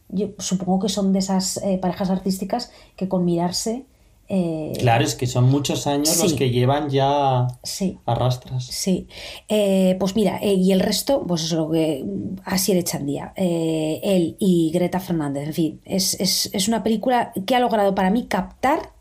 yo 0.09 0.29
supongo 0.37 0.79
que 0.79 0.89
son 0.89 1.11
de 1.13 1.19
esas 1.19 1.57
eh, 1.57 1.77
parejas 1.77 2.09
artísticas 2.09 2.71
que 2.95 3.07
con 3.07 3.25
mirarse... 3.25 3.85
eh, 4.29 4.73
Claro, 4.79 5.03
es 5.03 5.15
que 5.15 5.25
son 5.27 5.49
muchos 5.49 5.87
años 5.87 6.21
los 6.21 6.33
que 6.33 6.51
llevan 6.51 6.89
ya 6.89 7.47
Sí. 7.63 7.97
arrastras. 8.05 8.63
Sí, 8.65 9.07
Eh, 9.47 9.95
pues 9.99 10.15
mira, 10.15 10.39
eh, 10.41 10.53
y 10.53 10.71
el 10.71 10.79
resto, 10.79 11.23
pues 11.27 11.43
es 11.43 11.51
lo 11.51 11.69
que 11.71 12.05
así 12.45 12.73
le 12.73 12.79
echan 12.79 13.05
día. 13.05 13.33
Eh, 13.35 13.99
él 14.03 14.35
y 14.39 14.71
Greta 14.71 14.99
Fernández, 14.99 15.47
en 15.47 15.53
fin, 15.53 15.81
es, 15.85 16.19
es- 16.19 16.49
es 16.53 16.67
una 16.67 16.83
película 16.83 17.31
que 17.45 17.55
ha 17.55 17.59
logrado 17.59 17.95
para 17.95 18.09
mí 18.11 18.25
captar 18.27 18.91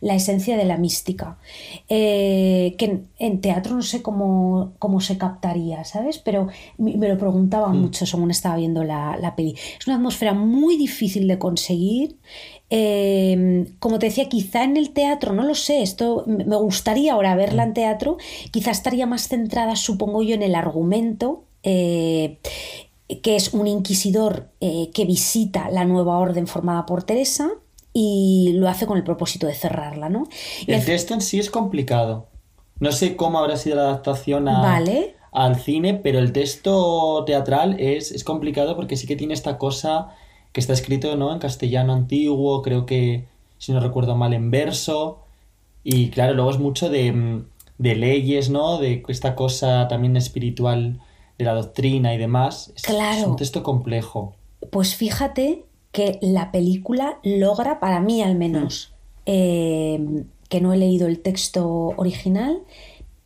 la 0.00 0.16
esencia 0.16 0.56
de 0.56 0.64
la 0.64 0.78
mística, 0.78 1.38
que 1.88 2.74
en, 2.80 3.08
en 3.20 3.40
teatro 3.40 3.76
no 3.76 3.82
sé 3.82 4.02
cómo, 4.02 4.72
cómo 4.80 5.00
se 5.00 5.16
captaría, 5.16 5.84
¿sabes? 5.84 6.18
Pero 6.18 6.48
me, 6.76 6.96
lo 6.96 7.16
preguntaba 7.18 7.68
mucho 7.68 8.04
según 8.04 8.30
estaba 8.32 8.56
viendo 8.56 8.82
la, 8.82 9.16
la 9.20 9.36
peli. 9.36 9.54
Es 9.78 9.86
una 9.86 9.96
atmósfera 9.96 10.34
muy 10.34 10.76
difícil 10.76 11.28
de 11.28 11.38
conseguir. 11.38 12.16
Eh, 12.74 13.66
como 13.80 13.98
te 13.98 14.06
decía, 14.06 14.30
quizá 14.30 14.64
en 14.64 14.78
el 14.78 14.90
teatro, 14.94 15.34
no 15.34 15.42
lo 15.44 15.54
sé, 15.54 15.82
esto 15.82 16.24
me 16.26 16.56
gustaría 16.56 17.12
ahora 17.12 17.36
verla 17.36 17.64
en 17.64 17.74
teatro, 17.74 18.16
quizá 18.50 18.70
estaría 18.70 19.04
más 19.06 19.28
centrada, 19.28 19.76
supongo 19.76 20.22
yo, 20.22 20.34
en 20.34 20.42
el 20.42 20.54
argumento. 20.54 21.44
eh, 21.64 22.38
que 23.22 23.36
es 23.36 23.52
un 23.52 23.66
inquisidor 23.66 24.48
eh, 24.60 24.90
que 24.94 25.04
visita 25.04 25.70
la 25.70 25.84
nueva 25.84 26.16
orden 26.18 26.46
formada 26.46 26.86
por 26.86 27.02
Teresa 27.02 27.50
y 27.92 28.52
lo 28.54 28.68
hace 28.70 28.86
con 28.86 28.96
el 28.96 29.04
propósito 29.04 29.46
de 29.46 29.54
cerrarla, 29.54 30.08
¿no? 30.08 30.26
Y 30.66 30.72
El 30.72 30.82
texto 30.84 31.12
en 31.12 31.20
sí 31.20 31.38
es 31.38 31.50
complicado. 31.50 32.28
No 32.80 32.90
sé 32.90 33.14
cómo 33.16 33.38
habrá 33.38 33.58
sido 33.58 33.76
la 33.76 33.82
adaptación 33.82 34.48
a- 34.48 34.62
Vale. 34.62 35.14
al 35.30 35.56
cine, 35.56 35.94
pero 35.94 36.18
el 36.20 36.32
texto 36.32 37.22
teatral 37.26 37.76
es, 37.78 38.12
es 38.12 38.24
complicado 38.24 38.76
porque 38.76 38.96
sí 38.96 39.06
que 39.06 39.16
tiene 39.16 39.34
esta 39.34 39.58
cosa 39.58 40.08
que 40.52 40.60
está 40.60 40.72
escrito 40.72 41.16
¿no? 41.16 41.32
en 41.32 41.38
castellano 41.38 41.92
antiguo, 41.92 42.62
creo 42.62 42.86
que, 42.86 43.26
si 43.58 43.72
no 43.72 43.80
recuerdo 43.80 44.16
mal, 44.16 44.32
en 44.34 44.50
verso. 44.50 45.20
Y 45.84 46.10
claro, 46.10 46.34
luego 46.34 46.50
es 46.50 46.58
mucho 46.58 46.90
de, 46.90 47.12
mm, 47.12 47.44
de 47.78 47.96
leyes, 47.96 48.50
¿no? 48.50 48.78
De 48.78 49.02
esta 49.08 49.34
cosa 49.34 49.88
también 49.88 50.16
espiritual 50.16 51.00
de 51.38 51.44
la 51.44 51.54
doctrina 51.54 52.14
y 52.14 52.18
demás. 52.18 52.72
Es, 52.76 52.82
Claro. 52.82 53.18
es 53.20 53.26
un 53.26 53.36
texto 53.36 53.62
complejo. 53.62 54.34
Pues 54.70 54.94
fíjate 54.94 55.64
que 55.90 56.18
la 56.22 56.52
película 56.52 57.18
logra, 57.22 57.80
para 57.80 58.00
mí 58.00 58.22
al 58.22 58.36
menos, 58.36 58.92
eh, 59.26 60.24
que 60.48 60.60
no 60.60 60.72
he 60.72 60.76
leído 60.76 61.06
el 61.06 61.20
texto 61.20 61.94
original, 61.96 62.62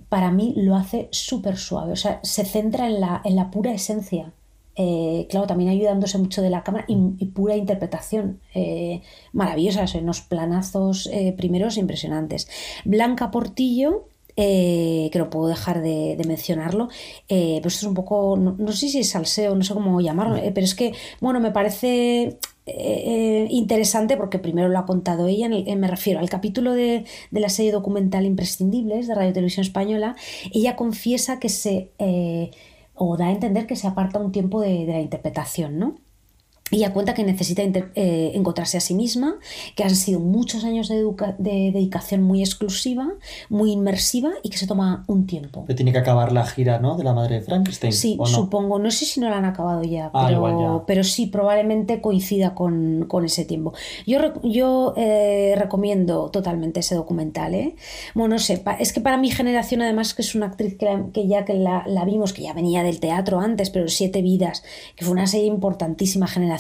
para 0.09 0.31
mí 0.31 0.55
lo 0.57 0.77
hace 0.77 1.09
súper 1.11 1.57
suave. 1.57 1.93
O 1.93 1.97
sea, 1.97 2.21
se 2.23 2.45
centra 2.45 2.87
en 2.87 3.01
la, 3.01 3.21
en 3.25 3.37
la 3.37 3.51
pura 3.51 3.73
esencia. 3.73 4.33
Eh, 4.79 5.27
claro, 5.31 5.47
también 5.47 5.71
ayudándose 5.71 6.19
mucho 6.19 6.43
de 6.43 6.51
la 6.51 6.63
cámara 6.63 6.85
y, 6.87 7.25
pura 7.27 7.57
interpretación 7.57 8.41
eh, 8.55 9.01
maravillosa, 9.33 9.87
unos 9.99 10.21
planazos 10.21 11.09
eh, 11.13 11.35
primeros 11.37 11.79
impresionantes. 11.79 12.47
Blanca 12.85 13.31
Portillo, 13.31 14.09
eh, 14.37 15.09
que 15.13 15.19
no 15.19 15.31
puedo 15.31 15.49
dejar 15.49 15.81
de, 15.81 16.23
mencionarlo, 16.27 16.89
eh, 17.29 17.59
pues 17.63 17.75
esto 17.75 17.87
es 17.87 17.89
un 17.89 17.95
poco, 17.95 18.37
no, 18.37 18.73
sé 18.73 18.89
si 18.89 18.99
es 18.99 19.09
salseo, 19.09 19.55
no 19.55 19.65
sé 19.65 19.73
cómo 19.73 19.99
llamarlo, 20.03 20.39
pero 20.55 20.65
es 20.65 20.75
que, 20.75 20.93
bueno, 21.21 21.41
me 21.41 21.53
parece 21.53 22.39
interesante 23.49 24.17
porque 24.17 24.41
primero 24.41 24.69
lo 24.69 24.79
ha 24.79 24.87
contado 24.87 25.29
ella, 25.29 25.47
en 25.47 25.81
me 25.81 25.87
refiero 25.87 26.19
al 26.19 26.29
capítulo 26.29 26.75
de, 26.75 27.05
de 27.31 27.41
la 27.41 27.49
serie 27.49 27.71
documental 27.71 28.27
Imprescindibles 28.27 29.07
de 29.07 29.15
Radio 29.15 29.33
Televisión 29.33 29.65
Española, 29.65 30.17
ella 30.53 30.77
confiesa 30.77 31.39
que 31.39 31.49
se... 31.49 31.91
o 32.97 33.17
da 33.17 33.27
a 33.29 33.33
entender 33.33 33.67
que 33.67 33.77
se 33.77 33.87
aparta 33.89 34.19
un 34.21 34.33
tiempo 34.33 34.61
de, 34.61 34.87
de 34.87 34.93
la 34.93 35.01
interpretación, 35.01 35.79
¿no? 35.79 35.97
Ella 36.73 36.93
cuenta 36.93 37.15
que 37.15 37.23
necesita 37.23 37.63
eh, 37.63 38.33
encontrarse 38.35 38.77
a 38.77 38.81
sí 38.81 38.95
misma, 38.95 39.37
que 39.77 39.85
han 39.85 39.95
sido 39.95 40.19
muchos 40.19 40.65
años 40.65 40.89
de, 40.89 40.97
de, 41.39 41.71
dedicación 41.71 42.25
muy 42.25 42.41
exclusiva, 42.41 43.07
muy 43.49 43.71
inmersiva 43.71 44.33
y 44.43 44.51
que 44.51 44.59
se 44.59 44.67
toma 44.67 45.05
un 45.07 45.29
tiempo. 45.29 45.63
Pero 45.65 45.77
tiene 45.77 45.93
que 45.93 45.99
acabar 45.99 46.33
la 46.33 46.45
gira, 46.45 46.81
¿no? 46.81 46.97
De 46.97 47.05
la 47.05 47.13
madre 47.13 47.37
de 47.37 47.43
Frankenstein. 47.43 47.93
Sí, 47.93 48.17
no? 48.17 48.27
supongo. 48.27 48.81
No 48.81 48.91
sé 48.91 49.05
si 49.05 49.21
no 49.21 49.31
la 49.31 49.39
han 49.39 49.45
acabado 49.45 49.85
ya, 49.85 50.11
ah, 50.13 50.27
pero, 50.27 50.85
pero, 50.89 51.05
sí, 51.05 51.27
probablemente 51.27 52.01
coincida 52.01 52.57
con, 52.57 53.05
con 53.07 53.25
ese 53.25 53.45
tiempo. 53.45 53.73
Yo, 54.05 54.19
yo 54.43 54.93
eh, 54.97 55.55
recomiendo 55.57 56.31
totalmente 56.31 56.81
ese 56.81 56.97
documental. 56.97 57.55
¿eh? 57.55 57.77
Bueno, 58.15 58.35
no 58.35 58.39
sé, 58.41 58.65
es 58.81 58.93
que 58.93 59.01
para 59.01 59.19
mi 59.19 59.31
generación, 59.31 59.83
además, 59.83 60.15
que 60.15 60.23
es 60.23 60.35
una 60.35 60.47
actriz 60.47 60.77
que, 60.77 60.89
que 61.13 61.29
ya 61.29 61.45
que 61.45 61.55
la, 61.55 61.85
la, 61.87 62.05
vimos, 62.05 62.33
que 62.33 62.43
ya 62.43 62.55
venía 62.55 62.83
del 62.83 62.99
teatro 62.99 63.39
antes, 63.39 63.71
pero 63.71 63.87
Siete 63.87 64.21
Vidas, 64.21 64.65
que 64.97 65.05
fue 65.05 65.13
una 65.13 65.29
serie 65.29 65.47
importantísima 65.47 66.27
generación 66.27 66.56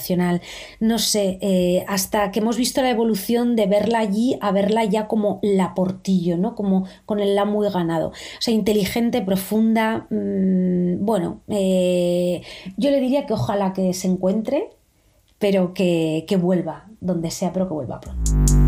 no 0.80 0.98
sé, 0.98 1.38
eh, 1.40 1.84
hasta 1.88 2.30
que 2.30 2.40
hemos 2.40 2.56
visto 2.56 2.82
la 2.82 2.90
evolución 2.90 3.56
de 3.56 3.66
verla 3.66 4.00
allí 4.00 4.36
a 4.40 4.52
verla 4.52 4.84
ya 4.84 5.06
como 5.06 5.38
la 5.42 5.74
portillo, 5.74 6.36
¿no? 6.36 6.54
Como 6.54 6.86
con 7.04 7.20
el 7.20 7.34
la 7.34 7.44
muy 7.44 7.68
ganado. 7.70 8.08
O 8.08 8.40
sea, 8.40 8.54
inteligente, 8.54 9.22
profunda. 9.22 10.06
Mmm, 10.10 11.04
bueno, 11.04 11.42
eh, 11.48 12.42
yo 12.76 12.90
le 12.90 13.00
diría 13.00 13.26
que 13.26 13.34
ojalá 13.34 13.72
que 13.72 13.92
se 13.94 14.08
encuentre, 14.08 14.70
pero 15.38 15.74
que, 15.74 16.24
que 16.26 16.36
vuelva, 16.36 16.86
donde 17.00 17.30
sea, 17.30 17.52
pero 17.52 17.68
que 17.68 17.74
vuelva 17.74 18.00
pronto. 18.00 18.65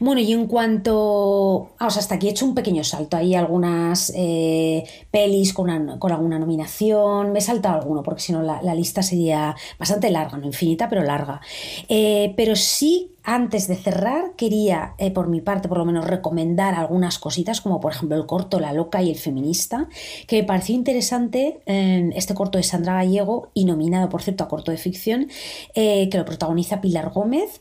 Bueno, 0.00 0.22
y 0.22 0.32
en 0.32 0.46
cuanto. 0.46 1.72
Sea, 1.78 1.88
hasta 1.88 2.14
aquí 2.14 2.26
he 2.26 2.30
hecho 2.30 2.46
un 2.46 2.54
pequeño 2.54 2.82
salto. 2.84 3.18
Hay 3.18 3.34
algunas 3.34 4.10
eh, 4.16 4.84
pelis 5.10 5.52
con, 5.52 5.68
alguna 5.68 6.38
nominación. 6.38 7.32
Me 7.32 7.40
he 7.40 7.42
saltado 7.42 7.78
alguno, 7.78 8.02
porque 8.02 8.22
si 8.22 8.32
no 8.32 8.42
la, 8.42 8.74
lista 8.74 9.02
sería 9.02 9.54
bastante 9.78 10.10
larga, 10.10 10.38
no 10.38 10.46
infinita, 10.46 10.88
pero 10.88 11.02
larga. 11.02 11.42
Eh, 11.88 12.32
pero 12.34 12.56
sí 12.56 13.12
antes 13.24 13.68
de 13.68 13.76
cerrar, 13.76 14.32
quería, 14.36 14.94
eh, 14.96 15.10
por 15.10 15.28
mi 15.28 15.42
parte, 15.42 15.68
por 15.68 15.76
lo 15.76 15.84
menos, 15.84 16.06
recomendar 16.06 16.74
algunas 16.74 17.18
cositas, 17.18 17.60
como 17.60 17.78
por 17.78 17.92
ejemplo 17.92 18.16
el 18.16 18.24
corto 18.24 18.58
La 18.58 18.72
Loca 18.72 19.02
y 19.02 19.10
el 19.10 19.18
Feminista, 19.18 19.90
que 20.26 20.40
me 20.40 20.44
pareció 20.44 20.74
interesante, 20.74 21.60
este 21.66 22.32
corto 22.32 22.56
de 22.56 22.64
Sandra 22.64 22.94
Gallego, 22.94 23.50
y 23.52 23.66
nominado, 23.66 24.08
por 24.08 24.22
cierto, 24.22 24.44
a 24.44 24.48
corto 24.48 24.70
de 24.70 24.78
ficción, 24.78 25.28
que 25.74 26.10
lo 26.14 26.24
protagoniza 26.24 26.80
Pilar 26.80 27.10
Gómez 27.10 27.60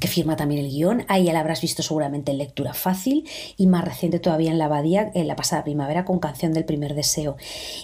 que 0.00 0.08
firma 0.08 0.36
también 0.36 0.64
el 0.64 0.70
guion. 0.70 1.04
Ahí 1.08 1.24
ya 1.24 1.32
la 1.32 1.40
habrás 1.40 1.60
visto 1.60 1.82
seguramente 1.82 2.32
en 2.32 2.38
lectura 2.38 2.74
fácil 2.74 3.28
y 3.56 3.66
más 3.66 3.84
reciente 3.84 4.18
todavía 4.18 4.50
en 4.50 4.58
la 4.58 4.66
Abadía, 4.66 5.10
en 5.14 5.28
la 5.28 5.36
pasada 5.36 5.64
primavera, 5.64 6.04
con 6.04 6.18
Canción 6.18 6.52
del 6.52 6.64
Primer 6.64 6.94
Deseo. 6.94 7.36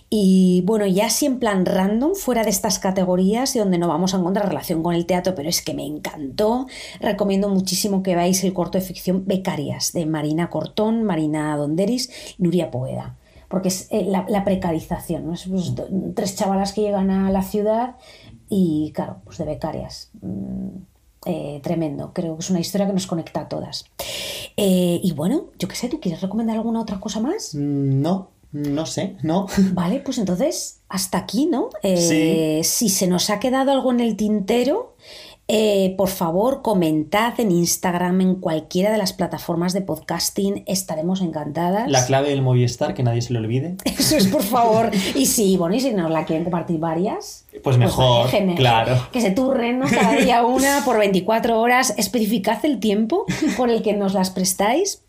Y 0.09 0.63
bueno, 0.65 0.87
ya 0.87 1.07
así 1.07 1.27
en 1.27 1.39
plan 1.39 1.67
random, 1.67 2.15
fuera 2.15 2.45
de 2.45 2.51
estas 2.51 2.79
categorías 2.79 3.55
y 3.57 3.59
donde 3.59 3.79
no 3.79 3.89
vamos 3.89 4.15
a 4.15 4.19
encontrar 4.19 4.49
relación 4.49 4.83
con 4.83 4.95
el 4.95 5.07
teatro, 5.07 5.35
pero 5.35 5.49
es 5.49 5.63
que 5.63 5.75
me 5.75 5.85
encantó, 5.85 6.67
recomiendo 7.01 7.49
muchísimo 7.49 8.03
que 8.03 8.15
veáis 8.15 8.43
el 8.45 8.53
corto 8.53 8.79
de 8.79 8.85
ficción 8.85 9.27
Becarias, 9.27 9.93
de 9.93 10.07
Marina 10.07 10.51
Cortón, 10.51 11.03
Marina 11.03 11.57
Donderis 11.57 12.37
y 12.39 12.43
Nuria 12.43 12.71
Poeda. 12.71 13.17
Porque 13.49 13.69
es 13.69 13.89
eh, 13.91 14.05
la, 14.05 14.45
precarización, 14.45 15.27
¿no? 15.27 15.33
Es, 15.33 15.47
pues, 15.47 15.73
tres 16.15 16.37
chavalas 16.37 16.73
que 16.73 16.83
llegan 16.83 17.11
a 17.11 17.31
la 17.31 17.43
ciudad 17.43 17.97
y, 18.51 18.93
claro, 18.95 19.23
pues 19.25 19.39
de 19.39 19.47
becarias. 19.47 20.11
Mm, 21.25 21.31
eh, 21.31 21.61
tremendo. 21.63 22.13
Creo 22.15 22.37
que 22.37 22.41
es 22.41 22.51
una 22.51 22.61
historia 22.61 22.87
que 22.87 22.93
nos 22.93 23.07
conecta 23.07 23.41
a 23.41 23.49
todas. 23.49 23.85
Eh, 24.57 25.01
y 25.03 25.13
bueno, 25.13 25.47
yo 25.59 25.69
qué 25.69 25.77
sé, 25.77 25.89
¿tú 25.89 26.01
quieres 26.01 26.21
recomendar 26.21 26.57
alguna 26.57 26.81
otra 26.81 27.01
cosa 27.01 27.21
más? 27.21 27.55
No, 27.55 28.31
no 28.53 28.87
sé, 28.87 29.17
no. 29.23 29.47
Vale, 29.73 30.01
pues 30.01 30.19
entonces, 30.19 30.81
hasta 30.89 31.19
aquí, 31.19 31.47
¿no? 31.47 31.71
Eh, 31.83 32.63
sí. 32.63 32.87
Si 32.87 32.89
se 32.89 33.07
nos 33.07 33.31
ha 33.31 33.41
quedado 33.41 33.73
algo 33.73 33.93
en 33.93 34.01
el 34.01 34.17
tintero, 34.17 34.97
eh, 35.51 35.95
por 35.97 36.11
favor, 36.11 36.61
comentad 36.61 37.41
en 37.41 37.51
Instagram, 37.51 38.21
en 38.21 38.35
cualquiera 38.35 38.93
de 38.93 38.99
las 38.99 39.15
plataformas 39.15 39.73
de 39.73 39.81
podcasting, 39.81 40.63
estaremos 40.67 41.23
encantadas. 41.23 41.91
La 41.91 42.05
clave 42.05 42.29
del 42.29 42.43
Movistar, 42.43 42.93
que 42.93 43.03
nadie 43.03 43.23
se 43.23 43.33
lo 43.33 43.39
olvide. 43.39 43.77
Eso 43.87 44.19
es, 44.19 44.27
por 44.27 44.43
favor. 44.43 44.91
y 45.15 45.25
sí, 45.25 45.57
bueno, 45.57 45.75
y 45.75 45.81
si 45.81 45.95
nos 45.95 46.11
la 46.11 46.27
quieren 46.27 46.45
compartir 46.45 46.79
varias. 46.79 47.47
Pues 47.65 47.79
mejor, 47.79 48.29
pues 48.29 48.43
vale, 48.43 48.57
claro. 48.57 49.09
Que 49.11 49.23
se 49.23 49.31
turren, 49.31 49.79
¿no? 49.79 49.87
Cada 49.87 50.17
día 50.17 50.45
una 50.47 50.83
por 50.85 50.99
24 50.99 51.59
horas. 51.59 51.95
Especificad 51.97 52.63
el 52.67 52.79
tiempo 52.79 53.25
por 53.57 53.71
el 53.71 53.81
que 53.81 53.95
nos 53.95 54.13
las 54.13 54.29
prestáis. 54.29 55.03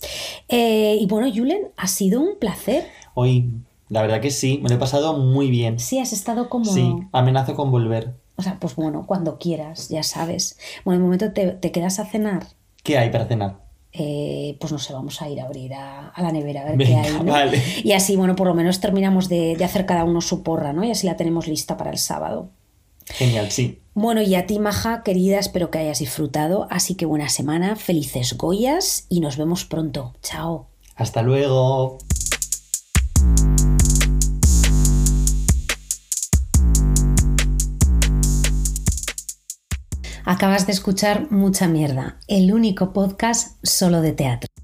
Eh, 0.48 0.98
y 1.02 1.06
bueno, 1.08 1.30
Julen, 1.30 1.68
ha 1.76 1.88
sido 1.88 2.22
un 2.22 2.40
placer. 2.40 2.88
Hoy, 3.14 3.52
la 3.90 4.02
verdad 4.02 4.22
que 4.22 4.32
sí, 4.32 4.62
me 4.64 4.70
lo 4.70 4.76
he 4.76 4.80
pasado 4.80 5.18
muy 5.18 5.50
bien. 5.50 5.80
Sí, 5.80 6.00
has 6.00 6.14
estado 6.14 6.48
como... 6.48 6.64
Sí, 6.64 6.96
amenazo 7.12 7.56
con 7.56 7.72
volver. 7.72 8.14
O 8.40 8.42
sea, 8.42 8.58
pues 8.58 8.78
bueno, 8.78 9.06
cuando 9.06 9.38
quieras, 9.38 9.90
ya 9.90 10.02
sabes. 10.02 10.58
Bueno, 10.86 10.96
en 10.96 11.02
el 11.02 11.06
momento 11.08 11.34
te, 11.34 11.48
te 11.48 11.74
quedas 11.74 12.00
a 12.00 12.06
cenar. 12.06 12.48
¿Qué 12.84 12.98
hay 12.98 13.10
para 13.10 13.26
cenar? 13.26 13.58
Eh, 13.92 14.56
pues 14.62 14.72
no 14.72 14.80
sé, 14.80 14.94
vamos 14.94 15.22
a 15.22 15.28
ir 15.28 15.42
a 15.42 15.44
abrir 15.44 15.74
a, 15.74 16.08
a 16.08 16.22
la 16.22 16.32
nevera 16.32 16.62
a 16.62 16.64
ver 16.64 16.78
Venga, 16.78 17.02
qué 17.02 17.08
hay. 17.10 17.14
¿no? 17.16 17.34
Vale. 17.34 17.62
Y 17.84 17.92
así, 17.92 18.16
bueno, 18.16 18.38
por 18.38 18.48
lo 18.48 18.54
menos 18.54 18.80
terminamos 18.80 19.28
de, 19.28 19.58
de, 19.58 19.66
hacer 19.66 19.86
cada 19.86 20.06
uno 20.06 20.22
su 20.22 20.42
porra, 20.42 20.72
¿no? 20.72 20.86
Y 20.86 20.92
así 20.92 21.06
la 21.06 21.18
tenemos 21.18 21.50
lista 21.50 21.76
para 21.76 21.92
el 21.92 21.98
sábado. 21.98 22.50
Genial, 23.08 23.52
sí. 23.52 23.82
Bueno, 23.94 24.22
y 24.22 24.36
a 24.36 24.46
ti, 24.46 24.58
Maja, 24.58 25.04
querida, 25.04 25.38
espero 25.38 25.70
que 25.70 25.80
hayas 25.80 26.00
disfrutado. 26.00 26.66
Así 26.70 26.96
que 26.96 27.06
buena 27.06 27.28
semana, 27.28 27.76
felices 27.76 28.38
Goyas 28.38 29.06
y 29.10 29.20
nos 29.20 29.36
vemos 29.36 29.66
pronto. 29.66 30.14
Chao. 30.22 30.68
Hasta 30.96 31.22
luego. 31.24 31.98
Acabas 40.32 40.68
de 40.68 40.74
escuchar 40.74 41.32
Mucha 41.32 41.68
Mierda, 41.68 42.20
el 42.28 42.54
único 42.54 42.94
podcast 42.94 43.58
solo 43.64 44.00
de 44.02 44.12
teatro. 44.12 44.59